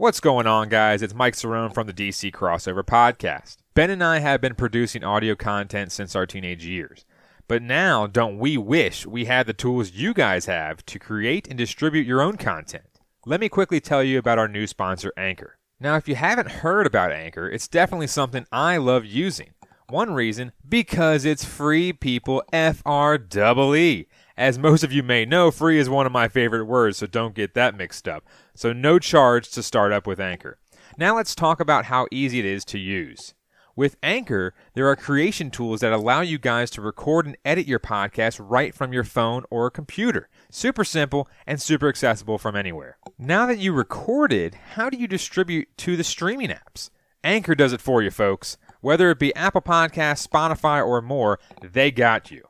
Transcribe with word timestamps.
What's 0.00 0.20
going 0.20 0.46
on, 0.46 0.70
guys? 0.70 1.02
It's 1.02 1.12
Mike 1.12 1.34
Cerrone 1.34 1.74
from 1.74 1.86
the 1.86 1.92
DC 1.92 2.32
Crossover 2.32 2.82
Podcast. 2.82 3.58
Ben 3.74 3.90
and 3.90 4.02
I 4.02 4.20
have 4.20 4.40
been 4.40 4.54
producing 4.54 5.04
audio 5.04 5.34
content 5.34 5.92
since 5.92 6.16
our 6.16 6.24
teenage 6.24 6.64
years. 6.64 7.04
But 7.46 7.60
now, 7.60 8.06
don't 8.06 8.38
we 8.38 8.56
wish 8.56 9.04
we 9.04 9.26
had 9.26 9.46
the 9.46 9.52
tools 9.52 9.92
you 9.92 10.14
guys 10.14 10.46
have 10.46 10.86
to 10.86 10.98
create 10.98 11.46
and 11.48 11.58
distribute 11.58 12.06
your 12.06 12.22
own 12.22 12.38
content? 12.38 12.86
Let 13.26 13.40
me 13.40 13.50
quickly 13.50 13.78
tell 13.78 14.02
you 14.02 14.16
about 14.16 14.38
our 14.38 14.48
new 14.48 14.66
sponsor, 14.66 15.12
Anchor. 15.18 15.58
Now, 15.78 15.96
if 15.96 16.08
you 16.08 16.14
haven't 16.14 16.50
heard 16.50 16.86
about 16.86 17.12
Anchor, 17.12 17.46
it's 17.46 17.68
definitely 17.68 18.06
something 18.06 18.46
I 18.50 18.78
love 18.78 19.04
using. 19.04 19.50
One 19.90 20.14
reason, 20.14 20.52
because 20.66 21.26
it's 21.26 21.44
free, 21.44 21.92
people. 21.92 22.42
F 22.54 22.80
R 22.86 23.16
E 23.16 23.76
E. 23.76 24.06
As 24.34 24.58
most 24.58 24.82
of 24.82 24.92
you 24.92 25.02
may 25.02 25.26
know, 25.26 25.50
free 25.50 25.78
is 25.78 25.90
one 25.90 26.06
of 26.06 26.12
my 26.12 26.26
favorite 26.26 26.64
words, 26.64 26.96
so 26.96 27.06
don't 27.06 27.34
get 27.34 27.52
that 27.52 27.76
mixed 27.76 28.08
up. 28.08 28.24
So, 28.54 28.72
no 28.72 28.98
charge 28.98 29.50
to 29.50 29.62
start 29.62 29.92
up 29.92 30.06
with 30.06 30.20
Anchor. 30.20 30.58
Now, 30.98 31.16
let's 31.16 31.34
talk 31.34 31.60
about 31.60 31.86
how 31.86 32.06
easy 32.10 32.38
it 32.38 32.44
is 32.44 32.64
to 32.66 32.78
use. 32.78 33.34
With 33.76 33.96
Anchor, 34.02 34.52
there 34.74 34.88
are 34.88 34.96
creation 34.96 35.50
tools 35.50 35.80
that 35.80 35.92
allow 35.92 36.20
you 36.20 36.38
guys 36.38 36.70
to 36.72 36.82
record 36.82 37.24
and 37.24 37.36
edit 37.46 37.66
your 37.66 37.78
podcast 37.78 38.38
right 38.38 38.74
from 38.74 38.92
your 38.92 39.04
phone 39.04 39.44
or 39.48 39.70
computer. 39.70 40.28
Super 40.50 40.84
simple 40.84 41.28
and 41.46 41.62
super 41.62 41.88
accessible 41.88 42.36
from 42.36 42.56
anywhere. 42.56 42.98
Now 43.18 43.46
that 43.46 43.58
you 43.58 43.72
recorded, 43.72 44.54
how 44.74 44.90
do 44.90 44.98
you 44.98 45.06
distribute 45.06 45.68
to 45.78 45.96
the 45.96 46.04
streaming 46.04 46.50
apps? 46.50 46.90
Anchor 47.24 47.54
does 47.54 47.72
it 47.72 47.80
for 47.80 48.02
you, 48.02 48.10
folks. 48.10 48.58
Whether 48.82 49.10
it 49.10 49.18
be 49.18 49.34
Apple 49.34 49.62
Podcasts, 49.62 50.26
Spotify, 50.26 50.84
or 50.84 51.00
more, 51.00 51.38
they 51.62 51.90
got 51.90 52.30
you. 52.30 52.49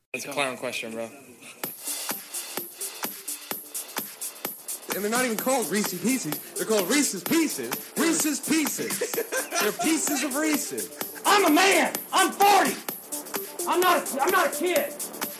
It's 0.13 0.25
a 0.25 0.27
clown 0.27 0.57
question, 0.57 0.91
bro. 0.91 1.07
And 4.93 5.01
they're 5.05 5.09
not 5.09 5.23
even 5.23 5.37
called 5.37 5.71
Reese's 5.71 6.01
Pieces. 6.01 6.37
They're 6.55 6.65
called 6.65 6.89
Reese's 6.89 7.23
Pieces. 7.23 7.71
Reese's 7.95 8.41
Pieces. 8.41 9.13
they're 9.61 9.71
pieces 9.71 10.21
of 10.23 10.35
Reese's. 10.35 10.91
I'm 11.25 11.45
a 11.45 11.49
man. 11.49 11.93
I'm 12.11 12.29
40. 12.29 12.75
I'm 13.69 13.79
not. 13.79 14.03
A, 14.03 14.21
I'm 14.21 14.31
not 14.31 14.47
a 14.47 14.49
kid. 14.53 14.93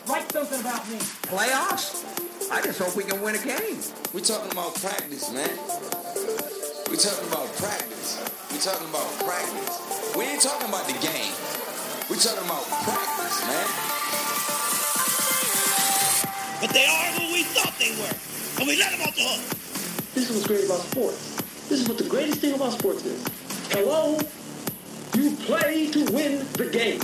Write 0.08 0.32
something 0.32 0.62
about 0.62 0.88
me. 0.88 1.00
Playoffs? 1.28 2.08
I 2.50 2.62
just 2.62 2.80
hope 2.80 2.96
we 2.96 3.04
can 3.04 3.22
win 3.22 3.36
a 3.36 3.44
game. 3.44 3.84
We're 4.14 4.22
talking 4.24 4.54
about 4.54 4.74
practice, 4.76 5.34
man. 5.34 5.52
We're 6.88 6.96
talking 6.96 7.28
about 7.28 7.52
practice. 7.60 8.24
We're 8.50 8.64
talking 8.64 8.88
about 8.88 9.12
practice. 9.20 10.16
We 10.16 10.24
ain't 10.24 10.42
talking 10.42 10.70
about 10.70 10.88
the 10.88 10.96
game. 11.04 11.36
We're 12.10 12.24
talking 12.24 12.46
about 12.46 12.64
practice, 12.88 13.46
man. 13.46 14.01
But 16.62 16.70
they 16.70 16.86
are 16.86 17.12
who 17.14 17.34
we 17.34 17.42
thought 17.42 17.74
they 17.80 17.90
were. 17.98 18.60
And 18.60 18.68
we 18.68 18.78
let 18.78 18.92
them 18.92 19.02
off 19.02 19.16
the 19.16 19.24
hook. 19.24 20.14
This 20.14 20.30
is 20.30 20.36
what's 20.36 20.48
great 20.48 20.66
about 20.66 20.82
sports. 20.82 21.68
This 21.68 21.82
is 21.82 21.90
what 21.90 21.98
the 21.98 22.04
greatest 22.04 22.40
thing 22.40 22.54
about 22.54 22.74
sports 22.74 23.04
is. 23.04 23.26
Hello? 23.72 24.20
You 25.16 25.36
play 25.38 25.90
to 25.90 26.12
win 26.12 26.46
the 26.54 26.70
game. 26.72 27.02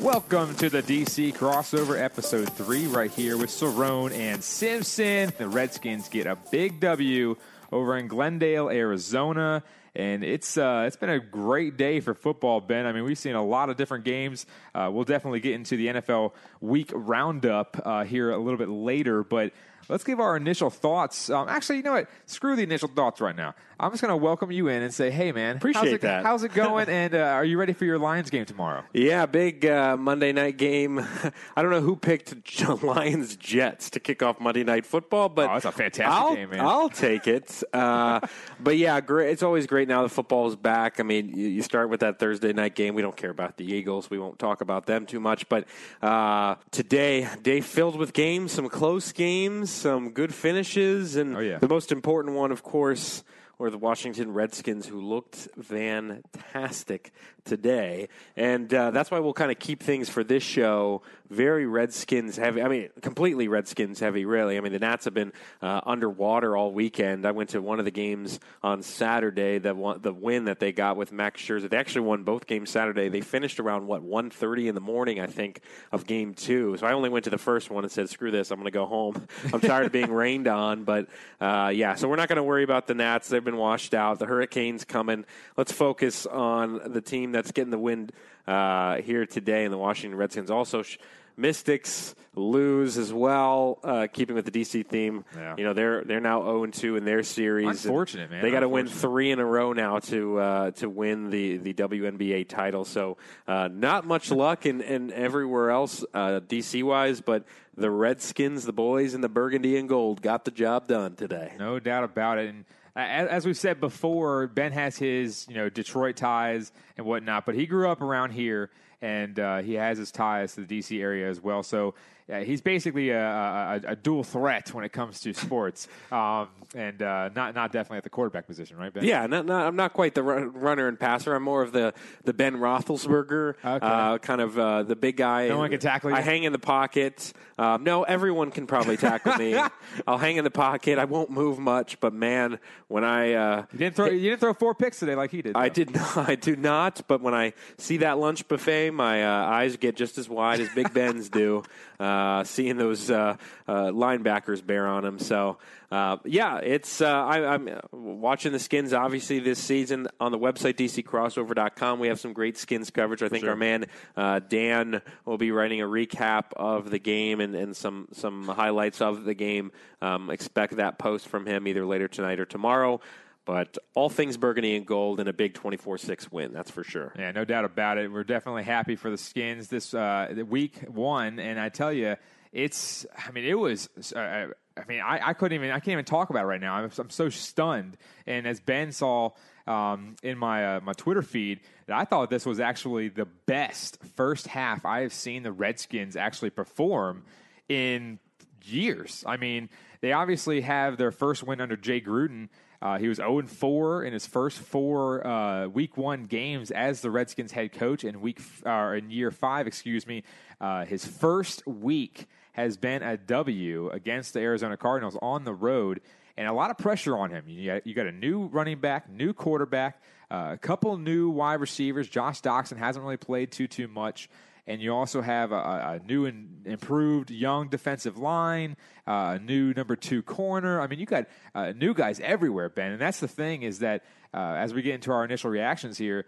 Welcome 0.00 0.56
to 0.56 0.68
the 0.68 0.82
DC 0.82 1.32
crossover 1.36 1.96
episode 1.96 2.52
three, 2.54 2.88
right 2.88 3.10
here 3.12 3.36
with 3.36 3.50
Cerrone 3.50 4.10
and 4.10 4.42
Simpson. 4.42 5.32
The 5.38 5.46
Redskins 5.46 6.08
get 6.08 6.26
a 6.26 6.36
big 6.50 6.80
W 6.80 7.36
over 7.70 7.96
in 7.96 8.08
Glendale, 8.08 8.68
Arizona. 8.68 9.62
And 9.98 10.22
it's 10.22 10.56
uh, 10.56 10.84
it's 10.86 10.94
been 10.94 11.10
a 11.10 11.18
great 11.18 11.76
day 11.76 11.98
for 11.98 12.14
football, 12.14 12.60
Ben. 12.60 12.86
I 12.86 12.92
mean, 12.92 13.02
we've 13.02 13.18
seen 13.18 13.34
a 13.34 13.44
lot 13.44 13.68
of 13.68 13.76
different 13.76 14.04
games. 14.04 14.46
Uh, 14.72 14.88
we'll 14.92 15.02
definitely 15.02 15.40
get 15.40 15.54
into 15.54 15.76
the 15.76 15.88
NFL 15.88 16.34
week 16.60 16.92
roundup 16.94 17.82
uh, 17.84 18.04
here 18.04 18.30
a 18.30 18.38
little 18.38 18.58
bit 18.58 18.68
later, 18.68 19.24
but 19.24 19.52
let's 19.88 20.04
give 20.04 20.20
our 20.20 20.36
initial 20.36 20.70
thoughts. 20.70 21.28
Um, 21.30 21.48
actually, 21.48 21.78
you 21.78 21.82
know 21.82 21.94
what? 21.94 22.08
Screw 22.26 22.54
the 22.54 22.62
initial 22.62 22.88
thoughts 22.88 23.20
right 23.20 23.34
now. 23.34 23.56
I'm 23.80 23.92
just 23.92 24.02
going 24.02 24.10
to 24.10 24.16
welcome 24.16 24.50
you 24.50 24.66
in 24.68 24.82
and 24.82 24.92
say, 24.92 25.10
hey, 25.10 25.30
man, 25.30 25.56
Appreciate 25.56 25.84
how's 25.84 25.92
it, 25.92 26.00
that. 26.00 26.24
How's 26.24 26.42
it 26.42 26.52
going? 26.54 26.88
and 26.88 27.14
uh, 27.14 27.18
are 27.18 27.44
you 27.44 27.58
ready 27.58 27.72
for 27.72 27.84
your 27.84 27.98
Lions 27.98 28.28
game 28.28 28.44
tomorrow? 28.44 28.82
Yeah, 28.92 29.26
big 29.26 29.64
uh, 29.64 29.96
Monday 29.96 30.32
night 30.32 30.56
game. 30.56 30.98
I 31.56 31.62
don't 31.62 31.70
know 31.70 31.80
who 31.80 31.94
picked 31.94 32.34
Lions 32.82 33.36
Jets 33.36 33.90
to 33.90 34.00
kick 34.00 34.20
off 34.22 34.40
Monday 34.40 34.64
Night 34.64 34.84
Football, 34.84 35.28
but 35.28 35.48
Oh, 35.48 35.52
that's 35.54 35.64
a 35.64 35.70
fantastic 35.72 36.06
I'll, 36.06 36.34
game, 36.34 36.50
man. 36.50 36.60
I'll 36.60 36.88
take 36.88 37.28
it. 37.28 37.62
Uh, 37.72 38.18
but 38.58 38.76
yeah, 38.76 39.00
great. 39.00 39.30
It's 39.30 39.44
always 39.44 39.66
great 39.68 39.86
now 39.86 40.02
the 40.02 40.08
football 40.08 40.48
is 40.48 40.56
back. 40.56 40.98
I 40.98 41.04
mean, 41.04 41.28
you, 41.36 41.46
you 41.46 41.62
start 41.62 41.88
with 41.88 42.00
that 42.00 42.18
Thursday 42.18 42.52
night 42.52 42.74
game. 42.74 42.94
We 42.96 43.02
don't 43.02 43.16
care 43.16 43.30
about 43.30 43.56
the 43.58 43.64
Eagles. 43.72 44.10
We 44.10 44.18
won't 44.18 44.40
talk 44.40 44.60
about 44.60 44.86
them 44.86 45.06
too 45.06 45.20
much. 45.20 45.48
But 45.48 45.68
uh, 46.02 46.56
today, 46.72 47.28
day 47.42 47.60
filled 47.60 47.96
with 47.96 48.12
games, 48.12 48.50
some 48.50 48.68
close 48.68 49.12
games, 49.12 49.70
some 49.70 50.10
good 50.10 50.34
finishes, 50.34 51.14
and 51.14 51.36
Oh, 51.36 51.40
yeah. 51.40 51.58
the 51.58 51.68
most 51.68 51.92
important 51.92 52.34
one, 52.34 52.50
of 52.50 52.64
course. 52.64 53.22
Were 53.58 53.70
the 53.70 53.78
Washington 53.78 54.32
Redskins, 54.32 54.86
who 54.86 55.00
looked 55.00 55.48
fantastic 55.60 57.10
today, 57.44 58.08
and 58.36 58.72
uh, 58.72 58.92
that's 58.92 59.10
why 59.10 59.18
we'll 59.18 59.32
kind 59.32 59.50
of 59.50 59.58
keep 59.58 59.82
things 59.82 60.08
for 60.08 60.22
this 60.22 60.44
show 60.44 61.02
very 61.30 61.66
Redskins 61.66 62.36
heavy. 62.36 62.62
I 62.62 62.68
mean, 62.68 62.88
completely 63.02 63.48
Redskins 63.48 64.00
heavy. 64.00 64.24
Really, 64.24 64.56
I 64.56 64.60
mean, 64.60 64.72
the 64.72 64.78
Nats 64.78 65.04
have 65.04 65.14
been 65.14 65.32
uh, 65.62 65.80
underwater 65.84 66.56
all 66.56 66.72
weekend. 66.72 67.26
I 67.26 67.32
went 67.32 67.50
to 67.50 67.60
one 67.60 67.78
of 67.78 67.84
the 67.84 67.90
games 67.90 68.40
on 68.62 68.82
Saturday. 68.82 69.58
The 69.58 69.74
one, 69.74 70.00
the 70.00 70.12
win 70.12 70.46
that 70.46 70.60
they 70.60 70.72
got 70.72 70.96
with 70.96 71.12
Max 71.12 71.40
Scherzer. 71.40 71.68
They 71.68 71.76
actually 71.76 72.02
won 72.02 72.24
both 72.24 72.46
games 72.46 72.70
Saturday. 72.70 73.08
They 73.08 73.20
finished 73.20 73.60
around 73.60 73.86
what 73.86 74.02
1.30 74.02 74.68
in 74.68 74.74
the 74.74 74.80
morning, 74.80 75.20
I 75.20 75.26
think, 75.26 75.60
of 75.92 76.06
game 76.06 76.34
two. 76.34 76.76
So 76.78 76.86
I 76.86 76.92
only 76.92 77.10
went 77.10 77.24
to 77.24 77.30
the 77.30 77.38
first 77.38 77.70
one 77.70 77.84
and 77.84 77.92
said, 77.92 78.08
"Screw 78.08 78.30
this, 78.30 78.50
I'm 78.50 78.58
going 78.58 78.64
to 78.64 78.70
go 78.70 78.86
home. 78.86 79.26
I'm 79.52 79.60
tired 79.60 79.86
of 79.86 79.92
being 79.92 80.12
rained 80.12 80.48
on." 80.48 80.84
But 80.84 81.08
uh, 81.40 81.72
yeah, 81.74 81.94
so 81.94 82.08
we're 82.08 82.16
not 82.16 82.28
going 82.28 82.36
to 82.36 82.42
worry 82.42 82.64
about 82.64 82.86
the 82.86 82.94
Nats. 82.94 83.28
They've 83.28 83.44
been 83.44 83.56
washed 83.56 83.94
out. 83.94 84.18
The 84.18 84.26
Hurricanes 84.26 84.84
coming. 84.84 85.24
Let's 85.56 85.72
focus 85.72 86.26
on 86.26 86.80
the 86.92 87.00
team 87.00 87.32
that's 87.32 87.52
getting 87.52 87.70
the 87.70 87.78
win 87.78 88.10
uh, 88.48 89.02
here 89.02 89.26
today, 89.26 89.64
and 89.64 89.72
the 89.72 89.78
Washington 89.78 90.18
Redskins 90.18 90.50
also. 90.50 90.82
Sh- 90.82 90.98
Mystics 91.38 92.16
lose 92.34 92.98
as 92.98 93.12
well, 93.12 93.78
uh, 93.84 94.08
keeping 94.12 94.34
with 94.34 94.44
the 94.44 94.50
DC 94.50 94.84
theme. 94.84 95.24
Yeah. 95.36 95.54
You 95.56 95.64
know 95.64 95.72
they're 95.72 96.02
they're 96.02 96.20
now 96.20 96.42
zero 96.42 96.64
and 96.64 96.74
two 96.74 96.96
in 96.96 97.04
their 97.04 97.22
series. 97.22 97.84
Unfortunate, 97.84 98.28
man. 98.28 98.42
They 98.42 98.50
got 98.50 98.60
to 98.60 98.68
win 98.68 98.88
three 98.88 99.30
in 99.30 99.38
a 99.38 99.44
row 99.44 99.72
now 99.72 100.00
to 100.00 100.38
uh, 100.38 100.70
to 100.72 100.88
win 100.88 101.30
the 101.30 101.58
the 101.58 101.74
WNBA 101.74 102.48
title. 102.48 102.84
So 102.84 103.18
uh, 103.46 103.68
not 103.72 104.04
much 104.04 104.32
luck 104.32 104.66
in, 104.66 104.80
in 104.80 105.12
everywhere 105.12 105.70
else 105.70 106.04
uh, 106.12 106.40
DC 106.40 106.82
wise, 106.82 107.20
but 107.20 107.44
the 107.76 107.90
Redskins, 107.90 108.64
the 108.64 108.72
boys 108.72 109.14
in 109.14 109.20
the 109.20 109.28
burgundy 109.28 109.76
and 109.76 109.88
gold, 109.88 110.20
got 110.22 110.44
the 110.44 110.50
job 110.50 110.88
done 110.88 111.14
today. 111.14 111.54
No 111.56 111.78
doubt 111.78 112.02
about 112.02 112.38
it. 112.38 112.48
And 112.48 112.64
as 112.98 113.46
we've 113.46 113.56
said 113.56 113.80
before, 113.80 114.48
Ben 114.48 114.72
has 114.72 114.96
his 114.96 115.46
you 115.48 115.54
know 115.54 115.68
Detroit 115.68 116.16
ties 116.16 116.72
and 116.96 117.06
whatnot, 117.06 117.46
but 117.46 117.54
he 117.54 117.66
grew 117.66 117.88
up 117.88 118.00
around 118.00 118.32
here, 118.32 118.70
and 119.00 119.38
uh, 119.38 119.58
he 119.58 119.74
has 119.74 119.98
his 119.98 120.10
ties 120.10 120.54
to 120.54 120.62
the 120.64 120.78
DC 120.80 121.00
area 121.00 121.28
as 121.28 121.40
well. 121.40 121.62
So 121.62 121.94
yeah, 122.28 122.40
he's 122.40 122.60
basically 122.60 123.08
a, 123.08 123.26
a, 123.26 123.80
a 123.92 123.96
dual 123.96 124.22
threat 124.22 124.74
when 124.74 124.84
it 124.84 124.92
comes 124.92 125.20
to 125.20 125.32
sports, 125.32 125.88
um, 126.12 126.48
and 126.74 127.00
uh, 127.00 127.30
not 127.34 127.54
not 127.54 127.72
definitely 127.72 127.96
at 127.98 128.04
the 128.04 128.10
quarterback 128.10 128.46
position, 128.46 128.76
right? 128.76 128.92
Ben? 128.92 129.02
Yeah, 129.02 129.26
not, 129.26 129.46
not, 129.46 129.66
I'm 129.66 129.76
not 129.76 129.94
quite 129.94 130.14
the 130.14 130.22
run, 130.22 130.52
runner 130.52 130.88
and 130.88 131.00
passer. 131.00 131.34
I'm 131.34 131.42
more 131.42 131.62
of 131.62 131.72
the, 131.72 131.94
the 132.24 132.34
Ben 132.34 132.56
Roethlisberger, 132.56 133.54
Okay. 133.64 133.78
uh, 133.86 134.18
kind 134.18 134.42
of 134.42 134.58
uh, 134.58 134.82
the 134.82 134.94
big 134.94 135.16
guy. 135.16 135.48
No 135.48 135.56
one 135.56 135.70
can 135.70 135.80
tackle 135.80 136.10
you? 136.10 136.16
I 136.16 136.20
hang 136.20 136.44
in 136.44 136.52
the 136.52 136.58
pocket. 136.58 137.32
Um, 137.56 137.82
no, 137.82 138.02
everyone 138.02 138.50
can 138.50 138.66
probably 138.66 138.98
tackle 138.98 139.34
me. 139.36 139.58
I'll 140.06 140.18
hang 140.18 140.36
in 140.36 140.44
the 140.44 140.50
pocket. 140.50 140.98
I 140.98 141.06
won't 141.06 141.30
move 141.30 141.58
much, 141.58 141.98
but 141.98 142.12
man, 142.12 142.58
when 142.88 143.04
I 143.04 143.32
uh, 143.32 143.64
You 143.72 143.78
didn't 143.78 143.96
throw 143.96 144.06
you 144.06 144.28
didn't 144.30 144.40
throw 144.40 144.52
four 144.52 144.74
picks 144.74 144.98
today 145.00 145.14
like 145.14 145.30
he 145.30 145.40
did. 145.40 145.56
I 145.56 145.70
did 145.70 145.90
not. 145.94 146.28
I 146.28 146.34
do 146.34 146.54
not. 146.56 147.00
But 147.08 147.22
when 147.22 147.34
I 147.34 147.54
see 147.78 147.96
that 147.98 148.18
lunch 148.18 148.46
buffet, 148.48 148.87
my 148.94 149.24
uh, 149.24 149.46
eyes 149.46 149.76
get 149.76 149.96
just 149.96 150.18
as 150.18 150.28
wide 150.28 150.60
as 150.60 150.68
Big 150.74 150.92
Ben's 150.92 151.28
do. 151.28 151.62
Uh, 151.98 152.44
seeing 152.44 152.76
those 152.76 153.10
uh, 153.10 153.36
uh, 153.66 153.86
linebackers 153.86 154.64
bear 154.64 154.86
on 154.86 155.04
him. 155.04 155.18
So 155.18 155.58
uh, 155.90 156.18
yeah, 156.24 156.58
it's. 156.58 157.00
Uh, 157.00 157.06
I, 157.06 157.54
I'm 157.54 157.68
watching 157.90 158.52
the 158.52 158.58
skins 158.58 158.92
obviously 158.92 159.38
this 159.38 159.58
season 159.58 160.06
on 160.20 160.32
the 160.32 160.38
website 160.38 160.74
dccrossover.com. 160.74 161.98
We 161.98 162.08
have 162.08 162.20
some 162.20 162.34
great 162.34 162.58
skins 162.58 162.90
coverage. 162.90 163.22
I 163.22 163.28
think 163.28 163.44
sure. 163.44 163.50
our 163.50 163.56
man 163.56 163.86
uh, 164.16 164.40
Dan 164.40 165.00
will 165.24 165.38
be 165.38 165.50
writing 165.50 165.80
a 165.80 165.86
recap 165.86 166.52
of 166.56 166.90
the 166.90 166.98
game 166.98 167.40
and, 167.40 167.54
and 167.54 167.74
some 167.74 168.08
some 168.12 168.46
highlights 168.46 169.00
of 169.00 169.24
the 169.24 169.34
game. 169.34 169.72
Um, 170.02 170.28
expect 170.30 170.76
that 170.76 170.98
post 170.98 171.26
from 171.26 171.46
him 171.46 171.66
either 171.66 171.86
later 171.86 172.06
tonight 172.06 172.38
or 172.38 172.44
tomorrow. 172.44 173.00
But 173.48 173.78
all 173.94 174.10
things 174.10 174.36
burgundy 174.36 174.76
and 174.76 174.84
gold 174.84 175.20
and 175.20 175.26
a 175.26 175.32
big 175.32 175.54
24 175.54 175.96
6 175.96 176.30
win, 176.30 176.52
that's 176.52 176.70
for 176.70 176.84
sure. 176.84 177.14
Yeah, 177.18 177.30
no 177.30 177.46
doubt 177.46 177.64
about 177.64 177.96
it. 177.96 178.12
We're 178.12 178.22
definitely 178.22 178.64
happy 178.64 178.94
for 178.94 179.10
the 179.10 179.16
skins 179.16 179.68
this 179.68 179.94
uh, 179.94 180.34
week 180.46 180.80
one, 180.86 181.38
and 181.38 181.58
I 181.58 181.70
tell 181.70 181.90
you, 181.90 182.16
it's. 182.52 183.06
I 183.16 183.30
mean, 183.30 183.46
it 183.46 183.54
was. 183.54 183.88
Uh, 184.14 184.48
I 184.76 184.84
mean, 184.86 185.00
I, 185.00 185.28
I 185.28 185.32
couldn't 185.32 185.54
even. 185.54 185.70
I 185.70 185.78
can't 185.78 185.92
even 185.92 186.04
talk 186.04 186.28
about 186.28 186.44
it 186.44 186.46
right 186.46 186.60
now. 186.60 186.74
I'm, 186.74 186.90
I'm 186.98 187.08
so 187.08 187.30
stunned. 187.30 187.96
And 188.26 188.46
as 188.46 188.60
Ben 188.60 188.92
saw 188.92 189.30
um, 189.66 190.16
in 190.22 190.36
my 190.36 190.76
uh, 190.76 190.80
my 190.80 190.92
Twitter 190.92 191.22
feed, 191.22 191.60
I 191.88 192.04
thought 192.04 192.28
this 192.28 192.44
was 192.44 192.60
actually 192.60 193.08
the 193.08 193.28
best 193.46 193.96
first 194.14 194.46
half 194.46 194.84
I 194.84 195.00
have 195.00 195.12
seen 195.14 195.42
the 195.42 195.52
Redskins 195.52 196.16
actually 196.16 196.50
perform 196.50 197.24
in 197.66 198.18
years. 198.62 199.24
I 199.26 199.38
mean, 199.38 199.70
they 200.02 200.12
obviously 200.12 200.60
have 200.60 200.98
their 200.98 201.12
first 201.12 201.44
win 201.44 201.62
under 201.62 201.78
Jay 201.78 202.02
Gruden. 202.02 202.50
Uh, 202.80 202.98
he 202.98 203.08
was 203.08 203.16
0 203.16 203.42
4 203.42 204.04
in 204.04 204.12
his 204.12 204.26
first 204.26 204.58
four 204.60 205.26
uh, 205.26 205.66
Week 205.66 205.96
One 205.96 206.24
games 206.24 206.70
as 206.70 207.00
the 207.00 207.10
Redskins 207.10 207.52
head 207.52 207.72
coach. 207.72 208.04
In 208.04 208.20
week 208.20 208.38
f- 208.38 208.62
uh, 208.64 208.94
in 208.96 209.10
year 209.10 209.30
five, 209.30 209.66
excuse 209.66 210.06
me, 210.06 210.22
uh, 210.60 210.84
his 210.84 211.04
first 211.04 211.66
week 211.66 212.26
has 212.52 212.76
been 212.76 213.02
a 213.02 213.16
W 213.16 213.90
against 213.90 214.32
the 214.32 214.40
Arizona 214.40 214.76
Cardinals 214.76 215.16
on 215.20 215.44
the 215.44 215.54
road, 215.54 216.00
and 216.36 216.46
a 216.46 216.52
lot 216.52 216.70
of 216.70 216.78
pressure 216.78 217.16
on 217.16 217.30
him. 217.30 217.44
You 217.48 217.72
got, 217.72 217.86
you 217.86 217.94
got 217.94 218.06
a 218.06 218.12
new 218.12 218.46
running 218.46 218.78
back, 218.78 219.10
new 219.10 219.32
quarterback, 219.32 220.00
uh, 220.30 220.50
a 220.52 220.58
couple 220.58 220.96
new 220.98 221.30
wide 221.30 221.60
receivers. 221.60 222.08
Josh 222.08 222.40
Doctson 222.42 222.76
hasn't 222.76 223.04
really 223.04 223.16
played 223.16 223.50
too 223.50 223.66
too 223.66 223.88
much 223.88 224.28
and 224.68 224.82
you 224.82 224.94
also 224.94 225.22
have 225.22 225.50
a, 225.50 225.56
a 225.56 226.00
new 226.06 226.26
and 226.26 226.66
improved 226.66 227.30
young 227.30 227.68
defensive 227.68 228.18
line, 228.18 228.76
uh, 229.06 229.36
a 229.36 229.38
new 229.38 229.72
number 229.72 229.96
two 229.96 230.22
corner. 230.22 230.80
I 230.80 230.86
mean, 230.86 230.98
you 230.98 231.06
got 231.06 231.24
uh, 231.54 231.72
new 231.74 231.94
guys 231.94 232.20
everywhere, 232.20 232.68
Ben. 232.68 232.92
And 232.92 233.00
that's 233.00 233.18
the 233.18 233.28
thing 233.28 233.62
is 233.62 233.78
that 233.78 234.04
uh, 234.34 234.56
as 234.58 234.74
we 234.74 234.82
get 234.82 234.94
into 234.94 235.10
our 235.10 235.24
initial 235.24 235.50
reactions 235.50 235.96
here, 235.96 236.26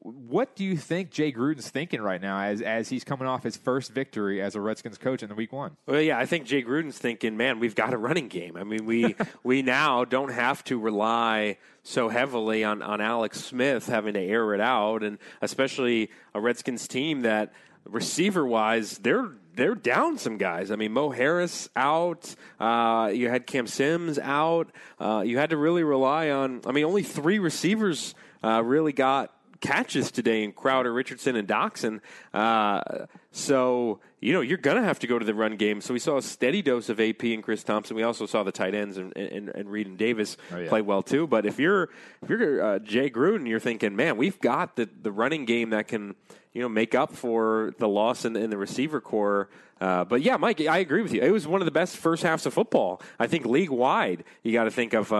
what 0.00 0.54
do 0.54 0.64
you 0.64 0.76
think 0.76 1.10
Jay 1.10 1.32
Gruden's 1.32 1.70
thinking 1.70 2.02
right 2.02 2.20
now 2.20 2.38
as 2.38 2.60
as 2.60 2.90
he's 2.90 3.04
coming 3.04 3.26
off 3.26 3.42
his 3.42 3.56
first 3.56 3.90
victory 3.90 4.42
as 4.42 4.54
a 4.54 4.60
Redskins 4.60 4.98
coach 4.98 5.22
in 5.22 5.30
the 5.30 5.34
Week 5.34 5.50
One? 5.50 5.78
Well, 5.86 6.02
yeah, 6.02 6.18
I 6.18 6.26
think 6.26 6.44
Jay 6.44 6.62
Gruden's 6.62 6.98
thinking, 6.98 7.38
man, 7.38 7.58
we've 7.58 7.74
got 7.74 7.94
a 7.94 7.96
running 7.96 8.28
game. 8.28 8.58
I 8.58 8.64
mean, 8.64 8.84
we 8.84 9.16
we 9.42 9.62
now 9.62 10.04
don't 10.04 10.30
have 10.30 10.62
to 10.64 10.78
rely 10.78 11.56
so 11.84 12.10
heavily 12.10 12.64
on, 12.64 12.82
on 12.82 13.00
Alex 13.00 13.42
Smith 13.42 13.86
having 13.86 14.12
to 14.12 14.20
air 14.20 14.52
it 14.52 14.60
out, 14.60 15.02
and 15.02 15.16
especially 15.40 16.10
a 16.34 16.40
Redskins 16.40 16.86
team 16.86 17.22
that 17.22 17.54
receiver 17.88 18.46
wise, 18.46 18.98
they're 18.98 19.32
they're 19.54 19.74
down 19.74 20.18
some 20.18 20.38
guys. 20.38 20.70
I 20.70 20.76
mean, 20.76 20.92
Mo 20.92 21.10
Harris 21.10 21.68
out. 21.74 22.32
Uh, 22.60 23.10
you 23.12 23.28
had 23.28 23.44
Cam 23.44 23.66
Sims 23.66 24.18
out. 24.18 24.70
Uh, 25.00 25.24
you 25.26 25.36
had 25.36 25.50
to 25.50 25.56
really 25.56 25.82
rely 25.82 26.30
on. 26.30 26.60
I 26.64 26.70
mean, 26.70 26.84
only 26.84 27.02
three 27.02 27.40
receivers 27.40 28.14
uh, 28.44 28.62
really 28.62 28.92
got 28.92 29.34
catches 29.60 30.10
today 30.10 30.44
in 30.44 30.52
Crowder, 30.52 30.92
Richardson, 30.92 31.36
and 31.36 31.46
Doctson. 31.48 32.00
Uh, 32.32 33.06
so, 33.30 34.00
you 34.20 34.32
know, 34.32 34.40
you're 34.40 34.58
going 34.58 34.76
to 34.76 34.82
have 34.82 34.98
to 35.00 35.06
go 35.06 35.18
to 35.18 35.24
the 35.24 35.34
run 35.34 35.56
game. 35.56 35.80
So 35.80 35.92
we 35.92 35.98
saw 36.00 36.16
a 36.16 36.22
steady 36.22 36.62
dose 36.62 36.88
of 36.88 37.00
AP 37.00 37.22
and 37.24 37.42
Chris 37.42 37.62
Thompson. 37.62 37.96
We 37.96 38.02
also 38.02 38.26
saw 38.26 38.42
the 38.42 38.52
tight 38.52 38.74
ends 38.74 38.96
and, 38.96 39.16
and, 39.16 39.48
and 39.50 39.70
Reed 39.70 39.86
and 39.86 39.98
Davis 39.98 40.36
Oh, 40.52 40.58
yeah. 40.58 40.68
play 40.68 40.82
well 40.82 41.02
too. 41.02 41.26
But 41.26 41.46
if 41.46 41.58
you're 41.58 41.90
if 42.22 42.30
you're 42.30 42.62
uh, 42.62 42.78
Jay 42.80 43.10
Gruden, 43.10 43.48
you're 43.48 43.60
thinking, 43.60 43.94
man, 43.96 44.16
we've 44.16 44.40
got 44.40 44.76
the, 44.76 44.88
the 45.02 45.12
running 45.12 45.44
game 45.44 45.70
that 45.70 45.88
can, 45.88 46.14
you 46.52 46.62
know, 46.62 46.68
make 46.68 46.94
up 46.94 47.12
for 47.14 47.74
the 47.78 47.88
loss 47.88 48.24
in, 48.24 48.34
in 48.36 48.50
the 48.50 48.58
receiver 48.58 49.00
corps. 49.00 49.48
Uh, 49.80 50.04
but 50.04 50.22
yeah, 50.22 50.36
Mike, 50.36 50.60
I 50.60 50.78
agree 50.78 51.02
with 51.02 51.12
you. 51.12 51.20
It 51.22 51.30
was 51.30 51.46
one 51.46 51.60
of 51.60 51.64
the 51.66 51.70
best 51.70 51.96
first 51.96 52.24
halves 52.24 52.46
of 52.46 52.54
football. 52.54 53.00
I 53.20 53.28
think 53.28 53.46
league 53.46 53.70
wide. 53.70 54.24
You 54.42 54.52
got 54.52 54.64
to 54.64 54.70
think 54.72 54.94
of. 54.94 55.12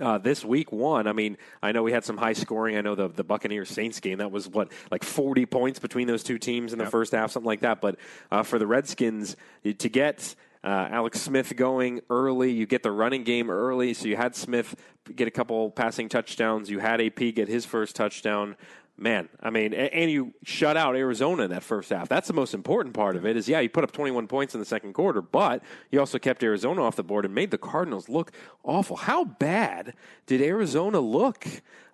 Uh, 0.00 0.18
this 0.18 0.44
week 0.44 0.72
one, 0.72 1.06
I 1.06 1.12
mean, 1.12 1.36
I 1.62 1.72
know 1.72 1.82
we 1.82 1.92
had 1.92 2.04
some 2.04 2.16
high 2.16 2.32
scoring. 2.32 2.76
I 2.76 2.80
know 2.80 2.94
the 2.94 3.08
the 3.08 3.24
Buccaneers 3.24 3.68
Saints 3.68 4.00
game 4.00 4.18
that 4.18 4.30
was 4.30 4.48
what 4.48 4.72
like 4.90 5.04
forty 5.04 5.46
points 5.46 5.78
between 5.78 6.06
those 6.06 6.22
two 6.22 6.38
teams 6.38 6.72
in 6.72 6.78
the 6.78 6.86
first 6.86 7.12
half, 7.12 7.30
something 7.30 7.46
like 7.46 7.60
that. 7.60 7.80
But 7.80 7.96
uh, 8.30 8.42
for 8.42 8.58
the 8.58 8.66
Redskins 8.66 9.36
to 9.64 9.88
get 9.88 10.34
uh, 10.64 10.88
Alex 10.90 11.20
Smith 11.20 11.56
going 11.56 12.00
early, 12.08 12.52
you 12.52 12.66
get 12.66 12.82
the 12.82 12.92
running 12.92 13.24
game 13.24 13.50
early. 13.50 13.94
So 13.94 14.06
you 14.06 14.16
had 14.16 14.36
Smith 14.36 14.76
get 15.14 15.26
a 15.26 15.30
couple 15.30 15.70
passing 15.70 16.08
touchdowns. 16.08 16.70
You 16.70 16.78
had 16.78 17.00
AP 17.00 17.34
get 17.34 17.48
his 17.48 17.64
first 17.64 17.96
touchdown. 17.96 18.56
Man, 18.98 19.28
I 19.40 19.50
mean, 19.50 19.72
and 19.72 20.10
you 20.10 20.34
shut 20.44 20.76
out 20.76 20.94
Arizona 20.94 21.44
in 21.44 21.50
that 21.50 21.62
first 21.62 21.90
half. 21.90 22.08
That's 22.08 22.28
the 22.28 22.34
most 22.34 22.52
important 22.52 22.94
part 22.94 23.16
of 23.16 23.24
it. 23.24 23.36
Is 23.36 23.48
yeah, 23.48 23.60
you 23.60 23.68
put 23.68 23.84
up 23.84 23.90
21 23.90 24.28
points 24.28 24.54
in 24.54 24.60
the 24.60 24.66
second 24.66 24.92
quarter, 24.92 25.22
but 25.22 25.62
you 25.90 25.98
also 25.98 26.18
kept 26.18 26.42
Arizona 26.42 26.84
off 26.84 26.96
the 26.96 27.02
board 27.02 27.24
and 27.24 27.34
made 27.34 27.50
the 27.50 27.58
Cardinals 27.58 28.08
look 28.08 28.32
awful. 28.62 28.96
How 28.96 29.24
bad 29.24 29.94
did 30.26 30.42
Arizona 30.42 31.00
look, 31.00 31.46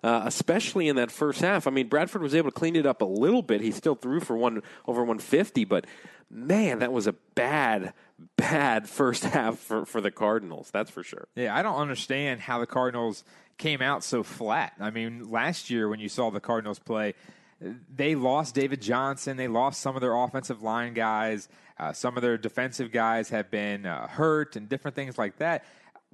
uh, 0.03 0.23
especially 0.25 0.89
in 0.89 0.97
that 0.97 1.09
first 1.09 1.39
half? 1.39 1.67
I 1.67 1.71
mean, 1.71 1.87
Bradford 1.87 2.21
was 2.21 2.35
able 2.35 2.51
to 2.51 2.55
clean 2.55 2.75
it 2.75 2.85
up 2.85 3.01
a 3.01 3.05
little 3.05 3.41
bit. 3.41 3.61
He 3.61 3.71
still 3.71 3.95
threw 3.95 4.19
for 4.19 4.37
one 4.37 4.61
over 4.85 4.99
150, 5.01 5.65
but 5.65 5.85
man, 6.29 6.79
that 6.79 6.91
was 6.91 7.07
a 7.07 7.13
bad, 7.35 7.93
bad 8.37 8.87
first 8.87 9.23
half 9.23 9.57
for, 9.59 9.85
for 9.85 10.01
the 10.01 10.11
Cardinals. 10.11 10.69
That's 10.71 10.91
for 10.91 11.03
sure. 11.03 11.27
Yeah, 11.35 11.55
I 11.55 11.61
don't 11.61 11.77
understand 11.77 12.41
how 12.41 12.59
the 12.59 12.67
Cardinals 12.67 13.23
came 13.57 13.81
out 13.81 14.03
so 14.03 14.23
flat. 14.23 14.73
I 14.79 14.89
mean, 14.89 15.29
last 15.29 15.69
year 15.69 15.89
when 15.89 15.99
you 15.99 16.09
saw 16.09 16.29
the 16.29 16.39
Cardinals 16.39 16.79
play, 16.79 17.13
they 17.93 18.15
lost 18.15 18.55
David 18.55 18.81
Johnson. 18.81 19.37
They 19.37 19.49
lost 19.49 19.81
some 19.81 19.95
of 19.95 20.01
their 20.01 20.15
offensive 20.15 20.61
line 20.61 20.93
guys. 20.93 21.49
Uh, 21.77 21.93
some 21.93 22.15
of 22.15 22.21
their 22.21 22.37
defensive 22.37 22.91
guys 22.91 23.29
have 23.29 23.51
been 23.51 23.85
uh, 23.85 24.07
hurt 24.07 24.55
and 24.55 24.69
different 24.69 24.95
things 24.95 25.17
like 25.17 25.37
that. 25.37 25.65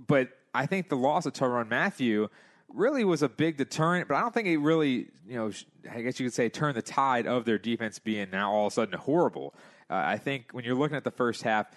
But 0.07 0.29
I 0.53 0.65
think 0.65 0.89
the 0.89 0.97
loss 0.97 1.25
of 1.25 1.33
Tyrann 1.33 1.69
Mathieu 1.69 2.29
really 2.69 3.03
was 3.03 3.21
a 3.21 3.29
big 3.29 3.57
deterrent. 3.57 4.07
But 4.07 4.15
I 4.15 4.21
don't 4.21 4.33
think 4.33 4.47
it 4.47 4.57
really, 4.57 5.07
you 5.27 5.35
know, 5.35 5.51
I 5.91 6.01
guess 6.01 6.19
you 6.19 6.25
could 6.25 6.33
say, 6.33 6.49
turned 6.49 6.75
the 6.75 6.81
tide 6.81 7.27
of 7.27 7.45
their 7.45 7.59
defense 7.59 7.99
being 7.99 8.29
now 8.31 8.51
all 8.51 8.67
of 8.67 8.73
a 8.73 8.75
sudden 8.75 8.97
horrible. 8.97 9.53
Uh, 9.89 9.95
I 9.95 10.17
think 10.17 10.51
when 10.51 10.65
you're 10.65 10.75
looking 10.75 10.97
at 10.97 11.03
the 11.03 11.11
first 11.11 11.43
half, 11.43 11.67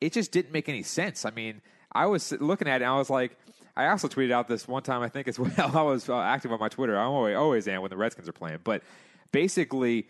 it 0.00 0.12
just 0.12 0.32
didn't 0.32 0.52
make 0.52 0.68
any 0.68 0.82
sense. 0.82 1.24
I 1.24 1.30
mean, 1.30 1.60
I 1.92 2.06
was 2.06 2.32
looking 2.32 2.68
at 2.68 2.82
it 2.82 2.84
and 2.84 2.92
I 2.92 2.96
was 2.98 3.10
like, 3.10 3.36
I 3.76 3.88
also 3.88 4.08
tweeted 4.08 4.32
out 4.32 4.48
this 4.48 4.66
one 4.66 4.82
time, 4.82 5.02
I 5.02 5.08
think 5.08 5.28
as 5.28 5.38
well. 5.38 5.76
I 5.76 5.82
was 5.82 6.08
uh, 6.08 6.18
active 6.18 6.52
on 6.52 6.60
my 6.60 6.68
Twitter. 6.68 6.98
I 6.98 7.04
always, 7.04 7.36
always 7.36 7.68
am 7.68 7.82
when 7.82 7.90
the 7.90 7.96
Redskins 7.96 8.28
are 8.28 8.32
playing. 8.32 8.58
But 8.64 8.82
basically, 9.32 10.08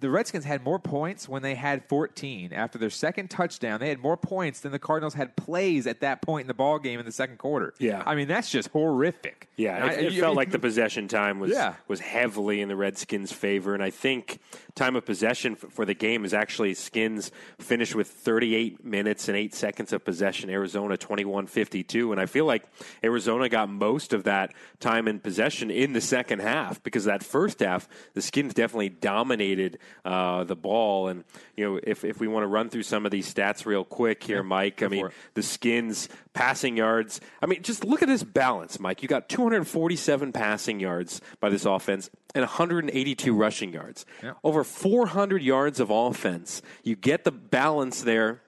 the 0.00 0.08
Redskins 0.08 0.44
had 0.46 0.64
more 0.64 0.78
points 0.78 1.28
when 1.28 1.42
they 1.42 1.54
had 1.54 1.84
14 1.88 2.52
after 2.54 2.78
their 2.78 2.88
second 2.88 3.28
touchdown. 3.28 3.78
They 3.78 3.90
had 3.90 3.98
more 4.00 4.16
points 4.16 4.60
than 4.60 4.72
the 4.72 4.78
Cardinals 4.78 5.12
had 5.12 5.36
plays 5.36 5.86
at 5.86 6.00
that 6.00 6.22
point 6.22 6.42
in 6.44 6.46
the 6.48 6.54
ball 6.54 6.78
game 6.78 6.98
in 6.98 7.04
the 7.04 7.12
second 7.12 7.36
quarter. 7.38 7.74
Yeah. 7.78 8.02
I 8.06 8.14
mean 8.14 8.26
that's 8.26 8.50
just 8.50 8.68
horrific. 8.70 9.48
Yeah, 9.56 9.84
it, 9.86 9.90
I- 9.90 10.00
it 10.06 10.12
felt 10.14 10.34
like 10.36 10.50
the 10.50 10.58
possession 10.58 11.08
time 11.08 11.40
was 11.40 11.50
Yeah. 11.50 11.74
was 11.88 12.00
heavily 12.00 12.60
in 12.62 12.68
the 12.68 12.76
Redskins' 12.76 13.32
favor, 13.32 13.74
and 13.74 13.82
I 13.82 13.90
think 13.90 14.38
time 14.74 14.96
of 14.96 15.04
possession 15.04 15.52
f- 15.62 15.70
for 15.70 15.84
the 15.84 15.94
game 15.94 16.24
is 16.24 16.32
actually 16.32 16.72
Skins 16.74 17.30
finished 17.58 17.94
with 17.94 18.08
38 18.08 18.84
minutes 18.84 19.28
and 19.28 19.36
eight 19.36 19.54
seconds 19.54 19.92
of 19.92 20.04
possession. 20.04 20.48
Arizona 20.50 20.96
21-52, 20.96 22.12
and 22.12 22.20
I 22.20 22.26
feel 22.26 22.44
like 22.44 22.64
Arizona 23.04 23.48
got 23.48 23.68
most 23.68 24.12
of 24.12 24.24
that 24.24 24.52
time 24.80 25.08
in 25.08 25.20
possession 25.20 25.70
in 25.70 25.92
the 25.92 26.00
second 26.00 26.40
half 26.40 26.82
because 26.82 27.04
that 27.04 27.22
first 27.22 27.60
half 27.60 27.88
the 28.14 28.22
Skins 28.22 28.54
definitely 28.54 28.88
dominated 28.90 29.65
uh, 30.04 30.44
the 30.44 30.56
ball. 30.56 31.08
And 31.08 31.24
you 31.56 31.64
know, 31.64 31.80
if 31.82 32.04
if 32.04 32.20
we 32.20 32.28
want 32.28 32.44
to 32.44 32.48
run 32.48 32.68
through 32.68 32.84
some 32.84 33.04
of 33.04 33.12
these 33.12 33.32
stats 33.32 33.66
real 33.66 33.84
quick 33.84 34.22
here, 34.22 34.42
Mike. 34.42 34.82
I 34.82 34.88
mean, 34.88 35.06
it. 35.06 35.12
the 35.34 35.42
Skins 35.42 36.08
passing 36.32 36.76
yards. 36.76 37.20
I 37.42 37.46
mean, 37.46 37.62
just 37.62 37.84
look 37.84 38.02
at 38.02 38.08
this 38.08 38.22
balance, 38.22 38.78
Mike. 38.78 39.02
You 39.02 39.08
got 39.08 39.28
247 39.28 40.32
passing 40.32 40.80
yards 40.80 41.20
by 41.40 41.48
this 41.48 41.64
offense 41.64 42.10
and 42.34 42.42
182 42.42 43.34
rushing 43.34 43.72
yards. 43.72 44.04
Yeah. 44.22 44.34
Over 44.44 44.64
400 44.64 45.42
yards 45.42 45.80
of 45.80 45.90
offense. 45.90 46.62
You 46.82 46.96
get 46.96 47.24
the 47.24 47.32
balance 47.32 48.02
there 48.02 48.42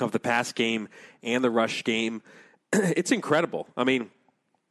of 0.00 0.12
the 0.12 0.20
pass 0.20 0.52
game 0.52 0.88
and 1.22 1.42
the 1.42 1.50
rush 1.50 1.84
game. 1.84 2.22
it's 2.72 3.12
incredible. 3.12 3.68
I 3.76 3.84
mean, 3.84 4.10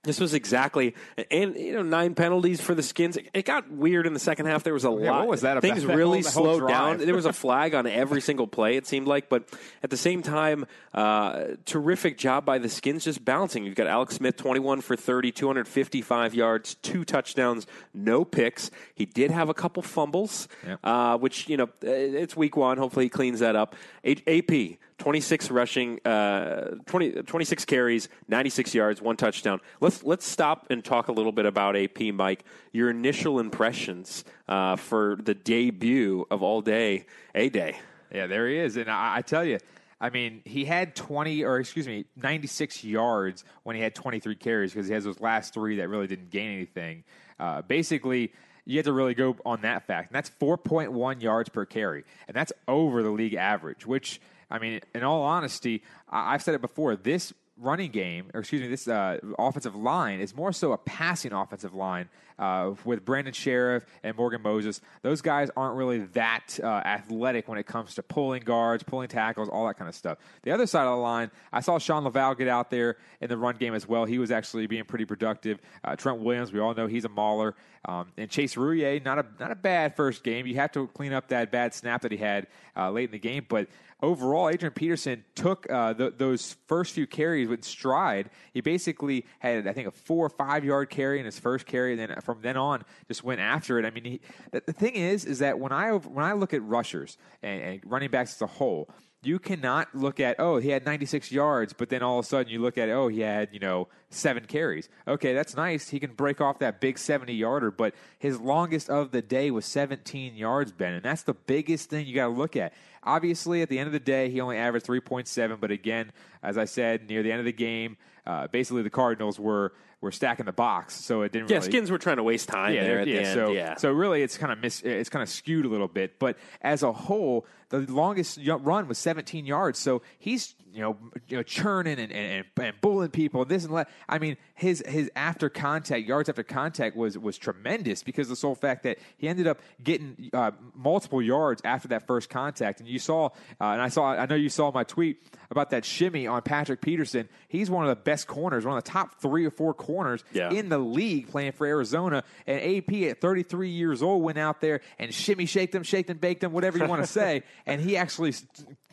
this 0.05 0.19
was 0.19 0.33
exactly 0.33 0.95
and 1.29 1.55
you 1.55 1.73
know 1.73 1.81
nine 1.83 2.15
penalties 2.15 2.61
for 2.61 2.73
the 2.73 2.83
skins. 2.83 3.17
It, 3.33 3.43
got 3.45 3.69
weird 3.69 4.07
in 4.07 4.13
the 4.13 4.19
second 4.19 4.45
half. 4.45 4.63
There 4.63 4.73
was 4.73 4.85
a 4.85 4.89
Yeah, 4.89 5.11
lot. 5.11 5.19
what 5.21 5.27
was 5.27 5.41
that 5.41 5.57
about? 5.57 5.61
Things 5.67 5.83
That 5.87 5.95
really 5.95 6.21
whole- 6.21 6.31
slowed 6.31 6.67
down. 6.67 6.97
There 6.99 7.13
was 7.15 7.25
a 7.25 7.33
flag 7.45 7.75
on 7.75 7.85
every 7.87 8.21
single 8.21 8.47
play. 8.47 8.77
It 8.77 8.87
seemed 8.87 9.07
like, 9.07 9.27
but 9.29 9.43
at 9.83 9.89
the 9.89 9.97
same 9.97 10.21
time, 10.23 10.65
uh, 10.93 11.55
terrific 11.65 12.17
job 12.17 12.45
by 12.45 12.57
the 12.57 12.69
skins 12.69 13.03
just 13.03 13.25
bouncing. 13.25 13.65
You've 13.65 13.75
got 13.75 13.87
Alex 13.87 14.15
Smith, 14.15 14.37
twenty-one 14.37 14.81
for 14.81 14.95
30, 14.95 15.31
255 15.31 16.33
yards, 16.33 16.75
two 16.75 17.03
touchdowns, 17.03 17.67
no 17.93 18.23
picks. 18.23 18.71
He 18.93 19.05
did 19.05 19.31
have 19.31 19.49
a 19.49 19.53
couple 19.53 19.83
fumbles, 19.83 20.47
uh, 20.83 21.17
which 21.17 21.49
you 21.49 21.57
know 21.57 21.69
it's 21.81 22.35
week 22.35 22.55
one. 22.55 22.77
Hopefully, 22.77 23.05
he 23.05 23.09
cleans 23.09 23.39
that 23.39 23.55
up. 23.55 23.75
A- 24.05 24.21
AP. 24.27 24.77
26 24.97 25.51
rushing, 25.51 25.99
uh, 26.05 26.75
20, 26.85 27.23
26 27.23 27.65
carries, 27.65 28.09
96 28.27 28.73
yards, 28.73 29.01
one 29.01 29.17
touchdown. 29.17 29.59
Let's 29.81 30.03
let's 30.03 30.25
stop 30.25 30.67
and 30.69 30.83
talk 30.83 31.09
a 31.09 31.11
little 31.11 31.31
bit 31.31 31.45
about 31.45 31.75
AP, 31.75 32.13
Mike. 32.13 32.45
Your 32.71 32.89
initial 32.89 33.39
impressions 33.39 34.23
uh, 34.47 34.77
for 34.77 35.17
the 35.21 35.33
debut 35.33 36.25
of 36.31 36.41
All 36.41 36.61
Day 36.61 37.05
A 37.33 37.49
Day. 37.49 37.77
Yeah, 38.13 38.27
there 38.27 38.47
he 38.47 38.57
is. 38.57 38.77
And 38.77 38.89
I, 38.89 39.17
I 39.17 39.21
tell 39.21 39.43
you, 39.43 39.59
I 39.99 40.09
mean, 40.09 40.41
he 40.45 40.65
had 40.65 40.95
20, 40.95 41.43
or 41.43 41.59
excuse 41.59 41.87
me, 41.87 42.05
96 42.15 42.83
yards 42.83 43.43
when 43.63 43.75
he 43.75 43.81
had 43.81 43.95
23 43.95 44.35
carries 44.35 44.73
because 44.73 44.87
he 44.87 44.93
has 44.93 45.03
those 45.03 45.19
last 45.19 45.53
three 45.53 45.77
that 45.77 45.89
really 45.89 46.07
didn't 46.07 46.31
gain 46.31 46.51
anything. 46.51 47.03
Uh, 47.39 47.61
basically, 47.61 48.31
you 48.65 48.77
have 48.77 48.85
to 48.85 48.93
really 48.93 49.13
go 49.13 49.35
on 49.45 49.61
that 49.61 49.87
fact. 49.87 50.09
And 50.09 50.15
that's 50.15 50.29
4.1 50.41 51.21
yards 51.21 51.49
per 51.49 51.65
carry. 51.65 52.03
And 52.27 52.35
that's 52.35 52.51
over 52.67 53.03
the 53.03 53.09
league 53.09 53.35
average, 53.35 53.85
which, 53.85 54.19
I 54.49 54.59
mean, 54.59 54.81
in 54.93 55.03
all 55.03 55.23
honesty, 55.23 55.83
I've 56.09 56.41
said 56.41 56.55
it 56.55 56.61
before. 56.61 56.95
This 56.95 57.33
running 57.57 57.91
game, 57.91 58.29
or 58.33 58.41
excuse 58.41 58.61
me, 58.61 58.67
this 58.67 58.87
uh, 58.87 59.17
offensive 59.39 59.75
line 59.75 60.19
is 60.19 60.35
more 60.35 60.51
so 60.51 60.73
a 60.73 60.77
passing 60.77 61.33
offensive 61.33 61.73
line 61.73 62.09
uh, 62.39 62.73
with 62.83 63.05
Brandon 63.05 63.33
Scherff 63.33 63.85
and 64.03 64.15
Morgan 64.15 64.41
Moses. 64.41 64.81
Those 65.01 65.21
guys 65.21 65.49
aren't 65.55 65.75
really 65.75 65.99
that 66.13 66.59
uh, 66.63 66.67
athletic 66.67 67.47
when 67.47 67.57
it 67.57 67.65
comes 67.65 67.95
to 67.95 68.03
pulling 68.03 68.43
guards, 68.43 68.83
pulling 68.83 69.07
tackles, 69.07 69.49
all 69.49 69.67
that 69.67 69.77
kind 69.77 69.89
of 69.89 69.95
stuff. 69.95 70.17
The 70.43 70.51
other 70.51 70.67
side 70.67 70.85
of 70.85 70.97
the 70.97 71.01
line, 71.01 71.31
I 71.51 71.61
saw 71.61 71.77
Shawn 71.77 72.03
Lauvao 72.03 72.37
get 72.37 72.47
out 72.47 72.69
there 72.69 72.97
in 73.21 73.29
the 73.29 73.37
run 73.37 73.55
game 73.55 73.73
as 73.73 73.87
well. 73.87 74.05
He 74.05 74.19
was 74.19 74.31
actually 74.31 74.67
being 74.67 74.85
pretty 74.85 75.05
productive. 75.05 75.59
Uh, 75.83 75.95
Trent 75.95 76.19
Williams, 76.19 76.51
we 76.51 76.59
all 76.59 76.73
know 76.73 76.87
he's 76.87 77.05
a 77.05 77.09
mauler. 77.09 77.55
Um, 77.87 78.11
and 78.17 78.29
Chase 78.31 78.55
Roullier, 78.55 79.03
not 79.05 79.19
a 79.19 79.25
not 79.39 79.51
a 79.51 79.55
bad 79.55 79.95
first 79.95 80.23
game. 80.23 80.47
You 80.47 80.55
have 80.55 80.71
to 80.71 80.87
clean 80.87 81.13
up 81.13 81.27
that 81.27 81.51
bad 81.51 81.71
snap 81.73 82.01
that 82.01 82.11
he 82.11 82.17
had 82.17 82.47
uh, 82.75 82.89
late 82.89 83.05
in 83.05 83.11
the 83.11 83.19
game, 83.19 83.45
but 83.47 83.67
overall, 84.01 84.49
Adrian 84.49 84.73
Peterson 84.73 85.23
took 85.35 85.69
uh, 85.71 85.93
th- 85.93 86.13
those 86.17 86.55
first 86.67 86.93
few 86.93 87.07
carries 87.07 87.47
with 87.47 87.63
stride. 87.63 88.29
He 88.53 88.61
basically 88.61 89.25
had, 89.39 89.67
I 89.67 89.73
think, 89.73 89.87
a 89.87 89.91
four 89.91 90.25
or 90.25 90.29
five 90.29 90.63
yard 90.63 90.89
carry 90.89 91.19
in 91.19 91.25
his 91.25 91.39
first 91.39 91.65
carry, 91.65 91.91
and 91.91 91.99
then 91.99 92.11
from 92.25 92.41
then 92.41 92.57
on, 92.57 92.83
just 93.07 93.23
went 93.23 93.39
after 93.39 93.79
it. 93.79 93.85
I 93.85 93.91
mean, 93.91 94.03
he, 94.03 94.21
the, 94.51 94.73
thing 94.73 94.95
is, 94.95 95.25
is 95.25 95.39
that 95.39 95.59
when 95.59 95.71
I 95.71 95.91
when 95.91 96.25
I 96.25 96.33
look 96.33 96.53
at 96.53 96.63
rushers 96.63 97.17
and, 97.41 97.61
and 97.61 97.81
running 97.85 98.09
backs 98.09 98.35
as 98.35 98.41
a 98.41 98.47
whole. 98.47 98.89
You 99.23 99.39
cannot 99.39 99.95
look 99.95 100.19
at 100.19 100.35
oh 100.37 100.57
he 100.57 100.69
had 100.69 100.85
96 100.85 101.31
yards, 101.31 101.73
but 101.73 101.89
then 101.89 102.03
all 102.03 102.19
of 102.19 102.25
a 102.25 102.27
sudden 102.27 102.51
you 102.51 102.61
look 102.61 102.77
at 102.77 102.89
oh 102.89 103.07
he 103.07 103.21
had 103.21 103.49
you 103.51 103.59
know 103.59 103.87
seven 104.11 104.45
carries. 104.45 104.87
Okay, 105.07 105.33
that's 105.33 105.55
nice. 105.55 105.89
He 105.89 105.99
can 105.99 106.13
break 106.13 106.39
off 106.41 106.59
that 106.59 106.79
big 106.79 106.99
70 106.99 107.33
yarder, 107.33 107.71
but 107.71 107.95
his 108.19 108.39
longest 108.39 108.87
of 108.87 109.09
the 109.09 109.23
day 109.23 109.49
was 109.49 109.65
17 109.65 110.35
yards, 110.35 110.71
Ben, 110.71 110.93
and 110.93 111.03
that's 111.03 111.23
the 111.23 111.33
biggest 111.33 111.89
thing 111.89 112.05
you 112.05 112.13
got 112.13 112.27
to 112.27 112.33
look 112.33 112.55
at. 112.55 112.73
Obviously, 113.05 113.61
at 113.61 113.69
the 113.69 113.79
end 113.79 113.87
of 113.87 113.93
the 113.93 113.99
day, 113.99 114.29
he 114.29 114.41
only 114.41 114.57
averaged 114.57 114.85
3.7, 114.85 115.59
but 115.59 115.71
again, 115.71 116.11
as 116.43 116.57
I 116.57 116.65
said, 116.65 117.07
near 117.07 117.23
the 117.23 117.31
end 117.31 117.39
of 117.39 117.45
the 117.45 117.53
game, 117.53 117.97
uh, 118.25 118.47
basically 118.47 118.81
the 118.81 118.89
Cardinals 118.89 119.39
were 119.39 119.73
were 120.01 120.11
stacking 120.11 120.45
the 120.45 120.51
box, 120.51 120.93
so 120.93 121.21
it 121.21 121.31
didn't. 121.31 121.49
Yeah, 121.49 121.57
really, 121.57 121.71
skins 121.71 121.89
were 121.89 121.97
trying 121.97 122.17
to 122.17 122.23
waste 122.23 122.47
time 122.47 122.73
yeah, 122.73 122.83
there 122.83 122.99
at 122.99 123.07
yeah, 123.07 123.13
the 123.13 123.27
end. 123.27 123.33
So, 123.33 123.51
yeah. 123.51 123.75
so 123.75 123.91
really, 123.91 124.21
it's 124.21 124.37
kind 124.37 124.51
of 124.51 124.59
mis- 124.59 124.81
it's 124.81 125.09
kind 125.09 125.23
of 125.23 125.29
skewed 125.29 125.65
a 125.65 125.69
little 125.69 125.87
bit. 125.87 126.19
But 126.19 126.37
as 126.61 126.83
a 126.83 126.91
whole, 126.91 127.45
the 127.69 127.79
longest 127.79 128.39
run 128.45 128.87
was 128.87 128.97
17 128.97 129.45
yards. 129.45 129.79
So 129.79 130.01
he's 130.19 130.53
you 130.75 130.81
know 130.81 130.97
you 131.27 131.37
know 131.37 131.43
churning 131.43 131.99
and 131.99 132.11
and, 132.11 132.45
and 132.57 132.81
bullying 132.81 133.11
people 133.11 133.41
and 133.41 133.49
this 133.49 133.63
and 133.63 133.75
that. 133.75 133.89
I 134.09 134.19
mean, 134.19 134.35
his 134.53 134.83
his 134.85 135.09
after 135.15 135.49
contact 135.49 136.05
yards 136.05 136.27
after 136.27 136.43
contact 136.43 136.95
was 136.95 137.17
was 137.17 137.37
tremendous 137.37 138.03
because 138.03 138.27
the 138.27 138.35
sole 138.35 138.55
fact 138.55 138.83
that 138.83 138.97
he 139.17 139.29
ended 139.29 139.47
up 139.47 139.59
getting 139.83 140.29
uh, 140.33 140.51
multiple 140.75 141.21
yards 141.21 141.61
after 141.63 141.87
that 141.87 142.05
first 142.05 142.29
contact. 142.29 142.81
And 142.81 142.89
you 142.89 142.99
saw, 142.99 143.27
uh, 143.61 143.65
and 143.65 143.81
I 143.81 143.87
saw, 143.87 144.07
I 144.07 144.25
know 144.25 144.35
you 144.35 144.49
saw 144.49 144.71
my 144.71 144.83
tweet 144.83 145.23
about 145.51 145.69
that 145.71 145.85
shimmy 145.85 146.27
on 146.27 146.41
Patrick 146.41 146.81
Peterson. 146.81 147.29
He's 147.47 147.69
one 147.69 147.83
of 147.85 147.89
the 147.89 148.01
best 148.01 148.27
corners, 148.27 148.65
one 148.65 148.77
of 148.77 148.83
the 148.83 148.89
top 148.89 149.21
three 149.21 149.45
or 149.45 149.51
four 149.51 149.73
corners 149.73 150.23
Yeah. 150.33 150.51
in 150.51 150.69
the 150.69 150.77
league 150.77 151.29
playing 151.29 151.53
for 151.53 151.65
Arizona. 151.67 152.23
And 152.47 152.59
AP 152.61 152.93
at 153.09 153.21
33 153.21 153.69
years 153.69 154.01
old 154.03 154.23
went 154.23 154.37
out 154.37 154.61
there 154.61 154.81
and 154.99 155.13
shimmy 155.13 155.45
shake 155.45 155.71
them, 155.71 155.83
shake 155.83 156.07
them, 156.07 156.17
bake 156.17 156.39
them, 156.39 156.51
whatever 156.51 156.77
you 156.77 156.85
want 156.85 157.01
to 157.01 157.07
say. 157.07 157.43
And 157.67 157.81
he 157.81 157.97
actually 157.97 158.33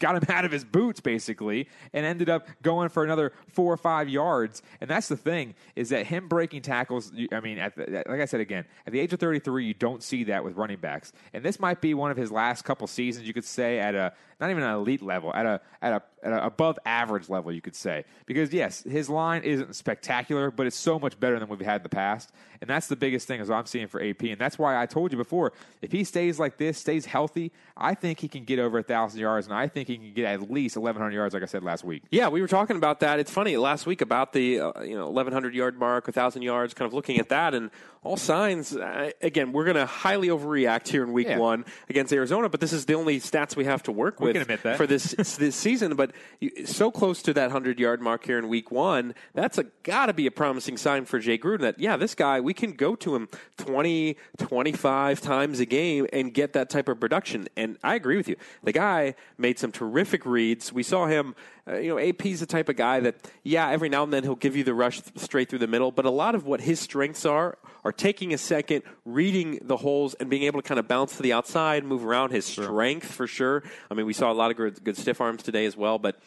got 0.00 0.16
him 0.16 0.22
out 0.34 0.44
of 0.44 0.50
his 0.52 0.64
boots 0.64 1.00
basically 1.00 1.68
and 1.92 2.04
ended 2.06 2.28
up 2.28 2.48
going 2.62 2.88
for 2.88 3.04
another 3.04 3.32
four 3.48 3.72
or 3.72 3.76
five 3.76 4.08
yards. 4.08 4.62
And 4.80 4.88
that's 4.88 5.08
the 5.08 5.16
thing 5.16 5.54
is 5.76 5.90
that 5.90 6.06
him 6.06 6.28
breaking 6.28 6.62
tackles. 6.62 7.12
I 7.32 7.40
mean, 7.40 7.58
at 7.58 7.76
the, 7.76 8.02
like 8.08 8.20
I 8.20 8.24
said 8.24 8.40
again, 8.40 8.64
at 8.86 8.92
the 8.92 9.00
age 9.00 9.12
of 9.12 9.20
33, 9.20 9.66
you 9.66 9.74
don't 9.74 10.02
see 10.02 10.24
that 10.24 10.42
with 10.44 10.56
running 10.56 10.78
backs. 10.78 11.12
And 11.32 11.44
this 11.44 11.60
might 11.60 11.80
be 11.80 11.94
one 11.94 12.10
of 12.10 12.16
his 12.16 12.32
last 12.32 12.62
couple 12.64 12.86
seasons. 12.86 13.26
You 13.26 13.34
could 13.34 13.44
say 13.44 13.78
at 13.78 13.94
a 13.94 14.12
not 14.42 14.50
even 14.50 14.64
an 14.64 14.74
elite 14.74 15.02
level, 15.02 15.32
at 15.32 15.46
a 15.46 15.60
at 15.80 15.92
a, 15.92 16.02
at 16.26 16.44
above 16.44 16.76
average 16.84 17.28
level, 17.28 17.52
you 17.52 17.60
could 17.60 17.76
say. 17.76 18.04
Because 18.26 18.52
yes, 18.52 18.82
his 18.82 19.08
line 19.08 19.42
isn't 19.44 19.76
spectacular, 19.76 20.50
but 20.50 20.66
it's 20.66 20.76
so 20.76 20.98
much 20.98 21.18
better 21.18 21.38
than 21.38 21.48
we've 21.48 21.60
had 21.60 21.76
in 21.76 21.82
the 21.84 21.88
past, 21.88 22.32
and 22.62 22.70
that's 22.70 22.86
the 22.86 22.96
biggest 22.96 23.26
thing 23.28 23.40
as 23.42 23.50
I'm 23.50 23.66
seeing 23.66 23.88
for 23.88 24.00
AP. 24.02 24.22
And 24.22 24.38
that's 24.38 24.56
why 24.58 24.80
I 24.80 24.86
told 24.86 25.12
you 25.12 25.18
before, 25.18 25.52
if 25.82 25.92
he 25.92 26.04
stays 26.04 26.38
like 26.38 26.56
this, 26.56 26.78
stays 26.78 27.04
healthy, 27.04 27.52
I 27.76 27.94
think 27.94 28.20
he 28.20 28.28
can 28.28 28.44
get 28.44 28.58
over 28.58 28.78
a 28.78 28.82
thousand 28.82 29.20
yards, 29.20 29.46
and 29.48 29.54
I 29.54 29.66
think 29.66 29.88
he 29.88 29.98
can 29.98 30.14
get 30.14 30.24
at 30.26 30.50
least 30.50 30.76
1,100 30.76 31.12
yards, 31.14 31.34
like 31.34 31.42
I 31.42 31.46
said 31.46 31.62
last 31.64 31.84
week. 31.84 32.04
Yeah, 32.10 32.28
we 32.28 32.40
were 32.40 32.46
talking 32.48 32.76
about 32.76 33.00
that. 33.00 33.18
It's 33.18 33.30
funny 33.30 33.56
last 33.56 33.84
week 33.84 34.00
about 34.00 34.32
the 34.32 34.60
uh, 34.60 34.82
you 34.82 34.94
know 34.96 35.06
1100 35.06 35.54
yard 35.54 35.78
mark, 35.78 36.06
1000 36.06 36.40
yards, 36.42 36.72
kind 36.72 36.86
of 36.86 36.94
looking 36.94 37.18
at 37.18 37.28
that, 37.30 37.52
and 37.52 37.70
all 38.04 38.16
signs. 38.16 38.74
Uh, 38.76 39.10
again, 39.20 39.52
we're 39.52 39.64
going 39.64 39.76
to 39.76 39.86
highly 39.86 40.28
overreact 40.28 40.86
here 40.88 41.02
in 41.02 41.12
week 41.12 41.26
Yeah. 41.28 41.38
one 41.38 41.64
against 41.88 42.12
Arizona, 42.12 42.48
but 42.48 42.60
this 42.60 42.72
is 42.72 42.86
the 42.86 42.94
only 42.94 43.18
stats 43.20 43.56
we 43.56 43.64
have 43.64 43.82
to 43.84 43.92
work 43.92 44.20
We 44.20 44.32
with 44.32 44.36
for 44.76 44.86
this 44.86 45.12
this 45.36 45.56
season. 45.56 45.96
But 45.96 46.12
you, 46.40 46.66
so 46.66 46.90
close 46.90 47.22
to 47.22 47.32
that 47.34 47.46
100 47.46 47.80
yard 47.80 48.00
mark 48.00 48.24
here 48.24 48.38
in 48.38 48.48
week 48.48 48.70
one, 48.70 49.14
that's 49.34 49.58
got 49.82 50.06
to 50.06 50.12
be 50.12 50.26
a 50.26 50.30
promising 50.30 50.76
sign 50.76 51.04
for 51.06 51.18
Jay 51.18 51.38
Gruden. 51.38 51.60
That 51.60 51.78
yeah, 51.80 51.96
this 51.96 52.14
guy 52.14 52.40
we 52.40 52.51
can 52.54 52.72
go 52.72 52.94
to 52.96 53.14
him 53.14 53.28
20, 53.58 54.16
25 54.38 55.20
times 55.20 55.60
a 55.60 55.66
game 55.66 56.06
and 56.12 56.32
get 56.32 56.52
that 56.54 56.70
type 56.70 56.88
of 56.88 57.00
production. 57.00 57.48
And 57.56 57.78
I 57.82 57.94
agree 57.94 58.16
with 58.16 58.28
you. 58.28 58.36
The 58.62 58.72
guy 58.72 59.14
made 59.38 59.58
some 59.58 59.72
terrific 59.72 60.26
reads. 60.26 60.72
We 60.72 60.82
saw 60.82 61.06
him. 61.06 61.34
Uh, 61.64 61.76
you 61.76 61.90
know, 61.90 61.98
AP's 61.98 62.40
the 62.40 62.46
type 62.46 62.68
of 62.68 62.74
guy 62.74 62.98
that, 62.98 63.14
yeah, 63.44 63.70
every 63.70 63.88
now 63.88 64.02
and 64.02 64.12
then 64.12 64.24
he'll 64.24 64.34
give 64.34 64.56
you 64.56 64.64
the 64.64 64.74
rush 64.74 65.00
th- 65.00 65.16
straight 65.16 65.48
through 65.48 65.60
the 65.60 65.68
middle, 65.68 65.92
but 65.92 66.04
a 66.04 66.10
lot 66.10 66.34
of 66.34 66.44
what 66.44 66.60
his 66.60 66.80
strengths 66.80 67.24
are 67.24 67.56
are 67.84 67.92
taking 67.92 68.34
a 68.34 68.38
second, 68.38 68.82
reading 69.04 69.60
the 69.62 69.76
holes, 69.76 70.14
and 70.14 70.28
being 70.28 70.42
able 70.42 70.60
to 70.60 70.66
kind 70.66 70.80
of 70.80 70.88
bounce 70.88 71.16
to 71.16 71.22
the 71.22 71.32
outside, 71.32 71.84
move 71.84 72.04
around. 72.04 72.32
His 72.32 72.44
strength, 72.44 73.06
for 73.06 73.28
sure. 73.28 73.62
I 73.90 73.94
mean, 73.94 74.06
we 74.06 74.12
saw 74.12 74.32
a 74.32 74.34
lot 74.34 74.50
of 74.50 74.56
good, 74.56 74.82
good 74.82 74.96
stiff 74.96 75.20
arms 75.20 75.44
today 75.44 75.64
as 75.64 75.76
well, 75.76 75.98
but 75.98 76.18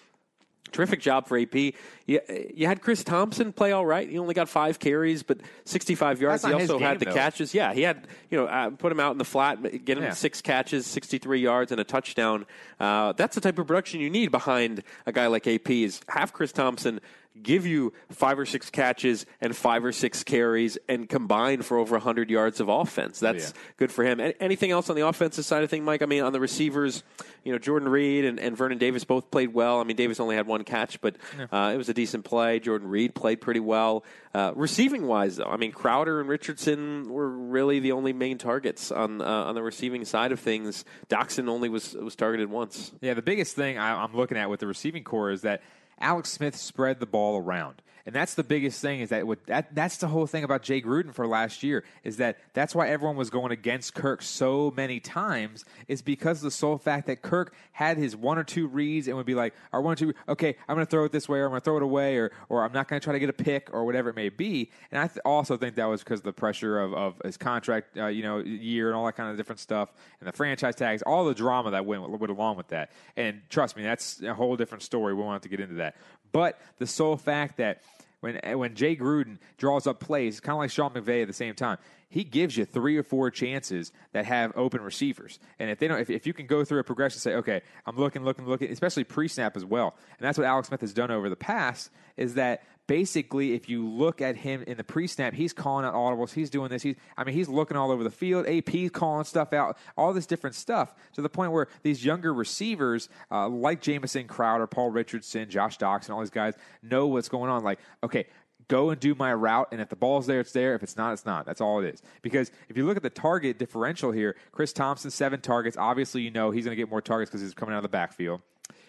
Terrific 0.72 1.00
job 1.00 1.28
for 1.28 1.38
AP. 1.38 1.56
You, 1.56 2.20
you 2.54 2.68
had 2.68 2.82
Chris 2.82 3.04
Thompson 3.04 3.54
play 3.54 3.72
all 3.72 3.86
right. 3.86 4.10
He 4.10 4.18
only 4.20 4.34
got 4.34 4.50
five 4.50 4.78
carries, 4.78 5.24
but 5.24 5.40
65 5.64 6.20
yards. 6.20 6.44
He 6.44 6.52
also 6.52 6.80
had 6.80 7.00
the 7.00 7.06
though. 7.06 7.14
catches. 7.14 7.54
Yeah, 7.54 7.74
he 7.74 7.82
had, 7.84 8.08
you 8.30 8.38
know, 8.38 8.46
uh, 8.46 8.72
put 8.72 8.92
him 8.92 9.00
out 9.00 9.14
in 9.14 9.18
the 9.18 9.24
flat, 9.26 9.62
get 9.86 9.98
him 9.98 10.04
Yeah. 10.04 10.12
six 10.12 10.42
catches, 10.42 10.86
63 10.86 11.40
yards, 11.40 11.72
and 11.72 11.80
a 11.80 11.86
touchdown. 11.86 12.46
Uh, 12.80 13.14
that's 13.14 13.36
the 13.36 13.42
type 13.42 13.58
of 13.58 13.68
production 13.68 14.02
you 14.02 14.10
need 14.10 14.32
behind 14.32 14.84
a 15.06 15.12
guy 15.14 15.28
like 15.28 15.48
AP 15.48 15.70
is 15.84 16.02
have 16.10 16.34
Chris 16.34 16.52
Thompson 16.52 17.00
give 17.42 17.66
you 17.66 17.94
five 18.10 18.40
or 18.40 18.46
six 18.46 18.70
catches 18.70 19.26
and 19.42 19.56
five 19.56 19.84
or 19.86 19.92
six 19.92 20.24
carries 20.24 20.78
and 20.88 21.08
combine 21.10 21.62
for 21.62 21.78
over 21.78 21.96
100 21.96 22.30
yards 22.30 22.60
of 22.60 22.70
offense. 22.70 23.20
That's 23.20 23.50
Yeah. 23.50 23.62
good 23.78 23.92
for 23.92 24.04
him. 24.04 24.20
Anything 24.40 24.72
else 24.72 24.90
on 24.90 24.96
the 24.96 25.06
offensive 25.08 25.46
side 25.46 25.64
of 25.64 25.70
thing, 25.70 25.84
Mike? 25.84 26.02
I 26.02 26.06
mean, 26.06 26.24
on 26.24 26.34
the 26.34 26.40
receivers, 26.40 27.04
you 27.44 27.52
know, 27.52 27.60
Jordan 27.60 27.90
Reed 27.90 28.26
and, 28.26 28.40
and 28.40 28.56
Vernon 28.58 28.78
Davis 28.78 29.04
both 29.04 29.30
played 29.32 29.54
well. 29.54 29.80
I 29.80 29.84
mean, 29.84 29.96
Davis 29.96 30.20
only 30.20 30.36
had 30.36 30.48
one 30.48 30.64
catch, 30.64 31.00
but 31.02 31.18
uh, 31.52 31.72
it 31.74 31.78
was 31.78 31.90
a 31.90 31.94
decent 31.94 32.24
play. 32.26 32.60
Jordan 32.60 32.88
Reed 32.88 33.14
played 33.14 33.42
pretty 33.42 33.60
well. 33.60 34.04
Uh, 34.34 34.52
receiving 34.56 35.06
wise, 35.06 35.36
though, 35.36 35.46
I 35.46 35.58
mean, 35.58 35.72
Crowder 35.72 36.20
and 36.20 36.28
Richardson 36.30 37.08
were 37.10 37.30
really 37.30 37.80
the 37.80 37.92
only 37.92 38.14
main 38.14 38.38
targets 38.38 38.92
on 38.92 39.22
uh, 39.22 39.26
on 39.26 39.56
the 39.56 39.62
receiving 39.64 40.04
side 40.06 40.32
of 40.32 40.40
things. 40.40 40.84
Doctson 41.10 41.48
only 41.50 41.70
was 41.70 41.94
was 41.94 42.16
targeted 42.16 42.50
once. 42.50 42.92
Yeah, 43.02 43.14
the 43.14 43.22
biggest 43.22 43.56
thing 43.56 43.78
I, 43.78 44.04
I'm 44.04 44.14
looking 44.16 44.38
at 44.38 44.50
with 44.50 44.60
the 44.60 44.68
receiving 44.68 45.04
corps 45.04 45.32
is 45.32 45.42
that 45.44 45.62
Alex 46.00 46.32
Smith 46.32 46.56
spread 46.56 47.00
the 47.00 47.06
ball 47.06 47.38
around. 47.38 47.82
And 48.06 48.14
that's 48.14 48.36
the 48.36 48.44
biggest 48.44 48.82
thing 48.82 49.00
is 49.00 49.10
that, 49.10 49.26
with 49.26 49.44
that 49.48 49.74
that's 49.74 49.98
the 49.98 50.08
whole 50.08 50.28
thing 50.28 50.44
about 50.44 50.62
Jay 50.62 50.80
Gruden 50.80 51.12
for 51.12 51.26
last 51.26 51.64
year 51.64 51.84
is 52.04 52.18
that 52.18 52.38
that's 52.54 52.76
why 52.76 52.88
everyone 52.88 53.16
was 53.16 53.32
going 53.32 53.52
against 53.52 53.96
Kirk 53.96 54.22
so 54.22 54.72
many 54.78 55.00
times 55.00 55.66
is 55.88 56.04
because 56.04 56.38
of 56.38 56.44
the 56.44 56.52
sole 56.52 56.78
fact 56.78 57.08
that 57.08 57.24
Kirk 57.24 57.56
had 57.72 57.98
his 57.98 58.16
one 58.16 58.38
or 58.38 58.44
two 58.44 58.68
reads 58.68 59.08
and 59.08 59.18
would 59.18 59.26
be 59.26 59.34
like, 59.34 59.56
"Our 59.74 59.82
one 59.82 59.94
or 59.94 59.96
two, 59.96 60.14
okay, 60.30 60.56
I'm 60.68 60.76
going 60.76 60.86
to 60.86 60.90
throw 60.90 61.04
it 61.06 61.12
this 61.12 61.28
way, 61.28 61.40
or 61.40 61.46
I'm 61.46 61.52
going 61.52 61.62
to 61.62 61.66
throw 61.66 61.78
it 61.78 61.84
away, 61.84 62.18
or 62.18 62.32
or 62.48 62.64
I'm 62.64 62.74
not 62.74 62.88
going 62.88 63.00
to 63.00 63.04
try 63.04 63.14
to 63.14 63.20
get 63.20 63.30
a 63.30 63.34
pick, 63.34 63.70
or 63.74 63.86
whatever 63.86 64.10
it 64.10 64.16
may 64.16 64.30
be." 64.30 64.70
And 64.92 65.00
I 65.02 65.08
th- 65.08 65.20
also 65.26 65.58
think 65.58 65.74
that 65.76 65.86
was 65.86 66.04
because 66.04 66.20
of 66.20 66.26
the 66.26 66.34
pressure 66.34 66.80
of, 66.80 66.94
of 66.94 67.22
his 67.26 67.38
contract, 67.38 67.98
uh, 67.98 68.06
you 68.08 68.22
know, 68.22 68.38
year 68.38 68.88
and 68.88 68.96
all 68.96 69.06
that 69.08 69.14
kind 69.14 69.32
of 69.32 69.38
different 69.38 69.60
stuff, 69.60 69.90
and 70.20 70.28
the 70.28 70.34
franchise 70.34 70.76
tags, 70.76 71.02
all 71.02 71.26
the 71.26 71.34
drama 71.34 71.72
that 71.72 71.88
went, 71.88 72.08
went 72.08 72.32
along 72.32 72.58
with 72.58 72.68
that. 72.68 72.92
And 73.18 73.42
trust 73.50 73.76
me, 73.76 73.82
that's 73.82 74.22
a 74.22 74.36
whole 74.36 74.56
different 74.56 74.84
story. 74.84 75.16
We 75.16 75.24
won't 75.24 75.34
have 75.34 75.42
to 75.42 75.50
get 75.50 75.60
into 75.60 75.76
that. 75.76 75.96
But 76.36 76.60
the 76.80 76.86
sole 76.86 77.16
fact 77.16 77.56
that 77.60 77.82
when 78.20 78.38
when 78.60 78.76
Jay 78.76 78.98
Gruden 78.98 79.38
draws 79.58 79.88
up 79.88 80.02
plays, 80.02 80.42
kind 80.42 80.52
of 80.52 80.58
like 80.58 80.70
Sean 80.70 80.92
McVay 80.92 81.22
at 81.22 81.28
the 81.28 81.34
same 81.34 81.56
time, 81.56 81.78
he 82.10 82.26
gives 82.26 82.58
you 82.58 82.66
three 82.66 82.98
or 82.98 83.04
four 83.04 83.32
chances 83.32 83.94
that 84.12 84.26
have 84.26 84.52
open 84.58 84.82
receivers. 84.82 85.40
And 85.60 85.70
if 85.70 85.80
they 85.80 85.88
don't, 85.88 86.02
if, 86.02 86.10
if 86.10 86.28
you 86.28 86.34
can 86.34 86.46
go 86.46 86.66
through 86.66 86.80
a 86.80 86.84
progression, 86.84 87.20
say, 87.20 87.36
okay, 87.36 87.62
I'm 87.86 87.96
looking, 87.96 88.26
looking, 88.26 88.46
looking, 88.46 88.70
especially 88.70 89.06
pre-snap 89.06 89.56
as 89.56 89.64
well, 89.64 89.96
and 90.20 90.28
that's 90.28 90.38
what 90.38 90.46
Alex 90.46 90.68
Smith 90.68 90.82
has 90.82 90.94
done 90.94 91.10
over 91.10 91.30
the 91.30 91.38
past, 91.38 91.90
is 92.18 92.34
that 92.34 92.64
basically 92.88 93.54
if 93.54 93.70
you 93.70 93.88
look 93.88 94.22
at 94.22 94.38
him 94.38 94.64
in 94.68 94.78
the 94.78 94.84
pre-snap, 94.84 95.34
he's 95.34 95.54
calling 95.54 95.86
out 95.86 95.94
audibles, 95.94 96.34
he's 96.34 96.50
doing 96.50 96.70
this, 96.70 96.84
he's, 96.84 96.96
I 97.18 97.24
mean, 97.24 97.36
he's 97.36 97.50
looking 97.50 97.78
all 97.78 97.92
over 97.92 98.04
the 98.04 98.12
field, 98.12 98.48
AP 98.48 98.92
calling 98.94 99.26
stuff 99.26 99.54
out, 99.54 99.78
all 99.98 100.14
this 100.14 100.26
different 100.26 100.56
stuff 100.56 100.94
to 101.14 101.22
the 101.22 101.30
point 101.30 101.52
where 101.52 101.68
these 101.84 102.06
younger 102.06 102.34
receivers 102.34 103.10
uh, 103.32 103.48
like 103.48 103.82
Jamison 103.82 104.28
Crowder, 104.28 104.68
Paul 104.68 104.92
Richardson, 104.92 105.50
Josh 105.50 105.78
Doctson, 105.78 106.12
all 106.12 106.20
these 106.20 106.30
guys 106.30 106.54
know 106.84 107.08
what's 107.08 107.30
going 107.30 107.50
on. 107.50 107.64
Like, 107.64 107.80
okay, 108.04 108.28
go 108.68 108.90
and 108.90 109.00
do 109.00 109.16
my 109.16 109.34
route, 109.34 109.70
and 109.72 109.82
if 109.82 109.90
the 109.90 109.96
ball's 109.96 110.28
there, 110.28 110.40
it's 110.40 110.52
there. 110.52 110.76
If 110.76 110.84
it's 110.84 110.98
not, 110.98 111.14
it's 111.14 111.26
not. 111.26 111.46
That's 111.46 111.62
all 111.62 111.80
it 111.82 111.94
is. 111.94 112.02
Because 112.22 112.52
if 112.70 112.78
you 112.78 112.86
look 112.86 112.98
at 112.98 113.04
the 113.04 113.10
target 113.10 113.60
differential 113.60 114.12
here, 114.12 114.36
Chris 114.52 114.74
Thompson, 114.74 115.12
seven 115.12 115.42
targets. 115.42 115.78
Obviously, 115.78 116.22
you 116.22 116.32
know 116.32 116.52
he's 116.52 116.66
going 116.66 116.76
to 116.76 116.82
get 116.82 116.90
more 116.90 117.02
targets 117.02 117.30
because 117.30 117.42
he's 117.42 117.54
coming 117.54 117.74
out 117.74 117.80
of 117.80 117.84
the 117.84 117.90
backfield. 117.90 118.42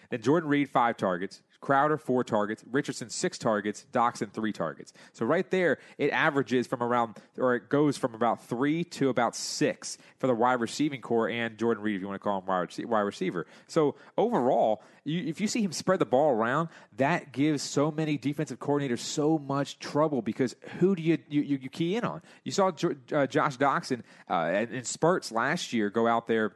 Then 0.09 0.21
Jordan 0.21 0.49
Reed, 0.49 0.69
five 0.69 0.97
targets. 0.97 1.41
Crowder, 1.59 1.97
four 1.97 2.23
targets. 2.23 2.63
Richardson, 2.71 3.09
six 3.09 3.37
targets. 3.37 3.85
Doctson, 3.91 4.31
three 4.31 4.53
targets. 4.53 4.93
So 5.13 5.25
right 5.25 5.49
there, 5.49 5.79
it 5.97 6.11
averages 6.11 6.67
from 6.67 6.83
around, 6.83 7.17
or 7.37 7.55
it 7.55 7.67
goes 7.67 7.97
from 7.97 8.13
about 8.13 8.43
three 8.45 8.83
to 8.85 9.09
about 9.09 9.35
six 9.35 9.97
for 10.19 10.27
the 10.27 10.35
wide 10.35 10.59
receiving 10.59 11.01
corps 11.01 11.29
and 11.29 11.57
Jordan 11.57 11.83
Reed, 11.83 11.95
if 11.95 12.01
you 12.01 12.07
want 12.07 12.21
to 12.21 12.23
call 12.23 12.39
him 12.39 12.45
wide, 12.89 13.01
receiver. 13.01 13.47
So 13.67 13.95
overall, 14.17 14.83
you, 15.03 15.23
if 15.25 15.41
you 15.41 15.47
see 15.47 15.61
him 15.61 15.71
spread 15.71 15.99
the 15.99 16.05
ball 16.05 16.31
around, 16.31 16.69
that 16.97 17.31
gives 17.31 17.63
so 17.63 17.89
many 17.89 18.17
defensive 18.17 18.59
coordinators 18.59 18.99
so 18.99 19.39
much 19.39 19.79
trouble 19.79 20.21
because 20.21 20.55
who 20.79 20.95
do 20.95 21.01
you 21.01 21.17
you, 21.27 21.41
you, 21.41 21.69
key 21.69 21.95
in 21.95 22.03
on? 22.03 22.21
You 22.43 22.51
saw 22.51 22.67
uh, 22.67 23.27
Josh 23.27 23.57
Doctson 23.57 24.01
uh, 24.29 24.51
in, 24.53 24.75
in 24.75 24.83
spurts 24.83 25.31
last 25.31 25.73
year 25.73 25.89
go 25.89 26.07
out 26.07 26.27
there 26.27 26.55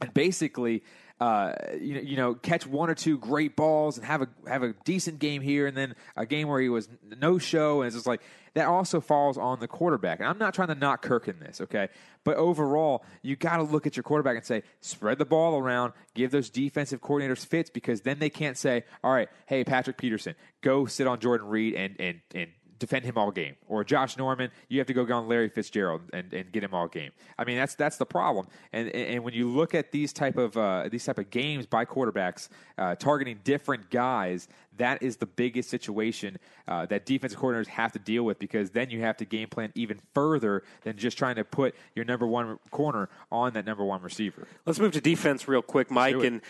and 0.00 0.12
basically 0.14 0.82
uh, 1.20 1.52
you 1.78 1.94
know, 1.94 2.00
you 2.00 2.16
know, 2.16 2.34
catch 2.34 2.66
one 2.66 2.88
or 2.88 2.94
two 2.94 3.18
great 3.18 3.54
balls 3.54 3.98
and 3.98 4.06
have 4.06 4.22
a 4.22 4.28
have 4.48 4.62
a 4.62 4.72
decent 4.84 5.18
game 5.18 5.42
here, 5.42 5.66
and 5.66 5.76
then 5.76 5.94
a 6.16 6.24
game 6.24 6.48
where 6.48 6.60
he 6.60 6.70
was 6.70 6.88
no 7.20 7.36
show, 7.36 7.82
and 7.82 7.86
it's 7.88 7.94
just 7.94 8.06
like 8.06 8.22
that. 8.54 8.66
Also 8.66 9.02
falls 9.02 9.36
on 9.36 9.60
the 9.60 9.68
quarterback. 9.68 10.20
And 10.20 10.28
I'm 10.28 10.38
not 10.38 10.54
trying 10.54 10.68
to 10.68 10.74
knock 10.74 11.02
Kirk 11.02 11.28
in 11.28 11.38
this, 11.38 11.60
okay, 11.60 11.88
but 12.24 12.38
overall, 12.38 13.04
you 13.20 13.36
got 13.36 13.58
to 13.58 13.62
look 13.62 13.86
at 13.86 13.96
your 13.96 14.02
quarterback 14.02 14.36
and 14.36 14.46
say, 14.46 14.62
spread 14.80 15.18
the 15.18 15.26
ball 15.26 15.58
around, 15.58 15.92
give 16.14 16.30
those 16.30 16.48
defensive 16.48 17.02
coordinators 17.02 17.44
fits, 17.44 17.68
because 17.68 18.00
then 18.00 18.18
they 18.18 18.30
can't 18.30 18.56
say, 18.56 18.84
all 19.04 19.12
right, 19.12 19.28
hey 19.44 19.62
Patrick 19.62 19.98
Peterson, 19.98 20.34
go 20.62 20.86
sit 20.86 21.06
on 21.06 21.20
Jordan 21.20 21.48
Reed 21.48 21.74
and 21.74 21.96
and 22.00 22.20
and 22.34 22.50
defend 22.80 23.04
him 23.04 23.16
all 23.16 23.30
game. 23.30 23.54
Or 23.68 23.84
Josh 23.84 24.16
Norman, 24.16 24.50
you 24.68 24.78
have 24.78 24.88
to 24.88 24.94
go 24.94 25.06
on 25.14 25.28
Larry 25.28 25.48
Fitzgerald 25.48 26.00
and, 26.12 26.32
and 26.32 26.50
get 26.50 26.64
him 26.64 26.74
all 26.74 26.88
game. 26.88 27.12
I 27.38 27.44
mean, 27.44 27.56
that's 27.56 27.76
that's 27.76 27.98
the 27.98 28.06
problem. 28.06 28.48
And 28.72 28.88
and, 28.88 29.14
and 29.14 29.24
when 29.24 29.34
you 29.34 29.48
look 29.48 29.74
at 29.74 29.92
these 29.92 30.12
type 30.12 30.36
of 30.36 30.56
uh, 30.56 30.88
these 30.90 31.04
type 31.04 31.18
of 31.18 31.30
games 31.30 31.66
by 31.66 31.84
quarterbacks 31.84 32.48
uh, 32.76 32.96
targeting 32.96 33.38
different 33.44 33.90
guys, 33.90 34.48
that 34.78 35.02
is 35.02 35.18
the 35.18 35.26
biggest 35.26 35.70
situation 35.70 36.38
uh, 36.66 36.86
that 36.86 37.06
defensive 37.06 37.38
coordinators 37.38 37.68
have 37.68 37.92
to 37.92 37.98
deal 37.98 38.24
with 38.24 38.38
because 38.38 38.70
then 38.70 38.90
you 38.90 39.00
have 39.02 39.16
to 39.18 39.24
game 39.24 39.48
plan 39.48 39.70
even 39.74 40.00
further 40.14 40.64
than 40.82 40.96
just 40.96 41.16
trying 41.16 41.36
to 41.36 41.44
put 41.44 41.74
your 41.94 42.04
number 42.04 42.26
one 42.26 42.58
corner 42.70 43.08
on 43.30 43.52
that 43.52 43.66
number 43.66 43.84
one 43.84 44.02
receiver. 44.02 44.48
Let's 44.66 44.80
move 44.80 44.92
to 44.92 45.00
defense 45.00 45.46
real 45.46 45.62
quick, 45.62 45.90
Mike. 45.90 46.14
do 46.14 46.22
it. 46.22 46.42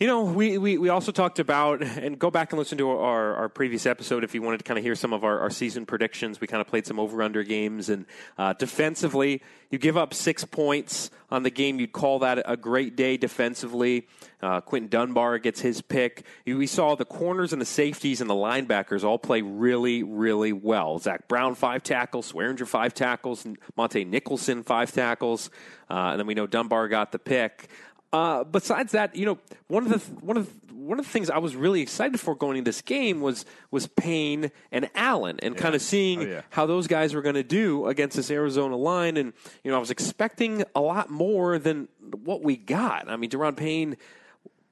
You 0.00 0.06
know, 0.06 0.22
we, 0.22 0.56
we, 0.56 0.78
we 0.78 0.88
also 0.88 1.12
talked 1.12 1.40
about, 1.40 1.82
and 1.82 2.18
go 2.18 2.30
back 2.30 2.52
and 2.52 2.58
listen 2.58 2.78
to 2.78 2.88
our, 2.88 3.34
our 3.34 3.48
previous 3.50 3.84
episode 3.84 4.24
if 4.24 4.34
you 4.34 4.40
wanted 4.40 4.56
to 4.56 4.64
kind 4.64 4.78
of 4.78 4.82
hear 4.82 4.94
some 4.94 5.12
of 5.12 5.24
our, 5.24 5.40
our 5.40 5.50
season 5.50 5.84
predictions. 5.84 6.40
We 6.40 6.46
kind 6.46 6.62
of 6.62 6.66
played 6.68 6.86
some 6.86 6.98
over 6.98 7.22
under 7.22 7.42
games. 7.42 7.90
And 7.90 8.06
uh, 8.38 8.54
defensively, 8.54 9.42
you 9.68 9.76
give 9.76 9.98
up 9.98 10.14
six 10.14 10.42
points 10.42 11.10
on 11.30 11.42
the 11.42 11.50
game. 11.50 11.78
You'd 11.78 11.92
call 11.92 12.20
that 12.20 12.42
a 12.46 12.56
great 12.56 12.96
day 12.96 13.18
defensively. 13.18 14.08
Uh, 14.40 14.62
Quinton 14.62 14.88
Dunbar 14.88 15.38
gets 15.38 15.60
his 15.60 15.82
pick. 15.82 16.24
We 16.46 16.66
saw 16.66 16.94
the 16.94 17.04
corners 17.04 17.52
and 17.52 17.60
the 17.60 17.66
safeties 17.66 18.22
and 18.22 18.30
the 18.30 18.34
linebackers 18.34 19.04
all 19.04 19.18
play 19.18 19.42
really, 19.42 20.02
really 20.02 20.54
well. 20.54 20.98
Zach 20.98 21.28
Brown, 21.28 21.54
five 21.54 21.82
tackles. 21.82 22.32
Swearinger, 22.32 22.66
five 22.66 22.94
tackles. 22.94 23.46
Montae 23.76 24.06
Nicholson, 24.06 24.62
five 24.62 24.90
tackles. 24.92 25.50
Uh, 25.90 26.12
and 26.12 26.20
then 26.20 26.26
we 26.26 26.34
know 26.34 26.46
Dunbar 26.46 26.88
got 26.88 27.12
the 27.12 27.18
pick. 27.18 27.68
Uh, 28.12 28.42
besides 28.44 28.92
that, 28.92 29.14
you 29.14 29.24
know, 29.24 29.38
one 29.68 29.84
of 29.84 29.90
the 29.90 29.98
one 30.24 30.36
of 30.36 30.48
one 30.74 30.98
of 30.98 31.04
the 31.04 31.10
things 31.12 31.30
I 31.30 31.38
was 31.38 31.54
really 31.54 31.80
excited 31.80 32.18
for 32.18 32.34
going 32.34 32.56
into 32.56 32.68
this 32.68 32.82
game 32.82 33.20
was 33.20 33.44
was 33.70 33.86
Payne 33.86 34.50
and 34.72 34.90
Allen, 34.96 35.38
and 35.42 35.56
kind 35.56 35.74
of 35.76 35.82
seeing 35.82 36.20
Oh, 36.20 36.26
yeah. 36.26 36.40
how 36.50 36.66
those 36.66 36.88
guys 36.88 37.14
were 37.14 37.22
going 37.22 37.36
to 37.36 37.44
do 37.44 37.86
against 37.86 38.16
this 38.16 38.30
Arizona 38.30 38.76
line. 38.76 39.16
And 39.16 39.32
you 39.62 39.70
know, 39.70 39.76
I 39.76 39.80
was 39.80 39.90
expecting 39.92 40.64
a 40.74 40.80
lot 40.80 41.08
more 41.10 41.58
than 41.58 41.86
what 42.24 42.42
we 42.42 42.56
got. 42.56 43.08
I 43.08 43.16
mean, 43.16 43.30
Da'Ron 43.30 43.56
Payne, 43.56 43.96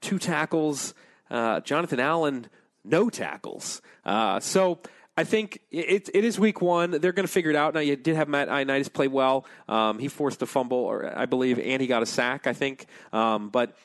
two 0.00 0.18
tackles. 0.18 0.94
Uh, 1.30 1.60
Jonathan 1.60 2.00
Allen, 2.00 2.46
no 2.84 3.08
tackles. 3.10 3.80
Uh, 4.04 4.40
so. 4.40 4.80
I 5.18 5.24
think 5.24 5.60
it, 5.72 6.08
it 6.14 6.24
is 6.24 6.38
week 6.38 6.62
one. 6.62 6.92
They're 6.92 7.10
going 7.10 7.26
to 7.26 7.32
figure 7.32 7.50
it 7.50 7.56
out. 7.56 7.74
Now, 7.74 7.80
you 7.80 7.96
did 7.96 8.14
have 8.14 8.28
Matt 8.28 8.48
Ioannidis 8.48 8.92
play 8.92 9.08
well. 9.08 9.46
Um, 9.68 9.98
he 9.98 10.06
forced 10.06 10.40
a 10.42 10.46
fumble, 10.46 10.78
or 10.78 11.12
I 11.12 11.26
believe, 11.26 11.58
and 11.58 11.82
he 11.82 11.88
got 11.88 12.04
a 12.04 12.06
sack, 12.06 12.46
I 12.46 12.52
think. 12.52 12.86
Um, 13.12 13.48
but 13.48 13.76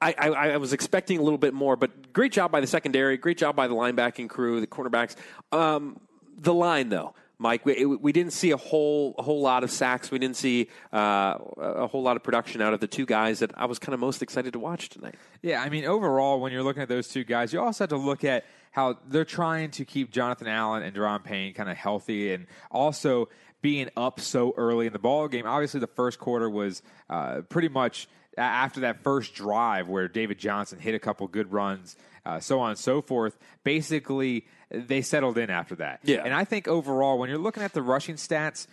I, 0.00 0.14
I, 0.16 0.28
I 0.50 0.56
was 0.58 0.72
expecting 0.72 1.18
a 1.18 1.22
little 1.22 1.36
bit 1.36 1.52
more, 1.52 1.74
but 1.74 2.12
great 2.12 2.30
job 2.30 2.52
by 2.52 2.60
the 2.60 2.68
secondary. 2.68 3.16
Great 3.16 3.38
job 3.38 3.56
by 3.56 3.66
the 3.66 3.74
linebacking 3.74 4.28
crew, 4.28 4.60
the 4.60 4.68
cornerbacks. 4.68 5.16
Um, 5.50 5.98
the 6.38 6.54
line, 6.54 6.90
though, 6.90 7.12
Mike, 7.38 7.66
we, 7.66 7.84
we 7.84 8.12
didn't 8.12 8.32
see 8.32 8.52
a 8.52 8.56
whole 8.56 9.16
a 9.18 9.22
whole 9.22 9.40
lot 9.40 9.64
of 9.64 9.70
sacks. 9.72 10.12
We 10.12 10.20
didn't 10.20 10.36
see 10.36 10.68
uh, 10.92 11.38
a 11.56 11.88
whole 11.88 12.02
lot 12.02 12.14
of 12.14 12.22
production 12.22 12.62
out 12.62 12.72
of 12.72 12.78
the 12.78 12.86
two 12.86 13.04
guys 13.04 13.40
that 13.40 13.50
I 13.56 13.64
was 13.64 13.80
kind 13.80 13.94
of 13.94 13.98
most 13.98 14.22
excited 14.22 14.52
to 14.52 14.60
watch 14.60 14.90
tonight. 14.90 15.16
Yeah, 15.42 15.60
I 15.60 15.70
mean, 15.70 15.86
overall, 15.86 16.38
when 16.38 16.52
you're 16.52 16.62
looking 16.62 16.82
at 16.82 16.88
those 16.88 17.08
two 17.08 17.24
guys, 17.24 17.52
you 17.52 17.60
also 17.60 17.82
have 17.82 17.88
to 17.88 17.96
look 17.96 18.22
at 18.22 18.44
how 18.70 18.98
they're 19.08 19.24
trying 19.24 19.70
to 19.72 19.84
keep 19.84 20.10
Jonathan 20.10 20.46
Allen 20.46 20.82
and 20.82 20.94
Da'Ron 20.94 21.24
Payne 21.24 21.54
kind 21.54 21.68
of 21.68 21.76
healthy, 21.76 22.32
and 22.32 22.46
also 22.70 23.28
being 23.62 23.90
up 23.96 24.20
so 24.20 24.54
early 24.56 24.86
in 24.86 24.92
the 24.92 24.98
ball 24.98 25.28
game. 25.28 25.46
Obviously, 25.46 25.80
the 25.80 25.86
first 25.86 26.18
quarter 26.18 26.48
was 26.48 26.82
uh, 27.08 27.42
pretty 27.48 27.68
much 27.68 28.08
after 28.38 28.80
that 28.80 29.02
first 29.02 29.34
drive 29.34 29.88
where 29.88 30.08
David 30.08 30.38
Johnson 30.38 30.78
hit 30.78 30.94
a 30.94 30.98
couple 30.98 31.26
good 31.26 31.52
runs, 31.52 31.96
uh, 32.24 32.40
so 32.40 32.60
on 32.60 32.70
and 32.70 32.78
so 32.78 33.02
forth. 33.02 33.36
Basically, 33.64 34.46
they 34.70 35.02
settled 35.02 35.36
in 35.36 35.50
after 35.50 35.74
that. 35.76 36.00
Yeah. 36.04 36.22
and 36.24 36.32
I 36.32 36.44
think 36.44 36.68
overall, 36.68 37.18
when 37.18 37.28
you're 37.28 37.38
looking 37.38 37.62
at 37.62 37.72
the 37.72 37.82
rushing 37.82 38.16
stats. 38.16 38.66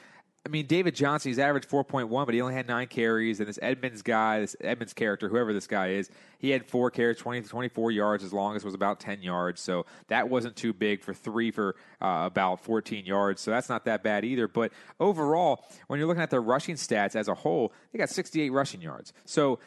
I 0.48 0.50
mean, 0.50 0.66
David 0.66 0.96
Johnson, 0.96 1.30
he's 1.30 1.40
averaged 1.40 1.68
4.1, 1.70 2.26
but 2.26 2.34
he 2.34 2.40
only 2.40 2.54
had 2.54 2.70
nine 2.70 2.88
carries. 2.88 3.42
And 3.42 3.50
this 3.50 3.60
Edmonds 3.62 4.02
guy, 4.02 4.40
this 4.40 4.56
Edmonds 4.62 4.94
character, 4.94 5.28
whoever 5.28 5.52
this 5.52 5.68
guy 5.68 5.90
is, 5.90 6.10
he 6.40 6.52
had 6.52 6.66
four 6.66 6.90
carries, 6.90 7.18
20 7.18 7.42
to 7.42 7.50
24 7.50 7.92
yards. 7.92 8.24
His 8.24 8.32
longest 8.32 8.64
was 8.64 8.74
about 8.74 9.02
10 9.02 9.22
yards. 9.22 9.60
So 9.60 9.86
that 10.08 10.30
wasn't 10.30 10.56
too 10.56 10.72
big 10.72 11.04
for 11.04 11.14
three 11.14 11.52
for 11.52 11.76
uh, 12.02 12.24
about 12.26 12.62
14 12.64 13.06
yards. 13.06 13.42
So 13.42 13.52
that's 13.52 13.68
not 13.68 13.84
that 13.86 14.04
bad 14.04 14.24
either. 14.24 14.48
But 14.48 14.72
overall, 15.02 15.66
when 15.88 16.00
you're 16.00 16.08
looking 16.08 16.24
at 16.24 16.30
their 16.30 16.42
rushing 16.42 16.76
stats 16.76 17.18
as 17.18 17.28
a 17.28 17.34
whole, 17.34 17.74
they 17.92 18.00
got 18.00 18.10
68 18.10 18.50
rushing 18.50 18.80
yards. 18.80 19.12
So 19.26 19.60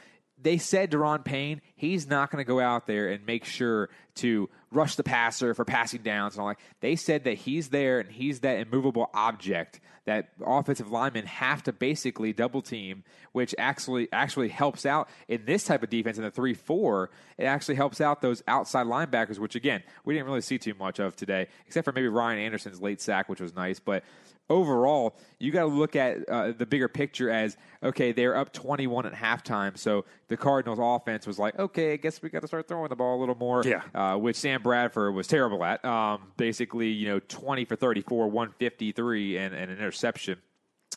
they 0.42 0.58
said 0.58 0.90
Da'Ron 0.90 1.24
Payne, 1.24 1.60
he's 1.76 2.08
not 2.08 2.30
going 2.30 2.42
to 2.42 2.48
go 2.48 2.60
out 2.60 2.86
there 2.86 3.08
and 3.08 3.24
make 3.26 3.44
sure 3.44 3.90
to 4.16 4.48
rush 4.70 4.96
the 4.96 5.02
passer 5.02 5.54
for 5.54 5.64
passing 5.64 6.02
downs 6.02 6.34
and 6.34 6.42
all 6.42 6.48
that. 6.48 6.58
They 6.80 6.96
said 6.96 7.24
that 7.24 7.34
he's 7.34 7.68
there 7.68 8.00
and 8.00 8.10
he's 8.10 8.40
that 8.40 8.58
immovable 8.58 9.10
object 9.14 9.80
that 10.06 10.30
offensive 10.44 10.90
linemen 10.90 11.26
have 11.26 11.62
to 11.62 11.72
basically 11.72 12.32
double 12.32 12.62
team, 12.62 13.04
which 13.32 13.54
actually 13.58 14.08
actually 14.12 14.48
helps 14.48 14.86
out 14.86 15.08
in 15.28 15.44
this 15.44 15.64
type 15.64 15.82
of 15.82 15.90
defense 15.90 16.16
in 16.16 16.24
the 16.24 16.30
three 16.30 16.54
four. 16.54 17.10
It 17.38 17.44
actually 17.44 17.76
helps 17.76 18.00
out 18.00 18.20
those 18.20 18.42
outside 18.48 18.86
linebackers, 18.86 19.38
which 19.38 19.54
again 19.54 19.82
we 20.04 20.14
didn't 20.14 20.26
really 20.26 20.40
see 20.40 20.58
too 20.58 20.74
much 20.74 20.98
of 20.98 21.16
today, 21.16 21.48
except 21.66 21.84
for 21.84 21.92
maybe 21.92 22.08
Ryan 22.08 22.40
Anderson's 22.40 22.80
late 22.80 23.00
sack, 23.00 23.28
which 23.28 23.40
was 23.40 23.54
nice, 23.54 23.78
but 23.78 24.02
overall, 24.50 25.16
you 25.38 25.52
got 25.52 25.62
to 25.62 25.68
look 25.68 25.96
at 25.96 26.28
uh, 26.28 26.52
the 26.52 26.66
bigger 26.66 26.88
picture 26.88 27.30
as 27.30 27.56
okay, 27.82 28.12
they're 28.12 28.36
up 28.36 28.52
21 28.52 29.06
at 29.06 29.14
halftime. 29.14 29.78
So 29.78 30.04
the 30.28 30.36
Cardinals 30.36 30.78
offense 30.80 31.26
was 31.26 31.38
like, 31.38 31.58
okay, 31.58 31.94
I 31.94 31.96
guess 31.96 32.20
we 32.20 32.28
got 32.28 32.42
to 32.42 32.48
start 32.48 32.68
throwing 32.68 32.90
the 32.90 32.96
ball 32.96 33.18
a 33.18 33.20
little 33.20 33.36
more. 33.36 33.62
Yeah. 33.64 33.82
Uh, 33.94 34.18
which 34.18 34.36
Sam 34.36 34.62
Bradford 34.62 35.14
was 35.14 35.26
terrible 35.26 35.64
at. 35.64 35.82
Um, 35.84 36.32
basically, 36.36 36.88
you 36.88 37.08
know, 37.08 37.20
20 37.20 37.64
for 37.64 37.76
34, 37.76 38.28
153, 38.28 39.38
and, 39.38 39.54
and 39.54 39.70
an 39.70 39.78
interception 39.78 40.38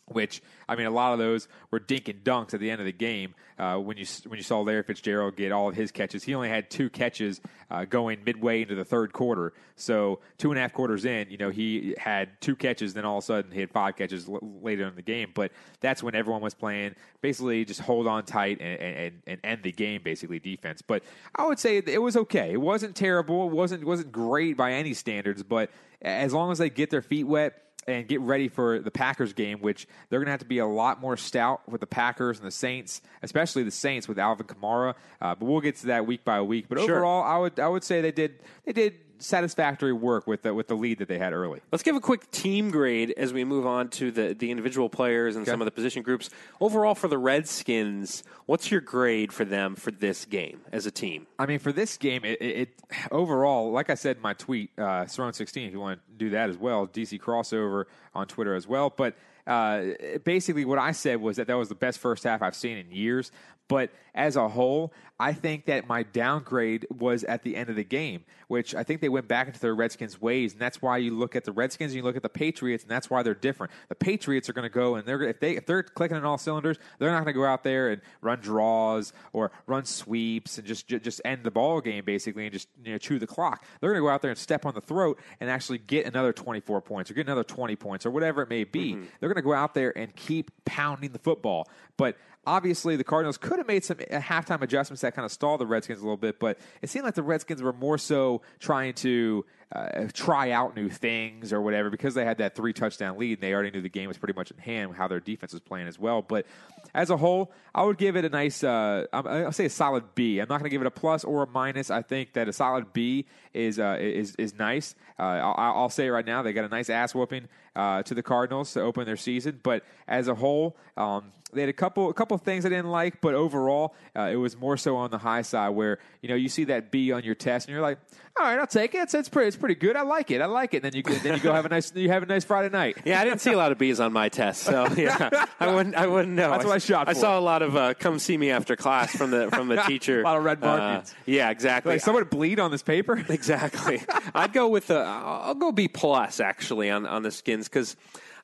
which 0.08 0.42
I 0.68 0.76
mean, 0.76 0.86
a 0.86 0.92
lot 0.92 1.14
of 1.14 1.20
those 1.20 1.48
were 1.72 1.80
dink 1.80 2.08
and 2.08 2.24
dunks 2.24 2.54
at 2.54 2.60
the 2.60 2.70
end 2.70 2.82
of 2.82 2.86
the 2.86 2.92
game. 2.94 3.36
Uh, 3.58 3.78
when 3.78 3.98
you 3.98 4.06
when 4.28 4.38
you 4.38 4.44
saw 4.44 4.62
Larry 4.62 4.84
Fitzgerald 4.84 5.36
get 5.36 5.52
all 5.52 5.70
of 5.70 5.76
his 5.76 5.92
catches, 5.92 6.24
he 6.24 6.34
only 6.34 6.50
had 6.50 6.70
two 6.70 6.90
catches 6.90 7.40
uh, 7.70 7.86
going 7.86 8.24
midway 8.26 8.62
into 8.62 8.76
the 8.76 8.84
third 8.84 9.14
quarter. 9.14 9.54
So 9.76 10.20
two 10.38 10.52
and 10.52 10.58
a 10.58 10.62
half 10.62 10.74
quarters 10.74 11.06
in, 11.06 11.30
you 11.30 11.38
know, 11.38 11.50
he 11.50 11.96
had 11.98 12.30
two 12.42 12.56
catches. 12.56 12.94
Then 12.94 13.06
all 13.06 13.20
of 13.20 13.24
a 13.24 13.26
sudden, 13.26 13.52
he 13.52 13.60
had 13.60 13.72
five 13.72 13.96
catches 13.96 14.28
l- 14.28 14.40
later 14.62 14.88
in 14.88 14.96
the 14.96 15.02
game. 15.02 15.32
But 15.34 15.52
that's 15.80 16.02
when 16.04 16.16
everyone 16.16 16.42
was 16.42 16.54
playing 16.54 16.96
basically 17.22 17.64
just 17.64 17.80
hold 17.80 18.08
on 18.08 18.26
tight 18.26 18.60
and, 18.60 18.80
and, 18.80 19.22
and 19.28 19.40
end 19.44 19.64
the 19.64 19.72
game, 19.72 20.02
basically 20.04 20.40
defense. 20.40 20.82
But 20.82 21.04
I 21.36 21.46
would 21.46 21.60
say 21.60 21.78
it 21.78 22.02
was 22.02 22.18
okay. 22.18 22.52
It 22.52 22.62
wasn't 22.62 22.96
terrible. 22.96 23.48
It 23.48 23.54
wasn't 23.54 23.84
wasn't 23.86 24.12
great 24.12 24.58
by 24.58 24.74
any 24.74 24.94
standards. 24.94 25.44
But 25.44 25.70
as 26.02 26.34
long 26.34 26.52
as 26.52 26.58
they 26.58 26.70
get 26.70 26.90
their 26.90 27.02
feet 27.02 27.26
wet 27.26 27.63
and 27.88 28.08
get 28.08 28.22
ready 28.22 28.48
for 28.48 28.80
the 28.80 28.92
Packers 28.92 29.34
game, 29.34 29.60
which 29.60 29.88
they're 30.10 30.20
going 30.20 30.28
to 30.28 30.32
have 30.32 30.40
to 30.42 30.46
be 30.46 30.60
a 30.60 30.66
lot 30.66 31.02
more 31.02 31.18
stout 31.18 31.62
with 31.70 31.82
the 31.82 31.88
Packers 31.88 32.38
and 32.40 32.48
the 32.48 32.52
Saints, 32.52 33.02
especially 33.22 33.64
the 33.64 33.72
Saints 33.72 34.08
with 34.08 34.20
Alvin 34.20 34.46
Kamara. 34.48 34.96
Uh, 35.22 35.36
but 35.36 35.46
we'll 35.46 35.62
get 35.62 35.76
to 35.78 35.88
that 35.88 36.06
week 36.06 36.24
by 36.24 36.42
week. 36.42 36.66
But 36.70 36.80
Sure. 36.80 36.98
overall, 36.98 37.24
I 37.24 37.38
would 37.38 37.60
I 37.60 37.68
would 37.68 37.84
say 37.84 38.02
they 38.02 38.12
did 38.12 38.40
they 38.66 38.74
did 38.74 38.96
satisfactory 39.24 39.94
work 39.94 40.28
with 40.28 40.44
the 40.44 40.54
with 40.54 40.68
the 40.68 40.76
lead 40.76 41.00
that 41.00 41.08
they 41.08 41.18
had 41.18 41.34
early. 41.34 41.62
Let's 41.72 41.84
give 41.84 41.96
a 41.96 42.02
quick 42.02 42.30
team 42.32 42.72
grade 42.72 43.14
as 43.16 43.34
we 43.34 43.44
move 43.44 43.66
on 43.66 43.90
to 43.90 44.12
the, 44.12 44.34
the 44.34 44.52
individual 44.52 44.90
players 44.90 45.36
and 45.36 45.46
some 45.46 45.62
of 45.62 45.66
the 45.66 45.72
position 45.72 46.04
groups. 46.04 46.30
Overall, 46.60 46.96
for 46.96 47.08
the 47.08 47.18
Redskins, 47.18 48.24
what's 48.46 48.70
your 48.70 48.82
grade 48.82 49.32
for 49.32 49.46
them 49.46 49.76
for 49.76 49.92
this 49.92 50.26
game 50.26 50.62
as 50.72 50.86
a 50.86 50.92
team? 50.92 51.28
I 51.40 51.46
mean, 51.46 51.60
for 51.60 51.72
this 51.72 51.98
game, 51.98 52.24
it, 52.26 52.42
it, 52.42 52.58
it 52.58 52.82
overall, 53.12 53.72
like 53.72 53.90
I 53.90 53.96
said 53.96 54.18
in 54.18 54.22
my 54.22 54.34
tweet, 54.34 54.72
uh, 54.78 55.06
Throne16, 55.06 55.68
if 55.68 55.74
you 55.74 55.80
want 55.80 56.00
to 56.00 56.14
do 56.18 56.30
that 56.32 56.50
as 56.50 56.58
well, 56.58 56.88
DC 56.88 57.20
crossover 57.20 57.86
on 58.14 58.28
Twitter 58.28 58.56
as 58.56 58.68
well. 58.68 58.94
But 58.96 59.16
uh, 59.46 59.84
basically, 60.24 60.66
what 60.66 60.80
I 60.80 60.92
said 60.92 61.22
was 61.22 61.38
that 61.38 61.48
that 61.48 61.58
was 61.58 61.70
the 61.70 61.76
best 61.76 62.00
first 62.00 62.24
half 62.24 62.42
I've 62.42 62.56
seen 62.56 62.78
in 62.78 62.92
years. 62.92 63.32
But 63.68 63.92
as 64.14 64.36
a 64.36 64.48
whole, 64.50 64.94
I 65.20 65.34
think 65.34 65.66
that 65.66 65.88
my 65.88 66.04
downgrade 66.04 66.86
was 66.92 67.24
at 67.24 67.44
the 67.44 67.56
end 67.56 67.70
of 67.70 67.76
the 67.76 67.84
game, 67.84 68.26
which 68.48 68.76
I 68.76 68.84
think 68.84 69.00
they 69.02 69.10
went 69.10 69.28
back 69.28 69.48
into 69.48 69.60
their 69.60 69.74
Redskins 69.74 70.22
ways, 70.22 70.54
and 70.54 70.62
that's 70.62 70.82
why 70.82 70.98
you 70.98 71.18
look 71.18 71.36
at 71.36 71.46
the 71.46 71.52
Redskins 71.52 71.92
and 71.92 71.98
you 71.98 72.04
look 72.04 72.16
at 72.16 72.24
the 72.24 72.30
Patriots, 72.30 72.84
and 72.84 72.92
that's 72.92 73.10
why 73.10 73.24
they're 73.24 73.34
different. 73.34 73.72
The 73.90 73.96
Patriots 73.96 74.50
are 74.50 74.54
going 74.54 74.70
to 74.70 74.74
go 74.74 74.96
and 74.96 75.08
they're 75.08 75.22
if 75.24 75.40
they 75.40 75.56
if 75.56 75.66
they're 75.66 75.84
clicking 75.84 76.18
on 76.18 76.26
all 76.26 76.38
cylinders, 76.38 76.78
they're 77.00 77.10
not 77.10 77.24
going 77.24 77.34
to 77.34 77.40
go 77.40 77.46
out 77.46 77.64
there 77.64 77.90
and 77.90 78.02
run 78.22 78.40
draws 78.40 79.14
or 79.32 79.52
run 79.66 79.86
sweeps 79.86 80.58
and 80.58 80.68
just 80.68 80.88
just 80.88 81.22
end 81.24 81.44
the 81.44 81.52
ball 81.52 81.80
game 81.82 82.04
basically 82.06 82.44
and 82.46 82.54
just 82.54 82.68
you 82.84 82.92
know 82.92 82.98
chew 82.98 83.18
the 83.20 83.28
clock. 83.28 83.64
They're 83.80 83.92
going 83.92 84.02
to 84.02 84.06
go 84.06 84.10
out 84.10 84.22
there 84.22 84.32
and 84.32 84.38
step 84.38 84.66
on 84.66 84.74
the 84.74 84.82
throat 84.82 85.20
and 85.40 85.50
actually 85.50 85.78
get 85.78 86.06
another 86.06 86.34
24 86.34 86.82
points 86.82 87.10
or 87.10 87.14
get 87.14 87.28
another 87.28 87.44
20 87.44 87.76
points 87.76 88.06
or 88.06 88.12
whatever 88.12 88.42
it 88.42 88.50
may 88.50 88.64
be. 88.64 88.94
Mm-hmm. 88.94 89.06
They're 89.20 89.30
going 89.30 89.36
to 89.36 89.42
go 89.42 89.54
out 89.54 89.74
there 89.74 89.98
and 89.98 90.16
keep 90.16 90.52
pounding 90.66 91.12
the 91.12 91.20
football, 91.20 91.68
but 91.98 92.18
obviously 92.46 92.96
the 92.96 93.04
Cardinals 93.04 93.38
could 93.38 93.58
have 93.58 93.68
made 93.68 93.84
some 93.84 93.98
uh, 94.00 94.20
halftime 94.20 94.62
adjustments 94.62 95.02
that 95.02 95.16
kind 95.16 95.26
of 95.26 95.32
stalled 95.32 95.60
the 95.60 95.66
Redskins 95.66 96.00
a 96.00 96.04
little 96.04 96.18
bit, 96.18 96.40
but 96.40 96.58
it 96.82 96.90
seemed 96.90 97.06
like 97.06 97.16
the 97.16 97.24
Redskins 97.24 97.62
were 97.62 97.74
more 97.74 97.98
so 97.98 98.42
trying 98.60 98.94
to 98.96 99.46
uh, 99.74 100.08
try 100.14 100.52
out 100.52 100.76
new 100.76 100.88
things 100.88 101.52
or 101.52 101.60
whatever 101.62 101.90
because 101.90 102.14
they 102.14 102.24
had 102.24 102.38
that 102.38 102.56
three 102.56 102.74
touchdown 102.74 103.18
lead 103.18 103.34
and 103.34 103.42
they 103.42 103.54
already 103.54 103.72
knew 103.72 103.82
the 103.82 103.90
game 103.90 104.08
was 104.08 104.18
pretty 104.18 104.36
much 104.36 104.52
in 104.52 104.58
hand, 104.58 104.94
how 104.96 105.08
their 105.08 105.20
defense 105.20 105.52
was 105.52 105.62
playing 105.62 105.88
as 105.88 105.98
well. 105.98 106.22
But 106.22 106.46
as 106.94 107.10
a 107.10 107.18
whole, 107.18 107.52
I 107.74 107.84
would 107.84 107.98
give 107.98 108.16
it 108.16 108.24
a 108.24 108.30
nice, 108.30 108.64
uh, 108.64 109.08
I'll 109.12 109.52
say 109.52 109.66
a 109.66 109.70
solid 109.70 110.14
B. 110.14 110.40
I'm 110.40 110.48
not 110.48 110.60
going 110.60 110.66
to 110.66 110.70
give 110.70 110.82
it 110.82 110.88
a 110.88 110.92
plus 110.92 111.24
or 111.24 111.44
a 111.44 111.48
minus. 111.48 111.90
I 111.90 112.04
think 112.04 112.34
that 112.34 112.48
a 112.48 112.54
solid 112.54 112.94
B 112.94 113.26
is 113.54 113.80
uh, 113.80 113.98
is 114.00 114.36
is 114.36 114.54
nice. 114.58 114.94
Uh, 115.18 115.24
I'll, 115.24 115.74
I'll 115.76 115.90
say 115.90 116.10
right 116.10 116.26
now, 116.26 116.44
they 116.44 116.54
got 116.54 116.66
a 116.66 116.70
nice 116.70 116.90
ass 116.92 117.16
whooping 117.16 117.48
uh, 117.76 118.04
to 118.04 118.14
the 118.14 118.24
Cardinals 118.24 118.74
to 118.74 118.82
open 118.82 119.06
their 119.06 119.18
season. 119.18 119.60
But 119.64 119.84
as 120.08 120.28
a 120.28 120.36
whole, 120.36 120.76
um, 120.98 121.32
they 121.54 121.62
had 121.62 121.70
a 121.70 121.74
couple 121.74 122.10
a 122.10 122.14
couple 122.14 122.38
things 122.38 122.66
I 122.66 122.70
didn't 122.70 122.92
like, 122.92 123.22
but 123.22 123.34
overall, 123.34 123.96
uh, 124.16 124.30
it 124.32 124.36
was 124.36 124.58
more 124.58 124.78
so 124.78 124.96
on 124.98 125.12
the 125.12 125.18
high 125.18 125.42
side 125.42 125.70
where 125.70 126.00
you 126.22 126.30
know 126.30 126.36
you 126.36 126.50
see 126.50 126.66
that 126.66 126.92
B 126.92 127.12
on 127.12 127.24
your 127.24 127.36
test 127.36 127.68
and 127.68 127.74
you're 127.74 127.82
like, 127.82 128.00
all 128.40 128.46
right, 128.48 128.58
I'll 128.58 128.66
take 128.66 128.96
it. 128.96 129.00
It's, 129.00 129.14
it's 129.14 129.30
pretty 129.30 129.50
it's 129.50 129.58
pretty 129.58 129.76
good. 129.76 129.96
I 129.96 130.02
like 130.02 130.32
it. 130.32 130.42
I 130.42 130.48
like 130.48 130.74
it. 130.74 130.78
And 130.78 130.86
then 130.86 130.96
you 130.96 131.04
go, 131.04 131.14
then 131.14 131.36
you 131.36 131.40
go 131.40 131.54
have 131.54 131.66
a 131.66 131.70
nice 131.70 131.94
you 131.96 132.10
have 132.10 132.24
a 132.24 132.26
nice 132.26 132.44
Friday 132.44 132.70
night. 132.70 132.98
Yeah, 133.06 133.22
I 133.22 133.26
didn't 133.26 133.42
see 133.42 133.52
a 133.52 133.58
lot 133.58 133.72
of 133.72 133.78
bees 133.78 134.00
on 134.00 134.12
my 134.12 134.30
test, 134.30 134.64
so 134.64 134.88
yeah, 134.98 135.46
I 135.60 135.74
wouldn't. 135.74 135.96
I 135.96 136.08
wouldn't 136.08 136.34
know. 136.34 136.50
That's 136.50 136.66
what 136.66 136.74
I 136.74 136.80
shot 136.80 137.08
I 137.08 137.14
for. 137.14 137.20
saw 137.20 137.38
a 137.38 137.42
lot 137.42 137.62
of 137.62 137.76
uh, 137.76 137.94
"come 137.94 138.18
see 138.18 138.36
me 138.38 138.50
after 138.50 138.76
class" 138.76 139.16
from 139.16 139.30
the 139.30 139.50
from 139.52 139.68
the 139.68 139.76
teacher. 139.88 140.22
A 140.22 140.24
lot 140.24 140.38
of 140.38 140.44
red 140.44 140.64
Uh, 140.64 141.02
yeah, 141.28 141.52
exactly. 141.52 141.94
Like 141.94 142.02
someone 142.02 142.24
bleed 142.26 142.60
on 142.60 142.72
this 142.72 142.84
paper. 142.84 143.24
Exactly. 143.34 144.02
I'd 144.34 144.54
go 144.54 144.68
with 144.68 144.88
the. 144.88 144.98
I'll 145.00 145.56
go 145.56 145.72
B 145.72 145.88
plus 145.88 146.40
actually 146.40 146.90
on 146.90 147.06
on 147.06 147.24
the 147.24 147.32
Skins 147.32 147.68
because 147.68 147.96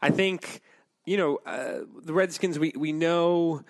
I 0.02 0.10
think 0.10 0.62
you 1.06 1.18
know 1.18 1.40
uh, 1.46 1.80
the 2.04 2.14
Redskins. 2.14 2.60
We 2.60 2.74
we 2.76 2.92
know 2.92 3.64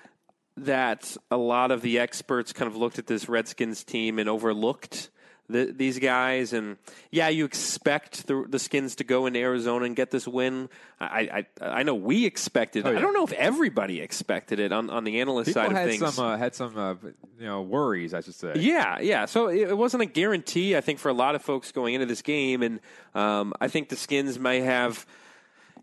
that 0.57 1.15
a 1.31 1.37
lot 1.37 1.71
of 1.71 1.81
the 1.81 1.99
experts 1.99 2.51
kind 2.51 2.69
of 2.69 2.75
looked 2.75 2.99
at 2.99 3.07
this 3.07 3.29
Redskins 3.29 3.83
team 3.83 4.19
and 4.19 4.27
overlooked. 4.27 5.09
The, 5.49 5.73
these 5.75 5.97
guys 5.97 6.53
and 6.53 6.77
yeah, 7.09 7.29
you 7.29 7.43
expect 7.45 8.27
the 8.27 8.45
the 8.47 8.59
Skins 8.59 8.95
to 8.97 9.03
go 9.03 9.25
into 9.25 9.39
Arizona 9.39 9.85
and 9.85 9.95
get 9.95 10.11
this 10.11 10.27
win. 10.27 10.69
I 10.99 11.45
I, 11.59 11.79
I 11.79 11.83
know 11.83 11.95
we 11.95 12.25
expected. 12.25 12.85
it. 12.85 12.89
Oh, 12.89 12.91
yeah. 12.91 12.99
I 12.99 13.01
don't 13.01 13.13
know 13.13 13.23
if 13.23 13.33
everybody 13.33 13.99
expected 13.99 14.59
it 14.59 14.71
on, 14.71 14.89
on 14.89 15.05
the 15.05 15.21
analyst 15.21 15.47
People 15.47 15.63
side 15.63 15.71
of 15.71 15.77
had 15.77 15.89
things. 15.89 16.13
some 16.13 16.25
uh, 16.25 16.37
had 16.37 16.53
some 16.53 16.77
uh, 16.77 16.93
you 17.39 17.45
know 17.45 17.61
worries, 17.63 18.13
I 18.13 18.21
should 18.21 18.35
say. 18.35 18.53
Yeah, 18.57 18.99
yeah. 18.99 19.25
So 19.25 19.47
it, 19.47 19.69
it 19.69 19.77
wasn't 19.77 20.03
a 20.03 20.05
guarantee, 20.05 20.75
I 20.77 20.81
think, 20.81 20.99
for 20.99 21.09
a 21.09 21.13
lot 21.13 21.33
of 21.33 21.41
folks 21.41 21.71
going 21.71 21.95
into 21.95 22.05
this 22.05 22.21
game, 22.21 22.61
and 22.61 22.79
um, 23.15 23.53
I 23.59 23.69
think 23.69 23.89
the 23.89 23.95
Skins 23.95 24.37
may 24.37 24.61
have. 24.61 25.05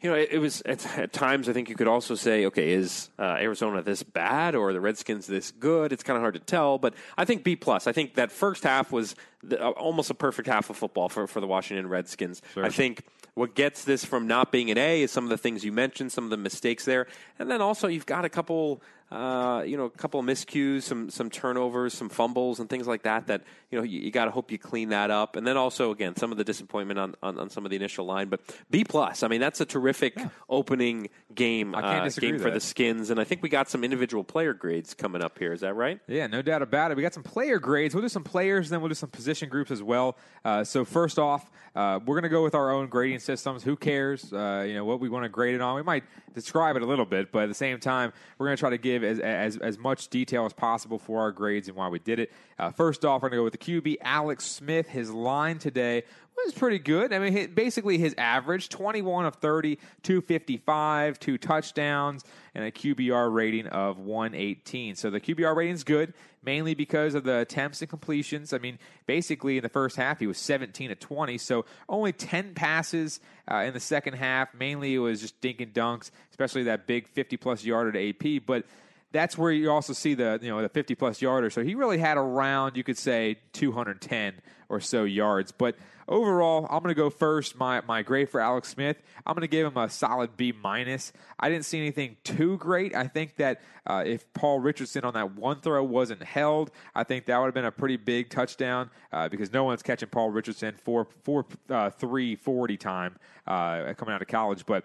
You 0.02 0.10
know, 0.10 0.16
it, 0.16 0.28
it 0.32 0.38
was 0.38 0.62
at, 0.66 0.98
at 0.98 1.12
times. 1.12 1.48
I 1.48 1.52
think 1.52 1.68
you 1.68 1.74
could 1.74 1.88
also 1.88 2.14
say, 2.14 2.46
okay, 2.46 2.72
is 2.72 3.10
uh, 3.18 3.38
Arizona 3.40 3.82
this 3.82 4.02
bad 4.02 4.54
or 4.54 4.72
the 4.72 4.80
Redskins 4.80 5.26
this 5.26 5.50
good? 5.50 5.92
It's 5.92 6.02
kind 6.02 6.16
of 6.16 6.20
hard 6.20 6.34
to 6.34 6.40
tell, 6.40 6.78
but 6.78 6.94
I 7.16 7.24
think 7.24 7.44
B 7.44 7.56
plus. 7.56 7.86
I 7.86 7.92
think 7.92 8.14
that 8.14 8.30
first 8.30 8.64
half 8.64 8.92
was 8.92 9.16
the, 9.42 9.62
uh, 9.62 9.70
almost 9.70 10.10
a 10.10 10.14
perfect 10.14 10.48
half 10.48 10.68
of 10.70 10.76
football 10.76 11.08
for 11.08 11.26
for 11.26 11.40
the 11.40 11.46
Washington 11.46 11.88
Redskins. 11.88 12.42
I 12.56 12.68
think 12.68 13.04
what 13.34 13.54
gets 13.54 13.84
this 13.84 14.04
from 14.04 14.26
not 14.26 14.52
being 14.52 14.70
an 14.70 14.78
A 14.78 15.02
is 15.02 15.10
some 15.10 15.24
of 15.24 15.30
the 15.30 15.38
things 15.38 15.64
you 15.64 15.72
mentioned, 15.72 16.12
some 16.12 16.24
of 16.24 16.30
the 16.30 16.36
mistakes 16.36 16.84
there, 16.84 17.06
and 17.38 17.50
then 17.50 17.60
also 17.60 17.88
you've 17.88 18.06
got 18.06 18.24
a 18.24 18.28
couple, 18.30 18.82
uh, 19.10 19.62
you 19.64 19.76
know, 19.76 19.84
a 19.84 19.90
couple 19.90 20.18
of 20.18 20.26
miscues, 20.26 20.82
some 20.82 21.10
some 21.10 21.30
turnovers, 21.30 21.94
some 21.94 22.08
fumbles, 22.08 22.58
and 22.58 22.68
things 22.68 22.88
like 22.88 23.04
that. 23.04 23.28
That 23.28 23.44
you 23.70 23.78
know 23.78 23.84
you, 23.84 24.00
you 24.00 24.10
got 24.10 24.24
to 24.24 24.32
hope 24.32 24.50
you 24.50 24.58
clean 24.58 24.88
that 24.88 25.12
up, 25.12 25.36
and 25.36 25.46
then 25.46 25.56
also 25.56 25.92
again 25.92 26.16
some 26.16 26.32
of 26.32 26.38
the 26.38 26.44
disappointment 26.44 26.98
on, 26.98 27.14
on, 27.22 27.38
on 27.38 27.48
some 27.48 27.64
of 27.64 27.70
the 27.70 27.76
initial 27.76 28.04
line. 28.04 28.28
But 28.28 28.40
B 28.68 28.82
plus, 28.82 29.22
I 29.22 29.28
mean 29.28 29.40
that's 29.40 29.60
a 29.60 29.64
terrific 29.64 30.18
opening 30.48 31.08
game 31.34 31.74
I 31.74 31.82
can't 31.82 32.06
uh, 32.06 32.20
game 32.20 32.38
for 32.40 32.50
the 32.50 32.58
Skins, 32.58 33.10
and 33.10 33.20
I 33.20 33.24
think 33.24 33.42
we 33.42 33.48
got 33.48 33.68
some 33.68 33.84
individual 33.84 34.24
player 34.24 34.52
grades 34.52 34.92
coming 34.92 35.22
up 35.22 35.38
here. 35.38 35.52
Is 35.52 35.60
that 35.60 35.74
right? 35.74 36.00
Yeah, 36.08 36.26
no 36.26 36.42
doubt 36.42 36.62
about 36.62 36.90
it. 36.90 36.96
We 36.96 37.02
got 37.04 37.14
some 37.14 37.22
player 37.22 37.60
grades. 37.60 37.94
We'll 37.94 38.02
do 38.02 38.08
some 38.08 38.24
players, 38.24 38.70
then 38.70 38.80
we'll 38.80 38.88
do 38.88 38.94
some 38.94 39.10
position 39.10 39.48
groups 39.48 39.70
as 39.70 39.82
well. 39.82 40.16
Uh, 40.44 40.64
so 40.64 40.84
first 40.84 41.18
off, 41.18 41.48
uh, 41.76 42.00
we're 42.06 42.14
going 42.14 42.22
to 42.22 42.28
go 42.28 42.42
with 42.42 42.54
our 42.54 42.72
own 42.72 42.88
grading 42.88 43.18
systems. 43.18 43.62
Who 43.62 43.76
cares? 43.76 44.32
Uh, 44.32 44.64
you 44.66 44.74
know 44.74 44.84
what 44.84 44.98
we 44.98 45.08
want 45.08 45.24
to 45.24 45.28
grade 45.28 45.54
it 45.54 45.60
on. 45.60 45.76
We 45.76 45.82
might 45.82 46.04
describe 46.34 46.76
it 46.76 46.82
a 46.82 46.86
little 46.86 47.04
bit, 47.04 47.30
but 47.30 47.44
at 47.44 47.48
the 47.48 47.54
same 47.54 47.78
time, 47.78 48.12
we're 48.38 48.46
going 48.46 48.56
to 48.56 48.60
try 48.60 48.70
to 48.70 48.78
give 48.78 48.95
as, 49.02 49.18
as 49.20 49.56
as 49.58 49.78
much 49.78 50.08
detail 50.08 50.46
as 50.46 50.52
possible 50.52 50.98
for 50.98 51.20
our 51.20 51.32
grades 51.32 51.68
and 51.68 51.76
why 51.76 51.88
we 51.88 51.98
did 51.98 52.18
it. 52.18 52.32
Uh, 52.58 52.70
first 52.70 53.04
off, 53.04 53.22
we're 53.22 53.28
going 53.28 53.38
to 53.38 53.40
go 53.40 53.44
with 53.44 53.52
the 53.52 53.80
QB 53.80 53.96
Alex 54.02 54.44
Smith. 54.44 54.88
His 54.88 55.10
line 55.10 55.58
today 55.58 56.04
was 56.44 56.54
pretty 56.54 56.78
good. 56.78 57.12
I 57.12 57.18
mean, 57.18 57.52
basically 57.54 57.98
his 57.98 58.14
average 58.18 58.68
21 58.68 59.26
of 59.26 59.36
30, 59.36 59.76
255, 60.02 61.18
two 61.18 61.38
touchdowns, 61.38 62.24
and 62.54 62.64
a 62.64 62.70
QBR 62.70 63.32
rating 63.32 63.66
of 63.68 63.98
118. 63.98 64.96
So 64.96 65.10
the 65.10 65.20
QBR 65.20 65.54
rating 65.56 65.74
is 65.74 65.84
good, 65.84 66.14
mainly 66.44 66.74
because 66.74 67.14
of 67.14 67.24
the 67.24 67.38
attempts 67.38 67.80
and 67.80 67.90
completions. 67.90 68.52
I 68.52 68.58
mean, 68.58 68.78
basically 69.06 69.56
in 69.56 69.62
the 69.62 69.68
first 69.68 69.96
half, 69.96 70.18
he 70.18 70.26
was 70.26 70.38
17 70.38 70.90
to 70.90 70.94
20, 70.94 71.38
so 71.38 71.64
only 71.88 72.12
10 72.12 72.54
passes 72.54 73.20
uh, 73.50 73.56
in 73.56 73.74
the 73.74 73.80
second 73.80 74.14
half. 74.14 74.54
Mainly 74.54 74.94
it 74.94 74.98
was 74.98 75.20
just 75.20 75.40
dink 75.40 75.60
and 75.60 75.72
dunks, 75.72 76.10
especially 76.30 76.64
that 76.64 76.86
big 76.86 77.08
50 77.08 77.36
plus 77.36 77.64
yarder 77.64 77.92
to 77.92 78.08
AP. 78.10 78.42
But 78.46 78.64
that's 79.12 79.38
where 79.38 79.52
you 79.52 79.70
also 79.70 79.92
see 79.92 80.14
the 80.14 80.38
you 80.42 80.50
know 80.50 80.60
the 80.62 80.68
50 80.68 80.94
plus 80.94 81.22
yarder. 81.22 81.50
So 81.50 81.62
he 81.62 81.74
really 81.74 81.98
had 81.98 82.16
around 82.16 82.76
you 82.76 82.84
could 82.84 82.98
say 82.98 83.38
210 83.52 84.34
or 84.68 84.80
so 84.80 85.04
yards. 85.04 85.52
But 85.52 85.76
overall, 86.08 86.66
I'm 86.68 86.82
going 86.82 86.94
to 86.94 87.00
go 87.00 87.10
first. 87.10 87.56
My 87.56 87.80
my 87.82 88.02
grade 88.02 88.28
for 88.28 88.40
Alex 88.40 88.68
Smith, 88.68 88.96
I'm 89.24 89.34
going 89.34 89.42
to 89.42 89.48
give 89.48 89.66
him 89.66 89.76
a 89.76 89.88
solid 89.88 90.36
B 90.36 90.52
minus. 90.52 91.12
I 91.38 91.48
didn't 91.48 91.64
see 91.64 91.78
anything 91.78 92.16
too 92.24 92.56
great. 92.58 92.94
I 92.94 93.06
think 93.06 93.36
that 93.36 93.62
uh, 93.86 94.02
if 94.06 94.30
Paul 94.34 94.60
Richardson 94.60 95.04
on 95.04 95.14
that 95.14 95.36
one 95.36 95.60
throw 95.60 95.82
wasn't 95.84 96.22
held, 96.22 96.70
I 96.94 97.04
think 97.04 97.26
that 97.26 97.38
would 97.38 97.46
have 97.46 97.54
been 97.54 97.64
a 97.64 97.72
pretty 97.72 97.96
big 97.96 98.30
touchdown 98.30 98.90
uh, 99.12 99.28
because 99.28 99.52
no 99.52 99.64
one's 99.64 99.82
catching 99.82 100.08
Paul 100.08 100.30
Richardson 100.30 100.74
for 100.84 101.06
for 101.22 101.46
uh, 101.70 101.90
three 101.90 102.36
forty 102.36 102.76
time 102.76 103.16
uh, 103.46 103.94
coming 103.94 104.14
out 104.14 104.22
of 104.22 104.28
college. 104.28 104.66
But 104.66 104.84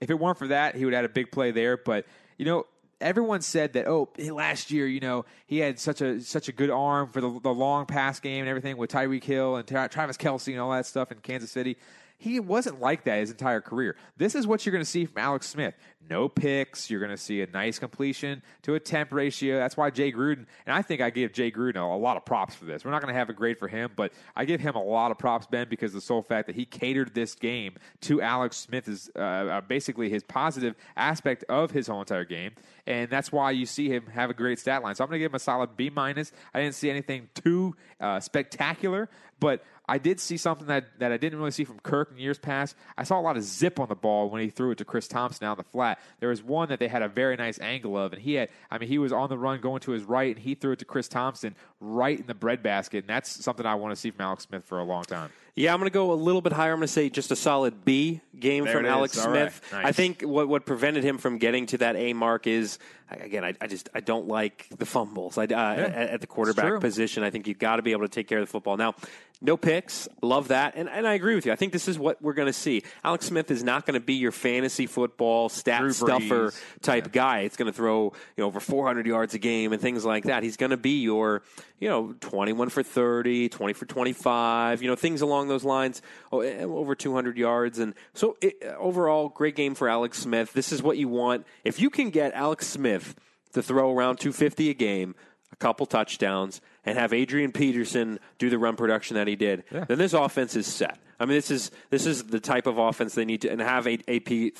if 0.00 0.10
it 0.10 0.18
weren't 0.18 0.38
for 0.38 0.48
that, 0.48 0.76
he 0.76 0.84
would 0.84 0.94
have 0.94 1.02
had 1.02 1.10
a 1.10 1.12
big 1.12 1.30
play 1.30 1.50
there. 1.50 1.76
But 1.76 2.06
you 2.38 2.46
know, 2.46 2.66
everyone 3.00 3.40
said 3.40 3.72
that 3.72 3.86
oh 3.86 4.08
last 4.30 4.70
year 4.70 4.86
you 4.86 5.00
know 5.00 5.24
he 5.46 5.58
had 5.58 5.78
such 5.78 6.00
a 6.00 6.20
such 6.20 6.48
a 6.48 6.52
good 6.52 6.70
arm 6.70 7.08
for 7.08 7.20
the, 7.20 7.40
the 7.40 7.50
long 7.50 7.86
pass 7.86 8.20
game 8.20 8.40
and 8.40 8.48
everything 8.48 8.76
with 8.76 8.90
Tyreek 8.90 9.24
Hill 9.24 9.56
and 9.56 9.66
Tra- 9.66 9.88
Travis 9.88 10.16
Kelce 10.16 10.52
and 10.52 10.60
all 10.60 10.70
that 10.72 10.86
stuff 10.86 11.10
in 11.12 11.18
Kansas 11.18 11.50
City. 11.50 11.76
He 12.18 12.38
wasn't 12.38 12.80
like 12.80 13.04
that 13.04 13.20
his 13.20 13.30
entire 13.30 13.62
career. 13.62 13.96
This 14.18 14.34
is 14.34 14.46
what 14.46 14.66
you're 14.66 14.72
going 14.72 14.84
to 14.84 14.90
see 14.90 15.06
from 15.06 15.22
Alex 15.22 15.48
Smith. 15.48 15.74
No 16.10 16.28
picks. 16.28 16.90
You're 16.90 16.98
going 16.98 17.12
to 17.12 17.16
see 17.16 17.40
a 17.40 17.46
nice 17.46 17.78
completion 17.78 18.42
to 18.62 18.74
attempt 18.74 19.12
ratio. 19.12 19.58
That's 19.58 19.76
why 19.76 19.90
Jay 19.90 20.10
Gruden, 20.10 20.46
and 20.66 20.74
I 20.74 20.82
think 20.82 21.00
I 21.00 21.10
give 21.10 21.32
Jay 21.32 21.52
Gruden 21.52 21.76
a, 21.76 21.82
a 21.82 21.96
lot 21.96 22.16
of 22.16 22.24
props 22.24 22.56
for 22.56 22.64
this. 22.64 22.84
We're 22.84 22.90
not 22.90 23.00
going 23.00 23.14
to 23.14 23.18
have 23.18 23.30
a 23.30 23.32
grade 23.32 23.58
for 23.58 23.68
him, 23.68 23.92
but 23.94 24.12
I 24.34 24.44
give 24.44 24.60
him 24.60 24.74
a 24.74 24.82
lot 24.82 25.12
of 25.12 25.18
props, 25.18 25.46
Ben, 25.46 25.68
because 25.70 25.92
the 25.92 26.00
sole 26.00 26.22
fact 26.22 26.48
that 26.48 26.56
he 26.56 26.64
catered 26.64 27.14
this 27.14 27.36
game 27.36 27.76
to 28.02 28.20
Alex 28.20 28.56
Smith 28.56 28.88
is 28.88 29.08
uh, 29.14 29.20
uh, 29.20 29.60
basically 29.60 30.10
his 30.10 30.24
positive 30.24 30.74
aspect 30.96 31.44
of 31.48 31.70
his 31.70 31.86
whole 31.86 32.00
entire 32.00 32.24
game, 32.24 32.52
and 32.88 33.08
that's 33.08 33.30
why 33.30 33.52
you 33.52 33.64
see 33.64 33.88
him 33.88 34.06
have 34.08 34.30
a 34.30 34.34
great 34.34 34.58
stat 34.58 34.82
line. 34.82 34.96
So 34.96 35.04
I'm 35.04 35.10
going 35.10 35.20
to 35.20 35.24
give 35.24 35.30
him 35.30 35.36
a 35.36 35.38
solid 35.38 35.76
B 35.76 35.90
minus. 35.90 36.32
I 36.52 36.60
didn't 36.60 36.74
see 36.74 36.90
anything 36.90 37.28
too 37.34 37.76
uh, 38.00 38.18
spectacular, 38.18 39.08
but 39.38 39.62
I 39.90 39.98
did 39.98 40.20
see 40.20 40.36
something 40.36 40.68
that, 40.68 41.00
that 41.00 41.10
I 41.10 41.16
didn't 41.16 41.38
really 41.40 41.50
see 41.50 41.64
from 41.64 41.80
Kirk 41.80 42.12
in 42.12 42.18
years 42.18 42.38
past. 42.38 42.76
I 42.96 43.02
saw 43.02 43.18
a 43.18 43.22
lot 43.22 43.36
of 43.36 43.42
zip 43.42 43.80
on 43.80 43.88
the 43.88 43.96
ball 43.96 44.30
when 44.30 44.40
he 44.40 44.48
threw 44.48 44.70
it 44.70 44.78
to 44.78 44.84
Chris 44.84 45.08
Thompson 45.08 45.46
out 45.46 45.56
the 45.56 45.64
flat. 45.64 45.98
There 46.20 46.28
was 46.28 46.42
one 46.42 46.68
that 46.68 46.78
they 46.78 46.88
had 46.88 47.02
a 47.02 47.08
very 47.08 47.36
nice 47.36 47.58
angle 47.60 47.96
of, 47.96 48.12
and 48.12 48.22
he 48.22 48.34
had, 48.34 48.48
I 48.70 48.78
mean, 48.78 48.88
he 48.88 48.98
was 48.98 49.12
on 49.12 49.28
the 49.28 49.38
run 49.38 49.60
going 49.60 49.80
to 49.80 49.92
his 49.92 50.04
right, 50.04 50.34
and 50.34 50.44
he 50.44 50.54
threw 50.54 50.72
it 50.72 50.78
to 50.80 50.84
Chris 50.84 51.08
Thompson 51.08 51.54
right 51.80 52.18
in 52.18 52.26
the 52.26 52.34
breadbasket, 52.34 53.04
and 53.04 53.08
that's 53.08 53.44
something 53.44 53.66
I 53.66 53.74
want 53.74 53.92
to 53.92 53.96
see 53.96 54.10
from 54.10 54.22
Alex 54.22 54.44
Smith 54.44 54.64
for 54.64 54.78
a 54.78 54.84
long 54.84 55.04
time. 55.04 55.30
Yeah, 55.56 55.72
I'm 55.72 55.80
going 55.80 55.90
to 55.90 55.94
go 55.94 56.12
a 56.12 56.14
little 56.14 56.40
bit 56.40 56.52
higher. 56.52 56.72
I'm 56.72 56.78
going 56.78 56.86
to 56.86 56.92
say 56.92 57.10
just 57.10 57.30
a 57.30 57.36
solid 57.36 57.84
B 57.84 58.20
game 58.38 58.64
There 58.64 58.74
from. 58.74 58.86
Alex 58.86 59.18
All 59.18 59.24
Smith. 59.24 59.60
right. 59.72 59.82
Nice. 59.82 59.88
I 59.88 59.92
think 59.92 60.22
what 60.22 60.48
what 60.48 60.64
prevented 60.64 61.04
him 61.04 61.18
from 61.18 61.38
getting 61.38 61.66
to 61.66 61.78
that 61.78 61.96
A 61.96 62.12
mark 62.12 62.46
is 62.46 62.78
again, 63.10 63.44
I, 63.44 63.54
I 63.60 63.66
just 63.66 63.88
I 63.94 64.00
don't 64.00 64.28
like 64.28 64.66
the 64.76 64.86
fumbles 64.86 65.38
I, 65.38 65.44
uh, 65.44 65.46
at, 65.46 65.92
at 65.94 66.20
the 66.20 66.26
quarterback 66.26 66.80
position. 66.80 67.22
I 67.22 67.30
think 67.30 67.46
you've 67.46 67.58
got 67.58 67.76
to 67.76 67.82
be 67.82 67.92
able 67.92 68.02
to 68.02 68.08
take 68.08 68.28
care 68.28 68.38
of 68.38 68.46
the 68.46 68.50
football. 68.50 68.76
Now, 68.76 68.94
no 69.42 69.56
picks, 69.56 70.06
love 70.22 70.48
that, 70.48 70.74
and 70.76 70.88
and 70.88 71.06
I 71.06 71.14
agree 71.14 71.34
with 71.34 71.46
you. 71.46 71.52
I 71.52 71.56
think 71.56 71.72
this 71.72 71.88
is 71.88 71.98
what 71.98 72.20
we're 72.20 72.34
going 72.34 72.46
to 72.46 72.52
see. 72.52 72.82
Alex 73.02 73.26
Smith 73.26 73.50
is 73.50 73.62
not 73.62 73.86
going 73.86 73.98
to 73.98 74.04
be 74.04 74.14
your 74.14 74.32
fantasy 74.32 74.86
football 74.86 75.48
stat 75.48 75.92
stuffer 75.94 76.52
type 76.82 77.10
guy. 77.10 77.40
It's 77.40 77.56
going 77.56 77.70
to 77.70 77.76
throw 77.76 78.12
you 78.36 78.42
know 78.42 78.46
over 78.46 78.60
400 78.60 79.06
yards 79.06 79.34
a 79.34 79.38
game 79.38 79.72
and 79.72 79.80
things 79.80 80.04
like 80.04 80.24
that. 80.24 80.42
He's 80.42 80.58
going 80.58 80.70
to 80.70 80.76
be 80.76 81.00
your 81.00 81.42
you 81.78 81.88
know 81.88 82.14
21 82.20 82.68
for 82.68 82.82
30, 82.82 83.48
20 83.48 83.72
for 83.72 83.86
25, 83.86 84.82
you 84.82 84.88
know 84.88 84.96
things 84.96 85.22
along 85.22 85.39
those 85.48 85.64
lines. 85.64 86.02
Oh, 86.32 86.40
eh, 86.40 86.62
over 86.62 86.94
200 86.94 87.36
yards, 87.36 87.78
and 87.78 87.94
so 88.14 88.36
it, 88.40 88.62
overall, 88.78 89.28
great 89.28 89.56
game 89.56 89.74
for 89.74 89.88
Alex 89.88 90.18
Smith. 90.18 90.52
This 90.52 90.72
is 90.72 90.82
what 90.82 90.98
you 90.98 91.08
want 91.08 91.46
if 91.64 91.80
you 91.80 91.90
can 91.90 92.10
get 92.10 92.32
Alex 92.34 92.66
Smith 92.66 93.14
to 93.52 93.62
throw 93.62 93.94
around 93.94 94.18
250 94.18 94.70
a 94.70 94.74
game. 94.74 95.14
A 95.52 95.56
couple 95.56 95.84
touchdowns 95.84 96.60
and 96.84 96.96
have 96.96 97.12
Adrian 97.12 97.50
Peterson 97.50 98.20
do 98.38 98.50
the 98.50 98.56
run 98.58 98.76
production 98.76 99.16
that 99.16 99.26
he 99.26 99.34
did, 99.34 99.64
then 99.70 99.98
this 99.98 100.12
offense 100.12 100.54
is 100.54 100.66
set. 100.66 100.96
I 101.18 101.26
mean, 101.26 101.36
this 101.36 101.50
is 101.50 101.70
this 101.90 102.06
is 102.06 102.24
the 102.24 102.40
type 102.40 102.66
of 102.66 102.78
offense 102.78 103.14
they 103.14 103.26
need 103.26 103.42
to 103.42 103.50
and 103.50 103.60
have 103.60 103.86
A- 103.86 103.98
AP, 104.08 104.30
you 104.30 104.52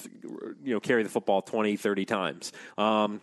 know, 0.62 0.80
carry 0.80 1.02
the 1.02 1.08
football 1.08 1.40
20, 1.40 1.76
30 1.76 2.04
times. 2.04 2.52
Um, 2.76 3.22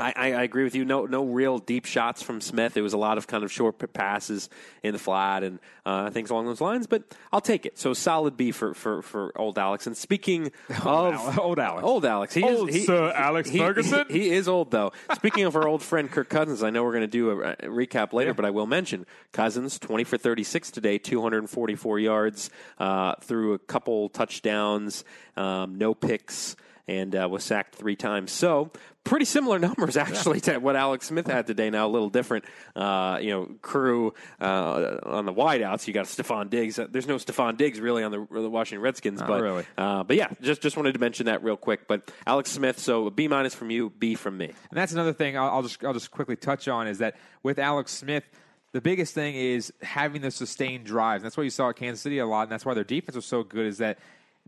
I, 0.00 0.12
I, 0.16 0.32
I 0.32 0.42
agree 0.42 0.64
with 0.64 0.74
you. 0.74 0.84
No, 0.84 1.06
no 1.06 1.24
real 1.24 1.58
deep 1.58 1.84
shots 1.84 2.22
from 2.22 2.40
Smith. 2.40 2.76
It 2.76 2.82
was 2.82 2.92
a 2.92 2.98
lot 2.98 3.18
of 3.18 3.26
kind 3.26 3.44
of 3.44 3.52
short 3.52 3.78
passes 3.92 4.48
in 4.82 4.92
the 4.92 4.98
flat 4.98 5.42
and 5.42 5.58
uh, 5.86 6.10
things 6.10 6.30
along 6.30 6.46
those 6.46 6.60
lines. 6.60 6.86
But 6.86 7.02
I'll 7.32 7.40
take 7.40 7.66
it. 7.66 7.78
So 7.78 7.94
solid 7.94 8.36
B 8.36 8.50
for 8.52 8.74
for, 8.74 9.02
for 9.02 9.32
old 9.38 9.58
Alex. 9.58 9.86
And 9.86 9.96
speaking 9.96 10.52
of 10.70 10.86
Al- 10.86 11.40
old 11.40 11.58
Alex. 11.58 11.84
old 11.84 12.04
Alex, 12.04 12.34
he 12.34 12.42
Old 12.42 12.68
is, 12.70 12.74
he, 12.74 12.80
Sir 12.82 13.12
Alex 13.14 13.48
he- 13.50 13.58
Ferguson? 13.58 14.06
He, 14.08 14.20
he 14.20 14.30
is 14.30 14.48
old 14.48 14.70
though. 14.70 14.92
Speaking 15.14 15.44
of 15.44 15.56
our 15.56 15.68
old 15.68 15.82
friend 15.82 16.10
Kirk 16.10 16.28
Cousins, 16.28 16.62
I 16.62 16.70
know 16.70 16.82
we're 16.84 16.92
going 16.92 17.02
to 17.02 17.06
do 17.06 17.30
a, 17.42 17.56
recap 17.56 18.12
later, 18.12 18.34
but 18.34 18.44
I 18.44 18.50
will 18.50 18.66
mention 18.66 19.06
Cousins 19.32 19.78
twenty 19.78 20.04
for 20.04 20.16
thirty 20.16 20.44
six 20.44 20.70
today, 20.70 20.98
two 20.98 21.20
hundred 21.22 21.38
and 21.38 21.50
forty 21.50 21.74
four 21.74 21.98
yards, 21.98 22.50
uh, 22.78 23.14
through 23.20 23.54
a 23.54 23.58
couple 23.58 24.08
touchdowns, 24.08 25.04
um, 25.36 25.76
no 25.78 25.94
picks 25.94 26.56
and 26.88 27.14
uh, 27.14 27.28
was 27.30 27.44
sacked 27.44 27.76
three 27.76 27.94
times. 27.94 28.32
So 28.32 28.70
pretty 29.04 29.24
similar 29.24 29.58
numbers 29.58 29.96
actually 29.96 30.40
to 30.40 30.58
what 30.58 30.76
Alex 30.76 31.06
Smith 31.06 31.26
had 31.26 31.46
today. 31.46 31.70
Now 31.70 31.86
a 31.86 31.88
little 31.88 32.10
different, 32.10 32.44
uh, 32.76 33.18
you 33.20 33.30
know, 33.30 33.50
crew 33.62 34.14
uh, 34.40 34.98
on 35.04 35.26
the 35.26 35.32
wideouts. 35.32 35.86
You 35.86 35.94
got 35.94 36.06
Stefon 36.06 36.50
Diggs. 36.50 36.78
Uh, 36.78 36.86
There's 36.90 37.06
no 37.06 37.16
Stefon 37.16 37.56
Diggs 37.56 37.80
really 37.80 38.02
on 38.02 38.12
the, 38.12 38.26
the 38.30 38.50
Washington 38.50 38.82
Redskins, 38.82 39.22
but 39.22 39.40
really. 39.40 39.64
uh, 39.78 40.04
but 40.04 40.16
yeah, 40.16 40.28
just 40.40 40.62
just 40.62 40.76
wanted 40.76 40.92
to 40.92 40.98
mention 41.00 41.26
that 41.26 41.42
real 41.42 41.56
quick. 41.56 41.88
But 41.88 42.10
Alex 42.26 42.50
Smith, 42.50 42.78
so 42.78 43.06
a 43.06 43.10
B 43.10 43.28
minus 43.28 43.54
from 43.54 43.70
you, 43.70 43.90
B 43.90 44.14
from 44.14 44.36
me. 44.36 44.46
And 44.46 44.54
that's 44.72 44.92
another 44.92 45.12
thing 45.12 45.36
I'll, 45.36 45.50
I'll 45.50 45.62
just 45.62 45.82
I'll 45.84 45.94
just 45.94 46.10
quickly 46.10 46.36
touch 46.36 46.68
on 46.68 46.86
is 46.86 46.98
that 46.98 47.16
with 47.42 47.58
Alex 47.58 47.92
Smith, 47.92 48.24
the 48.72 48.80
biggest 48.80 49.14
thing 49.14 49.34
is 49.34 49.72
having 49.82 50.22
the 50.22 50.30
sustained 50.30 50.84
drives. 50.84 51.22
And 51.22 51.26
that's 51.26 51.36
what 51.36 51.44
you 51.44 51.50
saw 51.50 51.70
at 51.70 51.76
Kansas 51.76 52.00
City 52.00 52.18
a 52.18 52.26
lot, 52.26 52.42
and 52.42 52.52
that's 52.52 52.64
why 52.64 52.74
their 52.74 52.84
defense 52.84 53.16
was 53.16 53.26
so 53.26 53.42
good. 53.42 53.66
Is 53.66 53.78
that 53.78 53.98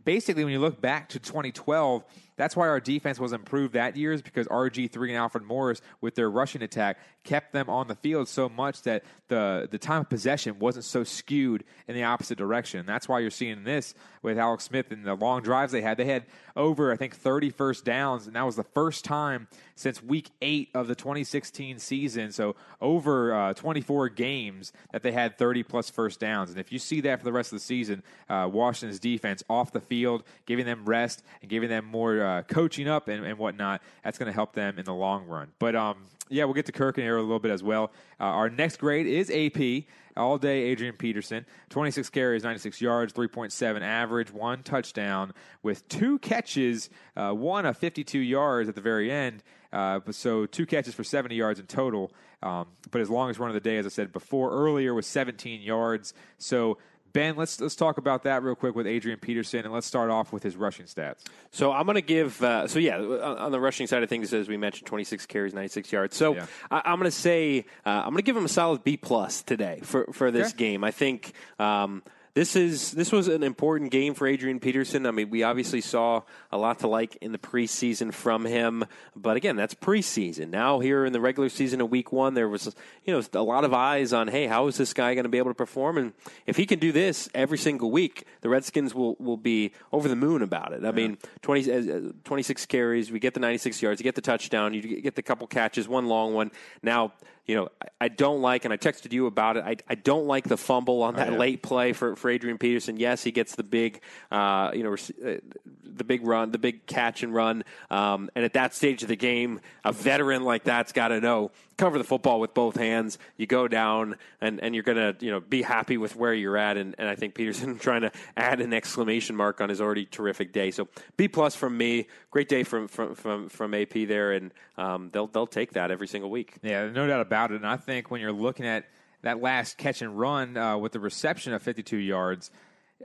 basically 0.04 0.44
when 0.44 0.52
you 0.52 0.60
look 0.60 0.80
back 0.80 1.08
to 1.10 1.18
2012, 1.18 2.04
that's 2.42 2.57
why 2.57 2.66
our 2.66 2.81
defense 2.81 3.20
was 3.20 3.33
improved 3.33 3.74
that 3.74 3.96
year 3.96 4.12
is 4.12 4.20
because 4.20 4.48
RG3 4.48 5.11
and 5.11 5.16
Alfred 5.16 5.44
Morris 5.44 5.81
with 6.00 6.16
their 6.16 6.28
rushing 6.28 6.61
attack 6.61 6.98
kept 7.22 7.52
them 7.52 7.70
on 7.70 7.87
the 7.87 7.94
field 7.94 8.28
so 8.28 8.48
much 8.48 8.83
that 8.83 9.05
the 9.28 9.68
the 9.70 9.78
time 9.78 10.00
of 10.00 10.11
possession 10.11 10.59
wasn't 10.59 10.85
so 10.85 11.05
skewed 11.05 11.62
in 11.87 11.94
the 11.94 12.02
opposite 12.02 12.37
direction. 12.37 12.85
That's 12.85 13.09
why 13.09 13.20
you're 13.20 13.31
seeing 13.31 13.62
this 13.62 13.94
with 14.22 14.38
Alex 14.38 14.64
Smith 14.64 14.90
and 14.90 15.05
the 15.05 15.14
long 15.14 15.42
drives 15.42 15.70
they 15.70 15.83
had. 15.83 15.96
They 15.96 16.07
had 16.07 16.24
over 16.57 16.92
I 16.92 16.96
think 16.96 17.14
30 17.14 17.50
first 17.50 17.85
downs 17.85 18.26
and 18.26 18.35
that 18.35 18.44
was 18.44 18.57
the 18.57 18.64
first 18.64 19.05
time 19.05 19.46
since 19.76 20.02
week 20.02 20.31
8 20.40 20.70
of 20.74 20.88
the 20.88 20.94
2016 20.94 21.78
season. 21.78 22.33
So 22.33 22.57
over 22.81 23.35
uh, 23.35 23.55
24 23.55 24.09
games 24.09 24.72
that 24.90 25.02
they 25.02 25.12
had 25.12 25.38
30 25.38 25.62
plus 25.62 25.90
first 25.90 26.20
downs. 26.20 26.50
And 26.50 26.59
if 26.59 26.72
you 26.72 26.78
see 26.78 27.00
that 27.02 27.18
for 27.18 27.24
the 27.24 27.33
rest 27.33 27.52
of 27.52 27.59
the 27.59 27.64
season, 27.64 28.02
uh, 28.28 28.48
Washington's 28.52 28.98
defense 28.98 29.42
off 29.48 29.72
the 29.72 29.81
field, 29.81 30.24
giving 30.46 30.66
them 30.66 30.85
rest 30.85 31.22
and 31.40 31.50
giving 31.50 31.68
them 31.68 31.85
more 31.85 32.22
uh, 32.22 32.32
coaching 32.40 32.88
up 32.88 33.09
and, 33.09 33.27
and 33.27 33.37
whatnot, 33.37 33.83
that's 34.03 34.16
going 34.16 34.27
to 34.29 34.33
help 34.33 34.55
them 34.55 34.79
in 34.79 34.87
the 34.87 34.95
long 34.95 35.27
run. 35.27 35.53
But 35.59 35.77
um, 35.77 35.97
yeah, 36.31 36.45
we'll 36.45 36.55
get 36.55 36.66
to 36.66 36.73
Kirk 36.73 36.97
and 36.97 37.05
here 37.05 37.18
a 37.18 37.21
little 37.21 37.38
bit 37.38 37.51
as 37.51 37.62
well. 37.62 37.92
Uh, 38.18 38.25
our 38.25 38.49
next 38.49 38.79
grade 38.79 39.07
is 39.07 39.31
AP. 39.31 39.85
All 40.14 40.37
day, 40.37 40.64
Adrian 40.64 40.95
Peterson, 40.95 41.47
26 41.71 42.11
carries, 42.11 42.42
96 42.42 42.83
yards, 42.83 43.14
3.7 43.14 43.81
average, 43.81 44.31
one 44.31 44.62
touchdown 44.62 45.33
with 45.62 45.88
two 45.88 46.18
catches, 46.18 46.90
uh, 47.16 47.33
one 47.33 47.64
of 47.64 47.79
52 47.79 48.18
yards 48.18 48.68
at 48.68 48.75
the 48.75 48.83
very 48.83 49.11
end. 49.11 49.42
Uh, 49.73 50.01
so 50.11 50.45
two 50.45 50.66
catches 50.66 50.95
for 50.95 51.03
70 51.03 51.35
yards 51.35 51.59
in 51.59 51.66
total. 51.66 52.12
Um, 52.42 52.66
but 52.90 52.99
his 52.99 53.09
longest 53.09 53.40
run 53.40 53.49
of 53.49 53.55
the 53.55 53.61
day, 53.61 53.79
as 53.79 53.87
I 53.87 53.88
said 53.88 54.12
before 54.12 54.51
earlier, 54.51 54.92
was 54.92 55.07
17 55.07 55.62
yards. 55.62 56.12
So 56.38 56.77
Ben, 57.12 57.37
let's 57.37 57.61
let's 57.61 57.77
talk 57.77 57.98
about 57.98 58.22
that 58.22 58.42
real 58.42 58.55
quick 58.55 58.75
with 58.75 58.87
Adrian 58.87 59.18
Peterson, 59.18 59.61
and 59.64 59.72
let's 59.72 59.87
start 59.87 60.11
off 60.11 60.33
with 60.33 60.42
his 60.42 60.57
rushing 60.57 60.87
stats. 60.87 61.25
So 61.51 61.70
I'm 61.72 61.85
going 61.85 61.96
to 61.96 62.01
give. 62.03 62.42
Uh, 62.42 62.66
so 62.66 62.79
yeah, 62.79 62.96
on, 62.98 63.12
on 63.38 63.53
the 63.53 63.61
rushing 63.61 63.87
side 63.87 64.03
of 64.03 64.09
things, 64.09 64.33
as 64.33 64.48
we 64.48 64.57
mentioned, 64.57 64.87
26 64.87 65.27
carries, 65.27 65.53
96 65.53 65.92
yards. 65.92 66.16
So 66.16 66.35
Yeah. 66.35 66.46
I, 66.70 66.83
I'm 66.87 66.98
going 66.98 67.11
to 67.11 67.16
say 67.16 67.66
uh, 67.85 67.90
I'm 67.90 68.11
going 68.11 68.16
to 68.16 68.22
give 68.22 68.37
him 68.37 68.44
a 68.46 68.48
solid 68.48 68.83
B 68.85 68.96
plus 68.96 69.42
today 69.42 69.81
for 69.83 70.07
for 70.12 70.31
this 70.31 70.48
Okay. 70.48 70.57
game. 70.72 70.85
I 70.85 70.90
think. 70.90 71.33
Um, 71.59 72.03
this 72.35 72.57
is 72.57 72.92
this 72.92 73.12
was 73.12 73.29
an 73.29 73.42
important 73.42 73.90
game 73.90 74.14
for 74.14 74.27
Adrian 74.27 74.59
Peterson. 74.59 75.05
I 75.05 75.11
mean, 75.11 75.29
we 75.29 75.42
obviously 75.42 75.83
saw 75.83 76.23
a 76.51 76.57
lot 76.57 76.79
to 76.79 76.88
like 76.88 77.16
in 77.16 77.33
the 77.33 77.38
preseason 77.38 78.12
from 78.12 78.47
him, 78.47 78.85
but 79.14 79.37
again, 79.37 79.55
that's 79.55 79.75
preseason. 79.75 80.49
Now 80.49 80.81
here 80.81 81.05
in 81.05 81.12
the 81.12 81.21
regular 81.21 81.51
season 81.51 81.83
of 81.83 81.90
Week 81.90 82.11
One, 82.11 82.33
there 82.33 82.49
was 82.49 82.75
you 83.05 83.12
know 83.12 83.23
a 83.35 83.42
lot 83.42 83.64
of 83.64 83.75
eyes 83.75 84.14
on, 84.14 84.29
hey, 84.29 84.47
how 84.47 84.66
is 84.66 84.79
this 84.79 84.95
guy 84.95 85.12
going 85.14 85.25
to 85.25 85.29
be 85.29 85.37
able 85.37 85.51
to 85.51 85.55
perform? 85.55 85.99
And 85.99 86.12
if 86.47 86.57
he 86.57 86.64
can 86.64 86.79
do 86.79 86.90
this 86.90 87.29
every 87.35 87.59
single 87.59 87.90
week, 87.90 88.27
the 88.40 88.49
Redskins 88.49 88.95
will 88.95 89.14
will 89.18 89.37
be 89.37 89.73
over 89.92 90.09
the 90.09 90.16
moon 90.16 90.40
about 90.40 90.73
it. 90.73 90.87
I 90.87 90.90
mean, 90.90 91.18
20, 91.42 91.71
uh, 91.71 92.01
26 92.25 92.64
carries, 92.64 93.12
we 93.12 93.18
get 93.18 93.35
the 93.35 93.40
96 93.40 93.83
yards, 93.83 94.01
you 94.01 94.05
get 94.05 94.14
the 94.14 94.23
touchdown, 94.23 94.73
you 94.73 95.03
get 95.03 95.16
the 95.16 95.23
couple 95.23 95.47
catches, 95.47 95.87
one 95.87 96.07
long 96.07 96.33
one. 96.33 96.51
Now 96.83 97.12
you 97.46 97.55
know, 97.57 97.68
I, 97.83 97.87
I 98.02 98.09
don't 98.09 98.40
like, 98.40 98.64
and 98.64 98.72
I 98.72 98.76
texted 98.76 99.12
you 99.12 99.26
about 99.26 99.57
it. 99.57 99.64
I, 99.64 99.76
I 99.88 99.94
don't 99.94 100.26
like 100.26 100.44
the 100.44 100.57
fumble 100.57 101.02
on 101.02 101.14
that 101.16 101.28
Oh, 101.28 101.33
yeah. 101.33 101.38
late 101.38 101.62
play 101.62 101.92
for, 101.92 102.16
for 102.16 102.31
Adrian 102.31 102.59
Peterson. 102.59 102.96
Yes, 102.96 103.22
he 103.22 103.31
gets 103.33 103.55
the 103.57 103.62
big, 103.62 104.00
uh, 104.31 104.70
you 104.74 104.83
know, 104.83 104.92
uh, 104.94 105.37
the 105.85 106.05
big 106.05 106.26
run, 106.26 106.50
the 106.52 106.59
big 106.59 106.87
catch 106.87 107.22
and 107.22 107.35
run. 107.35 107.64
Um, 107.90 108.31
and 108.35 108.44
at 108.44 108.55
that 108.55 108.74
stage 108.74 109.02
of 109.02 109.09
the 109.09 109.16
game, 109.16 109.61
a 109.85 109.92
veteran 109.92 110.42
like 110.44 110.64
that's 110.64 110.92
got 110.92 111.09
to 111.09 111.20
know 111.20 111.50
cover 111.78 111.98
the 111.98 112.05
football 112.05 112.38
with 112.38 112.55
both 112.55 112.76
hands. 112.76 113.18
You 113.37 113.46
go 113.46 113.66
down, 113.66 114.16
and, 114.40 114.61
and 114.62 114.74
you're 114.74 114.85
going 114.85 114.96
to 114.98 115.16
you 115.24 115.31
know 115.33 115.40
be 115.40 115.62
happy 115.62 115.96
with 115.98 116.14
where 116.16 116.33
you're 116.33 116.57
at. 116.57 116.76
And, 116.76 116.94
and 116.98 117.09
I 117.09 117.14
think 117.16 117.35
Peterson 117.35 117.78
trying 117.81 118.02
to 118.02 118.12
add 118.37 118.61
an 118.61 118.72
exclamation 118.72 119.37
mark 119.37 119.61
on 119.61 119.68
his 119.68 119.81
already 119.81 120.07
terrific 120.07 120.52
day. 120.52 120.70
So 120.70 120.88
B 121.16 121.28
plus 121.28 121.55
from 121.55 121.76
me. 121.76 122.07
Great 122.31 122.48
day 122.48 122.62
from 122.62 122.88
from 122.88 123.14
from, 123.14 123.48
from 123.48 123.74
AP 123.74 123.92
there, 124.07 124.33
and 124.33 124.52
um, 124.78 125.11
they'll 125.12 125.26
they'll 125.26 125.46
take 125.46 125.72
that 125.72 125.90
every 125.90 126.07
single 126.09 126.31
week. 126.31 126.55
Yeah, 126.62 126.88
no 126.88 127.07
doubt 127.07 127.20
about 127.33 127.51
it. 127.51 127.57
And 127.57 127.66
I 127.66 127.79
think 127.79 128.11
when 128.11 128.21
you're 128.21 128.31
looking 128.31 128.66
at 128.66 128.85
that 129.23 129.40
last 129.40 129.79
catch 129.79 130.03
and 130.03 130.18
run 130.18 130.59
uh, 130.59 130.77
with 130.77 130.92
the 130.92 131.01
reception 131.01 131.55
of 131.55 131.62
52 131.62 131.97
yards, 131.97 132.51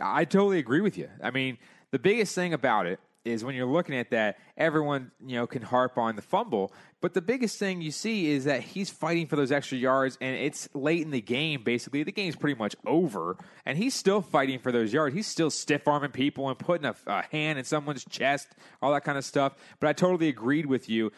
I 0.02 0.26
totally 0.26 0.60
agree 0.60 0.82
with 0.82 0.98
you. 0.98 1.08
I 1.24 1.32
mean, 1.32 1.58
the 1.92 2.00
biggest 2.00 2.36
thing 2.36 2.54
about 2.54 2.88
it 2.88 3.00
is 3.24 3.46
when 3.46 3.56
you're 3.56 3.66
looking 3.66 3.96
at 3.96 4.12
that, 4.12 4.38
everyone 4.58 5.12
you 5.26 5.38
know 5.38 5.48
can 5.48 5.62
harp 5.62 5.98
on 5.98 6.18
the 6.18 6.22
fumble, 6.22 6.74
but 7.08 7.14
the 7.14 7.22
biggest 7.22 7.58
thing 7.58 7.80
you 7.80 7.92
see 7.92 8.32
is 8.32 8.44
that 8.44 8.62
he's 8.62 8.90
fighting 8.90 9.28
for 9.28 9.38
those 9.38 9.50
extra 9.50 9.78
yards, 9.78 10.18
and 10.20 10.36
it's 10.36 10.68
late 10.74 11.04
in 11.04 11.12
the 11.12 11.22
game. 11.22 11.64
Basically, 11.64 12.04
the 12.04 12.12
game's 12.12 12.36
pretty 12.36 12.60
much 12.60 12.76
over, 12.86 13.38
and 13.66 13.78
he's 13.78 13.94
still 13.94 14.22
fighting 14.22 14.60
for 14.60 14.74
those 14.74 14.92
yards. 14.92 15.16
He's 15.16 15.26
still 15.26 15.50
stiff 15.50 15.88
arming 15.88 16.12
people 16.12 16.50
and 16.50 16.60
putting 16.60 16.86
a, 16.86 16.94
a 17.06 17.22
hand 17.32 17.60
in 17.60 17.64
someone's 17.64 18.04
chest, 18.04 18.50
all 18.82 18.92
that 18.92 19.06
kind 19.06 19.18
of 19.18 19.24
stuff. 19.24 19.54
But 19.80 19.88
I 19.88 19.94
totally 19.94 20.28
agreed 20.28 20.66
with 20.66 20.90
you. 20.90 21.14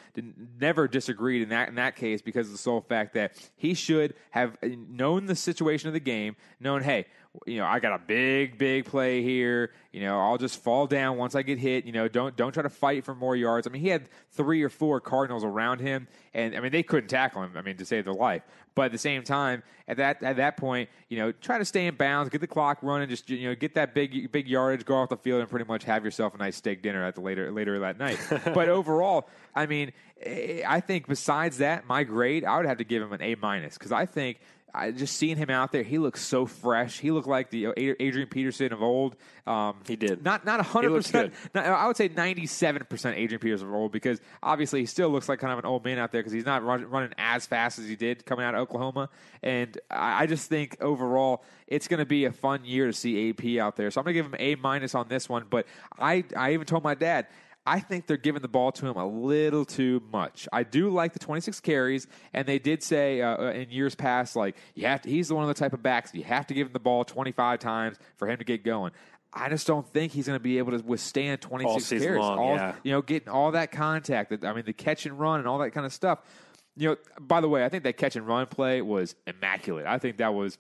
Never 0.62 0.88
disagreed 0.88 1.42
in 1.42 1.50
that 1.50 1.70
in 1.70 1.76
that 1.76 1.96
case 1.96 2.22
because 2.22 2.46
of 2.46 2.52
the 2.52 2.60
sole 2.60 2.82
fact 2.82 3.16
that 3.16 3.34
he 3.56 3.74
should 3.74 4.14
have 4.30 4.58
known 4.62 5.26
the 5.26 5.36
situation 5.36 5.88
of 5.88 5.94
the 5.94 6.00
game, 6.00 6.36
known, 6.60 6.84
hey, 6.84 7.08
you 7.46 7.58
know, 7.58 7.66
I 7.66 7.80
got 7.80 7.94
a 7.94 8.00
big, 8.00 8.58
big 8.58 8.86
play 8.86 9.22
here. 9.22 9.72
You 9.92 10.02
know, 10.02 10.20
I'll 10.20 10.38
just 10.38 10.62
fall 10.62 10.88
down 10.88 11.18
once 11.18 11.36
I 11.36 11.44
get 11.44 11.60
hit. 11.60 11.86
You 11.86 11.92
know, 11.92 12.08
don't 12.08 12.36
don't 12.36 12.52
try 12.52 12.64
to 12.64 12.70
fight 12.70 13.06
for 13.06 13.14
more 13.14 13.36
yards. 13.36 13.68
I 13.68 13.70
mean, 13.70 13.82
he 13.82 13.90
had 13.90 14.10
three 14.32 14.64
or 14.64 14.70
four 14.70 15.00
Cardinals 15.00 15.44
around 15.44 15.79
him, 15.80 16.08
and 16.34 16.56
I 16.56 16.60
mean 16.60 16.72
they 16.72 16.84
couldn't 16.84 17.10
tackle 17.10 17.44
him. 17.44 17.54
I 17.56 17.62
mean, 17.62 17.78
to 17.78 17.86
save 17.86 18.06
their 18.06 18.14
life. 18.14 18.44
But 18.76 18.86
at 18.86 18.92
the 18.92 18.98
same 18.98 19.24
time, 19.24 19.64
at 19.88 19.98
that 19.98 20.24
at 20.24 20.38
that 20.38 20.58
point, 20.58 20.90
you 21.10 21.18
know, 21.18 21.32
try 21.32 21.58
to 21.58 21.66
stay 21.66 21.88
in 21.88 21.96
bounds, 21.96 22.30
get 22.30 22.42
the 22.42 22.48
clock 22.48 22.80
running, 22.82 23.10
just 23.10 23.30
you 23.30 23.50
know, 23.50 23.56
get 23.56 23.76
that 23.76 23.94
big 23.94 24.32
big 24.32 24.48
yardage, 24.48 24.86
go 24.86 24.96
off 24.96 25.10
the 25.10 25.18
field, 25.18 25.42
and 25.42 25.50
pretty 25.50 25.66
much 25.66 25.84
have 25.84 26.06
yourself 26.06 26.36
a 26.36 26.38
nice 26.38 26.56
steak 26.56 26.82
dinner 26.82 27.04
at 27.04 27.16
the 27.16 27.22
later 27.22 27.52
later 27.52 27.80
that 27.80 27.98
night. 27.98 28.20
but 28.54 28.70
overall, 28.70 29.28
I 29.56 29.66
mean, 29.66 29.92
eh, 30.22 30.62
I 30.66 30.80
think 30.80 31.08
besides 31.08 31.58
that, 31.58 31.88
my 31.88 32.04
grade, 32.04 32.46
I 32.46 32.58
would 32.58 32.68
have 32.68 32.78
to 32.78 32.84
give 32.84 33.02
him 33.02 33.12
an 33.14 33.22
A 33.22 33.36
minus 33.36 33.78
because 33.78 33.92
I 33.92 34.06
think 34.06 34.40
I 34.74 34.92
just 34.92 35.18
seeing 35.18 35.38
him 35.38 35.50
out 35.50 35.72
there, 35.72 35.84
he 35.84 35.98
looks 35.98 36.22
so 36.22 36.46
fresh. 36.46 37.00
He 37.00 37.12
looked 37.12 37.28
like 37.28 37.50
the 37.50 37.68
uh, 37.68 37.74
Adrian 37.78 38.28
Peterson 38.28 38.72
of 38.74 38.82
old. 38.82 39.16
Um, 39.48 39.78
He 39.88 39.96
did. 39.96 40.24
not 40.24 40.46
not 40.46 40.64
hundred 40.66 40.92
percent. 40.92 41.34
I 41.56 41.88
would 41.88 41.98
say 41.98 42.08
ninety 42.08 42.46
seven 42.46 42.84
percent 42.90 43.18
Adrian 43.18 43.40
Peterson 43.40 43.68
of 43.68 43.74
old 43.74 43.92
because 43.92 44.22
obviously 44.44 44.82
he 44.82 44.86
still 44.86 45.10
looks 45.10 45.28
like 45.28 45.40
kind 45.40 45.54
of 45.54 45.60
an 45.60 45.66
old 45.66 45.84
man 45.84 45.98
out 45.98 46.12
there 46.12 46.22
because 46.22 46.34
he's 46.34 46.46
not 46.46 46.64
run, 46.64 46.86
running 46.90 47.14
as 47.18 47.46
fast 47.46 47.80
as 47.80 47.88
he 47.88 47.96
did 47.96 48.26
coming 48.26 48.46
out 48.46 48.54
of 48.56 48.62
Oklahoma. 48.62 49.10
And 49.42 49.78
I, 49.90 50.24
I 50.24 50.26
just 50.28 50.50
think 50.50 50.78
overall 50.82 51.44
it's 51.68 51.88
going 51.88 52.00
to 52.00 52.06
be 52.06 52.26
a 52.26 52.32
fun 52.32 52.66
year 52.66 52.88
to 52.88 52.94
see 52.94 53.30
AP 53.30 53.62
out 53.62 53.76
there. 53.76 53.90
So 53.92 54.02
I'm 54.02 54.06
going 54.06 54.16
to 54.16 54.22
give 54.22 54.26
him 54.32 54.36
A 54.40 54.56
minus 54.56 54.94
on 54.96 55.08
this 55.08 55.28
one. 55.28 55.46
But 55.50 55.66
I 55.98 56.24
I 56.36 56.54
even 56.54 56.66
told 56.66 56.84
my 56.84 56.96
dad. 56.96 57.28
I 57.70 57.80
think 57.80 58.08
they're 58.08 58.18
giving 58.18 58.42
the 58.42 58.48
ball 58.48 58.72
to 58.72 58.88
him 58.88 58.98
a 58.98 59.06
little 59.06 59.64
too 59.64 60.02
much. 60.12 60.48
I 60.52 60.64
do 60.64 60.90
like 60.90 61.14
the 61.14 61.20
26 61.20 61.60
carries, 61.60 62.08
and 62.34 62.48
they 62.48 62.58
did 62.58 62.82
say 62.82 63.22
uh, 63.22 63.38
uh, 63.38 63.52
in 63.52 63.70
years 63.70 63.94
past, 63.94 64.36
like 64.36 64.58
you 64.74 64.88
have 64.88 65.04
to. 65.04 65.10
He's 65.10 65.28
the 65.28 65.36
one 65.36 65.44
of 65.44 65.50
the 65.50 65.54
type 65.54 65.74
of 65.74 65.84
backs 65.84 66.12
you 66.12 66.24
have 66.24 66.48
to 66.48 66.56
give 66.56 66.66
him 66.66 66.74
the 66.74 66.80
ball 66.80 67.06
25 67.06 67.60
times 67.60 67.98
for 68.18 68.28
him 68.28 68.40
to 68.40 68.44
get 68.44 68.64
going. 68.64 68.92
I 69.32 69.50
just 69.50 69.68
don't 69.68 69.88
think 69.88 70.14
he's 70.14 70.26
going 70.26 70.40
to 70.40 70.44
be 70.44 70.58
able 70.58 70.72
to 70.72 70.84
withstand 70.84 71.42
26 71.42 71.92
All 71.92 72.00
carries. 72.00 72.20
long, 72.20 72.40
all, 72.40 72.56
yeah. 72.56 72.74
You 72.82 72.92
know, 72.94 73.04
getting 73.04 73.30
all 73.30 73.52
that 73.52 73.72
contact. 73.72 74.44
I 74.44 74.54
mean, 74.54 74.66
the 74.66 74.74
catch 74.74 75.06
and 75.06 75.20
run 75.20 75.38
and 75.38 75.48
all 75.48 75.60
that 75.60 75.70
kind 75.70 75.86
of 75.86 75.94
stuff. 75.94 76.24
You 76.76 76.90
know, 76.90 76.96
by 77.20 77.40
the 77.40 77.50
way, 77.50 77.64
I 77.64 77.70
think 77.70 77.84
that 77.84 77.98
catch 77.98 78.16
and 78.16 78.26
run 78.26 78.48
play 78.48 78.82
was 78.82 79.14
immaculate. 79.28 79.86
I 79.86 80.00
think 80.00 80.18
that 80.18 80.34
was 80.34 80.58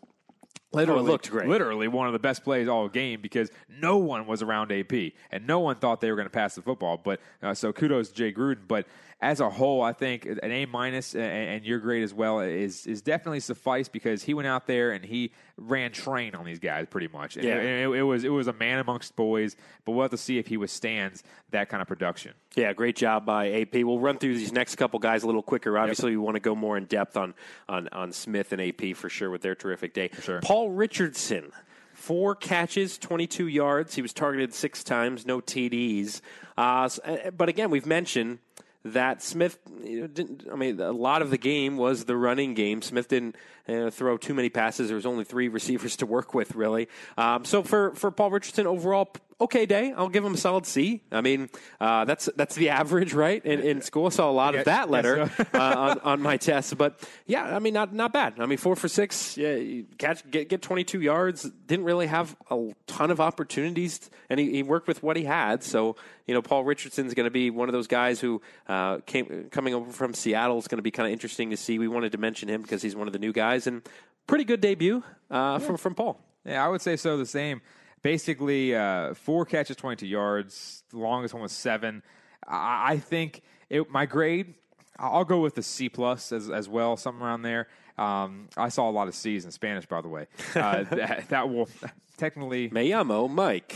literally 0.71 1.03
looked 1.03 1.29
great. 1.29 1.47
Literally 1.47 1.87
one 1.87 2.07
of 2.07 2.13
the 2.13 2.19
best 2.19 2.43
plays 2.43 2.67
all 2.67 2.87
game 2.87 3.21
because 3.21 3.51
no 3.67 3.97
one 3.97 4.27
was 4.27 4.41
around 4.41 4.71
AP 4.71 4.93
and 5.31 5.45
no 5.47 5.59
one 5.59 5.75
thought 5.75 6.01
they 6.01 6.09
were 6.09 6.15
going 6.15 6.27
to 6.27 6.31
pass 6.31 6.55
the 6.55 6.61
football. 6.61 6.97
But 6.97 7.19
uh, 7.41 7.53
so 7.53 7.73
kudos 7.73 8.09
to 8.09 8.15
Jay 8.15 8.31
Gruden. 8.31 8.67
But 8.67 8.85
as 9.21 9.41
a 9.41 9.49
whole, 9.49 9.81
I 9.81 9.91
think 9.91 10.25
an 10.25 10.39
A 10.43 10.65
minus 10.65 11.13
and, 11.13 11.65
your 11.65 11.79
grade 11.79 12.03
as 12.03 12.13
well 12.13 12.39
is 12.39 12.87
is 12.87 13.01
definitely 13.01 13.41
suffice 13.41 13.89
because 13.89 14.23
he 14.23 14.33
went 14.33 14.47
out 14.47 14.65
there 14.65 14.91
and 14.91 15.03
he 15.03 15.33
ran 15.57 15.91
train 15.91 16.35
on 16.35 16.45
these 16.45 16.59
guys 16.59 16.87
pretty 16.89 17.09
much. 17.09 17.35
And 17.35 17.43
Yeah. 17.45 17.55
it, 17.57 17.89
it 17.89 18.03
was 18.03 18.23
it 18.23 18.29
was 18.29 18.47
a 18.47 18.53
man 18.53 18.79
amongst 18.79 19.17
boys. 19.17 19.57
But 19.83 19.91
we'll 19.91 20.03
have 20.03 20.11
to 20.11 20.17
see 20.17 20.37
if 20.37 20.47
he 20.47 20.55
withstands 20.55 21.21
that 21.51 21.67
kind 21.67 21.81
of 21.81 21.87
production. 21.89 22.33
Yeah, 22.55 22.71
great 22.71 22.95
job 22.95 23.25
by 23.25 23.49
AP. 23.51 23.73
We'll 23.83 23.99
run 23.99 24.19
through 24.19 24.35
these 24.37 24.53
next 24.53 24.75
couple 24.75 24.99
guys 24.99 25.23
a 25.23 25.25
little 25.25 25.43
quicker. 25.43 25.77
Obviously, 25.77 26.11
we 26.11 26.17
want 26.17 26.35
to 26.35 26.39
go 26.41 26.55
more 26.55 26.77
in 26.77 26.85
depth 26.85 27.17
on 27.17 27.33
on 27.67 27.89
on 27.91 28.13
Smith 28.13 28.53
and 28.53 28.61
AP 28.61 28.95
for 28.95 29.09
sure 29.09 29.29
with 29.29 29.41
their 29.41 29.55
terrific 29.55 29.93
day. 29.93 30.11
sure. 30.21 30.39
Paul 30.41 30.69
Richardson, 30.69 31.51
four 31.93 32.35
catches, 32.35 32.97
twenty 32.97 33.27
two 33.27 33.47
yards. 33.47 33.95
He 33.95 34.01
was 34.01 34.13
targeted 34.13 34.53
six 34.53 34.81
times, 34.81 35.25
no 35.25 35.41
TDs. 35.41 36.21
Uh, 36.57 36.87
uh, 37.03 37.31
but 37.31 37.49
again, 37.49 37.69
we've 37.69 37.85
mentioned 37.85 38.39
that 38.85 39.21
Smith 39.21 39.59
you 39.83 40.01
know, 40.01 40.07
didn't. 40.07 40.47
I 40.51 40.55
mean, 40.55 40.79
a 40.79 40.91
lot 40.91 41.21
of 41.21 41.29
the 41.29 41.37
game 41.37 41.77
was 41.77 42.05
the 42.05 42.15
running 42.15 42.53
game. 42.53 42.81
Smith 42.81 43.07
didn't 43.07 43.35
uh, 43.67 43.89
throw 43.89 44.17
too 44.17 44.33
many 44.33 44.49
passes. 44.49 44.87
There 44.87 44.95
was 44.95 45.05
only 45.05 45.25
three 45.25 45.47
receivers 45.47 45.97
to 45.97 46.05
work 46.05 46.33
with, 46.33 46.55
really. 46.55 46.87
Um, 47.17 47.45
so 47.45 47.61
for 47.63 47.93
for 47.95 48.11
Paul 48.11 48.31
Richardson, 48.31 48.67
overall, 48.67 49.11
okay 49.41 49.65
day. 49.65 49.93
I'll 49.95 50.09
give 50.09 50.23
him 50.25 50.33
a 50.33 50.37
solid 50.37 50.65
C. 50.65 51.01
I 51.11 51.21
mean, 51.21 51.49
uh, 51.79 52.05
that's 52.05 52.29
that's 52.35 52.55
the 52.55 52.69
average, 52.69 53.13
right? 53.13 53.43
In, 53.45 53.59
in 53.61 53.81
school, 53.81 54.07
I 54.07 54.09
saw 54.09 54.29
a 54.29 54.33
lot 54.33 54.53
Yeah, 54.53 54.59
of 54.61 54.65
that 54.65 54.89
letter 54.89 55.31
uh, 55.53 55.57
on, 55.59 55.99
on 55.99 56.21
my 56.21 56.37
test, 56.37 56.77
but 56.77 56.99
yeah, 57.25 57.55
I 57.55 57.59
mean, 57.59 57.73
not 57.73 57.93
not 57.93 58.13
bad. 58.13 58.33
I 58.39 58.45
mean, 58.45 58.57
four 58.57 58.75
for 58.75 58.87
six, 58.87 59.37
yeah, 59.37 59.81
catch 59.97 60.29
get 60.29 60.49
get 60.49 60.61
twenty 60.61 60.83
two 60.83 61.01
yards. 61.01 61.49
Didn't 61.67 61.85
really 61.85 62.07
have 62.07 62.35
a 62.51 62.73
ton 62.87 63.11
of 63.11 63.19
opportunities, 63.19 64.09
and 64.29 64.39
he, 64.39 64.51
he 64.51 64.63
worked 64.63 64.87
with 64.87 65.01
what 65.03 65.15
he 65.17 65.23
had. 65.23 65.63
So 65.63 65.95
you 66.27 66.33
know, 66.33 66.41
Paul 66.41 66.63
Richardson's 66.63 67.13
going 67.13 67.25
to 67.25 67.31
be 67.31 67.49
one 67.49 67.69
of 67.69 67.73
those 67.73 67.87
guys 67.87 68.19
who 68.19 68.41
uh, 68.67 68.99
came 69.05 69.47
coming 69.51 69.73
over 69.73 69.91
from 69.91 70.13
Seattle. 70.13 70.57
is 70.59 70.67
going 70.67 70.77
to 70.77 70.83
be 70.83 70.91
kind 70.91 71.07
of 71.07 71.13
interesting 71.13 71.49
to 71.49 71.57
see. 71.57 71.79
We 71.79 71.87
wanted 71.87 72.11
to 72.11 72.17
mention 72.17 72.49
him 72.49 72.61
because 72.61 72.81
he's 72.81 72.95
one 72.95 73.07
of 73.07 73.13
the 73.13 73.19
new 73.19 73.33
guys, 73.33 73.67
and 73.67 73.81
pretty 74.27 74.43
good 74.43 74.61
debut 74.61 75.03
uh, 75.31 75.59
from 75.59 75.77
from 75.77 75.95
Paul. 75.95 76.19
Yeah, 76.45 76.63
I 76.63 76.67
would 76.67 76.81
say 76.81 76.95
so. 76.97 77.17
The 77.17 77.25
same. 77.25 77.61
Basically, 78.01 78.75
uh, 78.75 79.13
four 79.13 79.45
catches, 79.45 79.75
twenty-two 79.75 80.07
yards. 80.07 80.83
The 80.91 80.97
longest 80.97 81.33
one 81.33 81.43
was 81.43 81.51
seven. 81.51 82.01
I, 82.47 82.93
I 82.93 82.97
think 82.97 83.41
it, 83.69 83.89
my 83.89 84.05
grade. 84.05 84.55
I'll 84.97 85.25
go 85.25 85.39
with 85.39 85.55
the 85.55 85.63
C 85.63 85.87
plus 85.87 86.31
as 86.31 86.49
as 86.49 86.67
well, 86.67 86.97
something 86.97 87.21
around 87.21 87.43
there. 87.43 87.67
Um, 87.97 88.47
I 88.55 88.69
saw 88.69 88.89
a 88.89 88.91
lot 88.91 89.07
of 89.07 89.15
C's 89.15 89.43
in 89.45 89.51
Spanish, 89.51 89.85
by 89.85 90.01
the 90.01 90.07
way. 90.07 90.27
Uh, 90.55 90.83
that, 90.89 91.29
that 91.29 91.49
will 91.49 91.69
technically. 92.17 92.69
Me 92.69 92.89
llamo 92.89 93.29
Mike. 93.29 93.75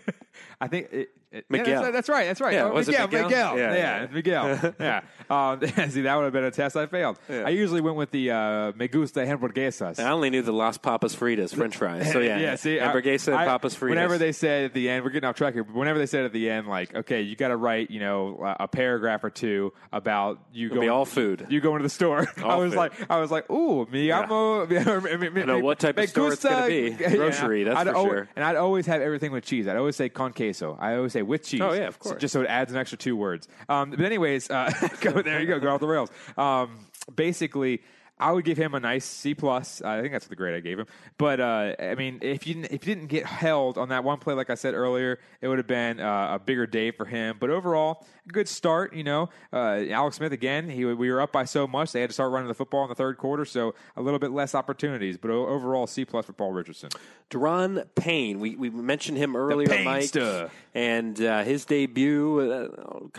I 0.60 0.68
think 0.68 0.92
it, 0.92 1.10
Miguel. 1.48 1.66
Yeah, 1.68 1.80
that's, 1.80 1.92
that's 1.92 2.08
right. 2.08 2.26
That's 2.26 2.40
right. 2.40 2.54
Yeah, 2.54 2.64
Oh, 2.70 2.74
Miguel, 2.74 3.06
Miguel? 3.06 3.28
Miguel. 3.28 3.58
Yeah, 3.58 3.74
Yeah, 3.74 4.00
yeah. 4.02 4.06
Miguel. 4.12 4.74
yeah. 4.80 5.00
Um, 5.30 5.60
see, 5.90 6.02
that 6.02 6.14
would 6.16 6.24
have 6.24 6.32
been 6.32 6.44
a 6.44 6.50
test 6.50 6.76
I 6.76 6.86
failed. 6.86 7.18
I 7.28 7.50
usually 7.50 7.80
went 7.80 7.96
with 7.96 8.10
the 8.10 8.30
uh, 8.30 8.72
me 8.72 8.88
gusta 8.88 9.20
hamburguesas. 9.20 9.98
I 9.98 10.10
only 10.10 10.30
knew 10.30 10.42
the 10.42 10.52
Las 10.52 10.78
Papas 10.78 11.14
Fritas, 11.16 11.54
French 11.54 11.76
fries. 11.76 12.12
So 12.12 12.20
yeah, 12.20 12.38
yeah. 12.40 12.54
See, 12.56 12.76
hamburguesa 12.76 13.28
and 13.28 13.36
I- 13.36 13.46
Papas 13.46 13.74
Fritas. 13.76 13.90
Whenever 13.90 14.18
they 14.18 14.32
said 14.32 14.64
at 14.64 14.74
the 14.74 14.88
end, 14.90 15.04
we're 15.04 15.10
getting 15.10 15.28
off 15.28 15.36
track 15.36 15.54
here. 15.54 15.64
But 15.64 15.74
whenever 15.74 15.98
they 15.98 16.06
said 16.06 16.24
at 16.24 16.32
the 16.32 16.50
end, 16.50 16.66
like, 16.68 16.94
okay, 16.94 17.22
you 17.22 17.36
got 17.36 17.48
to 17.48 17.56
write, 17.56 17.90
you 17.90 18.00
know, 18.00 18.54
a 18.60 18.68
paragraph 18.68 19.24
or 19.24 19.30
two 19.30 19.72
about 19.92 20.38
you 20.52 20.66
It'll 20.66 20.76
going 20.76 20.86
be 20.86 20.90
all 20.90 21.04
food. 21.04 21.46
You 21.48 21.60
going 21.60 21.78
to 21.78 21.82
the 21.82 21.88
store. 21.90 22.26
I 22.44 22.56
was 22.56 22.72
food. 22.72 22.78
like, 22.78 23.10
I 23.10 23.18
was 23.20 23.30
like, 23.30 23.48
ooh, 23.50 23.86
mi 23.90 24.10
amo. 24.10 24.66
I 24.66 25.44
know 25.44 25.58
what 25.60 25.78
type 25.78 25.96
of 25.98 26.08
store 26.08 26.32
it's 26.32 26.42
gonna 26.42 26.66
be. 26.66 26.90
Grocery, 26.90 27.64
that's 27.64 27.76
I'd 27.78 27.86
for 27.88 27.94
al- 27.96 28.04
sure. 28.04 28.28
And 28.36 28.44
I'd 28.44 28.56
always 28.56 28.86
have 28.86 29.00
everything 29.00 29.32
with 29.32 29.44
cheese. 29.44 29.66
I'd 29.68 29.76
always 29.76 29.96
say 29.96 30.08
con 30.08 30.32
queso. 30.32 30.76
I 30.80 30.96
always 30.96 31.12
say 31.12 31.21
with 31.22 31.44
cheese. 31.44 31.60
Oh, 31.60 31.72
yeah, 31.72 31.88
of 31.88 31.94
So- 31.94 32.10
course. 32.10 32.20
just 32.20 32.32
so 32.32 32.42
it 32.42 32.46
adds 32.48 32.72
an 32.72 32.78
extra 32.78 32.98
two 32.98 33.16
words. 33.16 33.48
Um, 33.68 33.90
but 33.90 34.00
anyways, 34.00 34.50
uh, 34.50 34.70
go 35.00 35.22
there 35.22 35.40
you 35.40 35.46
go, 35.46 35.58
go 35.60 35.74
off 35.74 35.80
the 35.80 35.86
rails. 35.86 36.10
Um, 36.36 36.86
basically. 37.14 37.82
I 38.18 38.30
would 38.30 38.44
give 38.44 38.56
him 38.56 38.74
a 38.74 38.80
nice 38.80 39.04
C 39.04 39.34
plus. 39.34 39.82
I 39.82 40.00
think 40.00 40.12
that's 40.12 40.28
the 40.28 40.36
grade 40.36 40.54
I 40.54 40.60
gave 40.60 40.78
him. 40.78 40.86
But 41.18 41.40
uh, 41.40 41.74
I 41.78 41.94
mean, 41.94 42.20
if 42.22 42.46
you 42.46 42.54
didn't, 42.54 42.72
if 42.72 42.86
you 42.86 42.94
didn't 42.94 43.08
get 43.08 43.26
held 43.26 43.78
on 43.78 43.88
that 43.88 44.04
one 44.04 44.18
play, 44.18 44.34
like 44.34 44.50
I 44.50 44.54
said 44.54 44.74
earlier, 44.74 45.18
it 45.40 45.48
would 45.48 45.58
have 45.58 45.66
been 45.66 45.98
uh, 45.98 46.34
a 46.34 46.38
bigger 46.38 46.66
day 46.66 46.90
for 46.90 47.04
him. 47.04 47.36
But 47.40 47.50
overall, 47.50 48.06
good 48.28 48.48
start. 48.48 48.94
You 48.94 49.04
know, 49.04 49.30
uh, 49.52 49.82
Alex 49.90 50.16
Smith 50.16 50.32
again. 50.32 50.68
He 50.68 50.84
we 50.84 51.10
were 51.10 51.20
up 51.20 51.32
by 51.32 51.44
so 51.44 51.66
much 51.66 51.92
they 51.92 52.00
had 52.00 52.10
to 52.10 52.14
start 52.14 52.30
running 52.32 52.48
the 52.48 52.54
football 52.54 52.84
in 52.84 52.88
the 52.88 52.94
third 52.94 53.18
quarter, 53.18 53.44
so 53.44 53.74
a 53.96 54.02
little 54.02 54.20
bit 54.20 54.30
less 54.30 54.54
opportunities. 54.54 55.16
But 55.16 55.30
overall, 55.30 55.86
C 55.86 56.04
plus 56.04 56.26
for 56.26 56.32
Paul 56.32 56.52
Richardson. 56.52 56.90
Da'Ron 57.32 57.86
Payne. 57.94 58.40
We, 58.40 58.56
we 58.56 58.70
mentioned 58.70 59.18
him 59.18 59.34
earlier, 59.34 59.82
Mike, 59.84 60.04
stuff. 60.04 60.52
and 60.74 61.20
uh, 61.20 61.42
his 61.44 61.64
debut, 61.64 62.40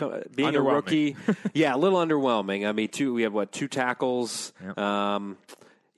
uh, 0.00 0.20
being 0.34 0.54
a 0.54 0.62
rookie, 0.62 1.16
yeah, 1.52 1.74
a 1.74 1.78
little 1.78 1.98
underwhelming. 1.98 2.66
I 2.66 2.72
mean, 2.72 2.88
two 2.88 3.12
we 3.12 3.22
have 3.22 3.32
what 3.32 3.50
two 3.50 3.66
tackles, 3.68 4.52
uh, 4.76 4.80
Um, 4.84 5.36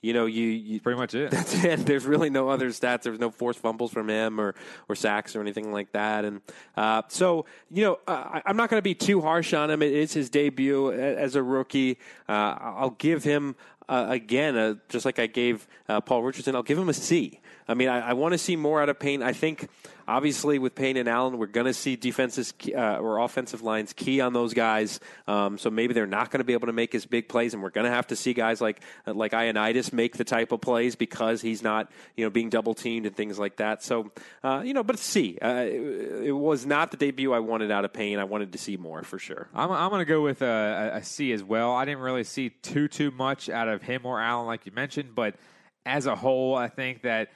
you 0.01 0.13
know, 0.13 0.25
you, 0.27 0.43
you 0.43 0.79
Pretty 0.79 0.99
much 0.99 1.15
it. 1.15 1.31
that's 1.31 1.63
it. 1.63 1.85
There's 1.85 2.05
really 2.05 2.29
no 2.29 2.49
other 2.49 2.69
stats. 2.69 3.01
There's 3.01 3.19
no 3.19 3.31
forced 3.31 3.59
fumbles 3.59 3.91
from 3.91 4.09
him 4.09 4.39
or, 4.39 4.53
or 4.87 4.95
sacks 4.95 5.35
or 5.35 5.41
anything 5.41 5.71
like 5.73 5.91
that. 5.93 6.23
And 6.23 6.41
uh, 6.77 7.01
so, 7.07 7.45
you 7.71 7.83
know, 7.83 7.99
uh, 8.07 8.11
I- 8.35 8.41
I'm 8.45 8.55
not 8.57 8.69
going 8.69 8.77
to 8.77 8.83
be 8.83 8.93
too 8.95 9.21
harsh 9.21 9.53
on 9.53 9.69
him. 9.71 9.81
It 9.81 9.91
is 9.93 10.13
his 10.13 10.29
debut 10.29 10.91
as 10.93 11.35
a 11.35 11.41
rookie. 11.43 11.97
Uh, 12.29 12.55
I'll 12.59 12.95
give 12.99 13.23
him, 13.23 13.55
uh, 13.89 14.05
again, 14.09 14.55
uh, 14.55 14.75
just 14.87 15.03
like 15.03 15.17
I 15.17 15.25
gave 15.27 15.67
uh, 15.89 15.99
Paul 15.99 16.21
Richardson, 16.23 16.55
I'll 16.55 16.63
give 16.63 16.77
him 16.77 16.89
a 16.89 16.93
C. 16.93 17.41
I 17.67 17.73
mean, 17.73 17.89
I, 17.89 18.09
I 18.09 18.13
want 18.13 18.31
to 18.33 18.37
see 18.37 18.55
more 18.55 18.81
out 18.81 18.89
of 18.89 18.97
Payne. 18.97 19.21
I 19.21 19.33
think, 19.33 19.67
obviously, 20.07 20.57
with 20.57 20.73
Payne 20.73 20.95
and 20.95 21.09
Allen, 21.09 21.37
we're 21.37 21.47
going 21.47 21.65
to 21.65 21.73
see 21.73 21.97
defenses 21.97 22.53
uh, 22.73 22.97
or 22.97 23.17
offensive 23.19 23.61
lines 23.61 23.91
key 23.91 24.21
on 24.21 24.31
those 24.31 24.53
guys. 24.53 25.01
Um, 25.27 25.57
so 25.57 25.69
maybe 25.69 25.93
they're 25.93 26.07
not 26.07 26.31
going 26.31 26.39
to 26.39 26.45
be 26.45 26.53
able 26.53 26.67
to 26.67 26.73
make 26.73 26.95
as 26.95 27.05
big 27.05 27.27
plays, 27.27 27.53
and 27.53 27.61
we're 27.61 27.69
going 27.71 27.83
to 27.83 27.91
have 27.91 28.07
to 28.07 28.15
see 28.15 28.33
guys 28.33 28.61
like 28.61 28.79
like 29.05 29.33
Ioannidis 29.33 29.91
make 29.91 30.15
the 30.15 30.23
type 30.23 30.53
of 30.53 30.61
plays 30.61 30.95
because 30.95 31.41
he's 31.41 31.61
not, 31.61 31.91
you 32.15 32.23
know, 32.23 32.29
being 32.29 32.49
double 32.49 32.73
teamed 32.73 33.05
and 33.05 33.13
things 33.15 33.37
like 33.37 33.57
that. 33.57 33.83
So, 33.83 34.11
uh, 34.43 34.61
you 34.63 34.73
know, 34.73 34.83
but 34.83 34.97
C. 34.97 35.37
Uh, 35.41 35.65
it, 35.67 36.27
it 36.27 36.31
was 36.31 36.65
not 36.65 36.91
the 36.91 36.97
debut 36.97 37.33
I 37.33 37.39
wanted 37.39 37.69
out 37.69 37.83
of 37.83 37.91
Payne. 37.91 38.17
I 38.17 38.23
wanted 38.23 38.53
to 38.53 38.57
see 38.57 38.77
more 38.77 39.03
for 39.03 39.19
sure. 39.19 39.49
I'm, 39.53 39.71
I'm 39.71 39.89
going 39.89 39.99
to 39.99 40.05
go 40.05 40.21
with 40.21 40.41
a, 40.41 40.91
a- 40.93 40.97
a 40.99 41.03
C 41.03 41.33
as 41.33 41.43
well. 41.43 41.73
I 41.73 41.83
didn't 41.83 41.99
really 42.01 42.23
see 42.23 42.49
too 42.49 42.87
too 42.87 43.11
much 43.11 43.49
out 43.49 43.67
of 43.67 43.81
him 43.81 44.05
or 44.05 44.21
Allen, 44.21 44.47
like 44.47 44.65
you 44.65 44.71
mentioned, 44.71 45.15
but 45.15 45.35
as 45.85 46.05
a 46.05 46.15
whole, 46.15 46.55
I 46.55 46.69
think 46.69 47.01
that. 47.01 47.27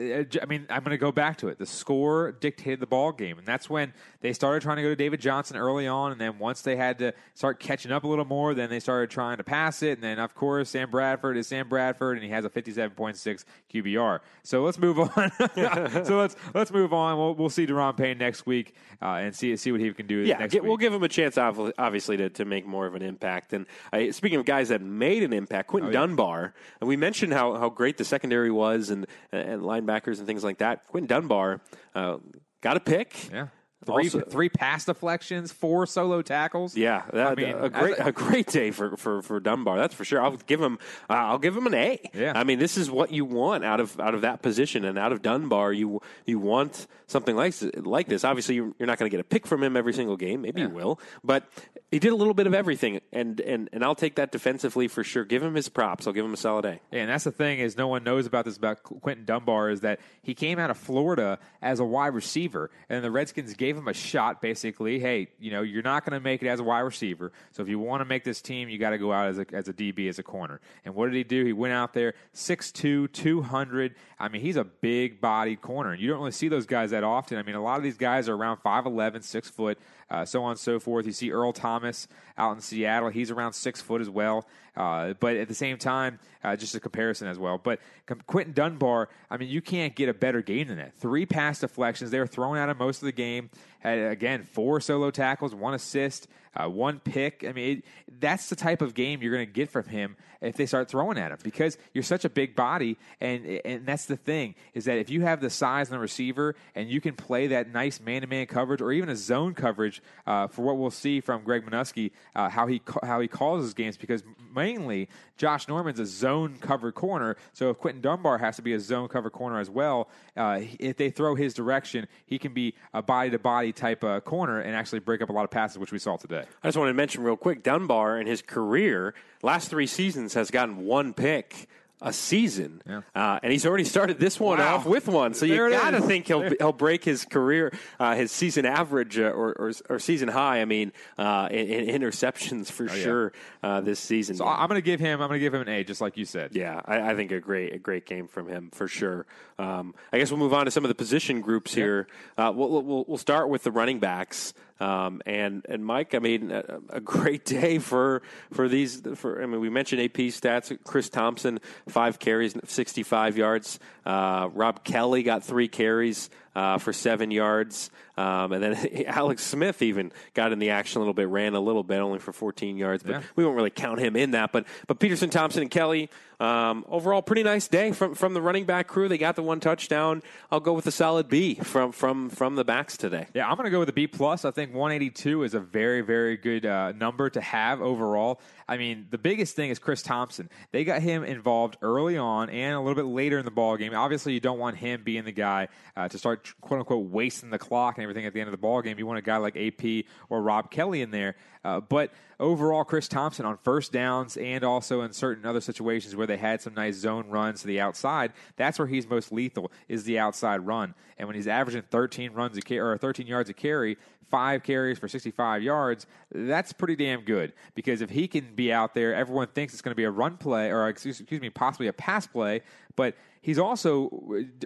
Uh, 0.00 0.24
I 0.40 0.46
mean, 0.46 0.66
I'm 0.70 0.84
going 0.84 0.92
to 0.92 0.98
go 0.98 1.10
back 1.10 1.38
to 1.38 1.48
it. 1.48 1.58
The 1.58 1.66
score 1.66 2.30
dictated 2.32 2.78
the 2.78 2.86
ball 2.86 3.10
game, 3.10 3.36
and 3.38 3.46
that's 3.46 3.68
when 3.68 3.92
they 4.20 4.32
started 4.32 4.62
trying 4.62 4.76
to 4.76 4.82
go 4.82 4.88
to 4.90 4.96
David 4.96 5.20
Johnson 5.20 5.56
early 5.56 5.88
on, 5.88 6.12
and 6.12 6.20
then 6.20 6.38
once 6.38 6.62
they 6.62 6.76
had 6.76 6.98
to 7.00 7.12
start 7.34 7.58
catching 7.58 7.90
up 7.90 8.04
a 8.04 8.06
little 8.06 8.24
more, 8.24 8.54
then 8.54 8.70
they 8.70 8.78
started 8.78 9.10
trying 9.10 9.38
to 9.38 9.44
pass 9.44 9.82
it, 9.82 9.92
and 9.94 10.02
then 10.02 10.18
of 10.20 10.34
course 10.36 10.70
Sam 10.70 10.88
Bradford 10.90 11.36
is 11.36 11.48
Sam 11.48 11.68
Bradford, 11.68 12.16
and 12.16 12.24
he 12.24 12.30
has 12.30 12.44
a 12.44 12.50
57.6 12.50 13.44
QBR. 13.74 14.20
So 14.44 14.62
let's 14.62 14.78
move 14.78 15.00
on. 15.00 15.32
so 16.04 16.18
let's 16.18 16.36
let's 16.54 16.70
move 16.70 16.92
on. 16.92 17.18
We'll, 17.18 17.34
we'll 17.34 17.50
see 17.50 17.66
Da'Ron 17.66 17.96
Payne 17.96 18.18
next 18.18 18.46
week 18.46 18.74
uh, 19.02 19.14
and 19.14 19.34
see 19.34 19.56
see 19.56 19.72
what 19.72 19.80
he 19.80 19.92
can 19.92 20.06
do. 20.06 20.18
Yeah, 20.18 20.38
next 20.38 20.52
get, 20.52 20.62
week. 20.62 20.68
we'll 20.68 20.76
give 20.76 20.92
him 20.94 21.02
a 21.02 21.08
chance, 21.08 21.36
obviously, 21.36 22.16
to, 22.18 22.30
to 22.30 22.44
make 22.44 22.66
more 22.66 22.86
of 22.86 22.94
an 22.94 23.02
impact. 23.02 23.52
And 23.52 23.66
I, 23.92 24.10
speaking 24.10 24.38
of 24.38 24.46
guys 24.46 24.68
that 24.68 24.80
made 24.80 25.24
an 25.24 25.32
impact, 25.32 25.68
Quinton 25.68 25.88
Oh, 25.88 25.90
yeah. 25.90 26.00
Dunbar, 26.00 26.54
and 26.80 26.88
we 26.88 26.96
mentioned 26.96 27.32
how, 27.32 27.54
how 27.54 27.68
great 27.70 27.96
the 27.96 28.04
secondary 28.04 28.50
was 28.50 28.90
and, 28.90 29.06
and 29.32 29.62
linebackers 29.88 30.18
and 30.18 30.26
things 30.26 30.44
like 30.44 30.58
that. 30.58 30.86
Quinton 30.86 31.06
Dunbar 31.06 31.60
uh, 31.94 32.18
got 32.60 32.76
a 32.76 32.80
pick. 32.80 33.30
Yeah. 33.32 33.48
Three, 33.84 34.04
Also- 34.04 34.20
three 34.20 34.48
pass 34.48 34.84
deflections, 34.86 35.52
four 35.52 35.86
solo 35.86 36.20
tackles. 36.20 36.76
Yeah, 36.76 37.04
that, 37.12 37.28
I 37.28 37.34
mean, 37.36 37.54
a 37.56 37.68
great 37.70 37.98
a- 37.98 38.06
a, 38.08 38.12
great 38.12 38.46
day 38.48 38.70
for, 38.72 38.96
for, 38.96 39.22
for 39.22 39.38
Dunbar. 39.38 39.78
That's 39.78 39.94
for 39.94 40.04
sure. 40.04 40.20
I'll 40.20 40.36
give 40.36 40.60
him 40.60 40.78
uh, 41.08 41.12
I'll 41.14 41.38
give 41.38 41.56
him 41.56 41.66
an 41.66 41.74
A. 41.74 42.00
Yeah. 42.12 42.32
I 42.34 42.42
mean, 42.44 42.58
this 42.58 42.76
is 42.76 42.90
what 42.90 43.12
you 43.12 43.24
want 43.24 43.64
out 43.64 43.78
of 43.78 43.98
out 44.00 44.14
of 44.14 44.22
that 44.22 44.42
position 44.42 44.84
and 44.84 44.98
out 44.98 45.12
of 45.12 45.22
Dunbar. 45.22 45.72
You 45.72 46.02
you 46.26 46.40
want 46.40 46.88
something 47.06 47.36
like 47.36 47.54
like 47.76 48.08
this. 48.08 48.24
Obviously, 48.24 48.56
you're, 48.56 48.72
you're 48.80 48.86
not 48.86 48.98
going 48.98 49.08
to 49.10 49.16
get 49.16 49.20
a 49.20 49.24
pick 49.28 49.46
from 49.46 49.62
him 49.62 49.76
every 49.76 49.92
single 49.92 50.16
game. 50.16 50.42
Maybe 50.42 50.60
you 50.60 50.68
will, 50.70 50.98
but 51.22 51.48
he 51.92 52.00
did 52.00 52.12
a 52.12 52.16
little 52.16 52.34
bit 52.34 52.48
of 52.48 52.54
everything, 52.54 53.00
and 53.12 53.40
and 53.40 53.70
and 53.72 53.84
I'll 53.84 53.94
take 53.94 54.16
that 54.16 54.32
defensively 54.32 54.88
for 54.88 55.04
sure. 55.04 55.24
Give 55.24 55.42
him 55.42 55.54
his 55.54 55.68
props. 55.68 56.06
I'll 56.08 56.12
give 56.12 56.24
him 56.24 56.34
a 56.34 56.36
solid 56.36 56.64
A. 56.64 56.80
Yeah, 56.90 57.02
and 57.02 57.10
that's 57.10 57.24
the 57.24 57.30
thing 57.30 57.60
is 57.60 57.76
no 57.76 57.86
one 57.86 58.02
knows 58.02 58.26
about 58.26 58.44
this 58.44 58.56
about 58.56 58.82
Quinton 58.82 59.24
Dunbar 59.24 59.70
is 59.70 59.80
that 59.82 60.00
he 60.20 60.34
came 60.34 60.58
out 60.58 60.70
of 60.70 60.76
Florida 60.76 61.38
as 61.62 61.78
a 61.78 61.84
wide 61.84 62.14
receiver, 62.14 62.70
and 62.88 63.04
the 63.04 63.10
Redskins 63.10 63.54
gave 63.54 63.67
him 63.76 63.88
a 63.88 63.94
shot. 63.94 64.40
Basically, 64.40 64.98
hey, 64.98 65.28
you 65.38 65.50
know 65.50 65.62
you're 65.62 65.82
not 65.82 66.04
going 66.04 66.18
to 66.18 66.22
make 66.22 66.42
it 66.42 66.48
as 66.48 66.60
a 66.60 66.64
wide 66.64 66.80
receiver, 66.80 67.32
so 67.52 67.62
if 67.62 67.68
you 67.68 67.78
want 67.78 68.00
to 68.00 68.04
make 68.04 68.24
this 68.24 68.40
team, 68.40 68.68
you 68.68 68.78
got 68.78 68.90
to 68.90 68.98
go 68.98 69.12
out 69.12 69.28
as 69.28 69.38
a 69.38 69.46
as 69.52 69.68
a 69.68 69.72
DB 69.72 70.08
as 70.08 70.18
a 70.18 70.22
corner. 70.22 70.60
And 70.84 70.94
what 70.94 71.06
did 71.06 71.14
he 71.14 71.24
do? 71.24 71.44
He 71.44 71.52
went 71.52 71.74
out 71.74 71.94
there 71.94 72.14
6'2", 72.34 73.12
200. 73.12 73.94
I 74.18 74.28
mean, 74.28 74.42
he's 74.42 74.56
a 74.56 74.64
big 74.64 75.20
bodied 75.20 75.60
corner, 75.60 75.92
and 75.92 76.00
you 76.00 76.08
don't 76.08 76.18
really 76.18 76.32
see 76.32 76.48
those 76.48 76.66
guys 76.66 76.90
that 76.90 77.04
often. 77.04 77.38
I 77.38 77.42
mean, 77.42 77.54
a 77.54 77.62
lot 77.62 77.76
of 77.76 77.82
these 77.82 77.96
guys 77.98 78.28
are 78.28 78.34
around 78.34 78.58
5'11", 78.58 79.22
6 79.22 79.50
foot. 79.50 79.78
Uh, 80.10 80.24
so 80.24 80.42
on 80.42 80.52
and 80.52 80.60
so 80.60 80.80
forth. 80.80 81.06
You 81.06 81.12
see 81.12 81.30
Earl 81.30 81.52
Thomas 81.52 82.08
out 82.36 82.54
in 82.54 82.60
Seattle; 82.60 83.10
he's 83.10 83.30
around 83.30 83.52
six 83.52 83.80
foot 83.80 84.00
as 84.00 84.08
well. 84.08 84.46
Uh, 84.76 85.14
but 85.20 85.36
at 85.36 85.48
the 85.48 85.54
same 85.54 85.76
time, 85.76 86.18
uh, 86.44 86.54
just 86.54 86.74
a 86.74 86.80
comparison 86.80 87.26
as 87.28 87.38
well. 87.38 87.58
But 87.58 87.80
Quinton 88.26 88.54
Dunbar, 88.54 89.08
I 89.30 89.36
mean, 89.36 89.48
you 89.48 89.60
can't 89.60 89.94
get 89.94 90.08
a 90.08 90.14
better 90.14 90.40
game 90.40 90.68
than 90.68 90.78
that. 90.78 90.94
Three 90.94 91.26
pass 91.26 91.60
deflections; 91.60 92.10
they 92.10 92.18
were 92.18 92.26
thrown 92.26 92.56
out 92.56 92.68
of 92.68 92.78
most 92.78 93.02
of 93.02 93.06
the 93.06 93.12
game. 93.12 93.50
Had 93.80 93.98
again 93.98 94.42
four 94.42 94.80
solo 94.80 95.10
tackles, 95.10 95.54
one 95.54 95.74
assist, 95.74 96.28
uh, 96.56 96.68
one 96.68 97.00
pick. 97.00 97.44
I 97.46 97.52
mean, 97.52 97.78
it, 97.78 97.84
that's 98.20 98.48
the 98.48 98.56
type 98.56 98.82
of 98.82 98.94
game 98.94 99.22
you're 99.22 99.32
going 99.32 99.46
to 99.46 99.52
get 99.52 99.70
from 99.70 99.86
him 99.86 100.16
if 100.40 100.56
they 100.56 100.66
start 100.66 100.88
throwing 100.88 101.18
at 101.18 101.32
him 101.32 101.38
because 101.42 101.76
you're 101.92 102.04
such 102.04 102.24
a 102.24 102.30
big 102.30 102.54
body, 102.54 102.96
and 103.20 103.44
and 103.64 103.86
that's 103.86 104.06
the 104.06 104.16
thing 104.16 104.54
is 104.74 104.84
that 104.84 104.98
if 104.98 105.10
you 105.10 105.22
have 105.22 105.40
the 105.40 105.50
size 105.50 105.88
and 105.88 105.94
the 105.94 106.00
receiver, 106.00 106.54
and 106.74 106.88
you 106.88 107.00
can 107.00 107.14
play 107.14 107.48
that 107.48 107.72
nice 107.72 108.00
man-to-man 108.00 108.46
coverage 108.46 108.80
or 108.80 108.92
even 108.92 109.08
a 109.08 109.16
zone 109.16 109.54
coverage 109.54 110.02
uh, 110.26 110.46
for 110.46 110.62
what 110.62 110.78
we'll 110.78 110.90
see 110.90 111.20
from 111.20 111.42
Greg 111.42 111.64
Manusky, 111.64 112.12
uh, 112.34 112.48
how 112.48 112.66
he 112.66 112.80
how 113.02 113.20
he 113.20 113.28
calls 113.28 113.62
his 113.62 113.74
games 113.74 113.96
because 113.96 114.22
mainly 114.54 115.08
Josh 115.36 115.68
Norman's 115.68 116.00
a 116.00 116.06
zone 116.06 116.56
covered 116.60 116.94
corner, 116.94 117.36
so 117.52 117.70
if 117.70 117.78
Quinton 117.78 118.00
Dunbar 118.00 118.38
has 118.38 118.56
to 118.56 118.62
be 118.62 118.74
a 118.74 118.80
zone 118.80 119.08
covered 119.08 119.30
corner 119.30 119.58
as 119.58 119.70
well, 119.70 120.08
uh, 120.36 120.60
if 120.78 120.96
they 120.96 121.10
throw 121.10 121.34
his 121.34 121.54
direction, 121.54 122.06
he 122.26 122.38
can 122.38 122.54
be 122.54 122.74
a 122.94 123.02
body 123.02 123.30
to 123.30 123.38
body 123.38 123.67
type 123.72 124.04
uh, 124.04 124.20
corner 124.20 124.60
and 124.60 124.74
actually 124.74 125.00
break 125.00 125.22
up 125.22 125.28
a 125.28 125.32
lot 125.32 125.44
of 125.44 125.50
passes, 125.50 125.78
which 125.78 125.92
we 125.92 125.98
saw 125.98 126.16
today. 126.16 126.44
I 126.62 126.68
just 126.68 126.78
want 126.78 126.88
to 126.88 126.94
mention 126.94 127.22
real 127.22 127.36
quick 127.36 127.62
Dunbar 127.62 128.20
in 128.20 128.26
his 128.26 128.42
career, 128.42 129.14
last 129.42 129.68
three 129.68 129.86
seasons, 129.86 130.34
has 130.34 130.50
gotten 130.50 130.78
one 130.78 131.14
pick 131.14 131.68
a 132.00 132.12
season. 132.12 132.80
Yeah. 132.88 133.00
Uh, 133.14 133.40
and 133.42 133.50
he's 133.52 133.66
already 133.66 133.84
started 133.84 134.20
this 134.20 134.38
one 134.38 134.58
Wow. 134.58 134.76
off 134.76 134.86
with 134.86 135.08
one. 135.08 135.34
So 135.34 135.46
There 135.46 135.68
you 135.68 135.76
got 135.76 135.90
to 135.90 136.00
think 136.00 136.26
he'll, 136.28 136.48
he'll 136.58 136.72
break 136.72 137.02
his 137.04 137.24
career, 137.24 137.72
uh, 137.98 138.14
his 138.14 138.30
season 138.30 138.64
average 138.66 139.18
uh, 139.18 139.22
or, 139.30 139.52
or, 139.52 139.72
or 139.90 139.98
season 139.98 140.28
high, 140.28 140.60
I 140.60 140.64
mean, 140.64 140.92
uh, 141.18 141.48
in, 141.50 141.66
in 141.88 142.00
interceptions 142.00 142.70
for 142.70 142.88
Oh, 142.88 142.94
yeah. 142.94 143.02
sure 143.02 143.32
uh, 143.62 143.80
this 143.80 143.98
season. 143.98 144.36
So 144.36 144.46
I'm 144.46 144.68
going 144.68 144.78
to 144.78 144.84
give 144.84 145.00
him 145.00 145.20
I'm 145.20 145.28
going 145.28 145.38
to 145.40 145.44
give 145.44 145.54
him 145.54 145.62
an 145.62 145.68
A, 145.68 145.82
just 145.84 146.00
like 146.00 146.16
you 146.16 146.24
said. 146.24 146.54
Yeah, 146.54 146.80
I, 146.84 147.10
I 147.10 147.14
think 147.16 147.32
a 147.32 147.40
great 147.40 147.74
a 147.74 147.78
great 147.78 148.06
game 148.06 148.28
from 148.28 148.48
him 148.48 148.70
for 148.72 148.86
sure. 148.86 149.26
Um, 149.58 149.94
I 150.12 150.18
guess 150.18 150.30
we'll 150.30 150.38
move 150.38 150.54
on 150.54 150.66
to 150.66 150.70
some 150.70 150.84
of 150.84 150.88
the 150.88 150.94
position 150.94 151.40
groups 151.40 151.74
here. 151.74 152.06
Uh, 152.36 152.52
we'll, 152.54 152.82
we'll 152.82 153.04
we'll 153.08 153.18
start 153.18 153.48
with 153.48 153.64
the 153.64 153.72
running 153.72 153.98
backs. 153.98 154.54
Um, 154.80 155.22
and 155.26 155.66
and 155.68 155.84
Mike, 155.84 156.14
I 156.14 156.20
mean, 156.20 156.50
a, 156.50 156.80
a 156.90 157.00
great 157.00 157.44
day 157.44 157.78
for 157.78 158.22
for 158.52 158.68
these. 158.68 159.02
For 159.16 159.42
I 159.42 159.46
mean, 159.46 159.60
we 159.60 159.70
mentioned 159.70 160.00
AP 160.02 160.16
stats. 160.32 160.76
Chris 160.84 161.08
Thompson, 161.08 161.60
five 161.88 162.18
carries, 162.18 162.56
sixty 162.66 163.02
five 163.02 163.36
yards. 163.36 163.78
Uh, 164.06 164.48
Rob 164.52 164.84
Kelley 164.84 165.22
got 165.22 165.42
three 165.42 165.68
carries 165.68 166.30
uh, 166.58 166.78
for 166.78 166.92
seven 166.92 167.30
yards. 167.30 167.90
Um, 168.16 168.50
and 168.52 168.60
then 168.62 169.04
Alex 169.06 169.44
Smith 169.44 169.80
even 169.80 170.10
got 170.34 170.50
in 170.52 170.58
the 170.58 170.70
action 170.70 170.98
a 170.98 171.00
little 171.00 171.14
bit, 171.14 171.28
ran 171.28 171.54
a 171.54 171.60
little 171.60 171.84
bit, 171.84 172.00
only 172.00 172.18
for 172.18 172.32
14 172.32 172.76
yards. 172.76 173.02
But 173.04 173.12
Yeah. 173.12 173.22
we 173.36 173.44
won't 173.44 173.54
really 173.56 173.70
count 173.70 174.00
him 174.00 174.16
in 174.16 174.32
that. 174.32 174.50
But 174.50 174.66
but 174.88 174.98
Peterson, 174.98 175.30
Thompson, 175.30 175.62
and 175.62 175.70
Kelley, 175.70 176.10
um, 176.40 176.84
overall, 176.88 177.22
pretty 177.22 177.44
nice 177.44 177.68
day 177.68 177.92
from 177.92 178.14
from 178.16 178.34
the 178.34 178.42
running 178.42 178.64
back 178.64 178.88
crew. 178.88 179.08
They 179.08 179.18
got 179.18 179.36
the 179.36 179.42
one 179.44 179.60
touchdown. 179.60 180.22
I'll 180.50 180.58
go 180.60 180.72
with 180.72 180.86
a 180.88 180.90
solid 180.92 181.28
B 181.28 181.54
from 181.54 181.92
from 181.92 182.28
from 182.28 182.56
the 182.56 182.64
backs 182.64 182.96
today. 182.96 183.28
Yeah, 183.34 183.48
I'm 183.48 183.54
going 183.56 183.66
to 183.66 183.70
go 183.70 183.78
with 183.78 183.88
a 183.88 183.92
B 183.92 184.06
plus. 184.08 184.44
I 184.44 184.50
think 184.50 184.74
182 184.74 185.44
is 185.44 185.54
a 185.54 185.60
very, 185.60 186.00
very 186.00 186.36
good 186.36 186.66
uh, 186.66 186.90
number 186.92 187.30
to 187.30 187.40
have 187.40 187.80
overall. 187.80 188.40
I 188.68 188.76
mean, 188.76 189.06
the 189.10 189.16
biggest 189.16 189.56
thing 189.56 189.70
is 189.70 189.78
Chris 189.78 190.02
Thompson. 190.02 190.50
They 190.72 190.84
got 190.84 191.00
him 191.00 191.24
involved 191.24 191.78
early 191.80 192.18
on 192.18 192.50
and 192.50 192.74
a 192.74 192.80
little 192.80 192.94
bit 192.94 193.06
later 193.06 193.38
in 193.38 193.46
the 193.46 193.50
ball 193.50 193.78
game. 193.78 193.94
Obviously, 193.94 194.34
you 194.34 194.40
don't 194.40 194.58
want 194.58 194.76
him 194.76 195.02
being 195.02 195.24
the 195.24 195.32
guy 195.32 195.68
uh, 195.96 196.08
to 196.08 196.18
start 196.18 196.52
quote 196.60 196.80
unquote 196.80 197.06
wasting 197.06 197.48
the 197.48 197.58
clock 197.58 197.96
and 197.96 198.02
everything 198.02 198.26
at 198.26 198.34
the 198.34 198.40
end 198.40 198.48
of 198.48 198.52
the 198.52 198.58
ball 198.58 198.82
game. 198.82 198.98
You 198.98 199.06
want 199.06 199.18
a 199.18 199.22
guy 199.22 199.38
like 199.38 199.56
AP 199.56 200.04
or 200.28 200.42
Rob 200.42 200.70
Kelley 200.70 201.00
in 201.00 201.10
there. 201.10 201.36
Uh, 201.64 201.80
but 201.80 202.12
overall, 202.38 202.84
Chris 202.84 203.08
Thompson 203.08 203.46
on 203.46 203.56
first 203.56 203.90
downs 203.90 204.36
and 204.36 204.62
also 204.62 205.00
in 205.00 205.12
certain 205.12 205.46
other 205.46 205.60
situations 205.60 206.14
where 206.14 206.26
they 206.26 206.36
had 206.36 206.60
some 206.60 206.74
nice 206.74 206.96
zone 206.96 207.28
runs 207.30 207.62
to 207.62 207.66
the 207.66 207.80
outside, 207.80 208.32
that's 208.56 208.78
where 208.78 208.86
he's 208.86 209.08
most 209.08 209.32
lethal 209.32 209.72
is 209.88 210.04
the 210.04 210.18
outside 210.18 210.66
run. 210.66 210.94
And 211.16 211.26
when 211.26 211.34
he's 211.34 211.48
averaging 211.48 211.82
13 211.90 212.32
runs 212.32 212.58
a 212.58 212.78
or 212.78 212.96
13 212.98 213.26
yards 213.26 213.50
a 213.50 213.54
carry, 213.54 213.96
five 214.30 214.62
carries 214.62 214.98
for 214.98 215.08
65 215.08 215.62
yards, 215.62 216.06
that's 216.32 216.72
pretty 216.72 216.96
damn 216.96 217.22
good. 217.22 217.52
Because 217.74 218.00
if 218.00 218.10
he 218.10 218.28
can 218.28 218.54
be 218.54 218.72
out 218.72 218.94
there, 218.94 219.14
everyone 219.14 219.48
thinks 219.48 219.72
it's 219.72 219.82
going 219.82 219.92
to 219.92 219.96
be 219.96 220.04
a 220.04 220.10
run 220.10 220.36
play 220.36 220.70
or 220.70 220.88
excuse, 220.88 221.20
excuse 221.20 221.40
me, 221.40 221.50
possibly 221.50 221.88
a 221.88 221.92
pass 221.92 222.26
play, 222.26 222.62
but 222.96 223.14
he's 223.48 223.58
also, 223.58 224.10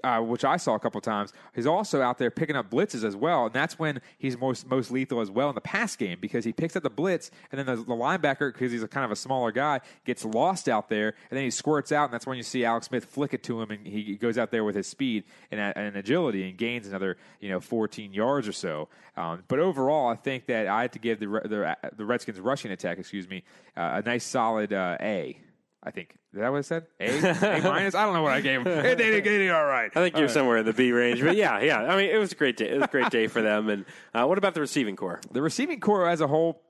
uh, 0.03 0.19
which 0.19 0.45
I 0.45 0.57
saw 0.57 0.75
a 0.75 0.81
couple 0.81 1.01
times, 1.01 1.33
he's 1.55 1.69
also 1.69 2.03
out 2.03 2.19
there 2.19 2.33
picking 2.33 2.57
up 2.57 2.69
blitzes 2.69 3.05
as 3.05 3.15
well, 3.15 3.47
and 3.47 3.55
that's 3.55 3.79
when 3.79 4.01
he's 4.19 4.37
most 4.37 4.69
most 4.69 4.91
lethal 4.91 5.21
as 5.21 5.31
well 5.31 5.49
in 5.49 5.55
the 5.55 5.61
pass 5.61 5.95
game 5.95 6.19
because 6.21 6.45
he 6.45 6.53
picks 6.53 6.75
up 6.75 6.83
the 6.83 6.91
blitz, 6.91 7.31
and 7.53 7.61
then 7.61 7.67
the, 7.67 7.77
the 7.77 7.95
linebacker, 7.95 8.53
because 8.53 8.73
he's 8.73 8.83
a 8.83 8.89
kind 8.89 9.05
of 9.05 9.13
a 9.13 9.17
smaller 9.17 9.53
guy, 9.53 9.81
gets 10.05 10.25
lost 10.25 10.69
out 10.69 10.89
there, 10.89 11.15
and 11.31 11.37
then 11.37 11.45
he 11.45 11.51
squirts 11.51 11.93
out, 11.93 12.07
and 12.07 12.13
that's 12.13 12.27
when 12.27 12.37
you 12.37 12.43
see 12.43 12.65
Alex 12.65 12.89
Smith 12.89 13.05
flick 13.05 13.33
it 13.33 13.45
to 13.45 13.63
him, 13.63 13.71
and 13.71 13.87
he 13.87 14.17
goes 14.17 14.37
out 14.37 14.51
there 14.51 14.65
with 14.65 14.75
his 14.75 14.89
speed 14.89 15.23
and, 15.53 15.61
and 15.61 15.97
agility 15.97 16.49
and 16.49 16.59
gains 16.59 16.89
another 16.89 17.17
you 17.39 17.51
know 17.51 17.61
14 17.61 18.13
yards 18.13 18.49
or 18.49 18.53
so. 18.53 18.89
Um, 19.17 19.45
but 19.47 19.61
overall, 19.61 20.09
I 20.09 20.17
think 20.17 20.47
that 20.47 20.67
I 20.67 20.83
had 20.83 20.93
to 20.95 20.99
give 20.99 21.21
the 21.21 21.27
the, 21.27 21.77
the 21.97 22.05
Redskins 22.05 22.41
rushing 22.41 22.73
attack, 22.73 22.99
excuse 22.99 23.29
me, 23.29 23.45
uh, 23.77 24.03
a 24.03 24.03
nice 24.03 24.25
solid 24.25 24.73
uh, 24.73 24.97
A. 25.01 25.39
I 25.85 25.91
think. 25.91 26.15
Is 26.33 26.41
that 26.41 26.51
what 26.51 26.59
I 26.59 26.61
said? 26.63 26.87
A, 27.01 27.07
A 27.09 27.61
minus? 27.65 27.95
I 27.95 28.05
don't 28.05 28.15
know 28.15 28.23
what 28.23 28.33
I 28.33 28.41
gave 28.41 28.61
him. 28.61 28.65
They 28.65 28.95
did, 28.95 29.15
it 29.15 29.25
did 29.25 29.51
all 29.51 29.65
right. 29.65 29.91
I 29.95 30.01
think 30.01 30.17
you're 30.17 30.29
somewhere 30.29 30.59
in 30.59 30.65
the 30.67 30.73
B 30.73 30.93
range, 30.93 31.21
but 31.21 31.37
yeah, 31.37 31.61
yeah. 31.61 31.81
I 31.83 31.97
mean, 31.97 32.09
it 32.11 32.19
was 32.19 32.33
a 32.33 32.37
great 32.37 32.57
day. 32.57 32.69
It 32.69 32.75
was 32.75 32.85
a 32.85 32.89
great 32.89 33.11
day 33.11 33.27
for 33.27 33.43
them. 33.43 33.69
And 33.69 33.85
uh, 34.15 34.25
what 34.27 34.39
about 34.39 34.55
the 34.55 34.61
receiving 34.61 34.95
corps? 34.95 35.21
The 35.33 35.43
receiving 35.43 35.81
corps 35.81 36.09
as 36.09 36.21
a 36.21 36.29
whole, 36.29 36.63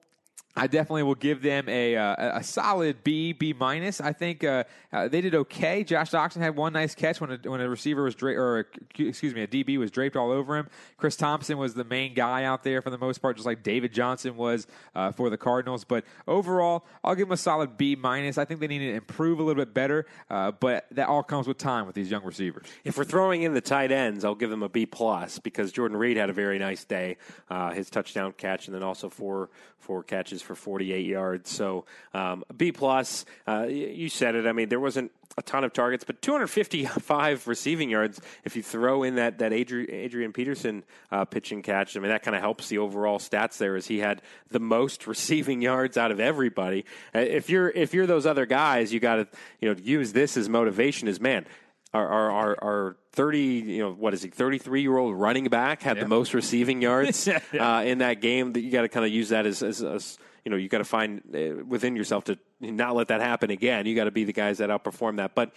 I 0.54 0.66
definitely 0.66 1.04
will 1.04 1.14
give 1.14 1.40
them 1.40 1.66
a 1.68 1.96
uh, 1.96 2.38
a 2.38 2.42
solid 2.42 3.02
B 3.02 3.32
B 3.32 3.54
minus. 3.54 4.00
I 4.02 4.12
think 4.12 4.44
uh, 4.44 4.64
uh, 4.92 5.08
they 5.08 5.22
did 5.22 5.34
okay. 5.34 5.82
Josh 5.82 6.10
Doctson 6.10 6.40
had 6.40 6.56
one 6.56 6.74
nice 6.74 6.94
catch 6.94 7.22
when 7.22 7.32
a, 7.32 7.50
when 7.50 7.60
a 7.60 7.68
receiver 7.68 8.02
was 8.02 8.14
dra- 8.14 8.34
or 8.34 8.60
a, 8.60 8.64
excuse 9.02 9.34
me 9.34 9.42
a 9.42 9.46
DB 9.46 9.78
was 9.78 9.90
draped 9.90 10.14
all 10.14 10.30
over 10.30 10.58
him. 10.58 10.68
Chris 10.98 11.16
Thompson 11.16 11.56
was 11.56 11.72
the 11.72 11.84
main 11.84 12.12
guy 12.12 12.44
out 12.44 12.64
there 12.64 12.82
for 12.82 12.90
the 12.90 12.98
most 12.98 13.18
part, 13.18 13.36
just 13.36 13.46
like 13.46 13.62
David 13.62 13.94
Johnson 13.94 14.36
was 14.36 14.66
uh, 14.94 15.10
for 15.10 15.30
the 15.30 15.38
Cardinals. 15.38 15.84
But 15.84 16.04
overall, 16.28 16.84
I'll 17.02 17.14
give 17.14 17.28
them 17.28 17.32
a 17.32 17.38
solid 17.38 17.78
B 17.78 17.96
minus. 17.96 18.36
I 18.36 18.44
think 18.44 18.60
they 18.60 18.66
need 18.66 18.80
to 18.80 18.92
improve 18.92 19.38
a 19.38 19.42
little 19.42 19.62
bit 19.64 19.72
better, 19.72 20.04
uh, 20.28 20.50
but 20.50 20.86
that 20.90 21.08
all 21.08 21.22
comes 21.22 21.46
with 21.46 21.56
time 21.56 21.86
with 21.86 21.94
these 21.94 22.10
young 22.10 22.24
receivers. 22.24 22.66
If 22.84 22.98
we're 22.98 23.04
throwing 23.04 23.42
in 23.42 23.54
the 23.54 23.62
tight 23.62 23.90
ends, 23.90 24.22
I'll 24.22 24.34
give 24.34 24.50
them 24.50 24.62
a 24.62 24.68
B 24.68 24.84
plus 24.84 25.38
because 25.38 25.72
Jordan 25.72 25.96
Reed 25.96 26.18
had 26.18 26.28
a 26.28 26.34
very 26.34 26.58
nice 26.58 26.84
day, 26.84 27.16
uh, 27.48 27.70
his 27.70 27.88
touchdown 27.88 28.34
catch, 28.36 28.66
and 28.66 28.74
then 28.74 28.82
also 28.82 29.08
four 29.08 29.48
four 29.78 30.02
catches 30.02 30.41
for 30.42 30.54
48 30.54 31.06
yards. 31.06 31.50
So 31.50 31.84
um, 32.14 32.44
B 32.56 32.72
plus. 32.72 33.24
Uh, 33.46 33.66
you 33.68 34.08
said 34.08 34.34
it. 34.34 34.46
I 34.46 34.52
mean, 34.52 34.68
there 34.68 34.80
wasn't 34.80 35.12
a 35.38 35.42
ton 35.42 35.64
of 35.64 35.72
targets, 35.72 36.04
but 36.04 36.20
255 36.20 37.46
receiving 37.48 37.88
yards. 37.88 38.20
If 38.44 38.54
you 38.56 38.62
throw 38.62 39.02
in 39.02 39.14
that 39.14 39.38
that 39.38 39.52
Adrian, 39.52 39.90
Adrian 39.90 40.32
Peterson 40.32 40.84
uh, 41.10 41.24
pitching 41.24 41.62
catch, 41.62 41.96
I 41.96 42.00
mean 42.00 42.10
that 42.10 42.22
kind 42.22 42.34
of 42.36 42.42
helps 42.42 42.68
the 42.68 42.78
overall 42.78 43.18
stats 43.18 43.56
there. 43.58 43.76
As 43.76 43.86
he 43.86 43.98
had 43.98 44.20
the 44.50 44.60
most 44.60 45.06
receiving 45.06 45.62
yards 45.62 45.96
out 45.96 46.10
of 46.10 46.20
everybody. 46.20 46.84
Uh, 47.14 47.20
if 47.20 47.48
you're 47.48 47.70
if 47.70 47.94
you're 47.94 48.06
those 48.06 48.26
other 48.26 48.44
guys, 48.46 48.92
you 48.92 49.00
got 49.00 49.16
to 49.16 49.28
you 49.60 49.72
know 49.72 49.80
use 49.82 50.12
this 50.12 50.36
as 50.36 50.48
motivation. 50.48 51.08
As 51.08 51.20
man, 51.20 51.46
our 51.94 52.06
our, 52.06 52.30
our, 52.30 52.56
our 52.62 52.96
30, 53.12 53.38
you 53.40 53.82
know, 53.82 53.92
what 53.92 54.14
is 54.14 54.22
he, 54.22 54.30
33 54.30 54.80
year 54.82 54.96
old 54.96 55.14
running 55.14 55.44
back 55.44 55.82
had 55.82 55.96
Yeah. 55.96 56.04
the 56.04 56.08
most 56.08 56.32
receiving 56.34 56.80
yards 56.80 57.26
yeah. 57.52 57.78
Uh, 57.78 57.82
in 57.82 57.98
that 57.98 58.20
game. 58.22 58.52
That 58.54 58.60
you 58.60 58.70
got 58.70 58.82
to 58.82 58.88
kind 58.88 59.04
of 59.04 59.12
use 59.12 59.28
that 59.30 59.44
as, 59.46 59.62
as, 59.62 59.82
as 59.82 60.18
you 60.44 60.50
know, 60.50 60.56
you 60.56 60.68
got 60.68 60.78
to 60.78 60.84
find 60.84 61.22
uh, 61.34 61.64
within 61.64 61.96
yourself 61.96 62.24
to 62.24 62.38
not 62.60 62.96
let 62.96 63.08
that 63.08 63.20
happen 63.20 63.50
again. 63.50 63.86
You 63.86 63.94
got 63.94 64.04
to 64.04 64.10
be 64.10 64.24
the 64.24 64.32
guys 64.32 64.58
that 64.58 64.70
outperform 64.70 65.16
that. 65.16 65.34
But 65.34 65.52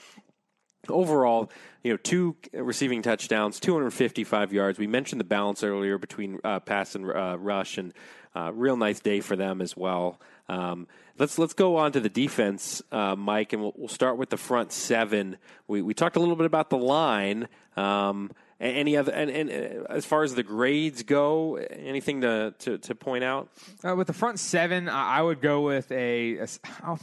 overall, 0.89 1.51
you 1.83 1.91
know, 1.91 1.97
two 1.97 2.35
receiving 2.53 3.01
touchdowns, 3.01 3.59
255 3.59 4.53
yards. 4.53 4.79
We 4.79 4.87
mentioned 4.87 5.19
the 5.19 5.25
balance 5.25 5.63
earlier 5.63 5.97
between 5.97 6.39
uh, 6.43 6.59
pass 6.59 6.95
and 6.95 7.09
uh, 7.09 7.37
rush, 7.39 7.77
and 7.77 7.93
uh, 8.35 8.51
real 8.53 8.77
nice 8.77 8.99
day 8.99 9.21
for 9.21 9.35
them 9.35 9.61
as 9.61 9.75
well. 9.75 10.19
Um, 10.47 10.87
let's 11.17 11.39
let's 11.39 11.53
go 11.53 11.77
on 11.77 11.91
to 11.93 11.99
the 11.99 12.09
defense, 12.09 12.81
uh, 12.91 13.15
Mike, 13.15 13.53
and 13.53 13.61
we'll, 13.61 13.73
we'll 13.75 13.87
start 13.87 14.17
with 14.17 14.29
the 14.29 14.37
front 14.37 14.71
seven. 14.71 15.37
We 15.67 15.81
we 15.81 15.93
talked 15.93 16.15
a 16.15 16.19
little 16.19 16.35
bit 16.35 16.45
about 16.45 16.69
the 16.69 16.77
line. 16.77 17.47
Um, 17.75 18.31
any 18.59 18.95
other 18.95 19.11
and, 19.11 19.29
and 19.29 19.49
uh, 19.49 19.85
as 19.89 20.05
far 20.05 20.23
as 20.23 20.33
the 20.35 20.43
grades 20.43 21.03
go, 21.03 21.55
anything 21.55 22.21
to 22.21 22.53
to, 22.59 22.77
to 22.77 22.95
point 22.95 23.23
out? 23.23 23.49
Uh, 23.83 23.95
with 23.95 24.07
the 24.07 24.13
front 24.13 24.39
seven, 24.39 24.87
I 24.87 25.21
would 25.21 25.41
go 25.41 25.61
with 25.61 25.91
a, 25.91 26.37
a 26.37 26.97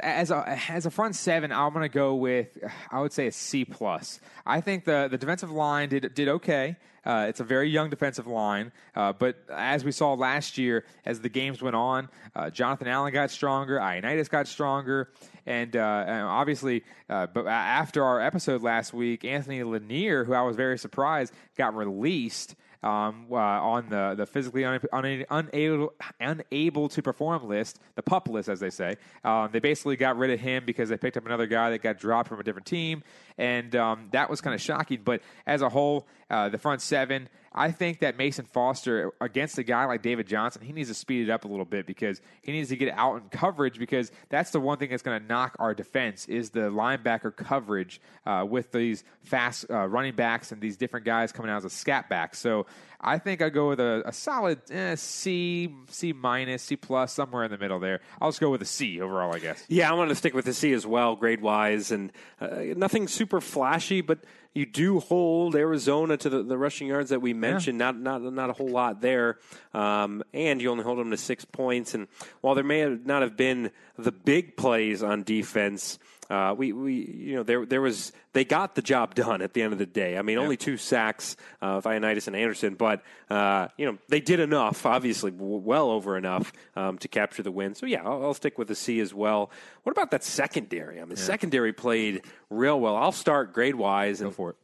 as 0.00 0.30
a 0.30 0.58
as 0.68 0.86
a 0.86 0.90
front 0.90 1.16
seven. 1.16 1.52
I'm 1.52 1.72
going 1.72 1.82
to 1.82 1.88
go 1.88 2.14
with 2.14 2.58
I 2.90 3.00
would 3.00 3.12
say 3.12 3.26
a 3.26 3.32
C 3.32 3.64
plus. 3.64 4.20
I 4.46 4.60
think 4.60 4.84
the 4.84 5.08
the 5.10 5.18
defensive 5.18 5.50
line 5.50 5.88
did 5.88 6.14
did 6.14 6.28
okay. 6.28 6.76
Uh, 7.04 7.26
it's 7.26 7.40
a 7.40 7.44
very 7.44 7.70
young 7.70 7.88
defensive 7.88 8.26
line, 8.26 8.70
uh, 8.94 9.14
but 9.14 9.36
as 9.50 9.82
we 9.82 9.90
saw 9.90 10.12
last 10.12 10.58
year, 10.58 10.84
as 11.06 11.20
the 11.20 11.28
games 11.30 11.62
went 11.62 11.74
on, 11.74 12.06
uh, 12.36 12.50
Jonathan 12.50 12.86
Allen 12.86 13.14
got 13.14 13.30
stronger, 13.30 13.78
Ioannidis 13.78 14.28
got 14.28 14.46
stronger, 14.46 15.08
and, 15.48 15.74
uh, 15.76 16.04
and 16.06 16.22
obviously, 16.26 16.84
uh, 17.08 17.26
but 17.26 17.46
after 17.46 18.04
our 18.04 18.20
episode 18.20 18.62
last 18.62 18.92
week, 18.92 19.24
Anthony 19.24 19.62
Lanier, 19.62 20.24
who 20.24 20.34
I 20.34 20.42
was 20.42 20.56
very 20.56 20.78
surprised, 20.78 21.32
got 21.56 21.74
released 21.74 22.54
um, 22.82 23.26
uh, 23.30 23.36
on 23.36 23.88
the, 23.88 24.14
the 24.14 24.26
physically 24.26 24.66
un, 24.66 24.78
un, 24.92 25.24
unable, 25.30 25.94
unable 26.20 26.88
to 26.90 27.02
perform 27.02 27.48
list, 27.48 27.80
the 27.96 28.02
pup 28.02 28.28
list, 28.28 28.50
as 28.50 28.60
they 28.60 28.68
say. 28.68 28.96
Um, 29.24 29.48
they 29.50 29.58
basically 29.58 29.96
got 29.96 30.18
rid 30.18 30.30
of 30.30 30.38
him 30.38 30.64
because 30.66 30.90
they 30.90 30.98
picked 30.98 31.16
up 31.16 31.24
another 31.24 31.46
guy 31.46 31.70
that 31.70 31.82
got 31.82 31.98
dropped 31.98 32.28
from 32.28 32.40
a 32.40 32.44
different 32.44 32.66
team, 32.66 33.02
and 33.38 33.74
um, 33.74 34.08
that 34.12 34.28
was 34.28 34.42
kind 34.42 34.54
of 34.54 34.60
shocking. 34.60 35.00
But 35.02 35.22
as 35.46 35.62
a 35.62 35.70
whole, 35.70 36.06
uh, 36.28 36.50
the 36.50 36.58
front 36.58 36.82
seven, 36.82 37.28
I 37.58 37.72
think 37.72 37.98
that 37.98 38.16
Mason 38.16 38.44
Foster 38.44 39.12
against 39.20 39.58
a 39.58 39.64
guy 39.64 39.84
like 39.86 40.00
David 40.00 40.28
Johnson, 40.28 40.62
he 40.62 40.72
needs 40.72 40.90
to 40.90 40.94
speed 40.94 41.28
it 41.28 41.30
up 41.30 41.44
a 41.44 41.48
little 41.48 41.64
bit 41.64 41.86
because 41.86 42.20
he 42.40 42.52
needs 42.52 42.68
to 42.68 42.76
get 42.76 42.94
out 42.96 43.16
in 43.16 43.28
coverage 43.30 43.80
because 43.80 44.12
that's 44.28 44.52
the 44.52 44.60
one 44.60 44.78
thing 44.78 44.90
that's 44.90 45.02
going 45.02 45.20
to 45.20 45.26
knock 45.26 45.56
our 45.58 45.74
defense 45.74 46.26
is 46.26 46.50
the 46.50 46.70
linebacker 46.70 47.34
coverage 47.34 48.00
uh, 48.26 48.46
with 48.48 48.70
these 48.70 49.02
fast 49.22 49.66
uh, 49.70 49.88
running 49.88 50.14
backs 50.14 50.52
and 50.52 50.60
these 50.60 50.76
different 50.76 51.04
guys 51.04 51.32
coming 51.32 51.50
out 51.50 51.56
as 51.56 51.64
a 51.64 51.70
scat 51.70 52.08
back. 52.08 52.36
So 52.36 52.66
I 53.00 53.18
think 53.18 53.42
I 53.42 53.48
go 53.48 53.68
with 53.68 53.80
a, 53.80 54.02
a 54.06 54.12
solid 54.12 54.60
eh, 54.70 54.94
C, 54.94 55.74
C 55.88 56.12
minus, 56.12 56.62
C 56.62 56.76
plus, 56.76 57.12
somewhere 57.12 57.42
in 57.42 57.50
the 57.50 57.58
middle 57.58 57.80
there. 57.80 58.00
I'll 58.20 58.28
just 58.28 58.40
go 58.40 58.50
with 58.50 58.62
a 58.62 58.66
C 58.66 59.00
overall, 59.00 59.34
I 59.34 59.40
guess. 59.40 59.64
Yeah, 59.68 59.90
I 59.90 59.94
want 59.94 60.10
to 60.10 60.14
stick 60.14 60.32
with 60.32 60.44
the 60.44 60.54
C 60.54 60.72
as 60.72 60.86
well, 60.86 61.16
grade 61.16 61.40
wise, 61.40 61.90
and 61.90 62.12
uh, 62.40 62.48
nothing 62.76 63.08
super 63.08 63.40
flashy, 63.40 64.00
but 64.00 64.20
you 64.58 64.66
do 64.66 64.98
hold 64.98 65.54
Arizona 65.54 66.16
to 66.16 66.28
the, 66.28 66.42
the 66.42 66.58
rushing 66.58 66.88
yards 66.88 67.10
that 67.10 67.22
we 67.22 67.32
mentioned. 67.32 67.78
Not 67.78 67.96
not 67.96 68.20
not 68.22 68.50
a 68.50 68.52
whole 68.52 68.68
lot 68.68 69.00
there, 69.00 69.38
um, 69.72 70.24
and 70.34 70.60
you 70.60 70.68
only 70.70 70.82
hold 70.82 70.98
them 70.98 71.12
to 71.12 71.16
six 71.16 71.44
points. 71.44 71.94
And 71.94 72.08
while 72.40 72.56
there 72.56 72.64
may 72.64 72.80
have 72.80 73.06
not 73.06 73.22
have 73.22 73.36
been 73.36 73.70
the 73.96 74.10
big 74.10 74.56
plays 74.56 75.00
on 75.00 75.22
defense, 75.22 76.00
uh, 76.30 76.54
we 76.56 76.72
we 76.72 76.94
you 76.94 77.36
know 77.36 77.42
there 77.42 77.64
there 77.64 77.80
was 77.80 78.12
they 78.32 78.44
got 78.44 78.74
the 78.74 78.82
job 78.82 79.14
done 79.14 79.40
at 79.40 79.54
the 79.54 79.62
end 79.62 79.72
of 79.72 79.78
the 79.78 79.86
day. 79.86 80.18
I 80.18 80.22
mean, 80.22 80.38
only 80.38 80.56
two 80.56 80.76
sacks 80.76 81.36
uh, 81.62 81.76
of 81.76 81.84
Ioannidis 81.84 82.26
and 82.26 82.36
Anderson, 82.36 82.74
but 82.74 83.02
uh, 83.30 83.68
you 83.76 83.86
know 83.86 83.98
they 84.08 84.20
did 84.20 84.40
enough, 84.40 84.84
obviously 84.84 85.30
w- 85.30 85.56
well 85.56 85.90
over 85.90 86.16
enough 86.16 86.52
um, 86.76 86.98
to 86.98 87.08
capture 87.08 87.42
the 87.42 87.50
win. 87.50 87.74
So 87.74 87.86
yeah, 87.86 88.02
I'll, 88.04 88.24
I'll 88.24 88.34
stick 88.34 88.58
with 88.58 88.68
the 88.68 88.74
C 88.74 89.00
as 89.00 89.14
well. 89.14 89.50
What 89.84 89.92
about 89.92 90.10
that 90.10 90.22
secondary? 90.24 91.00
I 91.00 91.04
mean, 91.04 91.16
secondary 91.16 91.72
played 91.72 92.22
real 92.50 92.78
well. 92.78 92.96
I'll 92.96 93.12
start 93.12 93.52
grade 93.52 93.74
wise 93.74 94.20
and 94.20 94.34
for 94.34 94.50
it. 94.50 94.56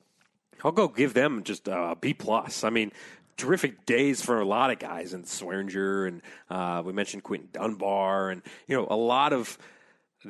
I'll 0.62 0.72
go 0.72 0.88
give 0.88 1.14
them 1.14 1.44
just 1.44 1.68
a 1.68 1.96
B 2.00 2.14
plus. 2.14 2.64
I 2.64 2.70
mean, 2.70 2.92
terrific 3.36 3.84
days 3.86 4.22
for 4.22 4.40
a 4.40 4.44
lot 4.44 4.70
of 4.70 4.78
guys, 4.78 5.12
and 5.12 5.24
Swearinger, 5.24 6.08
and 6.08 6.22
uh, 6.50 6.82
we 6.84 6.92
mentioned 6.92 7.22
Quinton 7.22 7.48
Dunbar, 7.52 8.30
and 8.30 8.42
you 8.66 8.76
know 8.76 8.86
a 8.88 8.96
lot 8.96 9.32
of. 9.32 9.56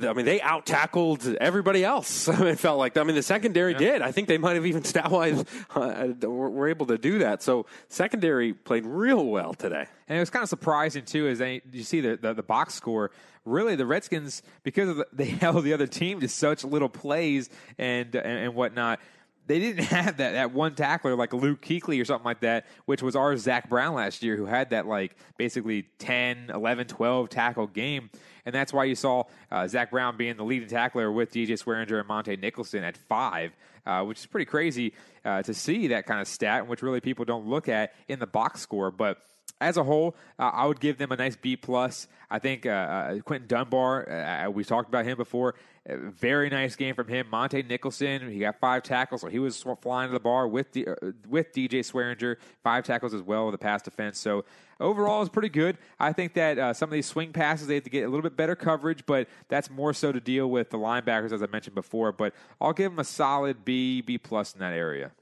I 0.02 0.12
mean, 0.12 0.24
they 0.24 0.40
out 0.40 0.66
tackled 0.66 1.26
everybody 1.40 1.84
else. 1.84 2.28
it 2.28 2.58
felt 2.58 2.78
like. 2.78 2.96
I 2.96 3.04
mean, 3.04 3.14
the 3.14 3.22
secondary 3.22 3.74
did. 3.74 4.02
I 4.02 4.12
think 4.12 4.28
they 4.28 4.38
might 4.38 4.54
have 4.54 4.66
even 4.66 4.84
stat 4.94 5.10
wise 5.10 5.44
uh, 5.74 6.08
were 6.22 6.68
able 6.68 6.86
to 6.86 6.98
do 6.98 7.20
that. 7.20 7.42
So 7.42 7.66
secondary 7.88 8.52
played 8.52 8.86
real 8.86 9.24
well 9.24 9.54
today. 9.54 9.86
And 10.08 10.16
it 10.16 10.20
was 10.20 10.30
kind 10.30 10.42
of 10.42 10.48
surprising 10.48 11.04
too, 11.04 11.28
as 11.28 11.38
they, 11.38 11.62
you 11.72 11.82
see 11.82 12.00
the, 12.00 12.16
the 12.16 12.34
the 12.34 12.42
box 12.42 12.74
score. 12.74 13.10
Really, 13.44 13.76
the 13.76 13.86
Redskins 13.86 14.42
because 14.62 14.88
of 14.88 14.96
the, 14.96 15.06
they 15.12 15.24
held 15.26 15.64
the 15.64 15.74
other 15.74 15.86
team 15.86 16.20
to 16.20 16.28
such 16.28 16.64
little 16.64 16.88
plays 16.88 17.48
and 17.78 18.14
and, 18.14 18.38
and 18.38 18.54
whatnot. 18.54 19.00
They 19.46 19.60
didn't 19.60 19.84
have 19.84 20.16
that, 20.16 20.32
that 20.32 20.52
one 20.52 20.74
tackler 20.74 21.14
like 21.14 21.34
Luke 21.34 21.60
Kuechly 21.60 22.00
or 22.00 22.06
something 22.06 22.24
like 22.24 22.40
that, 22.40 22.64
which 22.86 23.02
was 23.02 23.14
our 23.14 23.36
Zach 23.36 23.68
Brown 23.68 23.94
last 23.94 24.22
year, 24.22 24.36
who 24.36 24.46
had 24.46 24.70
that 24.70 24.86
like 24.86 25.16
basically 25.36 25.82
10, 25.98 26.48
11, 26.48 26.86
12 26.86 27.28
tackle 27.28 27.66
game. 27.66 28.08
And 28.46 28.54
that's 28.54 28.72
why 28.72 28.84
you 28.84 28.94
saw 28.94 29.24
uh, 29.50 29.66
Zach 29.68 29.90
Brown 29.90 30.16
being 30.16 30.36
the 30.36 30.44
leading 30.44 30.68
tackler 30.68 31.10
with 31.10 31.32
DJ 31.32 31.50
Swearinger 31.50 32.00
and 32.00 32.08
Montae 32.08 32.40
Nicholson 32.40 32.84
at 32.84 32.96
five, 32.96 33.56
uh, 33.86 34.04
which 34.04 34.20
is 34.20 34.26
pretty 34.26 34.44
crazy 34.44 34.92
uh, 35.24 35.42
to 35.42 35.54
see 35.54 35.88
that 35.88 36.06
kind 36.06 36.20
of 36.20 36.28
stat, 36.28 36.66
which 36.66 36.82
really 36.82 37.00
people 37.00 37.24
don't 37.24 37.46
look 37.46 37.68
at 37.68 37.94
in 38.08 38.18
the 38.18 38.26
box 38.26 38.60
score. 38.60 38.90
But 38.90 39.18
as 39.60 39.76
a 39.76 39.84
whole, 39.84 40.16
uh, 40.38 40.50
I 40.52 40.66
would 40.66 40.80
give 40.80 40.98
them 40.98 41.12
a 41.12 41.16
nice 41.16 41.36
B 41.36 41.56
plus. 41.56 42.08
I 42.30 42.38
think 42.38 42.66
uh, 42.66 42.70
uh, 42.70 43.18
Quinton 43.20 43.48
Dunbar, 43.48 44.10
uh, 44.10 44.50
we 44.50 44.64
talked 44.64 44.88
about 44.88 45.04
him 45.04 45.16
before. 45.16 45.54
Very 45.86 46.48
nice 46.48 46.76
game 46.76 46.94
from 46.94 47.08
him. 47.08 47.26
Montae 47.30 47.68
Nicholson, 47.68 48.30
he 48.30 48.38
got 48.38 48.58
five 48.58 48.82
tackles, 48.82 49.20
so 49.20 49.28
he 49.28 49.38
was 49.38 49.62
flying 49.82 50.08
to 50.08 50.14
the 50.14 50.20
bar 50.20 50.48
with 50.48 50.72
the, 50.72 50.88
uh, 50.88 50.94
with 51.28 51.52
DJ 51.52 51.80
Swearinger, 51.80 52.36
five 52.62 52.84
tackles 52.84 53.12
as 53.12 53.20
well 53.20 53.44
with 53.44 53.52
the 53.52 53.58
pass 53.58 53.82
defense. 53.82 54.18
So 54.18 54.46
overall, 54.80 55.20
it's 55.20 55.28
pretty 55.28 55.50
good. 55.50 55.76
I 56.00 56.14
think 56.14 56.32
that 56.34 56.58
uh, 56.58 56.72
some 56.72 56.88
of 56.88 56.94
these 56.94 57.04
swing 57.04 57.34
passes 57.34 57.66
they 57.66 57.74
have 57.74 57.84
to 57.84 57.90
get 57.90 58.04
a 58.04 58.08
little 58.08 58.22
bit 58.22 58.34
better 58.34 58.56
coverage, 58.56 59.04
but 59.04 59.28
that's 59.48 59.68
more 59.68 59.92
so 59.92 60.10
to 60.10 60.20
deal 60.20 60.48
with 60.48 60.70
the 60.70 60.78
linebackers 60.78 61.32
as 61.32 61.42
I 61.42 61.46
mentioned 61.48 61.74
before. 61.74 62.12
But 62.12 62.32
I'll 62.62 62.72
give 62.72 62.90
them 62.92 62.98
a 62.98 63.04
solid 63.04 63.62
B, 63.66 64.00
B 64.00 64.16
plus 64.16 64.54
in 64.54 64.60
that 64.60 64.72
area. 64.72 65.12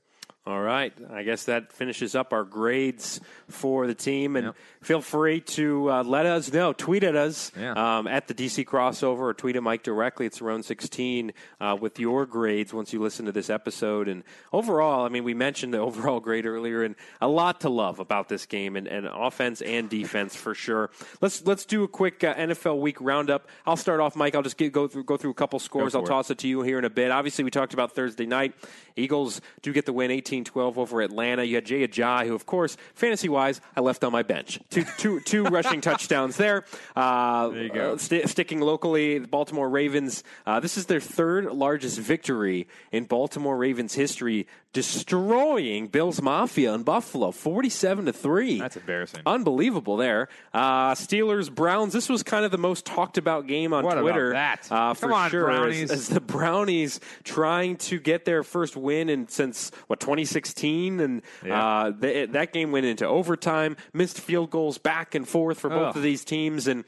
All 0.44 0.60
right. 0.60 0.92
I 1.12 1.22
guess 1.22 1.44
that 1.44 1.72
finishes 1.72 2.16
up 2.16 2.32
our 2.32 2.42
grades 2.42 3.20
for 3.48 3.86
the 3.86 3.94
team. 3.94 4.34
And 4.34 4.54
feel 4.80 5.00
free 5.00 5.40
to 5.40 5.88
uh, 5.88 6.02
let 6.02 6.26
us 6.26 6.52
know. 6.52 6.72
Tweet 6.72 7.04
at 7.04 7.14
us 7.14 7.52
Yeah. 7.56 7.98
um, 7.98 8.08
at 8.08 8.26
the 8.26 8.34
DC 8.34 8.64
crossover 8.66 9.20
or 9.20 9.34
tweet 9.34 9.54
at 9.54 9.62
Mike 9.62 9.84
directly. 9.84 10.26
It's 10.26 10.40
around 10.42 10.64
16 10.64 11.32
uh, 11.60 11.76
with 11.80 12.00
your 12.00 12.26
grades 12.26 12.74
once 12.74 12.92
you 12.92 13.00
listen 13.00 13.26
to 13.26 13.30
this 13.32 13.50
episode. 13.50 14.08
And 14.08 14.24
overall, 14.52 15.06
I 15.06 15.10
mean, 15.10 15.22
we 15.22 15.32
mentioned 15.32 15.74
the 15.74 15.78
overall 15.88 16.18
grade 16.18 16.44
earlier, 16.44 16.82
and 16.82 16.96
a 17.20 17.28
lot 17.28 17.60
to 17.60 17.68
love 17.68 18.00
about 18.00 18.28
this 18.28 18.44
game, 18.44 18.74
and, 18.74 18.88
and 18.88 19.06
offense 19.06 19.62
and 19.62 19.88
defense 19.88 20.34
for 20.34 20.56
sure. 20.56 20.90
Let's 21.20 21.46
let's 21.46 21.64
do 21.64 21.84
a 21.84 21.88
quick 21.88 22.24
uh, 22.24 22.34
NFL 22.34 22.80
week 22.80 22.96
roundup. 23.00 23.46
I'll 23.64 23.76
start 23.76 24.00
off, 24.00 24.16
Mike. 24.16 24.34
I'll 24.34 24.42
just 24.42 24.56
get, 24.56 24.72
go 24.72 24.88
through 24.88 25.04
go 25.04 25.16
through 25.16 25.30
a 25.30 25.34
couple 25.34 25.60
scores. 25.60 25.94
I'll 25.94 26.02
it. 26.02 26.06
toss 26.06 26.30
it 26.32 26.38
to 26.38 26.48
you 26.48 26.62
here 26.62 26.80
in 26.80 26.84
a 26.84 26.90
bit. 26.90 27.12
Obviously, 27.12 27.44
we 27.44 27.52
talked 27.52 27.74
about 27.74 27.92
Thursday 27.92 28.26
night. 28.26 28.54
Eagles 28.96 29.40
do 29.62 29.72
get 29.72 29.86
the 29.86 29.92
win 29.92 30.10
18 30.10 30.31
12 30.40 30.78
over 30.78 31.00
Atlanta. 31.02 31.44
You 31.44 31.56
had 31.56 31.66
Jay 31.66 31.86
Ajayi, 31.86 32.26
who, 32.26 32.34
of 32.34 32.46
course, 32.46 32.76
fantasy 32.94 33.28
wise, 33.28 33.60
I 33.76 33.80
left 33.80 34.02
on 34.04 34.10
my 34.12 34.22
bench. 34.22 34.58
Two, 34.70 34.84
two, 34.96 35.20
two 35.20 35.44
rushing 35.58 35.80
touchdowns 35.82 36.36
there. 36.38 36.64
Uh, 36.96 37.48
There 37.48 37.62
you 37.64 37.68
go. 37.72 37.92
uh, 37.92 37.96
sti- 37.98 38.24
sticking 38.24 38.60
locally, 38.60 39.18
the 39.18 39.28
Baltimore 39.28 39.68
Ravens. 39.68 40.24
Uh, 40.46 40.58
this 40.60 40.76
is 40.78 40.86
their 40.86 41.00
third 41.00 41.44
largest 41.52 41.98
victory 41.98 42.66
in 42.90 43.04
Baltimore 43.04 43.56
Ravens 43.56 43.94
history, 43.94 44.46
destroying 44.72 45.86
Bills 45.88 46.22
Mafia 46.22 46.72
in 46.74 46.82
Buffalo, 46.82 47.30
47 47.30 48.06
to 48.06 48.12
3. 48.12 48.58
That's 48.58 48.76
embarrassing. 48.76 49.20
Unbelievable 49.26 49.96
there. 49.96 50.28
Uh, 50.52 50.92
Steelers, 50.92 51.54
Browns. 51.54 51.92
This 51.92 52.08
was 52.08 52.22
kind 52.22 52.44
of 52.44 52.50
the 52.50 52.58
most 52.58 52.84
talked 52.86 53.18
about 53.18 53.46
game 53.46 53.72
on 53.72 53.84
What 53.84 53.92
about 53.94 54.02
Twitter. 54.02 54.32
that? 54.32 54.66
Uh, 54.70 54.94
for 54.94 55.08
Come 55.08 55.12
on, 55.12 55.30
sure. 55.30 55.50
as- 55.50 55.58
Brownies. 55.58 55.90
As, 55.90 56.08
the 56.08 56.20
Brownies 56.20 57.00
trying 57.24 57.76
to 57.76 57.98
get 57.98 58.24
their 58.24 58.42
first 58.42 58.76
win 58.76 59.08
in 59.08 59.28
since 59.28 59.70
what 59.88 60.00
2016, 60.00 61.00
and 61.00 61.22
Yeah. 61.44 61.64
uh, 61.84 61.92
th- 61.92 62.30
that 62.30 62.52
game 62.52 62.72
went 62.72 62.86
into 62.86 63.06
overtime. 63.06 63.76
Missed 63.92 64.20
field 64.20 64.50
goals 64.50 64.78
back 64.78 65.14
and 65.14 65.28
forth 65.28 65.60
for 65.60 65.68
both 65.68 65.90
Ugh. 65.90 65.96
of 65.96 66.02
these 66.02 66.24
teams, 66.24 66.66
and 66.66 66.84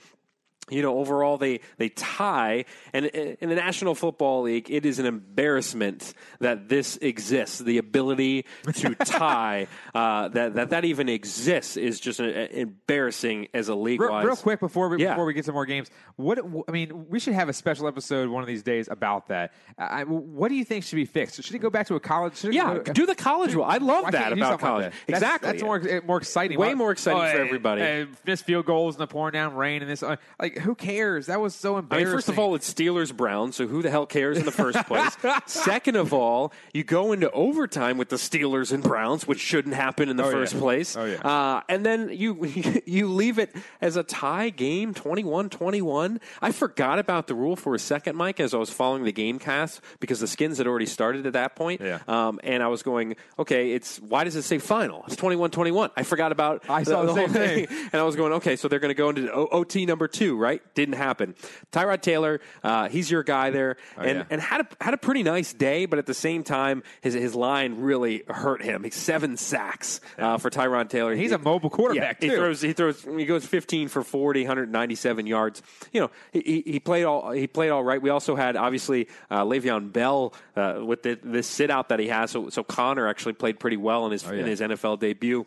you 0.70 0.80
know, 0.82 0.98
overall 0.98 1.36
they 1.36 1.60
they 1.76 1.90
tie. 1.90 2.64
And 2.92 3.06
in 3.06 3.48
the 3.50 3.54
National 3.54 3.94
Football 3.94 4.42
League, 4.42 4.70
it 4.70 4.86
is 4.86 4.98
an 4.98 5.06
embarrassment 5.06 6.14
that 6.40 6.68
this 6.68 6.96
exists. 6.98 7.58
The 7.58 7.78
ability 7.78 8.46
to 8.74 8.94
tie, 9.04 9.66
uh, 9.94 10.28
that 10.28 10.54
that 10.54 10.70
that 10.70 10.84
even 10.84 11.08
exists, 11.08 11.76
is 11.76 12.00
just 12.00 12.18
uh 12.20 12.24
embarrassing 12.24 13.48
as 13.54 13.68
a 13.68 13.74
league. 13.74 14.00
Real, 14.00 14.16
real 14.22 14.36
quick 14.36 14.60
before 14.60 14.88
we 14.88 15.02
Yeah. 15.02 15.10
before 15.10 15.24
we 15.26 15.34
get 15.34 15.44
to 15.46 15.52
more 15.52 15.66
games, 15.66 15.90
what 16.16 16.38
I 16.68 16.72
mean, 16.72 17.08
we 17.08 17.20
should 17.20 17.34
have 17.34 17.48
a 17.48 17.52
special 17.52 17.86
episode 17.86 18.28
one 18.30 18.42
of 18.42 18.46
these 18.46 18.62
days 18.62 18.88
about 18.90 19.28
that. 19.28 19.52
I, 19.78 20.04
what 20.04 20.48
do 20.48 20.54
you 20.54 20.64
think 20.64 20.84
should 20.84 20.96
be 20.96 21.04
fixed? 21.04 21.42
Should 21.42 21.54
it 21.54 21.58
go 21.58 21.70
back 21.70 21.86
to 21.88 21.94
a 21.94 22.00
college? 22.00 22.36
Should 22.38 22.54
Yeah, 22.54 22.78
go- 22.78 22.92
do 22.92 23.06
the 23.06 23.14
college 23.14 23.54
rule. 23.54 23.64
I 23.64 23.76
love 23.78 24.04
that 24.10 24.12
can't 24.12 24.30
you 24.30 24.36
do 24.36 24.40
about 24.42 24.60
something 24.60 24.68
like 24.68 24.70
college. 24.70 24.84
that? 24.84 25.06
That's- 25.06 25.22
Exactly. 25.22 25.50
That's, 25.52 25.62
more 25.62 26.02
more 26.06 26.18
exciting. 26.18 26.58
Way 26.58 26.74
more 26.74 26.90
exciting 26.92 27.20
for 27.36 27.44
everybody. 27.44 27.80
hey, 27.82 28.06
missed 28.26 28.44
field 28.44 28.66
goals 28.66 28.94
and 28.96 29.02
the 29.02 29.06
pouring 29.06 29.32
down 29.32 29.54
rain 29.54 29.82
and 29.82 29.90
this. 29.90 30.02
uh, 30.02 30.16
Like, 30.55 30.64
who 30.64 30.74
cares? 30.74 31.26
That 31.26 31.40
was 31.40 31.55
so 31.55 31.76
I 31.76 31.80
embarrassing. 31.80 32.07
mean, 32.09 32.14
first 32.16 32.28
of 32.28 32.38
all, 32.38 32.55
it's 32.55 32.72
Steelers 32.72 33.14
Browns, 33.16 33.57
so 33.57 33.66
who 33.66 33.82
the 33.82 33.90
hell 33.90 34.07
cares 34.07 34.38
in 34.38 34.44
the 34.44 34.52
first 34.52 34.78
place? 34.86 35.16
Second 35.46 35.96
of 35.96 36.12
all, 36.12 36.52
you 36.72 36.84
go 36.84 37.12
into 37.12 37.30
overtime 37.32 37.98
with 37.98 38.09
the 38.09 38.16
Steelers 38.16 38.72
and 38.72 38.82
Browns, 38.82 39.26
which 39.26 39.40
shouldn't 39.40 39.74
happen 39.74 40.09
in 40.09 40.16
the 40.16 40.24
Oh, 40.24 40.30
first 40.30 40.55
yeah. 40.55 40.61
place. 40.61 40.96
Oh, 40.96 41.05
yeah. 41.05 41.16
uh, 41.26 41.61
and 41.68 41.84
then 41.84 42.09
you 42.12 42.44
you 42.86 43.09
leave 43.09 43.38
it 43.38 43.55
as 43.80 43.96
a 43.96 44.02
tie 44.02 44.50
game, 44.50 44.94
21-21. 44.94 46.20
I 46.40 46.52
forgot 46.52 46.98
about 46.98 47.26
the 47.26 47.34
rule 47.34 47.57
for 47.57 47.74
a 47.74 47.78
second, 47.78 48.16
Mike, 48.16 48.40
as 48.40 48.55
I 48.55 48.59
was 48.59 48.70
following 48.70 49.05
the 49.05 49.12
game 49.12 49.38
cast 49.38 49.80
because 50.00 50.20
the 50.20 50.26
skins 50.26 50.59
had 50.59 50.66
already 50.66 50.86
started 50.86 51.26
at 51.26 51.32
that 51.34 51.57
point. 51.57 51.80
Yeah. 51.80 52.00
Um, 52.09 52.40
and 52.42 52.62
I 52.62 52.68
was 52.68 52.82
going, 52.82 53.16
okay, 53.38 53.72
it's 53.72 53.98
why 54.00 54.24
does 54.24 54.36
it 54.36 54.42
say 54.42 54.59
final? 54.59 55.05
It's 55.07 55.16
21-21. 55.16 55.90
I 55.96 56.02
forgot 56.02 56.32
about 56.32 56.68
I 56.68 56.82
saw 56.82 57.02
the 57.02 57.14
whole 57.14 57.28
same 57.28 57.30
thing. 57.30 57.66
and 57.92 57.94
I 58.00 58.02
was 58.05 58.16
going, 58.16 58.32
okay, 58.34 58.57
so 58.57 58.68
they're 58.68 58.78
going 58.78 58.90
to 58.90 58.94
go 58.94 59.09
into 59.11 59.32
O- 59.32 59.48
OT 59.52 59.86
number 59.86 60.09
two, 60.09 60.36
right? 60.45 60.62
Didn't 60.74 60.95
happen. 60.97 61.34
Tyrod 61.72 62.03
Taylor, 62.03 62.40
uh, 62.62 62.88
he's 62.90 63.11
your 63.11 63.22
guy 63.22 63.51
there, 63.51 63.76
and 63.97 64.07
Oh, 64.18 64.20
yeah. 64.20 64.24
and 64.30 64.40
had 64.40 64.61
a 64.61 64.84
had 64.84 64.92
a 64.95 64.99
pretty 64.99 65.22
nice 65.22 65.53
day, 65.55 65.86
but 65.86 65.99
at 65.99 66.05
the 66.07 66.12
same 66.14 66.45
time, 66.45 66.82
his 67.01 67.14
his 67.14 67.34
line 67.34 67.80
really 67.80 68.22
hurt 68.28 68.62
him. 68.62 68.84
He's 68.84 68.95
seven 68.95 69.36
sacks 69.38 70.01
uh, 70.18 70.36
for 70.38 70.51
Tyrod 70.51 70.90
Taylor. 70.90 71.14
He's 71.14 71.32
a 71.32 71.38
mobile 71.38 71.70
quarterback, 71.70 72.22
yeah, 72.22 72.30
He 72.30 72.36
throws 72.36 72.61
he 72.61 72.72
throws 72.74 73.03
he 73.03 73.24
goes 73.24 73.47
15 73.47 73.88
for 73.88 74.03
40, 74.05 74.42
197 74.42 75.26
yards. 75.26 75.62
You 75.92 76.03
know, 76.03 76.11
he, 76.32 76.40
he- 76.40 76.72
he 76.74 76.80
played 76.80 77.05
all 77.05 77.30
he 77.30 77.47
played 77.47 77.70
all 77.70 77.82
right. 77.84 78.01
We 78.03 78.11
also 78.11 78.36
had 78.36 78.57
obviously 78.57 79.09
uh, 79.30 79.45
Le'Veon 79.45 79.92
Bell 79.92 80.34
uh, 80.57 80.80
with 80.84 81.03
the, 81.03 81.18
this 81.22 81.47
sit 81.47 81.70
out 81.70 81.88
that 81.88 81.99
he 82.01 82.09
has. 82.09 82.30
So 82.30 82.51
so 82.51 82.62
Conner 82.62 83.09
actually 83.09 83.32
played 83.34 83.59
pretty 83.59 83.76
well 83.78 84.05
in 84.07 84.12
his 84.12 84.24
Oh, 84.26 84.32
yeah. 84.32 84.40
in 84.40 84.47
his 84.47 84.61
NFL 84.61 84.99
debut. 85.01 85.47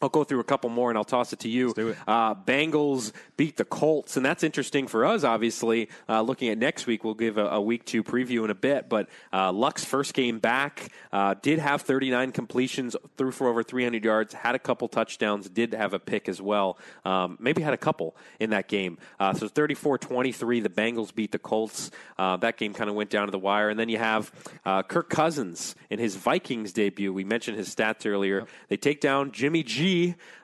I'll 0.00 0.08
go 0.08 0.22
through 0.22 0.40
a 0.40 0.44
couple 0.44 0.70
more 0.70 0.90
and 0.90 0.98
I'll 0.98 1.04
toss 1.04 1.32
it 1.32 1.40
to 1.40 1.48
you. 1.48 1.72
do 1.74 1.88
it. 1.88 1.96
Uh, 2.06 2.34
Bengals 2.34 3.12
beat 3.36 3.56
the 3.56 3.64
Colts, 3.64 4.16
and 4.16 4.24
that's 4.24 4.44
interesting 4.44 4.86
for 4.86 5.04
us, 5.04 5.24
obviously. 5.24 5.88
Uh, 6.08 6.22
looking 6.22 6.48
at 6.50 6.58
next 6.58 6.86
week, 6.86 7.02
we'll 7.02 7.14
give 7.14 7.36
a, 7.36 7.46
a 7.46 7.60
week 7.60 7.84
two 7.84 8.04
preview 8.04 8.44
in 8.44 8.50
a 8.50 8.54
bit. 8.54 8.88
But 8.88 9.08
uh, 9.32 9.52
Luck's 9.52 9.84
first 9.84 10.14
game 10.14 10.38
back 10.38 10.92
uh, 11.12 11.34
did 11.42 11.58
have 11.58 11.82
39 11.82 12.30
completions, 12.30 12.94
threw 13.16 13.32
for 13.32 13.48
over 13.48 13.62
300 13.64 14.04
yards, 14.04 14.34
had 14.34 14.54
a 14.54 14.58
couple 14.58 14.86
touchdowns, 14.86 15.48
did 15.48 15.74
have 15.74 15.94
a 15.94 15.98
pick 15.98 16.28
as 16.28 16.40
well. 16.40 16.78
Um, 17.04 17.36
maybe 17.40 17.62
had 17.62 17.74
a 17.74 17.78
couple 17.78 18.16
in 18.38 18.50
that 18.50 18.68
game. 18.68 18.98
Uh, 19.18 19.34
so 19.34 19.48
34 19.48 19.98
23, 19.98 20.60
the 20.60 20.68
Bengals 20.68 21.12
beat 21.12 21.32
the 21.32 21.38
Colts. 21.38 21.90
Uh, 22.16 22.36
that 22.36 22.56
game 22.56 22.72
kind 22.72 22.88
of 22.88 22.94
went 22.94 23.10
down 23.10 23.26
to 23.26 23.32
the 23.32 23.38
wire. 23.38 23.68
And 23.68 23.78
then 23.78 23.88
you 23.88 23.98
have 23.98 24.32
uh, 24.64 24.84
Kirk 24.84 25.10
Cousins 25.10 25.74
in 25.90 25.98
his 25.98 26.14
Vikings 26.14 26.72
debut. 26.72 27.12
We 27.12 27.24
mentioned 27.24 27.56
his 27.56 27.74
stats 27.74 28.08
earlier. 28.08 28.46
They 28.68 28.76
take 28.76 29.00
down 29.00 29.32
Jimmy 29.32 29.62
G, 29.62 29.87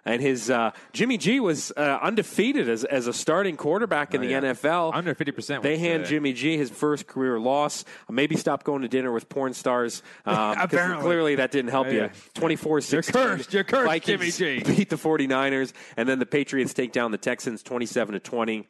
and 0.05 0.21
his 0.21 0.51
uh, 0.51 0.71
Jimmy 0.93 1.17
G 1.19 1.41
was 1.41 1.73
uh, 1.77 1.99
undefeated 2.03 2.69
as, 2.69 2.85
as 2.85 3.07
a 3.07 3.13
starting 3.13 3.57
quarterback 3.57 4.15
in 4.15 4.21
the 4.21 4.29
Oh, 4.29 4.31
yeah. 4.31 4.53
NFL. 4.53 4.95
Under 4.95 5.15
50%, 5.15 5.63
They 5.63 5.79
hand 5.79 6.05
say. 6.05 6.11
Jimmy 6.11 6.33
G 6.33 6.57
his 6.57 6.71
first 6.71 7.07
career 7.07 7.39
loss. 7.41 7.85
Maybe 8.11 8.37
stop 8.37 8.65
going 8.65 8.83
to 8.83 8.89
dinner 8.89 9.13
with 9.13 9.29
porn 9.29 9.55
stars. 9.55 10.03
Um, 10.27 10.57
Apparently. 10.59 11.03
clearly 11.05 11.35
that 11.37 11.51
didn't 11.51 11.71
help 11.71 11.87
Oh, 11.89 11.91
you. 11.91 11.99
yeah. 12.03 12.09
24 12.35 12.81
16. 12.81 13.15
You're 13.21 13.29
cursed. 13.37 13.53
You're 13.53 13.65
cursed, 13.65 13.87
Vikings 13.87 14.37
Jimmy 14.39 14.61
G. 14.63 14.77
beat 14.77 14.91
the 14.91 14.97
49ers, 14.97 15.73
and 15.97 16.09
then 16.09 16.19
the 16.19 16.27
Patriots 16.27 16.73
take 16.75 16.93
down 16.93 17.11
the 17.11 17.19
Texans 17.19 17.63
27 17.63 18.15
to 18.15 18.21
20. 18.21 18.67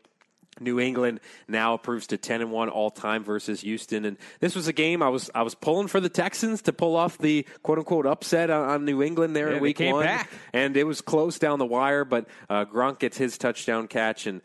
New 0.60 0.78
England 0.80 1.20
now 1.48 1.72
improves 1.72 2.06
to 2.08 2.16
ten 2.16 2.40
and 2.40 2.50
one 2.52 2.68
all 2.68 2.90
time 2.90 3.24
versus 3.24 3.62
Houston, 3.62 4.04
and 4.04 4.16
this 4.40 4.54
was 4.54 4.68
a 4.68 4.72
game 4.72 5.02
I 5.02 5.08
was 5.08 5.30
I 5.34 5.42
was 5.42 5.54
pulling 5.54 5.88
for 5.88 6.00
the 6.00 6.08
Texans 6.08 6.62
to 6.62 6.72
pull 6.72 6.96
off 6.96 7.18
the 7.18 7.46
quote 7.62 7.78
unquote 7.78 8.06
upset 8.06 8.50
on, 8.50 8.68
on 8.68 8.84
New 8.84 9.02
England 9.02 9.34
there 9.34 9.50
Yeah, 9.50 9.56
in 9.56 9.62
week 9.62 9.80
one, 9.80 10.04
back. 10.04 10.30
and 10.52 10.76
it 10.76 10.84
was 10.84 11.00
close 11.00 11.38
down 11.38 11.58
the 11.58 11.66
wire, 11.66 12.04
but 12.04 12.26
uh, 12.48 12.64
Gronk 12.64 12.98
gets 12.98 13.16
his 13.16 13.38
touchdown 13.38 13.88
catch 13.88 14.26
and. 14.26 14.40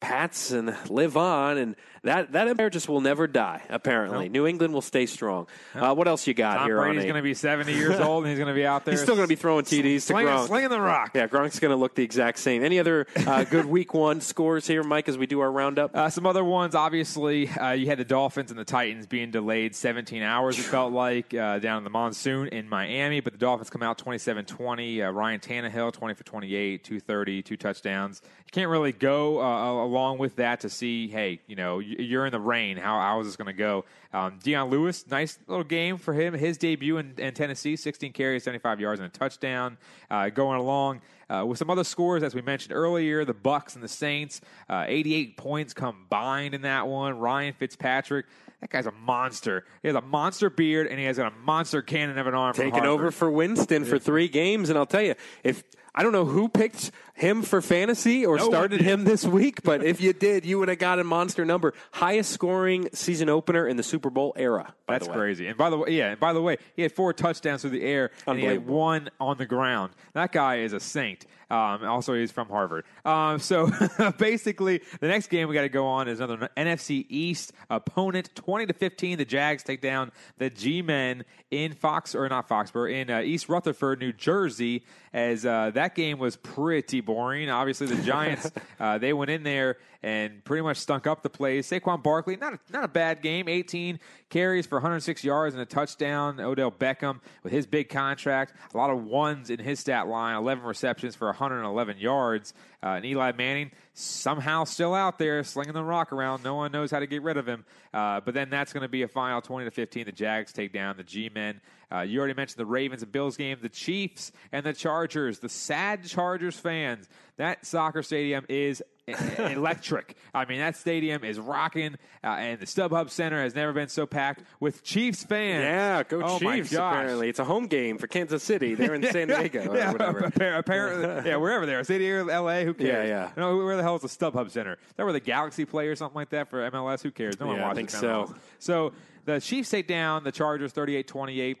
Pats 0.00 0.52
and 0.52 0.76
live 0.90 1.16
on, 1.16 1.56
and 1.56 1.74
that 2.02 2.32
that 2.32 2.48
empire 2.48 2.70
just 2.70 2.88
will 2.88 3.00
never 3.00 3.26
die. 3.26 3.62
Apparently, 3.68 4.28
New 4.28 4.46
England 4.46 4.74
will 4.74 4.82
stay 4.82 5.06
strong. 5.06 5.46
Uh, 5.74 5.94
what 5.94 6.08
else 6.08 6.26
you 6.26 6.34
got 6.34 6.58
Tom 6.58 6.66
here? 6.66 6.76
Brady's 6.76 7.04
going 7.04 7.16
to 7.16 7.22
be 7.22 7.34
70 7.34 7.72
years 7.72 8.00
old 8.00 8.24
and 8.24 8.30
he's 8.30 8.38
going 8.38 8.48
to 8.48 8.54
be 8.54 8.66
out 8.66 8.84
there. 8.84 8.92
He's 8.92 9.02
still 9.02 9.14
going 9.14 9.26
to 9.26 9.28
be 9.28 9.36
throwing 9.36 9.64
TDs 9.64 9.94
to 9.94 10.00
slinging, 10.00 10.32
Gronk. 10.32 10.46
slinging 10.46 10.70
the 10.70 10.80
rock. 10.80 11.12
Yeah, 11.14 11.26
Gronk's 11.26 11.58
going 11.58 11.70
to 11.70 11.76
look 11.76 11.94
the 11.94 12.02
exact 12.04 12.38
same. 12.38 12.62
Any 12.64 12.78
other 12.78 13.06
uh, 13.26 13.44
good 13.50 13.66
Week 13.66 13.94
One 13.94 14.20
scores 14.20 14.66
here, 14.66 14.82
Mike? 14.82 15.08
As 15.08 15.18
we 15.18 15.26
do 15.26 15.40
our 15.40 15.50
roundup. 15.50 15.94
Uh, 15.94 16.10
some 16.10 16.26
other 16.26 16.44
ones, 16.44 16.74
obviously, 16.74 17.48
uh, 17.48 17.72
you 17.72 17.86
had 17.86 17.98
the 17.98 18.04
Dolphins 18.04 18.50
and 18.50 18.58
the 18.58 18.64
Titans 18.64 19.06
being 19.06 19.30
delayed 19.30 19.74
17 19.74 20.22
hours, 20.22 20.58
it 20.58 20.62
felt 20.62 20.92
like, 20.92 21.34
uh, 21.34 21.58
down 21.58 21.78
in 21.78 21.84
the 21.84 21.90
monsoon 21.90 22.48
in 22.48 22.68
Miami. 22.68 23.20
But 23.20 23.32
the 23.32 23.38
Dolphins 23.38 23.70
come 23.70 23.82
out 23.82 23.98
27 23.98 24.44
20. 24.44 25.02
Uh, 25.02 25.10
Ryan 25.10 25.40
Tannehill, 25.40 25.92
20 25.92 26.14
for 26.14 26.24
28, 26.24 26.84
230, 26.84 27.42
two 27.42 27.56
touchdowns. 27.56 28.22
You 28.46 28.50
can't 28.52 28.70
really 28.70 28.92
go 28.92 29.40
uh, 29.42 29.84
along 29.84 30.18
with 30.18 30.36
that 30.36 30.60
to 30.60 30.70
see, 30.70 31.08
hey, 31.08 31.40
you 31.46 31.56
know, 31.56 31.80
you're 31.98 32.26
in 32.26 32.32
the 32.32 32.40
rain. 32.40 32.76
How, 32.76 32.98
how 32.98 33.20
is 33.20 33.26
this 33.26 33.36
going 33.36 33.46
to 33.46 33.52
go? 33.52 33.84
Um, 34.12 34.38
Dion 34.42 34.70
Lewis, 34.70 35.06
nice 35.08 35.38
little 35.46 35.64
game 35.64 35.96
for 35.96 36.14
him. 36.14 36.34
His 36.34 36.58
debut 36.58 36.98
in, 36.98 37.14
in 37.18 37.34
Tennessee, 37.34 37.76
16 37.76 38.12
carries, 38.12 38.44
75 38.44 38.80
yards, 38.80 39.00
and 39.00 39.08
a 39.08 39.12
touchdown. 39.12 39.78
Uh, 40.10 40.28
going 40.28 40.58
along 40.58 41.00
uh, 41.30 41.44
with 41.46 41.58
some 41.58 41.70
other 41.70 41.84
scores, 41.84 42.22
as 42.22 42.34
we 42.34 42.42
mentioned 42.42 42.74
earlier, 42.74 43.24
the 43.24 43.34
Bucks 43.34 43.74
and 43.74 43.84
the 43.84 43.88
Saints, 43.88 44.40
uh, 44.68 44.84
88 44.86 45.36
points 45.36 45.74
combined 45.74 46.54
in 46.54 46.62
that 46.62 46.88
one. 46.88 47.18
Ryan 47.18 47.52
Fitzpatrick, 47.52 48.26
that 48.60 48.70
guy's 48.70 48.86
a 48.86 48.92
monster. 48.92 49.64
He 49.82 49.88
has 49.88 49.96
a 49.96 50.00
monster 50.00 50.50
beard 50.50 50.86
and 50.86 50.98
he 50.98 51.04
has 51.04 51.18
got 51.18 51.32
a 51.32 51.36
monster 51.36 51.82
cannon 51.82 52.18
of 52.18 52.26
an 52.26 52.34
arm. 52.34 52.54
Taking 52.54 52.86
over 52.86 53.10
for 53.10 53.30
Winston 53.30 53.84
for 53.84 53.98
three 53.98 54.28
games, 54.28 54.70
and 54.70 54.78
I'll 54.78 54.86
tell 54.86 55.02
you, 55.02 55.14
if 55.44 55.62
I 55.98 56.04
don't 56.04 56.12
know 56.12 56.26
who 56.26 56.48
picked 56.48 56.92
him 57.14 57.42
for 57.42 57.60
fantasy 57.60 58.24
or 58.24 58.36
No 58.36 58.48
started 58.48 58.80
him 58.80 59.02
this 59.02 59.24
week, 59.24 59.64
but 59.64 59.82
if 59.82 60.00
you 60.00 60.12
did, 60.12 60.46
you 60.46 60.60
would 60.60 60.68
have 60.68 60.78
got 60.78 61.00
a 61.00 61.04
monster 61.04 61.44
number, 61.44 61.74
highest 61.90 62.30
scoring 62.30 62.88
season 62.92 63.28
opener 63.28 63.66
in 63.66 63.76
the 63.76 63.82
Super 63.82 64.08
Bowl 64.08 64.32
era. 64.36 64.72
That's 64.86 65.08
crazy. 65.08 65.48
And 65.48 65.58
by 65.58 65.70
the 65.70 65.76
way, 65.76 65.90
yeah, 65.90 66.10
and 66.10 66.20
by 66.20 66.32
the 66.32 66.40
way, 66.40 66.58
he 66.76 66.82
had 66.82 66.92
four 66.92 67.12
touchdowns 67.12 67.62
through 67.62 67.70
the 67.70 67.82
air 67.82 68.12
and 68.28 68.38
he 68.38 68.44
had 68.44 68.64
one 68.64 69.10
on 69.18 69.38
the 69.38 69.46
ground. 69.46 69.92
That 70.12 70.30
guy 70.30 70.58
is 70.58 70.72
a 70.72 70.78
saint. 70.78 71.26
Um, 71.50 71.82
also, 71.84 72.14
he's 72.14 72.30
from 72.30 72.48
Harvard. 72.48 72.84
Um, 73.04 73.38
so 73.38 73.70
basically, 74.18 74.82
the 75.00 75.08
next 75.08 75.28
game 75.28 75.48
we 75.48 75.54
got 75.54 75.62
to 75.62 75.68
go 75.70 75.86
on 75.86 76.06
is 76.06 76.20
another 76.20 76.50
NFC 76.56 77.06
East 77.08 77.52
opponent. 77.70 78.30
Twenty 78.34 78.66
to 78.66 78.74
fifteen, 78.74 79.16
the 79.16 79.24
Jags 79.24 79.62
take 79.62 79.80
down 79.80 80.12
the 80.36 80.50
G-men 80.50 81.24
in 81.50 81.72
Fox 81.72 82.14
or 82.14 82.28
not 82.28 82.48
Foxborough 82.48 82.92
in 82.92 83.10
uh, 83.10 83.20
East 83.20 83.48
Rutherford, 83.48 83.98
New 83.98 84.12
Jersey. 84.12 84.84
As 85.14 85.46
uh, 85.46 85.70
that 85.72 85.87
game 85.94 86.18
was 86.18 86.36
pretty 86.36 87.00
boring. 87.00 87.50
Obviously, 87.50 87.86
the 87.86 88.02
Giants 88.02 88.50
uh, 88.80 88.98
they 88.98 89.12
went 89.12 89.30
in 89.30 89.42
there 89.42 89.76
and 90.02 90.44
pretty 90.44 90.62
much 90.62 90.76
stunk 90.76 91.06
up 91.06 91.22
the 91.22 91.30
place. 91.30 91.68
Saquon 91.68 92.02
Barkley, 92.02 92.36
not 92.36 92.54
a, 92.54 92.60
not 92.70 92.84
a 92.84 92.88
bad 92.88 93.20
game. 93.20 93.48
18 93.48 93.98
carries 94.30 94.66
for 94.66 94.76
106 94.76 95.24
yards 95.24 95.54
and 95.54 95.62
a 95.62 95.66
touchdown. 95.66 96.38
Odell 96.40 96.70
Beckham 96.70 97.20
with 97.42 97.52
his 97.52 97.66
big 97.66 97.88
contract, 97.88 98.54
a 98.72 98.76
lot 98.76 98.90
of 98.90 99.04
ones 99.04 99.50
in 99.50 99.58
his 99.58 99.80
stat 99.80 100.06
line. 100.06 100.36
11 100.36 100.64
receptions 100.64 101.16
for 101.16 101.26
111 101.26 101.98
yards. 101.98 102.54
Uh, 102.80 102.90
and 102.90 103.04
Eli 103.04 103.32
Manning 103.32 103.72
somehow 103.92 104.62
still 104.62 104.94
out 104.94 105.18
there 105.18 105.42
slinging 105.42 105.74
the 105.74 105.82
rock 105.82 106.12
around. 106.12 106.44
No 106.44 106.54
one 106.54 106.70
knows 106.70 106.92
how 106.92 107.00
to 107.00 107.06
get 107.06 107.22
rid 107.22 107.36
of 107.36 107.48
him. 107.48 107.64
Uh, 107.92 108.20
but 108.20 108.34
then 108.34 108.50
that's 108.50 108.72
going 108.72 108.82
to 108.82 108.88
be 108.88 109.02
a 109.02 109.08
final 109.08 109.42
20 109.42 109.64
to 109.64 109.70
15. 109.72 110.04
The 110.04 110.12
Jags 110.12 110.52
take 110.52 110.72
down 110.72 110.96
the 110.96 111.02
G-men. 111.02 111.60
Uh, 111.90 112.00
you 112.00 112.18
already 112.18 112.34
mentioned 112.34 112.58
the 112.58 112.66
Ravens 112.66 113.02
and 113.02 113.10
Bills 113.10 113.36
game, 113.36 113.58
the 113.62 113.68
Chiefs 113.68 114.30
and 114.52 114.64
the 114.64 114.72
Chargers, 114.72 115.38
the 115.38 115.48
sad 115.48 116.04
Chargers 116.04 116.58
fans. 116.58 117.08
That 117.38 117.64
soccer 117.64 118.02
stadium 118.02 118.44
is 118.48 118.82
electric. 119.38 120.16
I 120.34 120.44
mean, 120.44 120.58
that 120.58 120.76
stadium 120.76 121.24
is 121.24 121.38
rocking, 121.38 121.96
uh, 122.22 122.26
and 122.26 122.60
the 122.60 122.66
StubHub 122.66 123.08
Center 123.10 123.42
has 123.42 123.54
never 123.54 123.72
been 123.72 123.88
so 123.88 124.06
packed 124.06 124.42
with 124.60 124.82
Chiefs 124.82 125.24
fans. 125.24 125.62
Yeah, 125.62 126.02
go 126.02 126.22
oh 126.22 126.38
Chiefs! 126.38 126.72
Apparently, 126.72 127.28
it's 127.28 127.38
a 127.38 127.44
home 127.44 127.68
game 127.68 127.96
for 127.96 128.06
Kansas 128.06 128.42
City. 128.42 128.74
They're 128.76 128.94
in 128.94 129.10
San 129.10 129.28
Diego 129.28 129.74
yeah, 129.74 129.88
or 129.88 129.92
whatever. 129.92 130.18
Apparently, 130.58 131.30
yeah, 131.30 131.36
wherever 131.36 131.64
they 131.64 131.74
are, 131.74 131.84
City 131.84 132.10
or 132.10 132.30
L.A. 132.30 132.64
Who 132.64 132.74
cares? 132.74 133.08
Yeah, 133.08 133.26
yeah. 133.26 133.30
No, 133.36 133.56
where 133.56 133.76
the 133.76 133.82
hell 133.82 133.96
is 133.96 134.02
the 134.02 134.08
StubHub 134.08 134.50
Center? 134.50 134.74
Is 134.74 134.94
that 134.96 135.04
where 135.04 135.12
the 135.12 135.20
Galaxy 135.20 135.64
play 135.64 135.86
or 135.88 135.96
something 135.96 136.16
like 136.16 136.30
that 136.30 136.50
for 136.50 136.70
MLS? 136.70 137.02
Who 137.02 137.10
cares? 137.10 137.40
No 137.40 137.46
one 137.46 137.56
Yeah, 137.56 137.64
I 137.64 137.68
watches 137.68 137.76
think 137.78 137.90
so. 137.90 138.24
MLS. 138.26 138.34
So 138.58 138.92
the 139.24 139.40
Chiefs 139.40 139.70
take 139.70 139.86
down 139.86 140.24
the 140.24 140.32
Chargers 140.32 140.72
38-28 140.72 141.56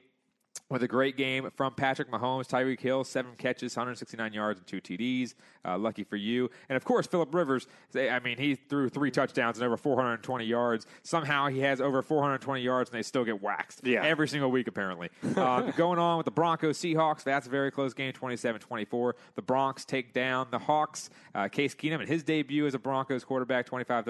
with 0.70 0.82
a 0.82 0.88
great 0.88 1.16
game 1.16 1.50
from 1.56 1.74
Patrick 1.74 2.10
Mahomes, 2.10 2.46
Tyreek 2.46 2.80
Hill, 2.80 3.02
seven 3.04 3.32
catches, 3.38 3.74
169 3.74 4.32
yards, 4.34 4.60
and 4.60 4.66
two 4.66 4.80
TDs. 4.80 5.34
Uh, 5.64 5.78
lucky 5.78 6.04
for 6.04 6.16
you. 6.16 6.50
And 6.68 6.76
of 6.76 6.84
course, 6.84 7.06
Philip 7.06 7.34
Rivers. 7.34 7.66
I 7.94 8.18
mean, 8.20 8.36
he 8.36 8.54
threw 8.54 8.88
three 8.90 9.10
touchdowns 9.10 9.56
and 9.58 9.64
over 9.66 9.76
420 9.78 10.44
yards. 10.44 10.86
Somehow 11.02 11.48
he 11.48 11.60
has 11.60 11.80
over 11.80 12.02
420 12.02 12.60
yards, 12.60 12.90
and 12.90 12.98
they 12.98 13.02
still 13.02 13.24
get 13.24 13.42
waxed. 13.42 13.86
Yeah. 13.86 14.04
every 14.04 14.28
single 14.28 14.50
week 14.50 14.66
apparently. 14.68 15.08
uh, 15.36 15.70
going 15.76 15.98
on 15.98 16.18
with 16.18 16.26
the 16.26 16.30
Broncos, 16.30 16.78
Seahawks. 16.78 17.22
That's 17.24 17.46
a 17.46 17.50
very 17.50 17.70
close 17.70 17.94
game, 17.94 18.12
27-24. 18.12 19.12
The 19.36 19.42
Bronx 19.42 19.84
take 19.84 20.12
down 20.12 20.48
the 20.50 20.58
Hawks. 20.58 21.08
Uh, 21.34 21.48
Case 21.48 21.74
Keenum 21.74 22.00
in 22.02 22.06
his 22.06 22.22
debut 22.22 22.66
as 22.66 22.74
a 22.74 22.78
Broncos 22.78 23.24
quarterback, 23.24 23.66
25-39, 23.66 24.04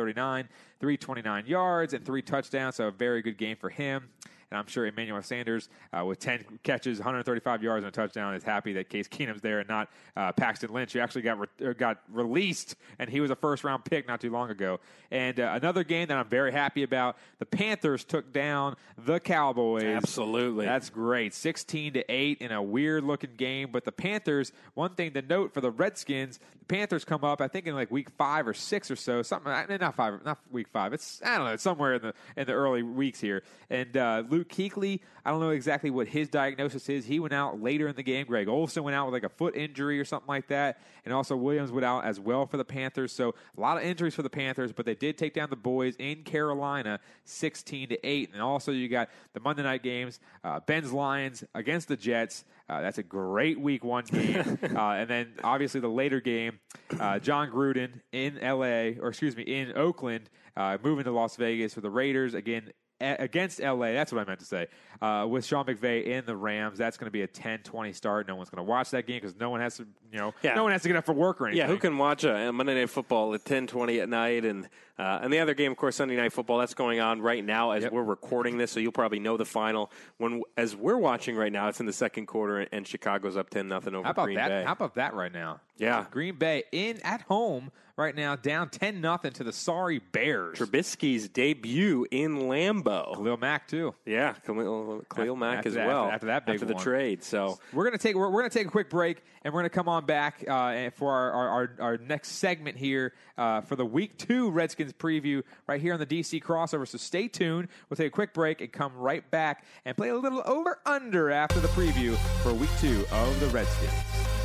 329 0.80 1.46
yards 1.46 1.94
and 1.94 2.04
three 2.04 2.22
touchdowns. 2.22 2.76
So 2.76 2.88
a 2.88 2.90
very 2.90 3.22
good 3.22 3.38
game 3.38 3.56
for 3.56 3.70
him. 3.70 4.08
And 4.50 4.58
I'm 4.58 4.66
sure 4.66 4.86
Emmanuel 4.86 5.22
Sanders, 5.22 5.68
uh, 5.92 6.04
with 6.04 6.20
10 6.20 6.58
catches, 6.62 6.98
135 6.98 7.62
yards, 7.62 7.84
and 7.84 7.88
a 7.88 7.90
touchdown, 7.90 8.34
is 8.34 8.42
happy 8.42 8.72
that 8.74 8.88
Case 8.88 9.06
Keenum's 9.06 9.42
there 9.42 9.58
and 9.58 9.68
not 9.68 9.90
uh, 10.16 10.32
Paxton 10.32 10.72
Lynch, 10.72 10.94
who 10.94 11.00
actually 11.00 11.22
got 11.22 11.38
re- 11.38 11.68
uh, 11.68 11.72
got 11.74 11.98
released, 12.10 12.74
and 12.98 13.10
he 13.10 13.20
was 13.20 13.30
a 13.30 13.36
first 13.36 13.62
round 13.62 13.84
pick 13.84 14.08
not 14.08 14.20
too 14.20 14.30
long 14.30 14.50
ago. 14.50 14.80
And 15.10 15.38
uh, 15.38 15.52
another 15.54 15.84
game 15.84 16.08
that 16.08 16.16
I'm 16.16 16.28
very 16.28 16.52
happy 16.52 16.82
about: 16.82 17.18
the 17.38 17.46
Panthers 17.46 18.04
took 18.04 18.32
down 18.32 18.76
the 18.96 19.20
Cowboys. 19.20 19.84
Absolutely. 19.84 20.64
that's 20.64 20.88
great. 20.90 21.34
16 21.34 21.94
to 21.94 22.04
eight 22.10 22.38
in 22.40 22.50
a 22.50 22.62
weird 22.62 23.04
looking 23.04 23.36
game, 23.36 23.68
but 23.70 23.84
the 23.84 23.92
Panthers. 23.92 24.52
One 24.74 24.94
thing 24.94 25.12
to 25.12 25.22
note 25.22 25.52
for 25.52 25.60
the 25.60 25.70
Redskins: 25.70 26.38
the 26.58 26.64
Panthers 26.64 27.04
come 27.04 27.22
up, 27.22 27.42
I 27.42 27.48
think, 27.48 27.66
in 27.66 27.74
like 27.74 27.90
week 27.90 28.08
five 28.16 28.48
or 28.48 28.54
six 28.54 28.90
or 28.90 28.96
so, 28.96 29.20
something. 29.22 29.52
Not 29.52 29.94
five, 29.94 30.24
not 30.24 30.38
week 30.50 30.68
five. 30.68 30.94
It's 30.94 31.20
I 31.22 31.36
don't 31.36 31.46
know, 31.46 31.52
it's 31.52 31.62
somewhere 31.62 31.94
in 31.94 32.02
the 32.02 32.14
in 32.36 32.46
the 32.46 32.54
early 32.54 32.82
weeks 32.82 33.20
here. 33.20 33.42
And 33.68 33.94
uh, 33.96 34.22
Luke 34.38 34.48
Kuechly, 34.50 35.00
I 35.24 35.32
don't 35.32 35.40
know 35.40 35.50
exactly 35.50 35.90
what 35.90 36.06
his 36.06 36.28
diagnosis 36.28 36.88
is. 36.88 37.04
He 37.04 37.18
went 37.18 37.34
out 37.34 37.60
later 37.60 37.88
in 37.88 37.96
the 37.96 38.04
game. 38.04 38.24
Greg 38.24 38.46
Olsen 38.46 38.84
went 38.84 38.94
out 38.94 39.06
with 39.06 39.12
like 39.12 39.24
a 39.24 39.34
foot 39.34 39.56
injury 39.56 39.98
or 39.98 40.04
something 40.04 40.28
like 40.28 40.46
that, 40.46 40.80
and 41.04 41.12
also 41.12 41.34
Williams 41.34 41.72
went 41.72 41.84
out 41.84 42.04
as 42.04 42.20
well 42.20 42.46
for 42.46 42.56
the 42.56 42.64
Panthers. 42.64 43.10
So 43.10 43.34
a 43.56 43.60
lot 43.60 43.76
of 43.76 43.82
injuries 43.82 44.14
for 44.14 44.22
the 44.22 44.30
Panthers, 44.30 44.72
but 44.72 44.86
they 44.86 44.94
did 44.94 45.18
take 45.18 45.34
down 45.34 45.50
the 45.50 45.56
boys 45.56 45.96
in 45.98 46.22
Carolina, 46.22 47.00
sixteen 47.24 47.88
to 47.88 48.06
eight. 48.06 48.30
And 48.32 48.40
also 48.40 48.70
you 48.70 48.88
got 48.88 49.08
the 49.32 49.40
Monday 49.40 49.64
night 49.64 49.82
games, 49.82 50.20
uh, 50.44 50.60
Ben's 50.60 50.92
Lions 50.92 51.42
against 51.52 51.88
the 51.88 51.96
Jets. 51.96 52.44
Uh, 52.68 52.80
that's 52.80 52.98
a 52.98 53.02
great 53.02 53.58
week 53.58 53.82
one 53.82 54.04
game, 54.12 54.56
uh, 54.62 54.90
and 54.90 55.10
then 55.10 55.32
obviously 55.42 55.80
the 55.80 55.88
later 55.88 56.20
game, 56.20 56.60
uh, 57.00 57.18
Jon 57.18 57.50
Gruden 57.50 58.02
in 58.12 58.38
L.A. 58.38 58.98
or 59.00 59.08
excuse 59.08 59.34
me 59.34 59.42
in 59.42 59.76
Oakland, 59.76 60.30
uh, 60.56 60.78
moving 60.80 61.04
to 61.06 61.10
Las 61.10 61.34
Vegas 61.34 61.74
for 61.74 61.80
the 61.80 61.90
Raiders 61.90 62.34
again 62.34 62.70
against 63.00 63.60
LA. 63.60 63.92
That's 63.92 64.12
what 64.12 64.20
I 64.20 64.24
meant 64.24 64.40
to 64.40 64.46
say. 64.46 64.66
Uh, 65.00 65.26
with 65.28 65.44
Sean 65.44 65.64
McVay 65.64 66.04
in 66.06 66.24
the 66.26 66.36
Rams, 66.36 66.78
that's 66.78 66.96
going 66.96 67.06
to 67.06 67.10
be 67.12 67.22
a 67.22 67.28
10-20 67.28 67.94
start. 67.94 68.26
No 68.26 68.36
one's 68.36 68.50
going 68.50 68.64
to 68.64 68.68
watch 68.68 68.90
that 68.90 69.06
game 69.06 69.16
because 69.20 69.36
no 69.38 69.50
one 69.50 69.60
has 69.60 69.76
to, 69.76 69.86
you 70.12 70.18
know, 70.18 70.34
Yeah. 70.42 70.54
no 70.54 70.64
one 70.64 70.72
has 70.72 70.82
to 70.82 70.88
get 70.88 70.96
up 70.96 71.06
for 71.06 71.12
work 71.12 71.40
or 71.40 71.46
anything. 71.46 71.60
Yeah, 71.66 71.68
who 71.72 71.78
can 71.78 71.96
watch 71.96 72.24
a, 72.24 72.52
Monday 72.52 72.74
Night 72.74 72.90
Football 72.90 73.34
at 73.34 73.44
ten 73.44 73.66
twenty 73.66 74.00
at 74.00 74.08
night, 74.08 74.44
and 74.44 74.68
uh, 74.98 75.20
and 75.22 75.32
the 75.32 75.38
other 75.38 75.54
game, 75.54 75.70
of 75.72 75.76
course, 75.78 75.96
Sunday 75.96 76.16
Night 76.16 76.32
Football. 76.32 76.58
That's 76.58 76.74
going 76.74 77.00
on 77.00 77.20
right 77.22 77.44
now 77.44 77.70
as 77.72 77.84
Yep. 77.84 77.92
we're 77.92 78.02
recording 78.02 78.58
this, 78.58 78.70
so 78.72 78.80
you'll 78.80 78.92
probably 78.92 79.20
know 79.20 79.36
the 79.36 79.44
final 79.44 79.90
when 80.18 80.42
as 80.56 80.74
we're 80.74 80.98
watching 80.98 81.36
right 81.36 81.52
now. 81.52 81.68
It's 81.68 81.80
in 81.80 81.86
the 81.86 81.92
second 81.92 82.26
quarter, 82.26 82.66
and 82.72 82.86
Chicago's 82.86 83.36
up 83.36 83.50
ten 83.50 83.68
nothing 83.68 83.94
over 83.94 84.04
How 84.04 84.10
about 84.10 84.24
Green 84.24 84.36
that? 84.36 84.48
Bay. 84.48 84.64
How 84.64 84.72
about 84.72 84.94
that 84.96 85.14
right 85.14 85.32
now? 85.32 85.60
Yeah. 85.76 86.06
Green 86.10 86.34
Bay 86.36 86.64
in 86.72 86.98
at 87.04 87.22
home 87.22 87.70
right 87.96 88.14
now, 88.14 88.34
down 88.36 88.68
ten 88.70 89.00
nothing 89.00 89.32
to 89.34 89.44
the 89.44 89.52
sorry 89.52 89.98
Bears. 90.00 90.58
Trubisky's 90.58 91.28
debut 91.28 92.04
in 92.10 92.36
Lambeau. 92.38 93.14
Khalil 93.14 93.36
Mack 93.36 93.68
too. 93.68 93.94
Yeah, 94.04 94.32
Khalil, 94.44 95.04
Khalil 95.14 95.36
Mack 95.36 95.58
After 95.58 95.68
as 95.68 95.74
that- 95.76 95.86
well 95.86 96.06
after 96.06 96.26
that 96.26 96.46
big 96.46 96.54
after 96.56 96.66
the 96.66 96.74
one. 96.74 96.82
trade. 96.82 97.22
So 97.22 97.58
We're 97.72 97.84
gonna 97.84 97.98
take 97.98 98.16
we're, 98.16 98.28
we're 98.30 98.40
gonna 98.40 98.50
take 98.50 98.66
a 98.66 98.70
quick 98.70 98.90
break 98.90 99.22
and 99.44 99.54
we're 99.54 99.60
gonna 99.60 99.70
come 99.70 99.88
on 99.88 100.04
back 100.06 100.44
uh, 100.48 100.90
for 100.90 101.12
our, 101.12 101.30
our, 101.32 101.48
our, 101.48 101.70
our 101.80 101.96
next 101.98 102.28
segment 102.32 102.76
here 102.76 103.12
uh, 103.36 103.60
for 103.60 103.76
the 103.76 103.86
week 103.86 104.16
two 104.18 104.50
Redskins 104.50 104.87
preview 104.92 105.42
right 105.66 105.80
here 105.80 105.94
on 105.94 106.00
the 106.00 106.06
DC 106.06 106.42
crossover. 106.42 106.86
So 106.86 106.98
stay 106.98 107.28
tuned. 107.28 107.68
We'll 107.88 107.96
take 107.96 108.08
a 108.08 108.10
quick 108.10 108.32
break 108.34 108.60
and 108.60 108.72
come 108.72 108.94
right 108.96 109.28
back 109.30 109.64
and 109.84 109.96
play 109.96 110.08
a 110.08 110.16
little 110.16 110.42
over 110.46 110.78
under 110.86 111.30
after 111.30 111.60
the 111.60 111.68
preview 111.68 112.16
for 112.42 112.52
week 112.54 112.70
two 112.80 113.04
of 113.12 113.40
the 113.40 113.46
Redskins. 113.48 114.37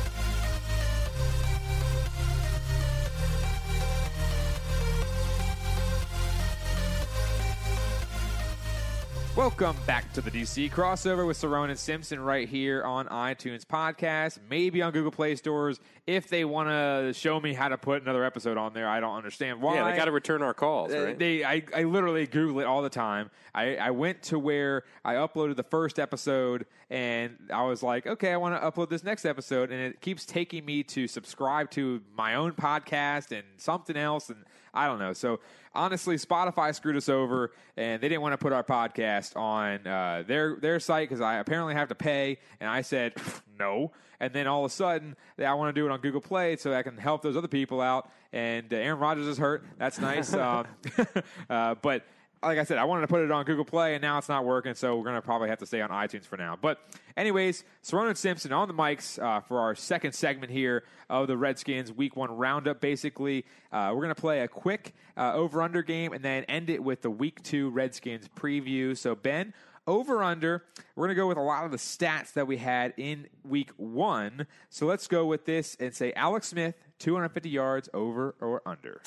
Welcome 9.36 9.76
back 9.84 10.12
to 10.12 10.20
the 10.20 10.30
DC 10.30 10.70
crossover 10.70 11.26
with 11.26 11.36
Cerrone 11.40 11.68
and 11.68 11.78
Simpson 11.78 12.20
right 12.20 12.48
here 12.48 12.84
on 12.84 13.06
iTunes 13.08 13.64
podcast, 13.64 14.38
maybe 14.48 14.80
on 14.80 14.92
Google 14.92 15.10
Play 15.10 15.34
stores. 15.34 15.80
If 16.06 16.28
they 16.28 16.44
want 16.44 16.68
to 16.68 17.12
show 17.18 17.40
me 17.40 17.52
how 17.52 17.66
to 17.68 17.76
put 17.76 18.00
another 18.02 18.22
episode 18.24 18.56
on 18.56 18.74
there, 18.74 18.88
I 18.88 19.00
don't 19.00 19.16
understand 19.16 19.60
why. 19.60 19.74
yeah, 19.74 19.90
they 19.90 19.96
got 19.96 20.04
to 20.04 20.12
return 20.12 20.40
our 20.40 20.54
calls, 20.54 20.94
Uh, 20.94 21.06
right? 21.06 21.18
They, 21.18 21.42
I, 21.42 21.64
I 21.76 21.82
literally 21.82 22.28
Google 22.28 22.60
it 22.60 22.64
all 22.64 22.80
the 22.80 22.88
time. 22.88 23.28
I, 23.52 23.74
I 23.74 23.90
went 23.90 24.22
to 24.24 24.38
where 24.38 24.84
I 25.04 25.14
uploaded 25.14 25.56
the 25.56 25.64
first 25.64 25.98
episode, 25.98 26.64
and 26.88 27.36
I 27.52 27.64
was 27.64 27.82
like, 27.82 28.06
okay, 28.06 28.32
I 28.32 28.36
want 28.36 28.54
to 28.54 28.64
upload 28.70 28.88
this 28.88 29.02
next 29.02 29.24
episode, 29.24 29.72
and 29.72 29.80
it 29.80 30.00
keeps 30.00 30.24
taking 30.24 30.64
me 30.64 30.84
to 30.84 31.08
subscribe 31.08 31.72
to 31.72 32.02
my 32.16 32.36
own 32.36 32.52
podcast 32.52 33.32
and 33.32 33.42
something 33.56 33.96
else, 33.96 34.30
and 34.30 34.44
I 34.74 34.86
don't 34.86 34.98
know. 34.98 35.12
So 35.12 35.40
honestly, 35.74 36.16
Spotify 36.16 36.74
screwed 36.74 36.96
us 36.96 37.08
over, 37.08 37.52
and 37.76 38.02
they 38.02 38.08
didn't 38.08 38.22
want 38.22 38.32
to 38.32 38.38
put 38.38 38.52
our 38.52 38.64
podcast 38.64 39.36
on 39.36 39.86
uh, 39.86 40.24
their 40.26 40.56
their 40.56 40.80
site 40.80 41.08
because 41.08 41.20
I 41.20 41.36
apparently 41.36 41.74
have 41.74 41.88
to 41.88 41.94
pay, 41.94 42.38
and 42.60 42.68
I 42.68 42.82
said 42.82 43.14
no. 43.58 43.92
And 44.20 44.32
then 44.32 44.46
all 44.46 44.64
of 44.64 44.70
a 44.70 44.74
sudden, 44.74 45.16
I 45.38 45.52
want 45.54 45.74
to 45.74 45.80
do 45.80 45.86
it 45.86 45.90
on 45.90 46.00
Google 46.00 46.20
Play 46.20 46.56
so 46.56 46.72
I 46.72 46.82
can 46.82 46.96
help 46.96 47.22
those 47.22 47.36
other 47.36 47.48
people 47.48 47.80
out. 47.80 48.10
And 48.32 48.72
uh, 48.72 48.76
Aaron 48.76 48.98
Rodgers 48.98 49.26
is 49.26 49.38
hurt. 49.38 49.64
That's 49.76 49.98
nice. 49.98 50.32
um, 50.34 50.66
uh, 51.50 51.74
but 51.82 52.04
like 52.44 52.58
I 52.58 52.64
said, 52.64 52.78
I 52.78 52.84
wanted 52.84 53.02
to 53.02 53.06
put 53.08 53.22
it 53.22 53.30
on 53.30 53.44
Google 53.44 53.64
Play, 53.64 53.94
and 53.94 54.02
now 54.02 54.18
it's 54.18 54.28
not 54.28 54.44
working, 54.44 54.74
so 54.74 54.96
we're 54.96 55.04
to 55.14 55.22
probably 55.22 55.48
have 55.48 55.58
to 55.58 55.66
stay 55.66 55.80
on 55.80 55.90
iTunes 55.90 56.24
for 56.24 56.36
now. 56.36 56.56
But, 56.60 56.78
anyways, 57.16 57.64
Cerrone 57.82 58.08
and 58.08 58.18
Simpson 58.18 58.52
on 58.52 58.68
the 58.68 58.74
mics 58.74 59.22
uh, 59.22 59.40
for 59.40 59.60
our 59.60 59.74
second 59.74 60.12
segment 60.12 60.52
here 60.52 60.84
of 61.08 61.26
the 61.26 61.36
Redskins 61.36 61.92
Week 61.92 62.16
One 62.16 62.36
roundup. 62.36 62.80
Basically, 62.80 63.44
uh, 63.72 63.92
we're 63.94 64.02
to 64.14 64.20
play 64.20 64.40
a 64.40 64.48
quick 64.48 64.94
uh, 65.16 65.32
over/under 65.34 65.82
game, 65.82 66.12
and 66.12 66.24
then 66.24 66.44
end 66.44 66.70
it 66.70 66.82
with 66.82 67.02
the 67.02 67.10
Week 67.10 67.42
Two 67.42 67.70
Redskins 67.70 68.28
preview. 68.36 68.96
So, 68.96 69.14
Ben. 69.14 69.54
Over 69.86 70.22
under, 70.22 70.64
we're 70.96 71.08
going 71.08 71.14
to 71.14 71.20
go 71.20 71.28
with 71.28 71.36
a 71.36 71.42
lot 71.42 71.66
of 71.66 71.70
the 71.70 71.76
stats 71.76 72.32
that 72.32 72.46
we 72.46 72.56
had 72.56 72.94
in 72.96 73.26
week 73.46 73.70
one. 73.76 74.46
So 74.70 74.86
let's 74.86 75.06
go 75.06 75.26
with 75.26 75.44
this 75.44 75.76
and 75.78 75.94
say 75.94 76.14
Alex 76.14 76.48
Smith, 76.48 76.74
250 77.00 77.50
yards, 77.50 77.90
over 77.92 78.34
or 78.40 78.62
under. 78.64 79.02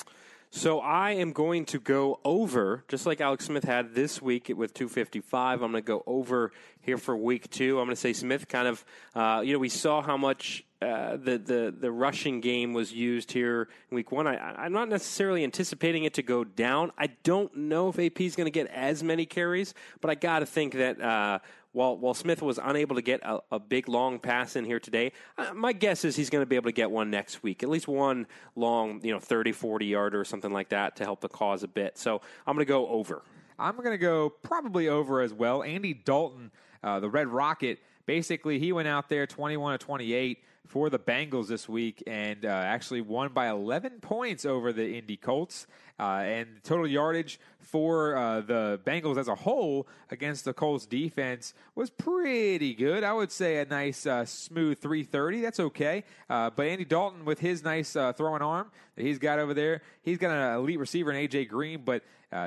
So 0.50 0.80
I 0.80 1.12
am 1.12 1.32
going 1.32 1.66
to 1.66 1.78
go 1.78 2.20
over, 2.24 2.82
just 2.88 3.04
like 3.04 3.20
Alex 3.20 3.44
Smith 3.44 3.64
had 3.64 3.94
this 3.94 4.22
week 4.22 4.50
with 4.54 4.72
255. 4.72 5.62
I'm 5.62 5.72
going 5.72 5.82
to 5.82 5.86
go 5.86 6.02
over 6.06 6.52
here 6.80 6.96
for 6.96 7.14
week 7.14 7.50
two. 7.50 7.78
I'm 7.78 7.84
going 7.84 7.94
to 7.94 8.00
say 8.00 8.14
Smith 8.14 8.48
kind 8.48 8.66
of, 8.66 8.84
uh, 9.14 9.42
you 9.44 9.52
know, 9.52 9.58
we 9.58 9.68
saw 9.68 10.00
how 10.00 10.16
much 10.16 10.64
uh, 10.80 11.16
the, 11.16 11.38
the 11.38 11.74
the 11.76 11.90
rushing 11.90 12.40
game 12.40 12.72
was 12.72 12.92
used 12.92 13.32
here 13.32 13.68
in 13.90 13.96
week 13.96 14.12
one. 14.12 14.28
I, 14.28 14.36
I'm 14.36 14.72
not 14.72 14.88
necessarily 14.88 15.42
anticipating 15.42 16.04
it 16.04 16.14
to 16.14 16.22
go 16.22 16.44
down. 16.44 16.92
I 16.96 17.08
don't 17.24 17.54
know 17.56 17.88
if 17.88 17.98
AP 17.98 18.20
is 18.20 18.36
going 18.36 18.46
to 18.46 18.52
get 18.52 18.68
as 18.68 19.02
many 19.02 19.26
carries, 19.26 19.74
but 20.00 20.08
I 20.08 20.14
got 20.14 20.38
to 20.38 20.46
think 20.46 20.74
that 20.74 21.00
uh, 21.00 21.40
while 21.72 21.96
while 21.96 22.14
Smith 22.14 22.42
was 22.42 22.58
unable 22.62 22.96
to 22.96 23.02
get 23.02 23.20
a, 23.22 23.40
a 23.52 23.58
big 23.58 23.88
long 23.88 24.18
pass 24.18 24.56
in 24.56 24.64
here 24.64 24.80
today, 24.80 25.12
uh, 25.36 25.52
my 25.54 25.72
guess 25.72 26.04
is 26.04 26.16
he's 26.16 26.30
going 26.30 26.42
to 26.42 26.46
be 26.46 26.56
able 26.56 26.68
to 26.68 26.72
get 26.72 26.90
one 26.90 27.10
next 27.10 27.42
week, 27.42 27.62
at 27.62 27.68
least 27.68 27.88
one 27.88 28.26
long, 28.56 29.00
you 29.02 29.12
know, 29.12 29.20
30, 29.20 29.52
40 29.52 29.86
yarder 29.86 30.20
or 30.20 30.24
something 30.24 30.52
like 30.52 30.70
that 30.70 30.96
to 30.96 31.04
help 31.04 31.20
the 31.20 31.28
cause 31.28 31.62
a 31.62 31.68
bit. 31.68 31.98
So 31.98 32.20
I'm 32.46 32.54
going 32.54 32.66
to 32.66 32.68
go 32.68 32.88
over. 32.88 33.22
I'm 33.58 33.76
going 33.76 33.90
to 33.90 33.98
go 33.98 34.30
probably 34.30 34.88
over 34.88 35.20
as 35.20 35.32
well. 35.32 35.62
Andy 35.62 35.92
Dalton, 35.92 36.52
uh, 36.82 37.00
the 37.00 37.10
Red 37.10 37.28
Rocket, 37.28 37.80
basically 38.06 38.58
he 38.58 38.72
went 38.72 38.88
out 38.88 39.08
there 39.08 39.26
21 39.26 39.78
to 39.78 39.84
28 39.84 40.38
for 40.66 40.90
the 40.90 40.98
Bengals 40.98 41.48
this 41.48 41.68
week 41.68 42.02
and 42.06 42.44
uh, 42.44 42.48
actually 42.48 43.00
won 43.00 43.32
by 43.32 43.48
11 43.48 44.00
points 44.00 44.44
over 44.44 44.72
the 44.72 44.96
Indy 44.96 45.16
Colts. 45.16 45.66
Uh, 45.98 46.22
and 46.24 46.48
total 46.62 46.86
yardage 46.86 47.40
for 47.58 48.16
uh, 48.16 48.40
the 48.40 48.80
Bengals 48.86 49.18
as 49.18 49.26
a 49.26 49.34
whole 49.34 49.86
against 50.10 50.44
the 50.44 50.52
Colts 50.52 50.86
defense 50.86 51.54
was 51.74 51.90
pretty 51.90 52.72
good. 52.72 53.02
I 53.02 53.12
would 53.12 53.32
say 53.32 53.58
a 53.58 53.64
nice, 53.64 54.06
uh, 54.06 54.24
smooth 54.24 54.78
330. 54.78 55.40
That's 55.40 55.60
okay. 55.60 56.04
Uh, 56.30 56.50
but 56.50 56.66
Andy 56.66 56.84
Dalton, 56.84 57.24
with 57.24 57.40
his 57.40 57.64
nice 57.64 57.96
uh, 57.96 58.12
throwing 58.12 58.42
arm 58.42 58.70
that 58.94 59.02
he's 59.04 59.18
got 59.18 59.38
over 59.38 59.54
there, 59.54 59.82
he's 60.02 60.18
got 60.18 60.30
an 60.30 60.54
elite 60.56 60.78
receiver 60.78 61.12
in 61.12 61.28
AJ 61.28 61.48
Green. 61.48 61.82
But 61.84 62.04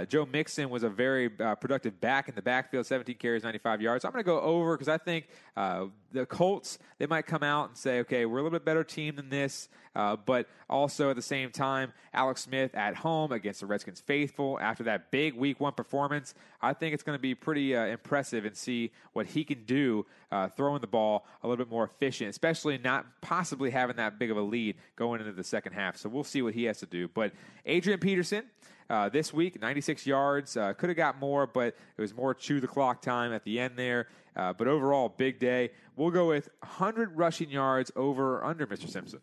Joe 0.08 0.28
Mixon 0.32 0.70
was 0.70 0.84
a 0.84 0.90
very 0.90 1.28
productive 1.28 2.00
back 2.00 2.30
in 2.30 2.36
the 2.36 2.42
backfield, 2.42 2.86
17 2.86 3.16
carries, 3.16 3.44
95 3.44 3.82
yards. 3.82 4.04
So 4.04 4.08
I'm 4.08 4.14
going 4.14 4.24
to 4.24 4.28
go 4.28 4.40
over 4.40 4.78
because 4.78 4.88
I 4.88 5.00
think 5.00 5.28
the 5.56 6.26
Colts 6.28 6.78
they 7.00 7.08
might 7.08 7.26
come 7.26 7.42
out 7.42 7.70
and 7.70 7.78
say, 7.78 8.00
okay, 8.02 8.26
we're 8.28 8.38
a 8.38 8.44
little 8.44 8.58
bit 8.58 8.64
better 8.64 8.84
team 8.84 9.16
than 9.16 9.30
this. 9.30 9.70
But 9.94 10.48
also 10.70 11.10
at 11.10 11.16
the 11.16 11.22
same 11.22 11.52
time, 11.52 11.94
Alex 12.14 12.42
Smith 12.42 12.76
at 12.76 12.96
home 12.96 13.32
against 13.32 13.60
the 13.60 13.66
Redskins 13.66 14.00
faithful 14.00 14.60
after 14.60 14.84
that 14.84 15.12
big 15.12 15.36
Week 15.36 15.60
One 15.60 15.74
performance. 15.74 16.34
I 16.62 16.74
think 16.74 16.94
it's 16.94 17.04
going 17.04 17.18
to 17.18 17.22
be 17.22 17.36
pretty 17.36 17.76
uh, 17.76 17.86
impressive 17.86 18.46
and 18.46 18.56
see 18.56 18.92
what 19.14 19.28
he 19.28 19.44
can 19.44 19.64
do 19.66 20.06
uh, 20.32 20.50
throwing 20.50 20.82
the 20.82 20.88
ball 20.88 21.26
a 21.44 21.48
little 21.48 21.64
bit 21.64 21.72
more 21.72 21.84
efficient, 21.84 22.30
especially 22.30 22.78
not 22.78 23.06
possibly 23.22 23.72
having 23.72 23.96
that 23.98 24.20
big 24.20 24.32
of 24.32 24.38
a 24.38 24.42
lead 24.42 24.76
going 24.96 25.20
into 25.20 25.34
the 25.34 25.44
second 25.44 25.74
half. 25.74 25.98
So 25.98 26.10
we'll 26.10 26.24
see 26.24 26.42
what 26.42 26.54
he 26.54 26.66
has 26.66 26.80
to 26.80 26.86
do. 26.86 27.08
But 27.08 27.34
Adrian 27.66 28.00
Peterson. 28.00 28.46
Uh, 28.90 29.08
this 29.08 29.34
week, 29.34 29.62
96 29.62 30.06
yards. 30.06 30.58
Uh, 30.58 30.74
could 30.74 30.90
have 30.90 30.98
got 30.98 31.18
more, 31.18 31.48
but 31.48 31.68
it 31.68 32.02
was 32.02 32.14
more 32.14 32.34
chew 32.34 32.60
the 32.60 32.68
clock 32.68 33.02
time 33.02 33.32
at 33.32 33.46
the 33.46 33.58
end 33.58 33.78
there. 33.78 34.10
Uh, 34.36 34.52
but 34.52 34.68
overall, 34.68 35.08
big 35.08 35.40
day. 35.40 35.72
We'll 35.96 36.12
go 36.12 36.28
with 36.28 36.50
100 36.60 37.18
rushing 37.18 37.50
yards 37.50 37.92
over 37.96 38.40
or 38.40 38.46
under 38.46 38.68
Mr. 38.68 38.90
Simpson. 38.90 39.22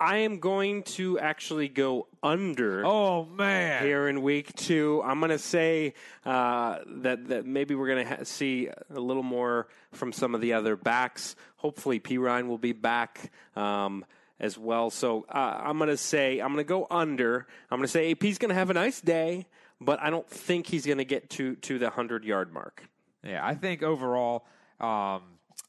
I 0.00 0.18
am 0.18 0.38
going 0.38 0.84
to 0.84 1.18
actually 1.18 1.68
go 1.68 2.06
under. 2.22 2.84
Oh 2.86 3.24
man! 3.24 3.82
Here 3.82 4.08
in 4.08 4.22
week 4.22 4.54
two, 4.54 5.02
I'm 5.04 5.18
going 5.18 5.30
to 5.30 5.38
say 5.38 5.94
uh, 6.24 6.78
that 6.86 7.28
that 7.28 7.46
maybe 7.46 7.74
we're 7.74 7.88
going 7.88 8.06
to 8.06 8.16
ha- 8.16 8.24
see 8.24 8.68
a 8.90 9.00
little 9.00 9.24
more 9.24 9.66
from 9.92 10.12
some 10.12 10.34
of 10.34 10.40
the 10.40 10.52
other 10.52 10.76
backs. 10.76 11.34
Hopefully, 11.56 11.98
Perine 11.98 12.46
will 12.46 12.58
be 12.58 12.72
back. 12.72 13.32
Um, 13.56 14.04
as 14.40 14.56
well. 14.56 14.88
So 14.90 15.26
uh, 15.28 15.60
I'm 15.64 15.78
going 15.78 15.90
to 15.90 15.96
say 15.96 16.38
I'm 16.38 16.52
going 16.52 16.64
to 16.64 16.68
go 16.68 16.86
under. 16.90 17.46
I'm 17.70 17.78
going 17.78 17.86
to 17.86 17.92
say 17.92 18.12
AP's 18.12 18.38
going 18.38 18.50
to 18.50 18.54
have 18.54 18.70
a 18.70 18.74
nice 18.74 19.00
day, 19.00 19.46
but 19.80 20.00
I 20.00 20.10
don't 20.10 20.28
think 20.28 20.66
he's 20.66 20.86
going 20.86 20.98
to 20.98 21.04
get 21.04 21.30
to 21.30 21.56
to 21.56 21.78
the 21.78 21.90
hundred 21.90 22.24
yard 22.24 22.52
mark. 22.52 22.88
Yeah, 23.24 23.44
I 23.44 23.54
think 23.54 23.82
overall, 23.82 24.46
um, 24.80 25.22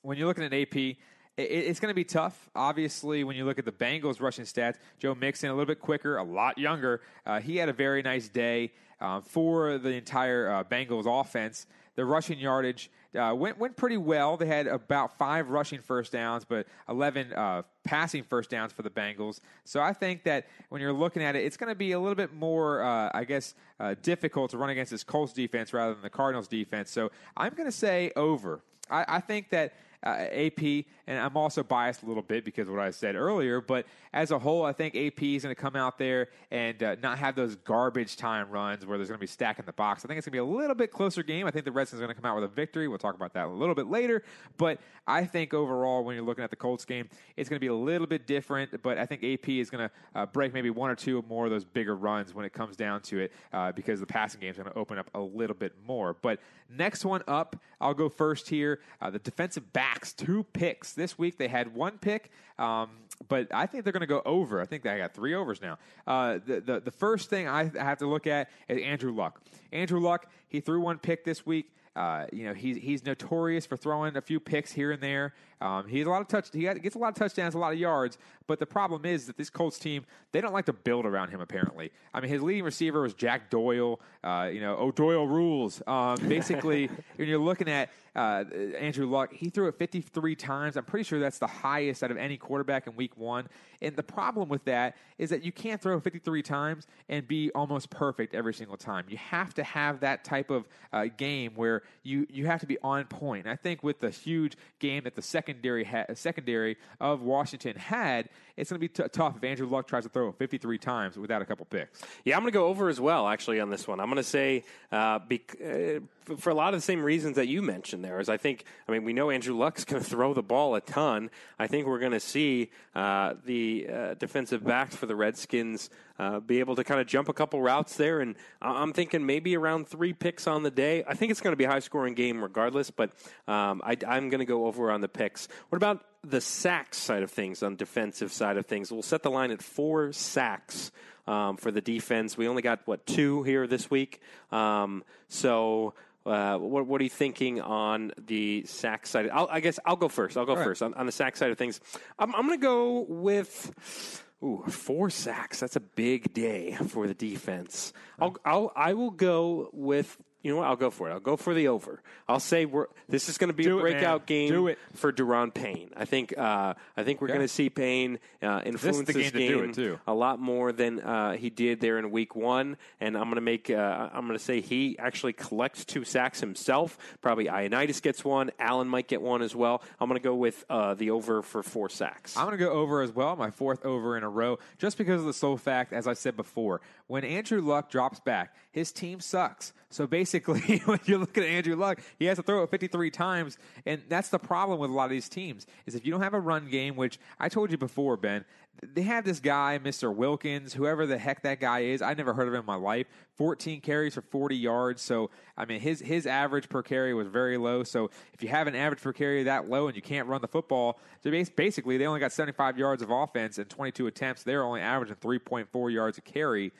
when 0.03 0.17
you're 0.17 0.27
looking 0.27 0.43
at 0.43 0.53
AP, 0.53 0.97
it's 1.39 1.79
going 1.79 1.91
to 1.91 1.95
be 1.95 2.03
tough. 2.03 2.49
Obviously, 2.55 3.23
when 3.23 3.35
you 3.35 3.45
look 3.45 3.59
at 3.59 3.65
the 3.65 3.71
Bengals 3.71 4.21
rushing 4.21 4.45
stats, 4.45 4.75
Joe 4.99 5.15
Mixon 5.15 5.49
a 5.49 5.53
little 5.53 5.65
bit 5.65 5.79
quicker, 5.79 6.17
a 6.17 6.23
lot 6.23 6.57
younger. 6.57 7.01
Uh, 7.25 7.39
he 7.39 7.57
had 7.57 7.69
a 7.69 7.73
very 7.73 8.01
nice 8.01 8.27
day 8.27 8.71
uh, 8.99 9.21
for 9.21 9.77
the 9.77 9.89
entire 9.89 10.51
uh, 10.51 10.63
Bengals 10.63 11.05
offense. 11.05 11.67
The 11.95 12.05
rushing 12.05 12.39
yardage 12.39 12.89
uh, 13.17 13.33
went 13.35 13.57
went 13.57 13.75
pretty 13.75 13.97
well. 13.97 14.37
They 14.37 14.45
had 14.45 14.67
about 14.67 15.17
five 15.17 15.49
rushing 15.49 15.81
first 15.81 16.11
downs, 16.11 16.45
but 16.45 16.67
eleven 16.87 17.33
uh, 17.33 17.63
passing 17.83 18.23
first 18.23 18.49
downs 18.49 18.71
for 18.71 18.83
the 18.83 18.89
Bengals. 18.89 19.41
So 19.65 19.81
I 19.81 19.93
think 19.93 20.23
that 20.23 20.47
when 20.69 20.81
you're 20.81 20.93
looking 20.93 21.23
at 21.23 21.35
it, 21.35 21.43
it's 21.43 21.57
going 21.57 21.71
to 21.71 21.75
be 21.75 21.91
a 21.91 21.99
little 21.99 22.15
bit 22.15 22.33
more, 22.33 22.81
uh, 22.81 23.11
I 23.13 23.23
guess, 23.25 23.55
difficult 24.01 24.51
to 24.51 24.57
run 24.57 24.69
against 24.69 24.91
this 24.91 25.03
Colts 25.03 25.33
defense 25.33 25.73
rather 25.73 25.93
than 25.93 26.03
the 26.03 26.09
Cardinals 26.09 26.47
defense. 26.47 26.91
So 26.91 27.11
I'm 27.35 27.53
going 27.53 27.67
to 27.67 27.77
say 27.77 28.11
over. 28.15 28.61
I, 28.89 29.05
I 29.07 29.19
think 29.19 29.49
that 29.49 29.73
uh, 30.03 30.27
AP, 30.31 30.61
and 31.07 31.19
I'm 31.19 31.35
also 31.35 31.63
biased 31.63 32.03
a 32.03 32.05
little 32.05 32.23
bit 32.23 32.45
because 32.45 32.67
of 32.67 32.73
what 32.73 32.83
I 32.83 32.91
said 32.91 33.15
earlier. 33.15 33.61
But 33.61 33.85
as 34.13 34.31
a 34.31 34.39
whole, 34.39 34.65
I 34.65 34.73
think 34.73 34.95
AP 34.95 35.21
is 35.21 35.43
going 35.43 35.53
to 35.53 35.61
come 35.61 35.75
out 35.75 35.97
there 35.97 36.29
and 36.51 36.81
uh, 36.81 36.95
not 37.01 37.17
have 37.19 37.35
those 37.35 37.55
garbage 37.55 38.15
time 38.15 38.49
runs 38.49 38.85
where 38.85 38.97
there's 38.97 39.09
going 39.09 39.17
to 39.17 39.21
be 39.21 39.27
stacking 39.27 39.65
the 39.65 39.73
box. 39.73 40.03
I 40.03 40.07
think 40.07 40.17
it's 40.17 40.25
going 40.25 40.31
to 40.31 40.43
be 40.43 40.51
a 40.51 40.57
little 40.57 40.75
bit 40.75 40.91
closer 40.91 41.21
game. 41.21 41.45
I 41.45 41.51
think 41.51 41.65
the 41.65 41.71
Redskins 41.71 42.01
are 42.01 42.05
going 42.05 42.15
to 42.15 42.21
come 42.21 42.29
out 42.29 42.35
with 42.35 42.45
a 42.45 42.53
victory. 42.53 42.87
We'll 42.87 42.97
talk 42.97 43.15
about 43.15 43.33
that 43.33 43.47
a 43.47 43.49
little 43.49 43.75
bit 43.75 43.87
later. 43.87 44.23
But 44.57 44.79
I 45.05 45.25
think 45.25 45.53
overall, 45.53 46.03
when 46.03 46.15
you're 46.15 46.25
looking 46.25 46.43
at 46.43 46.49
the 46.49 46.55
Colts 46.55 46.85
game, 46.85 47.09
it's 47.35 47.49
going 47.49 47.57
to 47.57 47.63
be 47.63 47.67
a 47.67 47.75
little 47.75 48.07
bit 48.07 48.25
different. 48.25 48.81
But 48.81 48.97
I 48.97 49.05
think 49.05 49.23
AP 49.23 49.49
is 49.49 49.69
going 49.69 49.89
to 49.89 49.91
uh, 50.15 50.25
break 50.27 50.53
maybe 50.53 50.69
one 50.69 50.89
or 50.89 50.95
two 50.95 51.23
more 51.27 51.45
of 51.45 51.51
those 51.51 51.65
bigger 51.65 51.95
runs 51.95 52.33
when 52.33 52.45
it 52.45 52.53
comes 52.53 52.75
down 52.75 53.01
to 53.01 53.19
it 53.19 53.33
uh, 53.51 53.71
because 53.73 53.99
the 53.99 54.05
passing 54.05 54.39
game 54.39 54.51
is 54.51 54.57
going 54.57 54.69
to 54.69 54.77
open 54.77 54.97
up 54.97 55.09
a 55.13 55.19
little 55.19 55.55
bit 55.55 55.73
more. 55.85 56.15
But 56.21 56.39
next 56.69 57.03
one 57.03 57.23
up, 57.27 57.55
I'll 57.81 57.93
go 57.93 58.09
first 58.09 58.49
here. 58.49 58.79
Uh, 59.01 59.09
the 59.09 59.19
defensive 59.19 59.71
two 60.17 60.43
picks 60.53 60.93
this 60.93 61.17
week. 61.17 61.37
They 61.37 61.47
had 61.47 61.73
one 61.73 61.97
pick, 61.97 62.31
um, 62.57 62.89
but 63.27 63.47
I 63.53 63.65
think 63.65 63.83
they're 63.83 63.93
going 63.93 64.01
to 64.01 64.07
go 64.07 64.21
over. 64.25 64.61
I 64.61 64.65
think 64.65 64.83
they 64.83 64.97
got 64.97 65.13
three 65.13 65.33
overs 65.33 65.61
now. 65.61 65.77
Uh, 66.07 66.39
the, 66.45 66.61
the 66.61 66.79
the 66.79 66.91
first 66.91 67.29
thing 67.29 67.47
I 67.47 67.71
have 67.77 67.99
to 67.99 68.07
look 68.07 68.27
at 68.27 68.49
is 68.67 68.81
Andrew 68.81 69.13
Luck. 69.13 69.41
Andrew 69.71 69.99
Luck, 69.99 70.27
he 70.47 70.59
threw 70.59 70.81
one 70.81 70.97
pick 70.97 71.23
this 71.23 71.45
week. 71.45 71.71
Uh, 71.95 72.27
you 72.31 72.45
know, 72.45 72.53
he's 72.53 72.77
he's 72.77 73.05
notorious 73.05 73.65
for 73.65 73.75
throwing 73.75 74.15
a 74.15 74.21
few 74.21 74.39
picks 74.39 74.71
here 74.71 74.91
and 74.91 75.01
there. 75.01 75.33
Um, 75.61 75.87
he 75.87 75.99
has 75.99 76.07
a 76.07 76.09
lot 76.09 76.21
of 76.21 76.27
touch. 76.27 76.49
He 76.53 76.61
gets 76.61 76.95
a 76.95 76.99
lot 76.99 77.09
of 77.09 77.15
touchdowns, 77.15 77.53
a 77.53 77.57
lot 77.57 77.73
of 77.73 77.79
yards. 77.79 78.17
But 78.47 78.59
the 78.59 78.65
problem 78.65 79.05
is 79.05 79.27
that 79.27 79.37
this 79.37 79.49
Colts 79.49 79.77
team 79.77 80.05
they 80.31 80.41
don't 80.41 80.53
like 80.53 80.65
to 80.65 80.73
build 80.73 81.05
around 81.05 81.29
him. 81.29 81.41
Apparently, 81.41 81.91
I 82.13 82.21
mean, 82.21 82.29
his 82.29 82.41
leading 82.41 82.63
receiver 82.63 83.01
was 83.01 83.13
Jack 83.13 83.49
Doyle. 83.49 83.99
Uh, 84.23 84.49
you 84.51 84.61
know, 84.61 84.75
O'Doyle 84.77 85.27
rules. 85.27 85.81
Um, 85.87 86.17
basically, 86.27 86.89
when 87.15 87.27
you're 87.27 87.39
looking 87.39 87.69
at 87.69 87.89
uh, 88.15 88.43
Andrew 88.77 89.07
Luck, 89.09 89.33
he 89.33 89.49
threw 89.49 89.67
it 89.67 89.75
53 89.77 90.35
times. 90.35 90.77
I'm 90.77 90.83
pretty 90.83 91.03
sure 91.03 91.19
that's 91.19 91.39
the 91.39 91.47
highest 91.47 92.03
out 92.03 92.11
of 92.11 92.17
any 92.17 92.37
quarterback 92.37 92.87
in 92.87 92.95
Week 92.95 93.15
One. 93.17 93.47
And 93.81 93.95
the 93.95 94.03
problem 94.03 94.49
with 94.49 94.65
that 94.65 94.97
is 95.17 95.29
that 95.29 95.43
you 95.43 95.51
can't 95.51 95.81
throw 95.81 95.99
53 95.99 96.41
times 96.41 96.87
and 97.07 97.27
be 97.27 97.49
almost 97.55 97.89
perfect 97.89 98.35
every 98.35 98.53
single 98.53 98.77
time. 98.77 99.05
You 99.07 99.17
have 99.17 99.53
to 99.55 99.63
have 99.63 100.01
that 100.01 100.23
type 100.23 100.49
of 100.49 100.67
uh, 100.91 101.05
game 101.17 101.53
where 101.55 101.83
you 102.03 102.27
you 102.29 102.45
have 102.45 102.59
to 102.61 102.67
be 102.67 102.77
on 102.83 103.05
point. 103.05 103.45
And 103.45 103.53
I 103.53 103.55
think 103.55 103.83
with 103.83 103.99
the 103.99 104.09
huge 104.09 104.57
game 104.79 105.03
that 105.03 105.15
the 105.15 105.21
secondary 105.49 105.83
ha- 105.83 106.05
secondary 106.13 106.77
of 106.99 107.21
Washington 107.21 107.75
had, 107.75 108.29
it's 108.55 108.69
going 108.69 108.79
to 108.79 108.87
be 108.87 108.87
t- 108.87 109.03
tough 109.11 109.37
if 109.37 109.43
Andrew 109.43 109.67
Luck 109.67 109.87
tries 109.87 110.03
to 110.03 110.09
throw 110.09 110.31
53 110.31 110.77
times 110.77 111.17
without 111.17 111.41
a 111.41 111.45
couple 111.45 111.65
picks. 111.65 112.01
Yeah, 112.23 112.35
I'm 112.35 112.43
going 112.43 112.51
to 112.51 112.57
go 112.57 112.67
over 112.67 112.89
as 112.89 112.99
well. 112.99 113.27
Actually, 113.27 113.59
on 113.59 113.69
this 113.69 113.87
one, 113.87 113.99
I'm 113.99 114.07
going 114.07 114.17
to 114.17 114.23
say 114.23 114.63
uh, 114.91 115.19
bec- 115.19 115.57
uh, 115.63 115.99
for 116.37 116.49
a 116.49 116.53
lot 116.53 116.73
of 116.73 116.79
the 116.79 116.85
same 116.85 117.01
reasons 117.01 117.37
that 117.37 117.47
you 117.47 117.61
mentioned. 117.61 118.03
There 118.03 118.19
is, 118.19 118.29
I 118.29 118.37
think, 118.37 118.65
I 118.87 118.91
mean, 118.91 119.03
we 119.03 119.13
know 119.13 119.31
Andrew 119.31 119.55
Luck's 119.55 119.83
going 119.85 120.03
to 120.03 120.09
throw 120.09 120.33
the 120.33 120.43
ball 120.43 120.75
a 120.75 120.81
ton. 120.81 121.29
I 121.57 121.67
think 121.67 121.87
we're 121.87 121.99
going 121.99 122.11
to 122.11 122.19
see 122.19 122.69
uh, 122.95 123.35
the 123.45 123.87
uh, 123.91 124.13
defensive 124.15 124.63
backs 124.63 124.95
for 124.95 125.05
the 125.05 125.15
Redskins 125.15 125.89
uh, 126.19 126.41
be 126.41 126.59
able 126.59 126.75
to 126.75 126.83
kind 126.83 126.99
of 126.99 127.07
jump 127.07 127.29
a 127.29 127.33
couple 127.33 127.61
routes 127.61 127.95
there. 127.95 128.19
And 128.19 128.35
I'm 128.61 128.91
thinking 128.91 129.25
maybe 129.25 129.55
around 129.55 129.87
three 129.87 130.11
picks 130.11 130.47
on 130.47 130.63
the 130.63 130.71
day. 130.71 131.03
I 131.07 131.13
think 131.13 131.31
it's 131.31 131.39
going 131.39 131.53
to 131.53 131.57
be 131.57 131.63
a 131.63 131.69
high 131.69 131.79
scoring 131.79 132.13
game 132.13 132.41
regardless, 132.41 132.91
but 132.91 133.11
um, 133.47 133.81
I, 133.85 133.95
I'm 134.05 134.29
going 134.29 134.39
to 134.39 134.45
go 134.45 134.65
over 134.65 134.91
on 134.91 134.99
the 134.99 135.07
picks. 135.07 135.38
What 135.69 135.77
about 135.77 136.03
the 136.23 136.41
sacks 136.41 136.97
side 136.97 137.23
of 137.23 137.31
things, 137.31 137.63
on 137.63 137.75
defensive 137.75 138.31
side 138.31 138.57
of 138.57 138.65
things? 138.65 138.91
We'll 138.91 139.01
set 139.01 139.23
the 139.23 139.31
line 139.31 139.51
at 139.51 139.61
four 139.61 140.11
sacks. 140.11 140.91
Um, 141.27 141.57
for 141.57 141.69
the 141.69 141.81
defense, 141.81 142.37
we 142.37 142.47
only 142.47 142.63
got 142.63 142.79
what 142.85 143.05
two 143.05 143.43
here 143.43 143.67
this 143.67 143.91
week. 143.91 144.19
Um, 144.51 145.03
so 145.27 145.93
uh, 146.25 146.57
what, 146.57 146.87
what, 146.87 146.99
are 146.99 147.03
you 147.03 147.09
thinking 147.09 147.61
on 147.61 148.11
the 148.17 148.63
sack 148.65 149.05
side? 149.05 149.29
I'll, 149.29 149.47
i 149.51 149.59
guess 149.59 149.79
I'll 149.85 149.95
go 149.95 150.09
first. 150.09 150.37
I'll 150.37 150.45
go 150.45 150.55
All 150.55 150.63
first 150.63 150.81
right. 150.81 150.87
on, 150.87 150.93
on, 150.95 151.05
the 151.05 151.11
sack 151.11 151.37
side 151.37 151.51
of 151.51 151.57
things. 151.57 151.79
I'm, 152.17 152.33
I'm 152.33 152.47
going 152.47 152.59
to 152.59 152.63
go 152.63 153.05
with 153.07 154.23
Ooh, 154.41 154.63
four 154.69 155.09
sacks. 155.09 155.59
That's 155.59 155.75
a 155.75 155.81
big 155.81 156.33
day 156.33 156.77
for 156.87 157.07
the 157.07 157.13
defense. 157.13 157.93
I'll, 158.19 158.37
I'll 158.45 158.71
I 158.75 158.93
will 158.93 159.11
go 159.11 159.69
with 159.73 160.17
you 160.41 160.51
know 160.51 160.57
what? 160.59 160.67
I'll 160.67 160.75
go 160.75 160.89
for 160.89 161.09
it. 161.09 161.13
I'll 161.13 161.19
go 161.19 161.35
for 161.35 161.53
the 161.53 161.67
over. 161.67 162.01
I'll 162.27 162.39
say 162.39 162.65
we're, 162.65 162.87
this 163.09 163.27
is 163.29 163.37
going 163.37 163.49
to 163.49 163.53
be 163.53 163.63
Do 163.63 163.75
a 163.75 163.79
it, 163.79 163.81
breakout 163.81 164.21
man. 164.21 164.25
game 164.25 164.49
Do 164.49 164.67
it. 164.67 164.77
for 164.95 165.11
Da'Ron 165.11 165.53
Payne. 165.53 165.91
I 165.97 166.05
think 166.05 166.37
uh, 166.37 166.73
I 166.95 167.03
think 167.03 167.21
we're 167.21 167.27
Yeah. 167.27 167.35
going 167.35 167.47
to 167.47 167.53
see 167.53 167.69
Payne 167.69 168.19
uh, 168.41 168.61
influence 168.65 168.99
the 169.07 169.13
this 169.13 169.31
game 169.31 169.31
to 169.31 169.47
do 169.47 169.59
it, 169.63 169.73
too. 169.73 169.99
a 170.07 170.13
lot 170.13 170.39
more 170.39 170.71
than 170.71 170.99
uh, 171.01 171.33
he 171.33 171.49
did 171.49 171.81
there 171.81 171.97
in 171.99 172.11
Week 172.11 172.35
One. 172.35 172.77
And 173.01 173.17
I'm 173.17 173.23
going 173.25 173.35
to 173.35 173.41
make 173.41 173.69
uh, 173.69 174.09
I'm 174.13 174.27
going 174.27 174.37
to 174.37 174.43
say 174.43 174.61
he 174.61 174.97
actually 174.99 175.33
collects 175.33 175.83
two 175.85 176.03
sacks 176.05 176.39
himself. 176.39 176.97
Probably 177.21 177.45
Ioannidis 177.45 178.01
gets 178.01 178.23
one. 178.23 178.51
Allen 178.59 178.87
might 178.87 179.07
get 179.07 179.21
one 179.21 179.41
as 179.41 179.55
well. 179.55 179.81
I'm 179.99 180.07
going 180.07 180.19
to 180.19 180.23
go 180.23 180.35
with 180.35 180.63
uh, 180.69 180.93
the 180.93 181.11
over 181.11 181.41
for 181.41 181.63
four 181.63 181.89
sacks. 181.89 182.37
I'm 182.37 182.45
going 182.45 182.57
to 182.57 182.63
go 182.63 182.71
over 182.71 183.01
as 183.01 183.11
well, 183.11 183.35
my 183.35 183.49
fourth 183.51 183.83
over 183.85 184.15
in 184.17 184.23
a 184.23 184.29
row, 184.29 184.59
just 184.77 184.97
because 184.97 185.19
of 185.21 185.25
the 185.27 185.33
sole 185.33 185.57
fact, 185.57 185.91
as 185.93 186.07
I 186.07 186.13
said 186.13 186.35
before, 186.37 186.79
when 187.09 187.23
Andrew 187.23 187.59
Luck 187.59 187.89
drops 187.89 188.19
back, 188.19 188.55
his 188.71 188.91
team 188.91 189.19
sucks. 189.19 189.73
So 189.89 190.05
basically, 190.05 190.77
when 190.85 190.99
you 191.05 191.17
look 191.17 191.35
at 191.39 191.43
Andrew 191.43 191.75
Luck, 191.75 192.01
he 192.19 192.25
has 192.25 192.37
to 192.37 192.43
throw 192.43 192.61
it 192.61 192.69
53 192.69 193.09
times, 193.09 193.57
and 193.87 194.03
that's 194.07 194.29
the 194.29 194.37
problem 194.37 194.79
with 194.79 194.91
a 194.91 194.93
lot 194.93 195.05
of 195.05 195.09
these 195.09 195.27
teams. 195.27 195.65
Is 195.87 195.95
if 195.95 196.05
you 196.05 196.11
don't 196.11 196.21
have 196.21 196.35
a 196.35 196.39
run 196.39 196.69
game, 196.69 196.95
which 196.95 197.19
I 197.39 197.49
told 197.49 197.71
you 197.71 197.79
before, 197.79 198.15
Ben, 198.15 198.45
they 198.83 199.01
have 199.01 199.25
this 199.25 199.39
guy, 199.39 199.79
Mr. 199.83 200.13
Wilkins, 200.13 200.75
whoever 200.75 201.07
the 201.07 201.17
heck 201.17 201.41
that 201.41 201.59
guy 201.59 201.79
is. 201.79 202.03
I 202.03 202.13
never 202.13 202.33
heard 202.33 202.47
of 202.47 202.53
him 202.53 202.59
in 202.59 202.65
my 202.67 202.75
life. 202.75 203.07
14 203.37 203.81
carries 203.81 204.13
for 204.13 204.21
40 204.21 204.55
yards. 204.55 205.01
So 205.01 205.31
I 205.57 205.65
mean, 205.65 205.79
his 205.79 205.99
his 206.01 206.27
average 206.27 206.69
per 206.69 206.83
carry 206.83 207.15
was 207.15 207.27
very 207.27 207.57
low. 207.57 207.83
So 207.83 208.11
if 208.33 208.43
you 208.43 208.49
have 208.49 208.67
an 208.67 208.75
average 208.75 209.01
per 209.01 209.13
carry 209.13 209.43
that 209.43 209.67
low 209.67 209.87
and 209.87 209.95
you 209.95 210.03
can't 210.03 210.27
run 210.27 210.41
the 210.41 210.47
football, 210.47 210.99
so 211.23 211.31
basically 211.55 211.97
they 211.97 212.05
only 212.05 212.19
got 212.19 212.31
75 212.31 212.77
yards 212.77 213.01
of 213.01 213.09
offense 213.09 213.57
and 213.57 213.67
22 213.67 214.05
attempts. 214.05 214.43
They're 214.43 214.63
only 214.63 214.81
averaging 214.81 215.15
3.4 215.15 215.91
yards 215.91 216.19
a 216.19 216.21
carry 216.21 216.71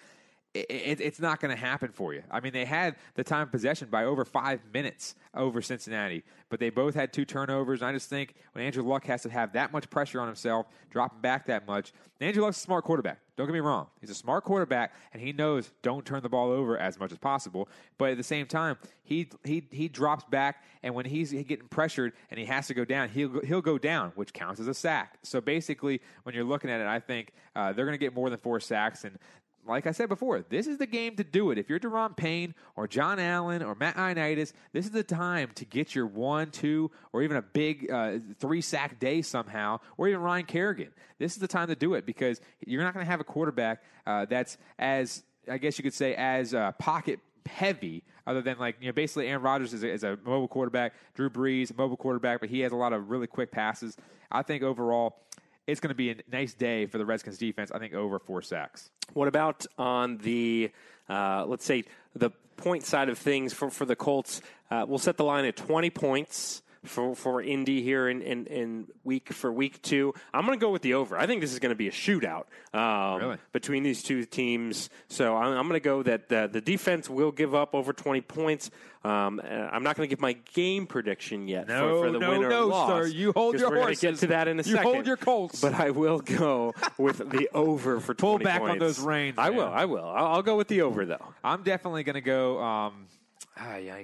it, 0.53 0.65
it, 0.69 1.01
it's 1.01 1.19
not 1.19 1.39
going 1.39 1.55
to 1.55 1.59
happen 1.61 1.91
for 1.91 2.13
you. 2.13 2.23
I 2.31 2.39
mean, 2.39 2.53
they 2.53 2.65
had 2.65 2.95
the 3.13 3.23
time 3.23 3.49
possession 3.49 3.89
by 3.89 4.05
over 4.05 4.25
five 4.25 4.61
minutes 4.73 5.13
over 5.35 5.61
Cincinnati, 5.61 6.23
but 6.49 6.59
they 6.59 6.71
both 6.71 6.95
had 6.95 7.13
two 7.13 7.23
turnovers. 7.23 7.81
And 7.81 7.89
I 7.89 7.93
just 7.93 8.09
think 8.09 8.33
when 8.53 8.65
Andrew 8.65 8.83
Luck 8.83 9.05
has 9.05 9.21
to 9.23 9.29
have 9.29 9.53
that 9.53 9.71
much 9.71 9.89
pressure 9.91 10.19
on 10.19 10.27
himself, 10.27 10.65
dropping 10.89 11.21
back 11.21 11.45
that 11.47 11.67
much, 11.67 11.93
Andrew 12.19 12.43
Luck's 12.43 12.57
a 12.57 12.61
smart 12.61 12.83
quarterback. 12.83 13.19
Don't 13.37 13.45
get 13.45 13.53
me 13.53 13.59
wrong. 13.59 13.87
He's 14.01 14.09
a 14.09 14.15
smart 14.15 14.43
quarterback, 14.43 14.93
and 15.13 15.21
he 15.21 15.31
knows 15.31 15.71
don't 15.83 16.05
turn 16.05 16.21
the 16.23 16.29
ball 16.29 16.51
over 16.51 16.77
as 16.77 16.99
much 16.99 17.11
as 17.11 17.17
possible. 17.17 17.69
But 17.97 18.09
at 18.09 18.17
the 18.17 18.23
same 18.23 18.47
time, 18.47 18.77
he 19.03 19.29
he 19.45 19.63
he 19.71 19.87
drops 19.87 20.25
back, 20.25 20.63
and 20.83 20.93
when 20.93 21.05
he's 21.05 21.31
getting 21.31 21.67
pressured 21.69 22.13
and 22.29 22.39
he 22.39 22.45
has 22.47 22.67
to 22.67 22.73
go 22.73 22.83
down, 22.83 23.07
he'll 23.07 23.39
he'll 23.41 23.61
go 23.61 23.77
down, 23.77 24.11
which 24.15 24.33
counts 24.33 24.59
as 24.59 24.67
a 24.67 24.73
sack. 24.73 25.19
So 25.23 25.39
basically, 25.39 26.01
when 26.23 26.35
you're 26.35 26.43
looking 26.43 26.69
at 26.69 26.81
it, 26.81 26.87
I 26.87 26.99
think 26.99 27.31
uh, 27.55 27.71
they're 27.71 27.85
going 27.85 27.97
to 27.97 28.03
get 28.03 28.13
more 28.13 28.29
than 28.29 28.39
four 28.39 28.59
sacks, 28.59 29.05
and 29.05 29.17
like 29.67 29.87
I 29.87 29.91
said 29.91 30.09
before, 30.09 30.43
this 30.49 30.67
is 30.67 30.77
the 30.77 30.87
game 30.87 31.15
to 31.17 31.23
do 31.23 31.51
it. 31.51 31.57
If 31.57 31.69
you're 31.69 31.79
Da'Ron 31.79 32.15
Payne 32.15 32.55
or 32.75 32.87
John 32.87 33.19
Allen 33.19 33.61
or 33.61 33.75
Matt 33.75 33.95
Ioannidis, 33.95 34.53
this 34.73 34.85
is 34.85 34.91
the 34.91 35.03
time 35.03 35.51
to 35.55 35.65
get 35.65 35.93
your 35.93 36.07
one, 36.07 36.51
two, 36.51 36.89
or 37.13 37.21
even 37.21 37.37
a 37.37 37.41
big 37.41 37.91
uh, 37.91 38.17
three 38.39 38.61
sack 38.61 38.99
day 38.99 39.21
somehow, 39.21 39.79
or 39.97 40.07
even 40.07 40.21
Ryan 40.21 40.45
Kerrigan. 40.45 40.89
This 41.19 41.33
is 41.33 41.39
the 41.39 41.47
time 41.47 41.67
to 41.67 41.75
do 41.75 41.93
it 41.93 42.05
because 42.05 42.41
you're 42.65 42.83
not 42.83 42.93
going 42.93 43.05
to 43.05 43.11
have 43.11 43.19
a 43.19 43.25
quarterback 43.25 43.83
uh, 44.07 44.25
that's 44.25 44.57
as, 44.79 45.23
I 45.49 45.57
guess 45.57 45.77
you 45.77 45.83
could 45.83 45.93
say, 45.93 46.15
as 46.15 46.53
uh, 46.53 46.71
pocket 46.73 47.19
heavy, 47.45 48.03
other 48.27 48.41
than 48.41 48.57
like 48.59 48.75
you 48.79 48.87
know 48.87 48.93
basically 48.93 49.27
Aaron 49.27 49.41
Rodgers 49.41 49.73
is 49.73 49.83
a, 49.83 49.89
is 49.91 50.03
a 50.03 50.17
mobile 50.23 50.47
quarterback, 50.47 50.93
Drew 51.15 51.29
Brees 51.29 51.75
mobile 51.75 51.97
quarterback, 51.97 52.39
but 52.39 52.49
he 52.49 52.61
has 52.61 52.71
a 52.71 52.75
lot 52.75 52.93
of 52.93 53.09
really 53.09 53.27
quick 53.27 53.51
passes. 53.51 53.97
I 54.31 54.43
think 54.43 54.63
overall. 54.63 55.17
It's 55.71 55.79
going 55.79 55.89
to 55.89 55.95
be 55.95 56.11
a 56.11 56.15
nice 56.31 56.53
day 56.53 56.85
for 56.85 56.97
the 56.97 57.05
Redskins 57.05 57.37
defense. 57.37 57.71
I 57.71 57.79
think 57.79 57.93
over 57.93 58.19
four 58.19 58.41
sacks. 58.41 58.89
What 59.13 59.27
about 59.27 59.65
on 59.77 60.17
the, 60.17 60.71
uh, 61.07 61.45
let's 61.45 61.65
say, 61.65 61.83
the 62.15 62.31
point 62.57 62.83
side 62.85 63.09
of 63.09 63.17
things 63.17 63.53
for, 63.53 63.69
for 63.69 63.85
the 63.85 63.95
Colts? 63.95 64.41
Uh, 64.69 64.85
we'll 64.87 64.99
set 64.99 65.17
the 65.17 65.23
line 65.23 65.45
at 65.45 65.55
20 65.55 65.89
points 65.89 66.61
for, 66.85 67.15
for 67.15 67.41
Indy 67.41 67.81
here 67.81 68.07
in, 68.09 68.21
in, 68.21 68.45
in 68.47 68.87
week 69.03 69.33
for 69.33 69.51
week 69.51 69.81
two. 69.81 70.13
I'm 70.33 70.45
going 70.45 70.57
to 70.57 70.63
go 70.63 70.71
with 70.71 70.81
the 70.81 70.93
over. 70.93 71.17
I 71.17 71.27
think 71.27 71.41
this 71.41 71.51
is 71.53 71.59
going 71.59 71.71
to 71.71 71.75
be 71.75 71.87
a 71.87 71.91
shootout 71.91 72.45
um, 72.73 73.19
Really? 73.21 73.37
between 73.51 73.83
these 73.83 74.01
two 74.03 74.23
teams. 74.25 74.89
So 75.07 75.35
I'm, 75.35 75.53
I'm 75.57 75.67
going 75.67 75.79
to 75.79 75.83
go 75.83 76.03
that 76.03 76.29
the, 76.29 76.49
the 76.51 76.61
defense 76.61 77.09
will 77.09 77.31
give 77.31 77.53
up 77.53 77.75
over 77.75 77.91
20 77.93 78.21
points. 78.21 78.71
Um, 79.03 79.39
uh, 79.41 79.47
I'm 79.47 79.83
not 79.83 79.95
going 79.95 80.09
to 80.09 80.13
give 80.13 80.19
my 80.21 80.33
game 80.53 80.85
prediction 80.85 81.47
yet 81.47 81.67
No, 81.69 82.01
for, 82.01 82.07
for 82.07 82.11
the 82.11 82.19
no, 82.19 82.29
win 82.31 82.43
or 82.43 82.49
no, 82.49 82.67
loss. 82.67 82.89
sir. 82.89 83.07
You 83.07 83.31
hold 83.33 83.57
your 83.59 83.69
we're 83.69 83.77
horses. 83.77 84.01
get 84.01 84.15
to 84.17 84.27
that 84.27 84.47
in 84.49 84.59
a 84.59 84.63
You 84.63 84.75
second. 84.75 84.83
hold 84.93 85.07
your 85.07 85.15
Colts. 85.17 85.61
But 85.61 85.73
I 85.75 85.91
will 85.91 86.19
go 86.19 86.73
with 86.97 87.17
the 87.29 87.49
over 87.53 87.99
for 88.01 88.13
20 88.13 88.19
Pull 88.19 88.43
back 88.43 88.61
on 88.61 88.77
those 88.77 88.99
reins, 88.99 89.35
I 89.37 89.49
man. 89.49 89.57
will. 89.57 89.67
I 89.67 89.85
will. 89.85 90.03
I'll, 90.05 90.25
I'll 90.27 90.41
go 90.43 90.57
with 90.57 90.67
the 90.67 90.81
over 90.81 91.05
though. 91.05 91.33
I'm 91.43 91.63
definitely 91.63 92.03
going 92.03 92.15
to 92.15 92.21
go. 92.21 92.59
Um, 92.61 93.05
yeah, 93.77 93.97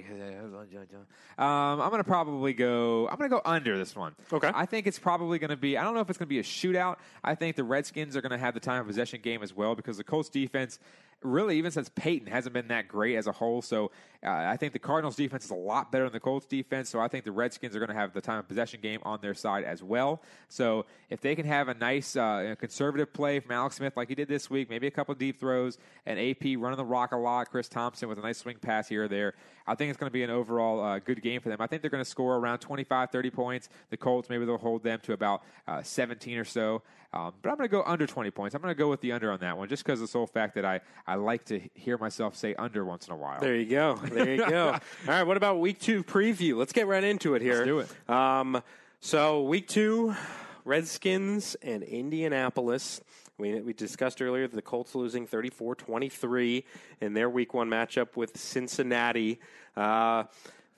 um, 1.38 1.80
I'm 1.80 1.90
going 1.90 2.02
to 2.02 2.04
probably 2.04 2.52
go. 2.52 3.08
I'm 3.08 3.16
going 3.16 3.30
to 3.30 3.36
go 3.36 3.42
under 3.44 3.76
this 3.78 3.96
one. 3.96 4.14
Okay. 4.32 4.50
I 4.54 4.66
think 4.66 4.86
it's 4.86 4.98
probably 4.98 5.38
going 5.38 5.50
to 5.50 5.56
be. 5.56 5.76
I 5.76 5.84
don't 5.84 5.94
know 5.94 6.00
if 6.00 6.10
it's 6.10 6.18
going 6.18 6.26
to 6.26 6.30
be 6.30 6.38
a 6.38 6.42
shootout. 6.42 6.96
I 7.24 7.34
think 7.34 7.56
the 7.56 7.64
Redskins 7.64 8.16
are 8.16 8.20
going 8.20 8.32
to 8.32 8.38
have 8.38 8.54
the 8.54 8.60
time 8.60 8.82
of 8.82 8.86
possession 8.86 9.20
game 9.22 9.42
as 9.42 9.54
well 9.54 9.74
because 9.74 9.96
the 9.96 10.04
Colts 10.04 10.28
defense. 10.28 10.78
Really, 11.22 11.56
even 11.58 11.70
since 11.70 11.88
Peyton 11.94 12.28
hasn't 12.28 12.52
been 12.52 12.68
that 12.68 12.88
great 12.88 13.16
as 13.16 13.26
a 13.26 13.32
whole, 13.32 13.62
so 13.62 13.90
uh, 14.22 14.30
I 14.30 14.56
think 14.56 14.72
the 14.72 14.78
Cardinals' 14.78 15.16
defense 15.16 15.44
is 15.44 15.50
a 15.50 15.54
lot 15.54 15.90
better 15.90 16.04
than 16.04 16.12
the 16.12 16.20
Colts' 16.20 16.46
defense. 16.46 16.90
So 16.90 17.00
I 17.00 17.08
think 17.08 17.24
the 17.24 17.32
Redskins 17.32 17.74
are 17.74 17.78
going 17.78 17.88
to 17.88 17.94
have 17.94 18.12
the 18.12 18.20
time 18.20 18.38
of 18.38 18.48
possession 18.48 18.80
game 18.80 19.00
on 19.02 19.20
their 19.22 19.34
side 19.34 19.64
as 19.64 19.82
well. 19.82 20.22
So 20.48 20.84
if 21.08 21.20
they 21.20 21.34
can 21.34 21.46
have 21.46 21.68
a 21.68 21.74
nice 21.74 22.16
uh, 22.16 22.54
conservative 22.58 23.12
play 23.12 23.40
from 23.40 23.52
Alex 23.52 23.76
Smith 23.76 23.96
like 23.96 24.08
he 24.08 24.14
did 24.14 24.28
this 24.28 24.50
week, 24.50 24.68
maybe 24.68 24.86
a 24.86 24.90
couple 24.90 25.14
deep 25.14 25.40
throws, 25.40 25.78
and 26.04 26.18
AP 26.18 26.58
running 26.58 26.76
the 26.76 26.84
rock 26.84 27.12
a 27.12 27.16
lot, 27.16 27.50
Chris 27.50 27.68
Thompson 27.68 28.08
with 28.08 28.18
a 28.18 28.22
nice 28.22 28.38
swing 28.38 28.56
pass 28.60 28.88
here 28.88 29.04
or 29.04 29.08
there, 29.08 29.34
I 29.66 29.74
think 29.74 29.90
it's 29.90 29.98
going 29.98 30.08
to 30.08 30.12
be 30.12 30.22
an 30.22 30.30
overall 30.30 30.82
uh, 30.82 30.98
good 30.98 31.22
game 31.22 31.40
for 31.40 31.48
them. 31.48 31.60
I 31.60 31.66
think 31.66 31.82
they're 31.82 31.90
going 31.90 32.04
to 32.04 32.08
score 32.08 32.36
around 32.36 32.58
25, 32.58 33.10
30 33.10 33.30
points. 33.30 33.68
The 33.90 33.96
Colts, 33.96 34.28
maybe 34.30 34.44
they'll 34.44 34.58
hold 34.58 34.82
them 34.82 35.00
to 35.04 35.12
about 35.12 35.42
uh, 35.66 35.82
17 35.82 36.38
or 36.38 36.44
so. 36.44 36.82
Um, 37.12 37.32
but 37.40 37.50
I'm 37.50 37.56
going 37.56 37.68
to 37.68 37.72
go 37.72 37.82
under 37.86 38.06
20 38.06 38.30
points. 38.30 38.54
I'm 38.54 38.62
going 38.62 38.74
to 38.74 38.78
go 38.78 38.88
with 38.88 39.00
the 39.00 39.12
under 39.12 39.32
on 39.32 39.38
that 39.40 39.56
one 39.56 39.68
just 39.68 39.84
because 39.84 40.00
of 40.00 40.06
the 40.06 40.10
sole 40.10 40.26
fact 40.26 40.54
that 40.56 40.64
I, 40.64 40.80
I 41.06 41.14
like 41.14 41.44
to 41.46 41.60
hear 41.74 41.96
myself 41.98 42.36
say 42.36 42.54
under 42.54 42.84
once 42.84 43.06
in 43.06 43.12
a 43.12 43.16
while. 43.16 43.40
There 43.40 43.56
you 43.56 43.66
go. 43.66 43.96
There 43.96 44.34
you 44.34 44.38
go. 44.48 44.68
All 44.72 44.80
right. 45.06 45.22
What 45.22 45.36
about 45.36 45.60
week 45.60 45.78
two 45.78 46.02
preview? 46.04 46.56
Let's 46.56 46.72
get 46.72 46.86
right 46.86 47.04
into 47.04 47.34
it 47.34 47.42
here. 47.42 47.64
Let's 47.64 47.66
do 47.66 47.78
it. 47.80 48.10
Um, 48.10 48.62
so 49.00 49.42
week 49.42 49.68
two, 49.68 50.14
Redskins 50.64 51.54
and 51.62 51.82
Indianapolis. 51.82 53.00
We, 53.38 53.60
we 53.60 53.74
discussed 53.74 54.22
earlier 54.22 54.48
the 54.48 54.62
Colts 54.62 54.94
losing 54.94 55.26
34-23 55.26 56.64
in 57.02 57.12
their 57.12 57.28
week 57.28 57.52
one 57.52 57.68
matchup 57.68 58.16
with 58.16 58.34
Cincinnati. 58.38 59.40
Uh, 59.76 60.24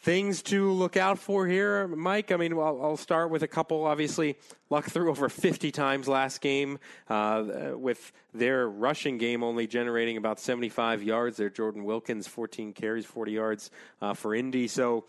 things 0.01 0.43
to 0.43 0.73
look 0.73 0.97
out 0.97 1.21
for 1.21 1.47
here, 1.47 1.87
Mike. 1.87 2.33
I 2.33 2.37
mean, 2.37 2.55
I'll, 2.55 2.81
I'll 2.83 2.97
start 2.97 3.31
with 3.31 3.45
a 3.45 3.47
couple. 3.47 3.85
Obviously, 3.85 4.37
Luck 4.71 4.87
threw 4.87 5.09
over 5.09 5.29
50 5.29 5.71
times 5.71 6.09
last 6.09 6.41
game, 6.41 6.81
uh, 7.09 7.75
with 7.75 8.11
their 8.35 8.69
rushing 8.69 9.19
game 9.19 9.45
only 9.45 9.69
generating 9.69 10.17
about 10.17 10.41
75 10.41 11.05
yards. 11.05 11.37
Their 11.37 11.51
Jordan 11.51 11.85
Wilkins, 11.85 12.27
14 12.27 12.73
carries, 12.73 13.07
40 13.07 13.31
yards 13.31 13.71
uh, 14.03 14.15
for 14.15 14.35
Indy. 14.35 14.67
So, 14.67 15.05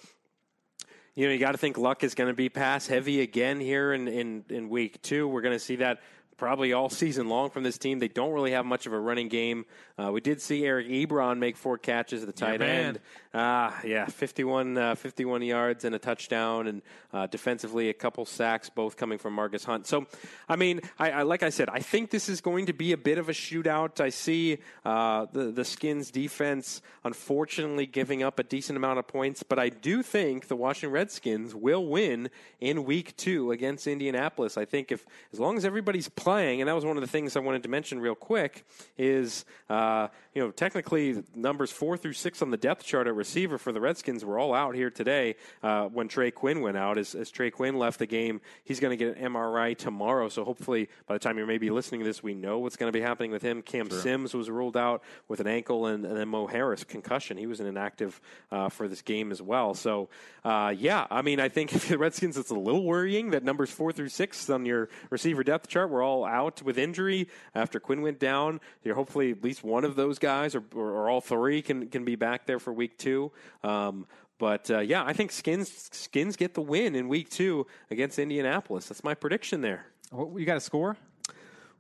you 1.16 1.26
know, 1.26 1.34
you 1.34 1.40
got 1.40 1.54
to 1.54 1.58
think 1.58 1.80
Luck 1.80 2.04
is 2.04 2.14
going 2.14 2.30
to 2.30 2.36
be 2.36 2.50
pass 2.50 2.86
heavy 2.86 3.22
again 3.22 3.60
here 3.60 3.92
in, 3.92 4.08
in, 4.08 4.46
in 4.50 4.70
week 4.70 5.02
two. 5.02 5.28
We're 5.28 5.42
going 5.42 5.56
to 5.56 5.60
see 5.60 5.78
that 5.78 6.00
probably 6.40 6.72
all 6.72 6.90
season 6.90 7.28
long 7.28 7.50
from 7.50 7.64
this 7.64 7.78
team. 7.78 8.00
They 8.00 8.08
don't 8.08 8.32
really 8.32 8.52
have 8.52 8.66
much 8.66 8.88
of 8.88 8.94
a 8.94 9.00
running 9.00 9.28
game. 9.28 9.66
Uh, 9.98 10.12
we 10.12 10.22
did 10.22 10.42
see 10.42 10.66
Eric 10.66 10.88
Ebron 10.88 11.38
make 11.38 11.58
four 11.58 11.78
catches 11.78 12.22
at 12.24 12.28
the 12.28 12.34
tight 12.34 12.62
man. 12.62 12.86
end. 12.86 13.00
Uh, 13.34 13.72
yeah, 13.84 14.06
51, 14.06 14.78
uh, 14.78 14.96
51 14.96 15.44
yards 15.44 15.84
and 15.84 15.94
a 15.94 16.00
touchdown, 16.00 16.68
and 16.68 16.82
uh, 17.14 17.28
defensively 17.28 17.90
a 17.90 17.94
couple 17.94 18.26
sacks, 18.26 18.70
both 18.70 18.98
coming 18.98 19.20
from 19.20 19.36
Margus 19.36 19.66
Hunt. 19.66 19.86
So, 19.86 20.08
I 20.48 20.56
mean, 20.56 20.82
I, 20.98 21.12
I, 21.12 21.22
like 21.24 21.44
I 21.44 21.50
said, 21.50 21.70
I 21.70 21.80
think 21.80 22.10
this 22.10 22.30
is 22.30 22.42
going 22.42 22.68
to 22.68 22.74
be 22.74 22.94
a 22.94 22.98
bit 22.98 23.18
of 23.18 23.30
a 23.30 23.34
shootout. 23.34 24.00
I 24.00 24.10
see 24.10 24.60
uh, 24.86 25.28
the 25.32 25.52
the 25.52 25.66
Skins 25.66 26.10
defense 26.10 26.82
unfortunately 27.04 27.86
giving 27.86 28.24
up 28.24 28.40
a 28.40 28.44
decent 28.44 28.78
amount 28.78 28.98
of 29.00 29.08
points, 29.08 29.44
but 29.44 29.60
I 29.60 29.70
do 29.70 30.02
think 30.02 30.48
the 30.48 30.56
Washington 30.56 30.92
Redskins 30.92 31.54
will 31.54 31.86
win 31.86 32.30
in 32.60 32.86
Week 32.86 33.16
Two 33.18 33.52
against 33.52 33.86
Indianapolis. 33.86 34.58
I 34.58 34.66
think 34.66 34.92
if 34.92 35.06
as 35.34 35.40
long 35.40 35.58
as 35.58 35.66
everybody's 35.66 36.10
playing, 36.10 36.29
and 36.38 36.68
that 36.68 36.76
was 36.76 36.86
one 36.86 36.98
of 36.98 37.02
the 37.02 37.08
things 37.08 37.36
I 37.36 37.40
wanted 37.40 37.64
to 37.64 37.70
mention 37.70 38.00
real 38.00 38.16
quick, 38.16 38.66
is 38.98 39.46
uh, 39.70 40.08
you 40.34 40.42
know 40.42 40.52
technically 40.52 41.24
numbers 41.36 41.72
four 41.72 41.98
through 41.98 42.14
six 42.14 42.42
on 42.42 42.52
the 42.52 42.58
depth 42.58 42.86
chart 42.86 43.08
at 43.08 43.16
receiver 43.16 43.58
for 43.58 43.72
the 43.72 43.82
Redskins 43.82 44.24
were 44.24 44.38
all 44.38 44.54
out 44.54 44.76
here 44.76 44.90
today. 44.90 45.36
Uh, 45.64 45.86
when 45.86 46.08
Trey 46.08 46.32
Quinn 46.32 46.62
went 46.62 46.78
out, 46.78 46.98
as, 46.98 47.16
as 47.16 47.32
Trey 47.32 47.52
Quinn 47.52 47.78
left 47.78 48.00
the 48.00 48.06
game, 48.06 48.42
he's 48.64 48.80
going 48.80 48.98
to 48.98 49.06
get 49.06 49.18
an 49.18 49.34
MRI 49.34 49.78
tomorrow. 49.78 50.30
So 50.30 50.44
hopefully, 50.44 50.90
by 51.08 51.16
the 51.16 51.20
time 51.20 51.38
you're 51.38 51.48
maybe 51.48 51.70
listening 51.70 52.02
to 52.02 52.06
this, 52.06 52.22
we 52.22 52.34
know 52.34 52.60
what's 52.60 52.76
going 52.76 52.92
to 52.92 52.98
be 52.98 53.04
happening 53.04 53.32
with 53.32 53.42
him. 53.42 53.62
Cam 53.62 53.90
Sims 53.90 54.34
was 54.34 54.50
ruled 54.50 54.78
out 54.78 55.04
with 55.28 55.40
an 55.40 55.48
ankle, 55.48 55.88
and, 55.88 56.06
and 56.06 56.16
then 56.16 56.28
Mo 56.28 56.48
Harris 56.48 56.84
concussion. 56.84 57.38
He 57.38 57.48
was 57.48 57.60
inactive 57.60 58.20
uh, 58.52 58.70
for 58.70 58.88
this 58.88 59.02
game 59.02 59.32
as 59.32 59.42
well. 59.42 59.74
So 59.74 60.10
uh, 60.44 60.74
yeah, 60.78 61.06
I 61.10 61.22
mean, 61.22 61.40
I 61.40 61.50
think 61.50 61.74
if 61.76 61.88
the 61.88 61.98
Redskins, 61.98 62.38
it's 62.38 62.52
a 62.52 62.56
little 62.56 62.84
worrying 62.84 63.32
that 63.32 63.44
numbers 63.44 63.70
four 63.72 63.92
through 63.92 64.10
six 64.10 64.50
on 64.50 64.66
your 64.66 64.90
receiver 65.10 65.44
depth 65.44 65.68
chart 65.68 65.90
were 65.90 66.02
all 66.02 66.19
all 66.24 66.26
out 66.26 66.62
with 66.62 66.78
injury 66.78 67.28
after 67.56 67.80
Quinn 67.80 68.02
went 68.02 68.20
down. 68.20 68.60
You're 68.84 68.96
hopefully 68.96 69.32
at 69.32 69.44
least 69.44 69.64
one 69.64 69.84
of 69.86 69.96
those 69.96 70.20
guys 70.20 70.56
or, 70.56 70.64
or, 70.76 70.90
or 70.92 71.10
all 71.10 71.22
three 71.22 71.62
can 71.62 71.88
can 71.88 72.06
be 72.06 72.16
back 72.16 72.46
there 72.46 72.60
for 72.60 72.74
week 72.74 72.98
two. 72.98 73.32
Um, 73.64 74.06
but 74.38 74.70
uh, 74.72 74.80
yeah, 74.80 75.04
I 75.06 75.14
think 75.14 75.32
Skins 75.32 75.90
Skins 75.92 76.36
get 76.36 76.54
the 76.54 76.62
win 76.62 76.96
in 76.96 77.10
week 77.10 77.30
two 77.30 77.68
against 77.92 78.20
Indianapolis. 78.20 78.88
That's 78.88 79.04
my 79.04 79.14
prediction 79.14 79.62
there. 79.62 79.86
What, 80.12 80.40
you 80.40 80.46
got 80.46 80.58
a 80.58 80.62
score? 80.62 80.98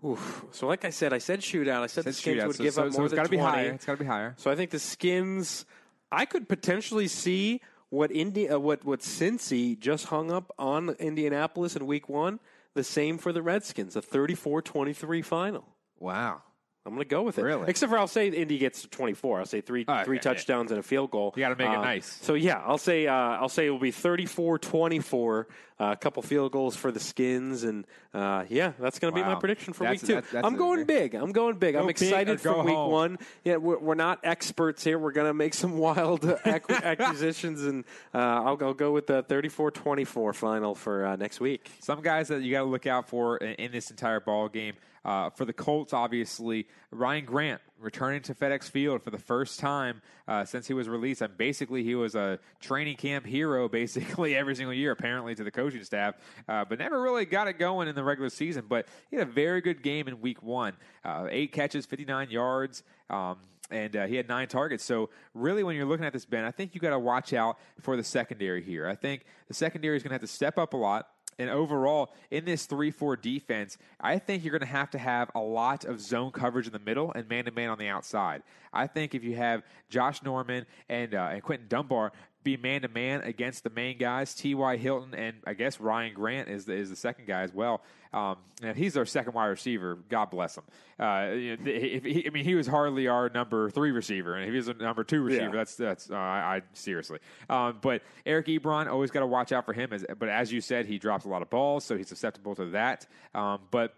Oof. 0.05 0.45
So, 0.51 0.67
like 0.67 0.85
I 0.85 0.91
said, 0.91 1.11
I 1.11 1.17
said 1.17 1.41
shootout. 1.41 1.81
I 1.81 1.87
said, 1.87 2.05
the 2.05 2.13
Skins 2.13 2.41
shootout, 2.41 2.47
would 2.47 2.55
so- 2.55 2.63
give 2.63 2.73
so- 2.73 2.85
up 2.87 2.91
so 2.93 2.97
more 2.99 3.05
it's 3.05 3.11
than 3.11 3.17
gotta 3.17 3.29
be 3.29 3.37
higher. 3.37 3.71
It's 3.71 3.85
gotta 3.85 3.97
be 3.99 4.05
higher. 4.05 4.33
So 4.37 4.49
I 4.51 4.55
think 4.55 4.71
the 4.71 4.79
Skins. 4.79 5.65
I 6.11 6.25
could 6.25 6.49
potentially 6.49 7.07
see 7.07 7.61
what 7.89 8.11
Indi- 8.11 8.49
uh, 8.49 8.59
what 8.59 8.83
what 8.85 9.01
Cincy 9.01 9.77
just 9.77 10.05
hung 10.05 10.31
up 10.31 10.51
on 10.57 10.89
Indianapolis 10.99 11.75
in 11.75 11.85
Week 11.85 12.07
One. 12.09 12.39
The 12.75 12.83
same 12.83 13.17
for 13.17 13.33
the 13.33 13.41
Redskins, 13.41 13.95
a 13.95 14.01
34-23 14.01 15.25
final. 15.25 15.75
Wow. 15.97 16.43
I'm 16.89 16.95
going 16.95 17.05
to 17.07 17.09
go 17.09 17.23
with 17.23 17.37
it. 17.39 17.43
Really? 17.43 17.65
Except 17.67 17.89
for 17.91 17.97
I'll 17.97 18.07
say 18.07 18.27
Indy 18.29 18.57
gets 18.57 18.81
to 18.81 18.87
24. 18.89 19.39
I'll 19.39 19.45
say 19.45 19.61
three 19.61 19.85
Oh, 19.87 20.03
three 20.03 20.17
yeah, 20.17 20.21
touchdowns 20.21 20.71
and 20.71 20.79
a 20.79 20.83
field 20.83 21.11
goal. 21.11 21.33
You 21.35 21.41
gotta 21.41 21.55
make 21.55 21.67
it 21.69 21.75
Um, 21.75 21.81
nice. 21.83 22.19
So 22.21 22.33
yeah, 22.33 22.61
I'll 22.65 22.77
say 22.77 23.07
uh, 23.07 23.13
I'll 23.13 23.49
say 23.49 23.67
it 23.67 23.69
will 23.69 23.79
be 23.79 23.91
34-24. 23.91 25.45
uh, 25.81 25.91
a 25.91 25.95
couple 25.95 26.21
field 26.21 26.51
goals 26.51 26.75
for 26.75 26.91
the 26.91 26.99
Skins, 26.99 27.63
and 27.63 27.85
uh, 28.13 28.43
yeah, 28.49 28.73
that's 28.79 28.99
going 28.99 29.13
to 29.13 29.15
be 29.15 29.23
my 29.25 29.35
prediction 29.35 29.71
for 29.71 29.85
That's- 29.85 30.01
week 30.01 30.07
two. 30.09 30.13
that's- 30.15 30.33
that's 30.33 30.45
I'm 30.45 30.57
going 30.57 30.83
big. 30.83 31.15
I'm 31.15 31.31
going 31.31 31.55
big. 31.55 31.73
Go 31.75 31.79
I'm 31.81 31.87
excited 31.89 32.41
for 32.41 32.61
week 32.63 32.75
home. 32.75 32.91
one. 32.91 33.19
Yeah, 33.45 33.55
we're, 33.57 33.79
we're 33.79 33.95
not 33.95 34.19
experts 34.25 34.83
here. 34.83 34.99
We're 34.99 35.13
going 35.13 35.27
to 35.27 35.33
make 35.33 35.53
some 35.53 35.77
wild 35.77 36.25
acquisitions, 36.45 37.63
and 37.63 37.85
uh, 38.13 38.17
I'll, 38.17 38.57
I'll 38.61 38.73
go 38.73 38.91
with 38.91 39.07
the 39.07 39.23
34-24 39.23 40.35
final 40.35 40.75
for 40.75 41.05
uh, 41.05 41.15
next 41.15 41.39
week. 41.39 41.69
Some 41.79 42.01
guys 42.01 42.27
that 42.27 42.41
you 42.41 42.51
got 42.51 42.59
to 42.63 42.69
look 42.69 42.85
out 42.87 43.07
for 43.07 43.37
in, 43.37 43.53
in 43.55 43.71
this 43.71 43.89
entire 43.89 44.19
ball 44.19 44.49
game. 44.49 44.73
Uh, 45.09 45.27
for 45.27 45.43
the 45.43 45.51
Colts, 45.51 45.91
obviously, 45.91 46.67
Ryan 46.91 47.25
Grant 47.25 47.61
returning 47.79 48.21
to 48.21 48.35
FedEx 48.35 48.69
Field 48.69 49.01
for 49.01 49.09
the 49.09 49.17
first 49.17 49.59
time 49.59 50.03
uh, 50.27 50.45
since 50.45 50.67
he 50.67 50.75
was 50.75 50.87
released. 50.87 51.23
And 51.23 51.35
basically, 51.35 51.83
he 51.83 51.95
was 51.95 52.13
a 52.13 52.37
training 52.59 52.95
camp 52.95 53.25
hero 53.25 53.67
basically 53.79 54.35
every 54.35 54.55
single 54.55 54.75
year, 54.75 54.91
apparently, 54.91 55.33
to 55.33 55.43
the 55.43 55.49
coaching 55.49 55.83
staff, 55.83 56.13
uh, 56.47 56.63
but 56.63 56.77
never 56.77 57.01
really 57.01 57.25
got 57.25 57.47
it 57.47 57.57
going 57.57 57.87
in 57.87 57.95
the 57.95 58.03
regular 58.03 58.29
season. 58.29 58.65
But 58.69 58.87
he 59.09 59.17
had 59.17 59.27
a 59.27 59.31
very 59.31 59.61
good 59.61 59.81
game 59.81 60.07
in 60.07 60.21
week 60.21 60.43
one 60.43 60.73
uh, 61.03 61.25
eight 61.31 61.53
catches, 61.53 61.87
59 61.87 62.29
yards. 62.29 62.83
Um, 63.09 63.37
and 63.71 63.95
uh, 63.95 64.05
he 64.05 64.15
had 64.15 64.27
nine 64.27 64.47
targets. 64.47 64.83
So 64.83 65.09
really, 65.33 65.63
when 65.63 65.75
you're 65.75 65.85
looking 65.85 66.05
at 66.05 66.13
this, 66.13 66.25
Ben, 66.25 66.43
I 66.43 66.51
think 66.51 66.75
you 66.75 66.81
got 66.81 66.91
to 66.91 66.99
watch 66.99 67.33
out 67.33 67.57
for 67.81 67.97
the 67.97 68.03
secondary 68.03 68.61
here. 68.61 68.87
I 68.87 68.95
think 68.95 69.25
the 69.47 69.55
secondary 69.55 69.97
is 69.97 70.03
going 70.03 70.09
to 70.09 70.15
have 70.15 70.21
to 70.21 70.27
step 70.27 70.59
up 70.59 70.73
a 70.73 70.77
lot. 70.77 71.07
And 71.39 71.49
overall, 71.49 72.13
in 72.29 72.45
this 72.45 72.65
3 72.65 72.91
4 72.91 73.15
defense, 73.15 73.77
I 73.99 74.19
think 74.19 74.43
you're 74.43 74.51
going 74.51 74.59
to 74.59 74.67
have 74.67 74.91
to 74.91 74.97
have 74.97 75.31
a 75.33 75.39
lot 75.39 75.85
of 75.85 76.01
zone 76.01 76.31
coverage 76.31 76.67
in 76.67 76.73
the 76.73 76.79
middle 76.79 77.11
and 77.13 77.27
man 77.29 77.45
to 77.45 77.51
man 77.51 77.69
on 77.69 77.77
the 77.77 77.87
outside. 77.87 78.43
I 78.73 78.87
think 78.87 79.15
if 79.15 79.23
you 79.23 79.35
have 79.37 79.63
Josh 79.89 80.21
Norman 80.21 80.65
and, 80.89 81.15
uh, 81.15 81.29
and 81.31 81.41
Quinton 81.41 81.67
Dunbar 81.69 82.11
be 82.43 82.55
man 82.57 82.81
to 82.83 82.87
man 82.87 83.21
against 83.21 83.63
the 83.63 83.69
main 83.69 83.97
guys, 83.97 84.33
T.Y. 84.33 84.77
Hilton, 84.77 85.13
and 85.13 85.37
I 85.45 85.53
guess 85.53 85.79
Ryan 85.79 86.13
Grant 86.13 86.47
is 86.49 86.65
the, 86.65 86.73
is 86.73 86.89
the 86.89 86.95
second 86.95 87.25
guy 87.27 87.41
as 87.41 87.53
well. 87.53 87.81
Um, 88.13 88.37
and 88.63 88.75
he's 88.77 88.97
our 88.97 89.05
second 89.05 89.33
wide 89.33 89.47
receiver. 89.47 89.97
God 90.09 90.31
bless 90.31 90.57
him. 90.57 90.63
Uh, 90.99 91.31
you 91.33 91.57
know, 91.57 91.63
if 91.65 92.03
he, 92.03 92.25
I 92.25 92.29
mean, 92.31 92.43
he 92.45 92.55
was 92.55 92.65
hardly 92.65 93.07
our 93.07 93.29
number 93.29 93.69
three 93.69 93.91
receiver, 93.91 94.35
and 94.35 94.45
if 94.45 94.51
he 94.51 94.57
was 94.57 94.67
a 94.67 94.73
number 94.73 95.03
two 95.03 95.21
receiver, 95.21 95.45
Yeah. 95.45 95.51
that's 95.51 95.75
that's 95.75 96.09
uh, 96.09 96.15
I, 96.15 96.55
I 96.57 96.61
seriously. 96.73 97.19
Um, 97.49 97.77
but 97.81 98.01
Eric 98.25 98.47
Ebron 98.47 98.87
always 98.87 99.11
got 99.11 99.19
to 99.19 99.27
watch 99.27 99.51
out 99.51 99.65
for 99.65 99.73
him. 99.73 99.93
As, 99.93 100.05
but 100.17 100.27
as 100.29 100.51
you 100.51 100.59
said, 100.61 100.85
he 100.87 100.97
drops 100.97 101.25
a 101.25 101.29
lot 101.29 101.41
of 101.41 101.49
balls, 101.49 101.83
so 101.83 101.95
he's 101.97 102.07
susceptible 102.07 102.55
to 102.55 102.65
that. 102.71 103.05
Um, 103.35 103.59
but 103.69 103.93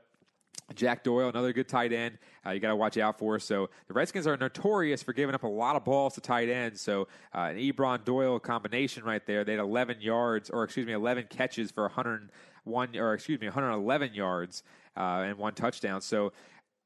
Jack 0.75 1.03
Doyle, 1.03 1.29
another 1.29 1.53
good 1.53 1.67
tight 1.67 1.93
end, 1.93 2.17
uh, 2.45 2.51
you 2.51 2.59
got 2.59 2.69
to 2.69 2.75
watch 2.75 2.97
out 2.97 3.19
for. 3.19 3.39
So 3.39 3.69
the 3.87 3.93
Redskins 3.93 4.27
are 4.27 4.37
notorious 4.37 5.03
for 5.03 5.13
giving 5.13 5.35
up 5.35 5.43
a 5.43 5.47
lot 5.47 5.75
of 5.75 5.83
balls 5.83 6.15
to 6.15 6.21
tight 6.21 6.49
ends. 6.49 6.81
So 6.81 7.07
uh, 7.33 7.51
an 7.51 7.57
Ebron 7.57 8.03
Doyle 8.03 8.39
combination 8.39 9.03
right 9.03 9.25
there. 9.25 9.43
They 9.43 9.53
had 9.53 9.61
11 9.61 10.01
yards, 10.01 10.49
or 10.49 10.63
excuse 10.63 10.85
me, 10.85 10.93
11 10.93 11.27
catches 11.29 11.71
for 11.71 11.83
101, 11.83 12.97
or 12.97 13.13
excuse 13.13 13.39
me, 13.39 13.47
111 13.47 14.13
yards 14.13 14.63
uh, 14.97 15.23
and 15.25 15.37
one 15.37 15.53
touchdown. 15.53 16.01
So 16.01 16.33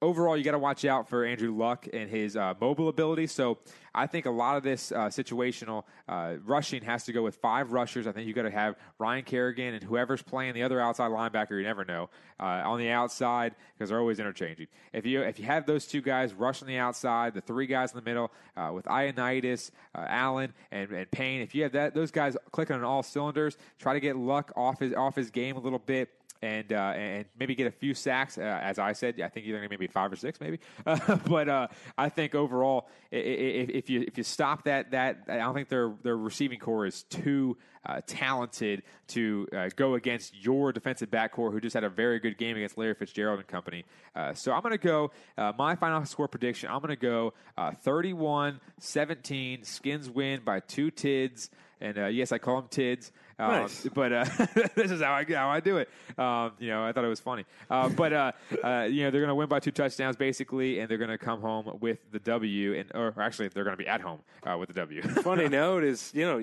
overall, 0.06 0.38
you 0.38 0.44
got 0.44 0.52
to 0.52 0.60
watch 0.60 0.86
out 0.86 1.10
for 1.10 1.26
Andrew 1.26 1.54
Luck 1.54 1.88
and 1.92 2.10
his 2.10 2.38
uh, 2.38 2.54
mobile 2.62 2.90
ability. 2.90 3.26
So 3.28 3.58
I 3.94 4.06
think 4.06 4.26
a 4.26 4.32
lot 4.32 4.56
of 4.56 4.64
this 4.64 4.92
uh, 4.92 5.08
situational 5.08 5.84
uh, 6.08 6.36
rushing 6.46 6.84
has 6.84 7.06
to 7.06 7.14
go 7.14 7.24
with 7.24 7.36
five 7.36 7.72
rushers. 7.72 8.06
I 8.06 8.12
think 8.12 8.28
you 8.28 8.34
got 8.34 8.44
to 8.44 8.52
have 8.52 8.76
Ryan 9.00 9.24
Kerrigan 9.24 9.74
and 9.74 9.84
whoever's 9.84 10.22
playing 10.22 10.54
the 10.54 10.64
other 10.64 10.80
outside 10.80 11.12
linebacker. 11.12 11.52
You 11.52 11.64
never 11.64 11.86
know 11.86 12.10
uh, 12.40 12.44
on 12.44 12.78
the 12.78 12.90
outside 12.90 13.56
because 13.74 13.90
they're 13.90 14.00
always 14.00 14.20
interchanging. 14.20 14.68
If 14.94 15.06
you 15.06 15.22
if 15.22 15.40
you 15.40 15.46
have 15.46 15.66
those 15.66 15.88
two 15.88 16.02
guys 16.02 16.34
rushing 16.34 16.68
the 16.68 16.78
outside, 16.78 17.34
the 17.34 17.42
three 17.42 17.66
guys 17.66 17.92
in 17.92 17.98
the 17.98 18.06
middle 18.06 18.32
uh, 18.56 18.72
with 18.74 18.86
Ioannidis, 18.86 19.72
uh, 19.96 20.06
Allen, 20.08 20.54
and, 20.72 20.92
and 20.92 21.10
Payne. 21.10 21.42
If 21.42 21.56
you 21.56 21.64
have 21.64 21.72
that 21.72 21.96
those 21.96 22.12
guys 22.12 22.38
clicking 22.52 22.76
on 22.76 22.84
all 22.84 23.02
cylinders, 23.02 23.58
try 23.80 23.94
to 23.94 24.00
get 24.00 24.16
Luck 24.16 24.52
off 24.56 24.80
his 24.80 24.94
off 24.94 25.16
his 25.16 25.32
game 25.32 25.56
a 25.56 25.60
little 25.60 25.80
bit 25.80 26.10
and 26.46 26.72
uh, 26.72 26.94
and 26.96 27.26
maybe 27.40 27.56
get 27.56 27.68
a 27.68 27.72
few 27.72 27.94
sacks. 27.94 28.38
Uh, 28.38 28.42
as 28.42 28.78
I 28.78 28.94
said, 28.94 29.20
I 29.20 29.30
think 29.30 29.48
either 29.48 29.68
maybe 29.68 29.88
five 29.88 30.12
or 30.12 30.16
six, 30.16 30.40
maybe. 30.40 30.60
Uh, 30.86 31.16
but 31.28 31.50
I 31.98 32.10
think 32.10 32.36
overall, 32.36 32.88
if, 33.12 33.70
if 33.70 33.90
you 33.90 34.02
if 34.08 34.18
you 34.18 34.24
stop 34.24 34.66
that 34.66 34.92
that 34.92 35.24
I 35.28 35.38
don't 35.38 35.56
think 35.56 35.70
their 35.70 35.94
their 36.04 36.16
receiving 36.16 36.60
corps 36.60 36.86
is 36.86 37.04
too 37.04 37.58
uh, 37.86 38.02
talented 38.06 38.84
to 39.08 39.48
uh, 39.56 39.70
go 39.76 39.96
against 39.96 40.36
your 40.44 40.72
defensive 40.72 41.10
back 41.10 41.32
corps, 41.32 41.52
who 41.52 41.60
just 41.60 41.74
had 41.74 41.84
a 41.84 41.90
very 41.90 42.20
good 42.20 42.38
game 42.38 42.56
against 42.56 42.78
Larry 42.78 42.94
Fitzgerald 42.94 43.40
and 43.40 43.48
company. 43.48 43.84
Uh, 44.16 44.34
so 44.34 44.52
I'm 44.52 44.62
going 44.62 44.72
to 44.72 44.78
go 44.78 45.12
my 45.58 45.76
final 45.76 46.06
score 46.06 46.28
prediction. 46.28 46.70
I'm 46.70 46.80
going 46.80 46.90
to 46.90 46.96
go 46.96 47.34
uh, 47.58 47.72
31-17. 47.84 49.66
Skins 49.66 50.10
win 50.10 50.42
by 50.44 50.60
two 50.60 50.92
tids. 50.92 51.50
And 51.82 52.14
yes, 52.16 52.32
I 52.32 52.38
call 52.38 52.62
them 52.62 52.70
tids. 52.70 53.12
Um, 53.38 53.52
Nice. 53.52 53.88
but 53.94 54.14
uh, 54.14 54.24
this 54.76 54.92
is 54.92 55.02
how 55.02 55.14
I 55.14 55.26
how 55.26 55.50
I 55.50 55.60
do 55.60 55.78
it. 55.78 55.90
Um, 56.18 56.52
you 56.60 56.70
know, 56.70 56.86
I 56.86 56.92
thought 56.94 57.04
it 57.04 57.10
was 57.10 57.20
funny. 57.20 57.46
Uh, 57.70 57.90
but 57.90 58.14
uh, 58.14 58.32
uh, 58.64 58.84
you 58.90 59.04
know, 59.04 59.12
they're 59.12 59.22
going 59.22 59.28
to 59.30 59.36
win 59.36 59.50
by 59.50 59.60
two 59.60 59.72
touchdowns 59.72 60.16
basically, 60.16 60.80
and 60.80 60.90
they're 60.90 60.98
going 60.98 61.10
to 61.10 61.18
come 61.18 61.42
home 61.42 61.78
with 61.82 62.00
the 62.12 62.20
W. 62.20 62.74
And 62.80 62.92
or 62.96 63.14
actually, 63.22 63.50
they're 63.50 63.64
going 63.66 63.78
to 63.78 63.84
be 63.84 63.88
at 63.90 64.02
home 64.02 64.20
uh, 64.50 64.58
with 64.58 64.70
the 64.70 64.76
W. 64.76 65.02
Funny 65.24 65.50
note 65.50 65.84
is, 65.84 66.12
you 66.14 66.26
know, 66.26 66.38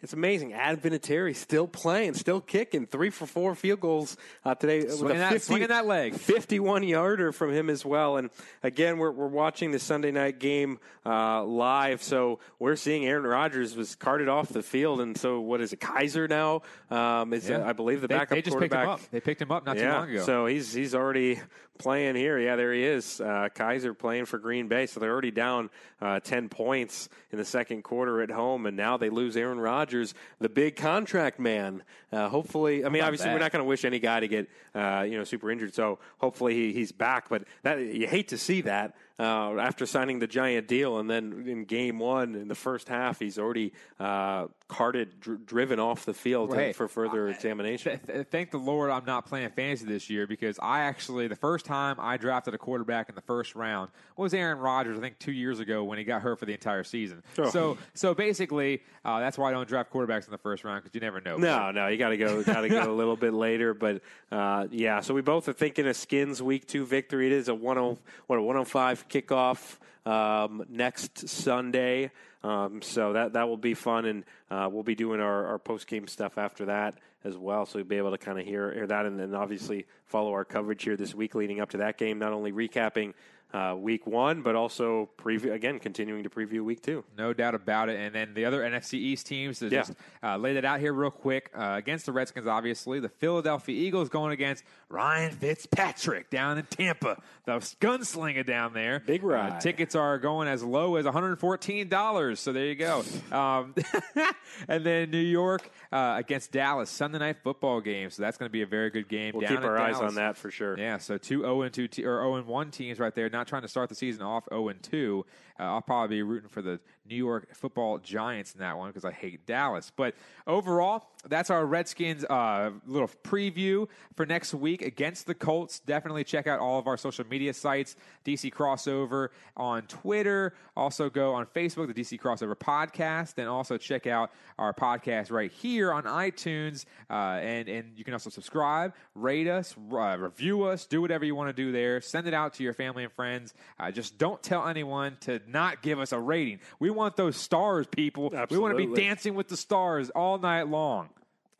it's 0.00 0.12
amazing. 0.14 0.52
Adam 0.52 0.80
Vinatieri 0.80 1.36
still 1.36 1.68
playing, 1.68 2.14
still 2.14 2.40
kicking, 2.40 2.86
three 2.86 3.10
for 3.10 3.24
four 3.24 3.54
field 3.54 3.78
goals 3.78 4.16
uh, 4.44 4.52
today. 4.56 4.80
with 4.80 4.94
Swinging 4.94 5.16
a 5.16 5.20
that- 5.20 5.42
swinging 5.42 5.68
that 5.68 5.86
leg. 5.86 6.14
51 6.16 6.82
yarder 6.82 7.30
from 7.30 7.52
him 7.52 7.70
as 7.70 7.84
well. 7.84 8.16
And 8.16 8.30
again, 8.64 8.98
we're, 8.98 9.12
we're 9.12 9.28
watching 9.28 9.70
the 9.70 9.78
Sunday 9.78 10.10
night 10.10 10.40
game 10.40 10.80
uh, 11.06 11.44
live, 11.44 12.02
so 12.02 12.40
we're 12.58 12.74
seeing 12.74 13.06
Aaron 13.06 13.22
Rodgers 13.24 13.76
was 13.76 13.94
carted 13.94 14.28
off 14.28 14.48
the 14.48 14.62
field. 14.64 15.00
And 15.00 15.16
so, 15.16 15.38
what 15.40 15.60
is 15.60 15.72
it, 15.72 15.78
Kizer 15.80 16.21
now? 16.28 16.62
Um, 16.90 17.32
is, 17.32 17.50
uh, 17.50 17.62
I 17.66 17.72
believe, 17.72 18.00
the 18.00 18.08
they, 18.08 18.14
backup 18.14 18.30
they 18.30 18.42
just 18.42 18.58
picked 18.58 18.72
quarterback. 18.72 18.84
him 18.84 18.90
up. 18.90 19.10
They 19.10 19.20
picked 19.20 19.42
him 19.42 19.52
up 19.52 19.66
not 19.66 19.76
too 19.76 19.88
long 19.88 20.10
ago. 20.10 20.22
so 20.24 20.46
he's 20.46 20.72
he's 20.72 20.94
already 20.94 21.40
playing 21.78 22.16
here. 22.16 22.38
Yeah, 22.38 22.56
there 22.56 22.72
he 22.72 22.84
is. 22.84 23.20
Uh, 23.20 23.48
Kizer 23.54 23.96
playing 23.96 24.26
for 24.26 24.38
Green 24.38 24.68
Bay. 24.68 24.86
So 24.86 25.00
they're 25.00 25.12
already 25.12 25.30
down 25.30 25.70
uh, 26.00 26.20
ten 26.20 26.48
points 26.48 27.08
in 27.30 27.38
the 27.38 27.44
second 27.44 27.82
quarter 27.82 28.22
at 28.22 28.30
home, 28.30 28.66
and 28.66 28.76
now 28.76 28.96
they 28.96 29.10
lose 29.10 29.36
Aaron 29.36 29.58
Rodgers, 29.58 30.14
the 30.38 30.48
big 30.48 30.76
contract 30.76 31.38
man. 31.38 31.82
Uh, 32.12 32.28
hopefully, 32.28 32.84
I 32.84 32.88
mean, 32.88 33.02
obviously, 33.02 33.26
that? 33.26 33.34
we're 33.34 33.40
not 33.40 33.52
going 33.52 33.64
to 33.64 33.68
wish 33.68 33.84
any 33.84 33.98
guy 33.98 34.20
to 34.20 34.28
get 34.28 34.48
uh, 34.74 35.04
you 35.08 35.16
know 35.16 35.24
super 35.24 35.50
injured. 35.50 35.74
So 35.74 35.98
hopefully 36.18 36.54
he, 36.54 36.72
he's 36.72 36.92
back. 36.92 37.28
But 37.28 37.44
that 37.62 37.80
you 37.80 38.06
hate 38.06 38.28
to 38.28 38.38
see 38.38 38.62
that 38.62 38.94
uh, 39.18 39.58
after 39.58 39.86
signing 39.86 40.18
the 40.18 40.26
giant 40.26 40.68
deal, 40.68 40.98
and 40.98 41.08
then 41.08 41.44
in 41.46 41.64
game 41.64 41.98
one 41.98 42.34
in 42.34 42.48
the 42.48 42.54
first 42.54 42.88
half, 42.88 43.18
he's 43.18 43.38
already 43.38 43.72
uh, 44.00 44.46
carted, 44.68 45.20
dr- 45.20 45.44
driven 45.44 45.78
off 45.78 46.04
the 46.04 46.14
field 46.14 46.50
Well, 46.50 46.58
hey, 46.58 46.72
for 46.72 46.88
further 46.88 47.28
examination. 47.28 47.98
Th- 47.98 48.06
th- 48.06 48.26
thank 48.30 48.50
the 48.50 48.58
Lord 48.58 48.90
I'm 48.90 49.04
not 49.04 49.26
playing 49.26 49.50
fantasy 49.50 49.84
this 49.84 50.08
year 50.08 50.26
because 50.26 50.58
I 50.60 50.80
actually 50.80 51.28
the 51.28 51.36
first 51.36 51.66
time 51.66 51.96
I 51.98 52.16
drafted 52.16 52.54
a 52.54 52.58
quarterback 52.58 53.08
in 53.08 53.14
the 53.14 53.20
first 53.20 53.54
round 53.54 53.90
was 54.16 54.32
Aaron 54.34 54.58
Rodgers. 54.58 54.96
I 54.96 55.00
think 55.00 55.18
two 55.18 55.32
years 55.32 55.60
ago 55.60 55.84
when 55.84 55.98
he 55.98 56.04
got 56.04 56.22
hurt 56.22 56.38
for 56.38 56.46
the 56.46 56.52
entire 56.52 56.84
season. 56.84 57.22
Oh. 57.38 57.50
So 57.50 57.78
so 57.94 58.14
basically 58.14 58.82
uh, 59.04 59.20
that's 59.20 59.36
why 59.36 59.50
I 59.50 59.52
don't 59.52 59.68
draft 59.68 59.92
quarterbacks 59.92 60.26
in 60.26 60.30
the 60.30 60.38
first 60.38 60.64
round 60.64 60.82
because 60.82 60.94
you 60.94 61.00
never 61.00 61.20
know. 61.20 61.36
No, 61.36 61.70
no, 61.70 61.88
you 61.88 61.98
got 61.98 62.10
to 62.10 62.16
go. 62.16 62.42
Got 62.42 62.62
to 62.62 62.68
go 62.68 62.90
a 62.90 62.92
little 62.94 63.16
bit 63.16 63.34
later, 63.34 63.74
but 63.74 64.00
uh, 64.30 64.66
yeah. 64.70 65.00
So 65.00 65.12
we 65.12 65.22
both 65.22 65.48
are 65.48 65.52
thinking 65.52 65.86
a 65.86 65.94
Skins 65.94 66.42
Week 66.42 66.66
Two 66.66 66.86
victory. 66.86 67.26
It 67.26 67.32
is 67.32 67.48
a 67.48 67.54
one 67.54 67.78
oh 67.78 67.98
what 68.26 68.38
a 68.38 68.42
one 68.42 68.56
oh 68.56 68.64
five 68.64 69.01
kickoff 69.08 69.78
um, 70.06 70.64
next 70.68 71.28
Sunday. 71.28 72.10
Um, 72.44 72.82
so 72.82 73.12
that 73.12 73.34
that 73.34 73.48
will 73.48 73.56
be 73.56 73.74
fun, 73.74 74.04
and 74.04 74.24
uh, 74.50 74.68
we'll 74.70 74.82
be 74.82 74.96
doing 74.96 75.20
our, 75.20 75.46
our 75.46 75.58
post 75.58 75.86
game 75.86 76.08
stuff 76.08 76.38
after 76.38 76.64
that 76.66 76.96
as 77.24 77.36
well. 77.36 77.66
So 77.66 77.78
you'll 77.78 77.88
be 77.88 77.96
able 77.96 78.10
to 78.10 78.18
kind 78.18 78.38
of 78.38 78.44
hear, 78.44 78.72
hear 78.72 78.86
that 78.86 79.06
and 79.06 79.18
then 79.18 79.34
obviously 79.34 79.86
follow 80.06 80.32
our 80.32 80.44
coverage 80.44 80.82
here 80.82 80.96
this 80.96 81.14
week 81.14 81.34
leading 81.34 81.60
up 81.60 81.70
to 81.70 81.78
that 81.78 81.98
game, 81.98 82.18
not 82.18 82.32
only 82.32 82.52
recapping 82.52 83.14
uh, 83.52 83.74
week 83.78 84.06
one, 84.06 84.42
but 84.42 84.54
also 84.56 85.10
preview 85.18 85.52
again, 85.52 85.78
continuing 85.78 86.22
to 86.22 86.30
preview 86.30 86.64
week 86.64 86.82
two. 86.82 87.04
No 87.18 87.32
doubt 87.32 87.54
about 87.54 87.88
it. 87.88 87.98
And 88.00 88.14
then 88.14 88.32
the 88.34 88.44
other 88.44 88.62
NFC 88.62 88.94
East 88.94 89.26
teams 89.26 89.58
to 89.58 89.66
Yeah. 89.68 89.80
just 89.80 89.92
uh, 90.22 90.36
lay 90.36 90.54
that 90.54 90.64
out 90.64 90.80
here 90.80 90.92
real 90.92 91.10
quick 91.10 91.50
uh, 91.54 91.74
against 91.76 92.06
the 92.06 92.12
Redskins. 92.12 92.46
Obviously, 92.46 92.98
the 93.00 93.08
Philadelphia 93.10 93.74
Eagles 93.76 94.08
going 94.08 94.32
against 94.32 94.64
Ryan 94.88 95.32
Fitzpatrick 95.32 96.30
down 96.30 96.58
in 96.58 96.64
Tampa, 96.66 97.20
the 97.44 97.52
gunslinger 97.80 98.44
down 98.46 98.72
there. 98.72 99.00
Big 99.00 99.22
ride. 99.22 99.52
Uh, 99.54 99.60
tickets 99.60 99.94
are 99.94 100.18
going 100.18 100.48
as 100.48 100.62
low 100.62 100.96
as 100.96 101.04
one 101.04 101.12
hundred 101.14 101.38
fourteen 101.38 101.88
dollars. 101.88 102.40
So 102.40 102.52
there 102.52 102.66
you 102.66 102.74
go. 102.74 103.02
Um, 103.30 103.74
and 104.68 104.84
then 104.84 105.10
New 105.10 105.18
York 105.18 105.70
uh, 105.92 106.14
against 106.18 106.52
Dallas 106.52 106.90
Sunday 106.90 107.18
night 107.18 107.36
football 107.42 107.80
game. 107.80 108.10
So 108.10 108.22
that's 108.22 108.38
going 108.38 108.48
to 108.48 108.52
be 108.52 108.62
a 108.62 108.66
very 108.66 108.90
good 108.90 109.08
game. 109.08 109.32
We'll 109.34 109.48
keep 109.48 109.60
our 109.62 109.78
eyes 109.78 109.96
on 109.96 110.14
that 110.16 110.36
for 110.36 110.50
sure. 110.50 110.78
Yeah, 110.78 110.98
so 110.98 111.18
two 111.18 111.40
zero 111.40 111.62
and 111.62 111.72
two 111.72 111.88
te- 111.88 112.02
or 112.04 112.20
zero 112.22 112.36
and 112.36 112.46
one 112.46 112.70
teams 112.70 112.98
right 112.98 113.14
there. 113.14 113.28
Not 113.28 113.41
trying 113.46 113.62
to 113.62 113.68
start 113.68 113.88
the 113.88 113.94
season 113.94 114.22
off 114.22 114.44
zero 114.48 114.68
and 114.68 114.82
two. 114.82 115.24
Uh, 115.62 115.74
I'll 115.74 115.80
probably 115.80 116.16
be 116.16 116.22
rooting 116.22 116.48
for 116.48 116.60
the 116.60 116.80
New 117.04 117.16
York 117.16 117.54
Football 117.54 117.98
Giants 117.98 118.54
in 118.54 118.60
that 118.60 118.76
one 118.76 118.90
because 118.90 119.04
I 119.04 119.12
hate 119.12 119.46
Dallas. 119.46 119.92
But 119.94 120.14
overall, 120.46 121.08
that's 121.28 121.50
our 121.50 121.66
Redskins 121.66 122.24
uh, 122.24 122.70
little 122.86 123.10
preview 123.22 123.88
for 124.16 124.26
next 124.26 124.54
week 124.54 124.82
against 124.82 125.26
the 125.26 125.34
Colts. 125.34 125.80
Definitely 125.80 126.24
check 126.24 126.46
out 126.46 126.58
all 126.58 126.78
of 126.78 126.86
our 126.86 126.96
social 126.96 127.24
media 127.26 127.54
sites, 127.54 127.96
DC 128.24 128.52
Crossover 128.52 129.28
on 129.56 129.82
Twitter. 129.82 130.54
Also 130.76 131.08
go 131.08 131.34
on 131.34 131.46
Facebook, 131.46 131.92
the 131.92 132.00
DC 132.00 132.20
Crossover 132.20 132.56
Podcast, 132.56 133.38
and 133.38 133.48
also 133.48 133.76
check 133.76 134.06
out 134.06 134.32
our 134.58 134.72
podcast 134.72 135.30
right 135.30 135.50
here 135.50 135.92
on 135.92 136.04
iTunes. 136.04 136.86
Uh, 137.10 137.38
and 137.40 137.68
and 137.68 137.92
you 137.96 138.04
can 138.04 138.14
also 138.14 138.30
subscribe, 138.30 138.94
rate 139.14 139.48
us, 139.48 139.76
uh, 139.92 140.16
review 140.18 140.64
us, 140.64 140.86
do 140.86 141.00
whatever 141.00 141.24
you 141.24 141.34
want 141.34 141.54
to 141.54 141.62
do 141.62 141.72
there. 141.72 142.00
Send 142.00 142.26
it 142.26 142.34
out 142.34 142.54
to 142.54 142.64
your 142.64 142.74
family 142.74 143.04
and 143.04 143.12
friends. 143.12 143.54
Uh, 143.78 143.90
just 143.90 144.18
don't 144.18 144.42
tell 144.42 144.66
anyone 144.66 145.16
to 145.20 145.40
not 145.52 145.82
give 145.82 145.98
us 145.98 146.12
a 146.12 146.18
rating. 146.18 146.60
We 146.78 146.90
want 146.90 147.16
those 147.16 147.36
stars, 147.36 147.86
people. 147.86 148.32
We 148.50 148.58
want 148.58 148.76
to 148.76 148.86
be 148.86 148.94
dancing 148.94 149.34
with 149.34 149.48
the 149.48 149.56
stars 149.56 150.10
all 150.10 150.38
night 150.38 150.68
long. 150.68 151.10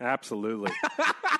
Absolutely. 0.00 0.72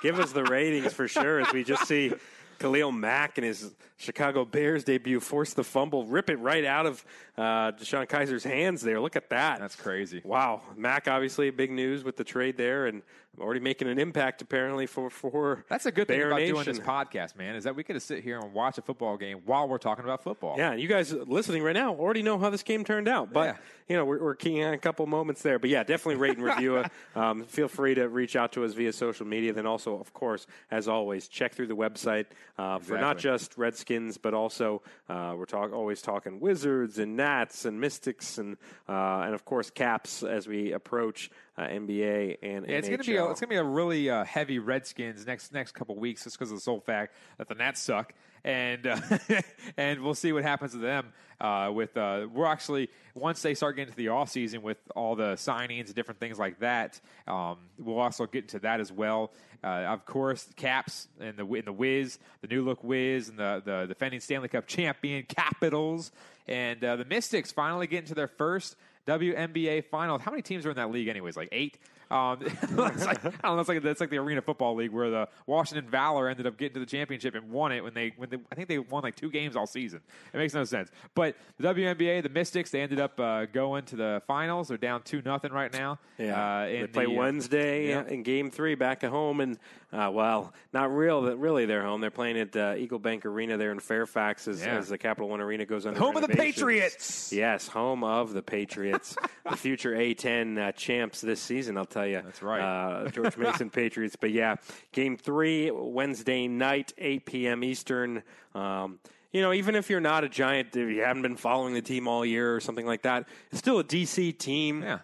Give 0.02 0.20
us 0.20 0.32
the 0.32 0.44
ratings 0.44 0.92
for 0.92 1.08
sure 1.08 1.40
as 1.40 1.52
we 1.52 1.64
just 1.64 1.86
see 1.86 2.12
Khalil 2.58 2.92
Mack 2.92 3.38
and 3.38 3.44
his 3.44 3.72
Chicago 4.02 4.44
Bears 4.44 4.82
debut 4.84 5.20
force 5.20 5.54
the 5.54 5.62
fumble, 5.62 6.04
rip 6.04 6.28
it 6.28 6.36
right 6.36 6.64
out 6.64 6.86
of 6.86 7.04
uh, 7.38 7.70
DeShone 7.72 8.08
Kizer's 8.08 8.42
hands 8.44 8.82
there. 8.82 9.00
Look 9.00 9.14
at 9.16 9.30
that. 9.30 9.60
That's 9.60 9.76
crazy. 9.76 10.20
Wow. 10.24 10.62
Mack, 10.76 11.06
obviously, 11.08 11.48
big 11.50 11.70
news 11.70 12.02
with 12.02 12.16
the 12.16 12.24
trade 12.24 12.56
there 12.56 12.86
and 12.86 13.02
already 13.40 13.60
making 13.60 13.88
an 13.88 13.98
impact 13.98 14.42
apparently 14.42 14.84
for, 14.86 15.08
for 15.08 15.64
That's 15.70 15.86
a 15.86 15.92
good 15.92 16.06
thing 16.06 16.20
about 16.20 16.40
Nation. 16.40 16.54
doing 16.54 16.66
this 16.66 16.78
podcast, 16.80 17.34
man, 17.34 17.54
is 17.54 17.64
that 17.64 17.74
we 17.74 17.82
get 17.82 17.94
to 17.94 18.00
sit 18.00 18.22
here 18.22 18.38
and 18.38 18.52
watch 18.52 18.76
a 18.76 18.82
football 18.82 19.16
game 19.16 19.40
while 19.46 19.66
we're 19.68 19.78
talking 19.78 20.04
about 20.04 20.22
football. 20.22 20.56
Yeah, 20.58 20.72
and 20.72 20.80
you 20.80 20.86
guys 20.88 21.12
listening 21.14 21.62
right 21.62 21.72
now 21.72 21.94
already 21.94 22.22
know 22.22 22.36
how 22.38 22.50
this 22.50 22.62
game 22.62 22.84
turned 22.84 23.08
out, 23.08 23.32
but 23.32 23.46
Yeah. 23.46 23.56
you 23.88 23.96
know 23.96 24.04
we're, 24.04 24.22
we're 24.22 24.34
keying 24.34 24.62
on 24.64 24.74
a 24.74 24.78
couple 24.78 25.06
moments 25.06 25.40
there. 25.40 25.58
But 25.58 25.70
yeah, 25.70 25.82
definitely 25.82 26.16
rate 26.16 26.36
and 26.36 26.44
review 26.44 26.76
it. 26.78 26.90
Um, 27.14 27.44
feel 27.44 27.68
free 27.68 27.94
to 27.94 28.08
reach 28.08 28.36
out 28.36 28.52
to 28.52 28.64
us 28.64 28.72
via 28.72 28.90
social 28.92 29.26
media. 29.26 29.52
Then 29.52 29.66
also, 29.66 29.98
of 29.98 30.14
course, 30.14 30.46
as 30.70 30.88
always, 30.88 31.28
check 31.28 31.52
through 31.54 31.66
the 31.66 31.76
website 31.76 32.24
uh, 32.58 32.78
for 32.78 32.96
not 32.98 33.18
just 33.18 33.58
Redskins, 33.58 33.91
but 34.23 34.35
also 34.35 34.82
uh, 35.09 35.35
we're 35.36 35.44
talk- 35.44 35.73
always 35.73 36.02
talking 36.02 36.40
Wizards 36.40 36.98
and 36.98 37.16
Nats 37.16 37.64
and 37.64 37.81
Mystics 37.81 38.39
and 38.39 38.56
uh, 38.89 39.23
and 39.24 39.35
of 39.35 39.44
course 39.44 39.70
Caps 39.70 40.23
as 40.23 40.47
we 40.47 40.73
approach 40.73 41.31
uh, 41.56 41.62
NBA 41.62 42.39
and 42.43 42.66
Yeah, 42.69 42.77
it's 42.77 42.89
gonna 42.89 43.05
be 43.05 43.16
a, 43.16 43.31
it's 43.31 43.40
gonna 43.40 43.51
be 43.51 43.56
a 43.56 43.64
really 43.64 44.10
uh, 44.10 44.24
heavy 44.24 44.59
Redskins 44.59 45.27
next 45.27 45.52
next 45.52 45.73
couple 45.73 45.97
weeks 45.97 46.24
just 46.24 46.39
because 46.39 46.51
of 46.51 46.56
the 46.59 46.62
sole 46.62 46.81
fact 46.81 47.14
that 47.39 47.48
the 47.48 47.55
Nats 47.55 47.81
suck, 47.81 48.14
and 48.44 48.86
uh, 48.86 48.98
and 49.77 50.01
we'll 50.01 50.14
see 50.14 50.32
what 50.32 50.43
happens 50.43 50.73
to 50.73 50.78
them. 50.78 51.12
Uh, 51.40 51.73
with 51.74 51.97
uh, 51.97 52.27
we're 52.32 52.47
actually 52.47 52.89
once 53.14 53.43
they 53.43 53.55
start 53.55 53.74
getting 53.74 53.90
to 53.90 53.97
the 53.97 54.09
off 54.09 54.31
season 54.31 54.62
with 54.62 54.78
all 54.94 55.16
the 55.16 55.35
signings 55.35 55.86
and 55.86 55.94
different 55.94 56.20
things 56.20 56.39
like 56.39 56.60
that, 56.60 57.01
um, 57.27 57.59
we'll 57.78 57.98
also 57.98 58.27
get 58.27 58.44
into 58.44 58.60
that 58.60 58.78
as 58.81 58.93
well. 58.93 59.32
Uh, 59.64 59.66
of 59.66 60.05
course, 60.06 60.48
Caps 60.56 61.09
and 61.20 61.36
the 61.36 61.47
in 61.55 61.64
the 61.64 61.73
Wiz, 61.73 62.19
the 62.43 62.48
new 62.48 62.64
look 62.64 62.82
Wiz, 62.85 63.28
and 63.28 63.39
the 63.39 63.62
the 63.64 63.86
defending 63.89 64.20
Stanley 64.20 64.48
Cup 64.48 64.66
champion 64.66 65.24
Capitals, 65.24 66.12
and 66.47 66.82
uh, 66.85 66.97
the 66.97 67.05
Mystics 67.05 67.51
finally 67.51 67.86
getting 67.86 68.09
to 68.09 68.14
their 68.14 68.28
first 68.28 68.77
WNBA 69.06 69.85
finals. 69.86 70.23
How 70.23 70.31
many 70.31 70.43
teams 70.43 70.64
are 70.64 70.70
in 70.70 70.77
that 70.77 70.90
league, 70.90 71.09
anyways? 71.09 71.36
Like 71.36 71.48
eight. 71.52 71.78
Um, 72.12 72.39
it's 72.43 73.06
like, 73.06 73.24
I 73.24 73.30
don't 73.30 73.56
know. 73.56 73.60
It's 73.60 73.68
like 73.68 73.82
that's 73.82 74.01
like 74.01 74.10
the 74.10 74.18
Arena 74.18 74.43
Football 74.43 74.74
League 74.74 74.93
where 74.93 75.09
the 75.09 75.28
Washington 75.47 75.90
Valor 75.90 76.28
ended 76.28 76.47
up 76.47 76.59
getting 76.59 76.74
to 76.74 76.80
the 76.80 76.86
championship 76.86 77.34
and 77.34 77.51
won 77.51 77.72
it 77.72 77.82
when 77.82 77.94
they 77.94 78.12
when 78.16 78.28
they 78.28 78.36
I 78.51 78.55
think 78.55 78.68
they 78.68 78.78
won 78.78 79.02
like 79.02 79.16
two 79.16 79.30
games 79.30 79.56
all 79.56 79.66
season. 79.66 80.01
It 80.34 80.36
makes 80.36 80.52
no 80.52 80.64
sense. 80.64 80.90
But 81.14 81.36
the 81.59 81.68
WNBA, 81.68 82.22
the 82.22 82.28
Mystics, 82.28 82.70
they 82.70 82.82
ended 82.82 83.01
up 83.01 83.18
uh, 83.18 83.47
going 83.47 83.86
to 83.86 83.97
the 83.97 84.22
finals. 84.26 84.68
They're 84.68 84.76
down 84.76 85.02
two 85.02 85.22
nothing 85.24 85.52
right 85.52 85.72
now. 85.72 85.98
Yeah, 86.18 86.40
uh, 86.40 86.66
they 86.66 86.86
play 86.86 87.06
the, 87.06 87.12
uh, 87.12 87.14
Wednesday 87.14 87.89
yeah. 87.89 88.06
in 88.06 88.22
Game 88.22 88.51
Three 88.51 88.74
back 88.74 89.02
at 89.05 89.10
home, 89.10 89.40
and 89.40 89.59
uh, 89.93 90.10
well, 90.12 90.52
not 90.73 90.94
real. 90.94 91.36
Really, 91.36 91.66
they're 91.66 91.82
home. 91.82 92.01
They're 92.01 92.10
playing 92.10 92.39
at 92.39 92.56
uh, 92.56 92.74
Eagle 92.78 92.98
Bank 92.98 93.27
Arena 93.27 93.56
there 93.59 93.73
in 93.73 93.78
Fairfax 93.81 94.48
as, 94.48 94.60
Yeah. 94.64 94.77
as 94.78 94.89
the 94.89 94.97
Capital 94.98 95.28
One 95.28 95.40
Arena 95.40 95.66
goes 95.66 95.85
under 95.86 95.98
Home 96.01 96.16
of 96.16 96.23
the. 96.23 96.28
Patriots! 96.28 97.32
Yes, 97.32 97.69
home 97.69 98.02
of 98.05 98.32
the 98.32 98.43
Patriots, 98.43 99.16
the 99.51 99.56
future 99.56 99.93
A10 99.93 100.59
uh, 100.59 100.73
champs 100.73 101.20
this 101.20 101.40
season. 101.40 101.77
I'll 101.77 101.85
tell 101.85 102.06
you. 102.06 102.23
That's 102.24 102.43
right. 102.43 102.60
Uh, 102.60 103.09
George 103.10 103.36
Mason 103.36 103.69
Patriots. 103.70 104.16
But 104.16 104.31
yeah, 104.31 104.56
Game 104.93 105.16
Three 105.16 105.70
Wednesday 105.70 106.48
night, 106.48 106.93
8 106.98 107.27
p.m. 107.27 107.62
Eastern. 107.64 108.23
Um, 108.55 108.98
you 109.32 109.40
know, 109.40 109.52
even 109.52 109.74
if 109.74 109.89
you're 109.89 110.01
not 110.01 110.24
a 110.24 110.28
giant, 110.28 110.77
if 110.77 110.90
you 110.90 111.02
haven't 111.02 111.23
been 111.23 111.36
following 111.36 111.73
the 111.74 111.81
team 111.82 112.06
all 112.06 112.24
year 112.24 112.55
or 112.55 112.60
something 112.60 112.85
like 112.86 113.02
that, 113.02 113.27
it's 113.51 113.59
still 113.59 113.78
a 113.78 113.85
DC 113.85 114.36
team 114.39 114.82
Yeah. 114.82 114.98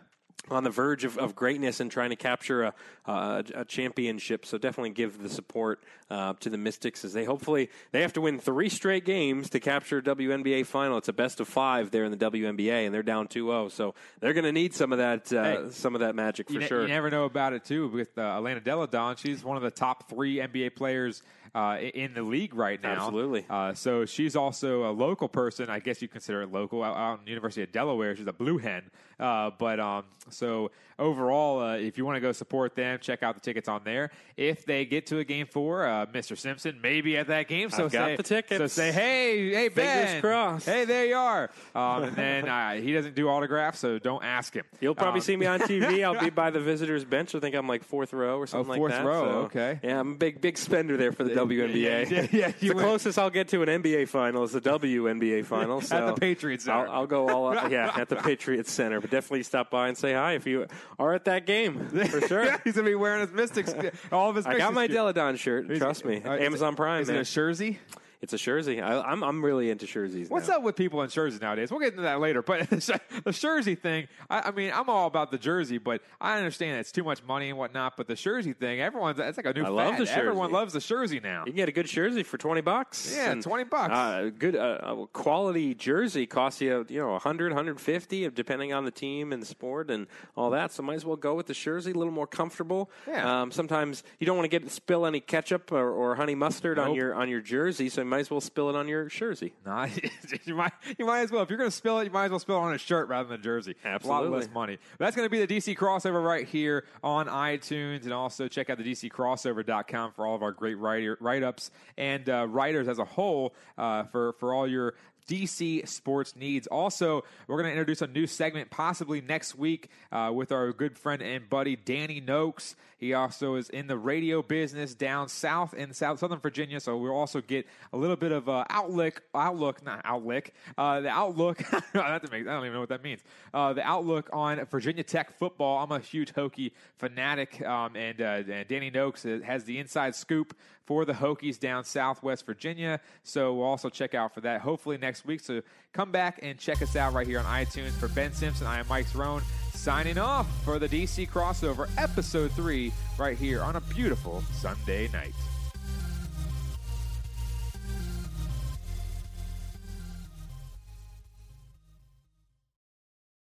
On 0.51 0.65
the 0.65 0.71
verge 0.71 1.05
of, 1.05 1.19
of 1.19 1.35
greatness 1.35 1.81
and 1.81 1.91
trying 1.91 2.11
to 2.11 2.17
capture 2.17 2.65
a, 2.65 2.75
a, 3.07 3.45
a 3.55 3.65
championship. 3.65 4.47
So 4.47 4.59
definitely 4.59 4.91
give 4.91 5.23
the 5.23 5.29
support 5.29 5.81
uh, 6.11 6.35
to 6.41 6.51
the 6.51 6.59
Mystics 6.59 7.05
as 7.05 7.13
they 7.13 7.25
hopefully 7.25 7.71
they 7.93 8.03
have 8.03 8.13
to 8.15 8.21
win 8.21 8.39
three 8.39 8.69
straight 8.69 9.05
games 9.05 9.51
to 9.51 9.61
capture 9.61 10.01
WNBA 10.01 10.67
final. 10.67 10.99
It's 10.99 11.09
a 11.09 11.13
best 11.13 11.41
of 11.41 11.49
five 11.49 11.91
there 11.91 12.05
in 12.05 12.11
the 12.11 12.17
WNBA, 12.17 12.87
and 12.87 12.95
they're 12.95 13.03
down 13.03 13.29
2-0. 13.29 13.71
So 13.71 13.95
they're 14.21 14.33
going 14.33 14.45
to 14.45 14.53
need 14.53 14.75
some 14.75 14.93
of 14.93 14.99
that 14.99 15.33
uh, 15.33 15.43
Hey, 15.43 15.71
some 15.71 15.95
of 15.95 16.01
that 16.01 16.15
magic 16.15 16.47
for 16.49 16.55
you, 16.55 16.61
ne- 16.61 16.67
sure. 16.67 16.83
you 16.83 16.89
never 16.89 17.11
know 17.11 17.25
about 17.25 17.53
it 17.53 17.65
too 17.65 17.89
with 17.89 18.17
uh, 18.17 18.23
Elena 18.37 18.61
Delle 18.61 18.87
Donne. 18.87 19.17
She's 19.17 19.45
one 19.45 19.57
of 19.57 19.63
the 19.63 19.71
top 19.71 20.09
three 20.09 20.37
NBA 20.37 20.75
players 20.75 21.23
uh, 21.55 21.79
in 21.81 22.15
the 22.15 22.23
league 22.23 22.55
right 22.55 22.83
now. 22.83 22.93
Absolutely. 23.07 23.45
Uh, 23.49 23.75
so 23.75 24.05
she's 24.05 24.37
also 24.37 24.89
a 24.91 24.93
local 24.93 25.29
person. 25.29 25.69
I 25.71 25.79
guess 25.79 26.01
you 26.03 26.09
consider 26.09 26.43
it 26.43 26.53
local 26.53 26.83
out, 26.83 26.97
out 26.97 27.19
in 27.21 27.25
the 27.25 27.31
University 27.31 27.63
of 27.63 27.73
Delaware. 27.73 28.15
She's 28.17 28.27
a 28.27 28.33
blue 28.33 28.59
hen. 28.59 28.91
Uh, 29.19 29.51
but 29.59 29.81
um, 29.81 30.05
so 30.31 30.71
overall, 30.99 31.61
uh, 31.61 31.77
if 31.77 31.99
you 31.99 32.05
want 32.05 32.17
to 32.17 32.21
go 32.21 32.31
support 32.33 32.75
them, 32.77 32.99
check 33.01 33.23
out 33.23 33.35
the 33.35 33.41
tickets 33.41 33.69
on 33.69 33.83
there. 33.85 34.11
If 34.37 34.65
they 34.65 34.85
get 34.85 35.07
to 35.07 35.19
a 35.19 35.25
game 35.25 35.47
four, 35.47 35.87
uh, 35.87 36.07
Mr. 36.07 36.37
Simpson 36.39 36.81
may 36.81 37.01
be 37.01 37.17
at 37.17 37.27
that 37.29 37.49
game. 37.49 37.71
So 37.71 37.87
I've 37.87 37.93
got 37.93 38.07
say, 38.09 38.17
the 38.17 38.23
tickets. 38.23 38.59
So 38.59 38.67
say, 38.69 38.93
hey, 38.93 39.53
hey, 39.53 39.69
Ben. 39.69 40.07
Fingers 40.07 40.21
crossed. 40.21 40.67
Hey, 40.67 40.85
there 40.85 41.07
you 41.07 41.17
are. 41.17 41.51
Um, 41.75 42.05
and 42.05 42.17
then 42.17 42.49
uh, 42.49 42.75
he 42.75 42.93
doesn't 42.93 43.15
do 43.17 43.29
autographs, 43.29 43.81
so 43.81 43.99
don't 43.99 44.23
ask 44.25 44.55
him. 44.55 44.65
You'll 44.81 44.95
probably 44.95 45.19
Um, 45.21 45.25
see 45.25 45.37
me 45.37 45.47
on 45.47 45.61
TV. 45.61 46.05
I'll 46.05 46.21
be 46.21 46.31
by 46.31 46.51
the 46.51 46.61
visitors 46.61 47.05
bench. 47.05 47.35
I 47.35 47.41
think 47.41 47.57
I'm 47.57 47.67
like 47.67 47.83
fourth 47.83 48.13
row 48.13 48.39
or 48.39 48.47
something 48.47 48.69
like 48.69 48.77
Oh, 48.79 48.81
fourth 48.83 48.93
that. 48.93 49.05
row, 49.05 49.25
So, 49.25 49.31
okay. 49.47 49.81
Yeah, 49.83 49.99
I'm 49.99 50.13
a 50.13 50.17
big 50.17 50.41
big 50.41 50.57
spender 50.59 50.97
there 50.97 51.11
for 51.13 51.25
the 51.25 51.35
WNBA. 51.39 52.11
yeah, 52.11 52.27
yeah, 52.33 52.53
the 52.61 52.75
closest 52.75 53.19
I'll 53.19 53.31
get 53.31 53.49
to 53.49 53.63
an 53.63 53.69
NBA 53.83 54.09
final 54.09 54.43
is 54.45 54.53
the 54.53 54.61
WNBA 54.61 55.45
final. 55.45 55.81
So 55.81 55.97
at 55.97 56.07
the 56.15 56.21
Patriots 56.21 56.65
Center. 56.65 56.87
I'll, 56.89 56.91
I'll 57.01 57.07
go 57.07 57.29
all 57.29 57.47
up. 57.57 57.71
yeah 57.71 57.93
at 57.97 58.09
the 58.09 58.17
Patriots 58.17 58.73
Center. 58.73 59.01
But 59.01 59.11
definitely 59.11 59.43
stop 59.43 59.71
by 59.71 59.89
and 59.89 59.97
say 59.97 60.13
hi 60.15 60.33
if 60.35 60.47
you 60.47 60.67
are 60.99 61.15
at 61.15 61.25
that 61.27 61.47
game 61.47 61.89
for 62.09 62.21
sure. 62.23 62.59
He's 62.65 62.75
gonna 62.75 62.87
be 62.89 62.95
wearing 62.95 63.21
his 63.21 63.33
Mystics, 63.33 63.75
all 64.13 64.31
of 64.31 64.37
his. 64.37 64.47
I 64.47 64.59
got 64.59 64.75
my. 64.75 64.87
Delle 64.89 65.13
Donne 65.13 65.37
shirt. 65.37 65.69
Trust 65.77 66.05
me, 66.05 66.23
Uh, 66.23 66.33
Amazon 66.37 66.75
Prime. 66.75 67.03
Is 67.03 67.09
man. 67.09 67.19
it 67.19 67.29
a 67.29 67.33
jersey? 67.33 67.79
It's 68.21 68.33
a 68.33 68.37
jersey. 68.37 68.81
I, 68.81 69.01
I'm 69.01 69.23
I'm 69.23 69.45
really 69.45 69.71
into 69.71 69.87
jerseys. 69.87 70.29
What's 70.29 70.49
now. 70.49 70.57
up 70.57 70.63
with 70.63 70.75
people 70.75 71.03
in 71.03 71.11
jerseys 71.11 71.41
nowadays? 71.41 71.71
We'll 71.71 71.81
get 71.81 71.91
into 71.91 72.03
that 72.03 72.21
later. 72.21 72.43
But 72.43 72.69
the 72.71 73.33
jersey 73.33 73.77
thing, 73.77 74.09
I, 74.29 74.49
I 74.49 74.51
mean, 74.51 74.73
I'm 74.75 74.89
all 74.89 75.07
about 75.07 75.31
the 75.31 75.39
jersey, 75.39 75.79
but 75.79 76.03
I 76.21 76.37
understand 76.37 76.81
it's 76.81 76.91
too 76.91 77.05
much 77.05 77.23
money 77.23 77.51
and 77.51 77.59
whatnot. 77.59 77.97
But 77.97 78.09
the 78.09 78.17
jersey 78.17 78.55
thing, 78.55 78.81
everyone's 78.81 79.19
it's 79.21 79.37
like 79.37 79.47
a 79.47 79.53
new 79.53 79.63
I 79.63 79.65
fad. 79.65 79.73
love 79.73 79.99
the 79.99 80.05
jersey. 80.05 80.19
Everyone 80.19 80.51
loves 80.51 80.73
the 80.73 80.81
jersey 80.81 81.21
now. 81.21 81.41
You 81.47 81.53
can 81.53 81.57
get 81.57 81.69
a 81.69 81.73
good 81.73 81.87
jersey 81.87 82.23
for 82.25 82.39
twenty 82.39 82.61
bucks. 82.61 83.15
Yeah, 83.15 83.35
20 83.35 83.65
bucks. 83.65 83.93
Uh, 83.93 84.31
good 84.37 84.57
uh, 84.57 85.07
quality 85.13 85.75
jersey 85.75 86.27
costs 86.27 86.61
you 86.61 86.85
you 86.89 87.01
know 87.01 87.13
100, 87.13 87.53
150 87.53 88.31
depending 88.31 88.73
on 88.73 88.85
the 88.85 88.91
team 88.91 89.33
and 89.33 89.41
the 89.41 89.47
sport 89.47 89.91
and 89.91 90.07
all 90.37 90.51
that. 90.51 90.73
So 90.73 90.83
might 90.83 90.95
as 90.95 91.05
well 91.05 91.17
go 91.17 91.35
with 91.35 91.47
the 91.47 91.55
jersey, 91.55 91.93
a 91.93 91.95
little 91.95 92.13
more 92.13 92.27
comfortable. 92.27 92.91
Yeah. 93.07 93.43
Um, 93.43 93.53
sometimes 93.53 94.03
you 94.19 94.27
don't 94.27 94.37
want 94.37 94.51
to 94.51 94.59
get 94.59 94.71
spill 94.71 95.07
any 95.07 95.21
ketchup 95.21 95.71
or, 95.73 95.91
or 95.91 96.17
honey 96.17 96.35
mustard 96.35 96.79
on 96.79 96.95
your 96.95 97.15
on 97.15 97.29
your 97.29 97.41
jersey, 97.41 97.89
so 97.89 98.05
might 98.09 98.21
as 98.21 98.31
well 98.31 98.41
spill 98.41 98.69
it 98.71 98.77
on 98.77 98.89
your 98.89 99.07
jersey. 99.07 99.53
Nah, 99.67 99.87
you 100.45 100.55
might 100.55 100.73
you 100.99 101.05
might 101.05 101.21
as 101.21 101.31
well. 101.31 101.43
If 101.43 101.51
you're 101.51 101.59
going 101.59 101.71
to 101.71 101.77
spill 101.77 101.99
it, 101.99 102.05
you 102.05 102.11
might 102.11 102.27
as 102.27 102.31
well 102.31 102.41
spill 102.41 102.57
it 102.57 102.61
on 102.61 102.75
a 102.75 102.79
shirt 102.79 103.09
rather 103.09 103.29
than 103.29 103.41
a 103.41 103.43
jersey. 103.43 103.75
A 103.85 103.89
lot 103.89 103.95
Absolutely. 103.97 104.39
less 104.39 104.49
money. 104.53 104.79
That's 104.99 105.15
going 105.15 105.27
to 105.27 105.31
be 105.31 105.45
the 105.45 105.57
DC 105.57 105.77
crossover 105.77 106.25
right 106.25 106.47
here 106.47 106.85
on 107.03 107.27
iTunes, 107.27 108.05
and 108.05 108.13
also 108.13 108.49
check 108.49 108.71
out 108.71 108.79
the 108.79 108.85
DCCrossover.com 108.85 110.13
for 110.13 110.27
all 110.27 110.35
of 110.35 110.43
our 110.43 110.53
great 110.53 110.79
writer, 110.79 111.19
write-ups 111.21 111.71
and 111.99 112.29
uh, 112.31 112.47
writers 112.49 112.89
as 112.89 112.99
a 112.99 113.05
whole 113.05 113.55
uh, 113.77 114.05
for 114.05 114.33
for 114.35 114.55
all 114.55 114.67
your 114.67 114.95
DC 115.29 115.87
sports 115.87 116.35
needs. 116.35 116.67
Also, 116.67 117.23
we're 117.47 117.57
going 117.57 117.67
to 117.67 117.73
introduce 117.73 118.03
a 118.03 118.07
new 118.07 118.27
segment 118.27 118.71
possibly 118.71 119.21
next 119.21 119.55
week 119.55 119.91
uh, 120.11 120.33
with 120.35 120.51
our 120.51 120.73
good 120.73 120.99
friend 120.99 121.23
and 121.23 121.49
buddy 121.49 121.77
Danny 121.77 122.21
Noakes. 122.21 122.75
He 122.97 123.15
also 123.15 123.55
is 123.55 123.71
in 123.71 123.87
the 123.87 123.97
radio 123.97 124.43
business 124.43 124.95
down 124.95 125.29
south 125.29 125.73
in 125.73 125.93
South 125.93 126.19
Southern 126.19 126.41
Virginia, 126.41 126.81
so 126.81 126.97
we'll 126.97 127.15
also 127.15 127.41
get 127.41 127.67
a 127.93 127.97
little 127.97 128.17
bit 128.17 128.33
of 128.33 128.49
uh, 128.49 128.65
outlook, 128.71 129.23
outlook, 129.35 129.85
not 129.85 130.01
outlook, 130.05 130.51
uh, 130.77 131.01
the 131.01 131.09
outlook. 131.09 131.63
I 131.95 132.19
make. 132.33 132.49
I 132.49 132.53
don't 132.53 132.65
even 132.65 132.73
know 132.73 132.81
what 132.81 132.89
that 132.89 133.05
means. 133.05 133.21
Uh, 133.55 133.73
the 133.75 133.87
outlook 133.87 134.31
on 134.33 134.65
Virginia 134.65 135.05
Tech 135.05 135.39
football. 135.39 135.83
I'm 135.85 135.93
a 135.93 136.01
huge 136.01 136.33
Hokie 136.33 136.73
fanatic, 136.97 137.65
um, 137.65 137.95
and, 137.95 138.21
uh, 138.21 138.43
and 138.51 138.67
Danny 138.67 138.91
Noakes 138.91 139.23
has 139.23 139.65
the 139.65 139.79
inside 139.79 140.17
scoop 140.17 140.57
for 140.89 141.05
the 141.05 141.13
Hokies 141.13 141.61
down 141.61 141.85
Southwest 141.85 142.47
Virginia. 142.47 142.99
So 143.23 143.53
we'll 143.53 143.67
also 143.67 143.91
check 143.91 144.15
out 144.15 144.33
for 144.33 144.41
that. 144.41 144.63
Hopefully 144.63 144.97
next 144.97 145.27
week. 145.27 145.41
So 145.41 145.61
come 145.93 146.11
back 146.11 146.41
and 146.43 146.59
check 146.59 146.81
us 146.81 146.97
out 146.97 147.13
right 147.13 147.27
here 147.27 147.41
on 147.41 147.45
iTunes. 147.45 147.91
For 147.91 148.09
Ben 148.09 148.33
Simpson, 148.33 148.67
I 148.67 148.81
am 148.81 148.89
Mike 148.89 149.05
Throne 149.05 149.43
signing 149.75 150.17
off 150.17 150.49
for 150.65 150.79
the 150.79 150.89
DC 150.89 151.29
crossover 151.29 151.91
episode 151.99 152.53
three 152.53 152.91
right 153.19 153.37
here 153.37 153.61
on 153.63 153.77
a 153.77 153.83
beautiful 153.83 154.43
Sunday 154.55 155.09
night. 155.09 155.35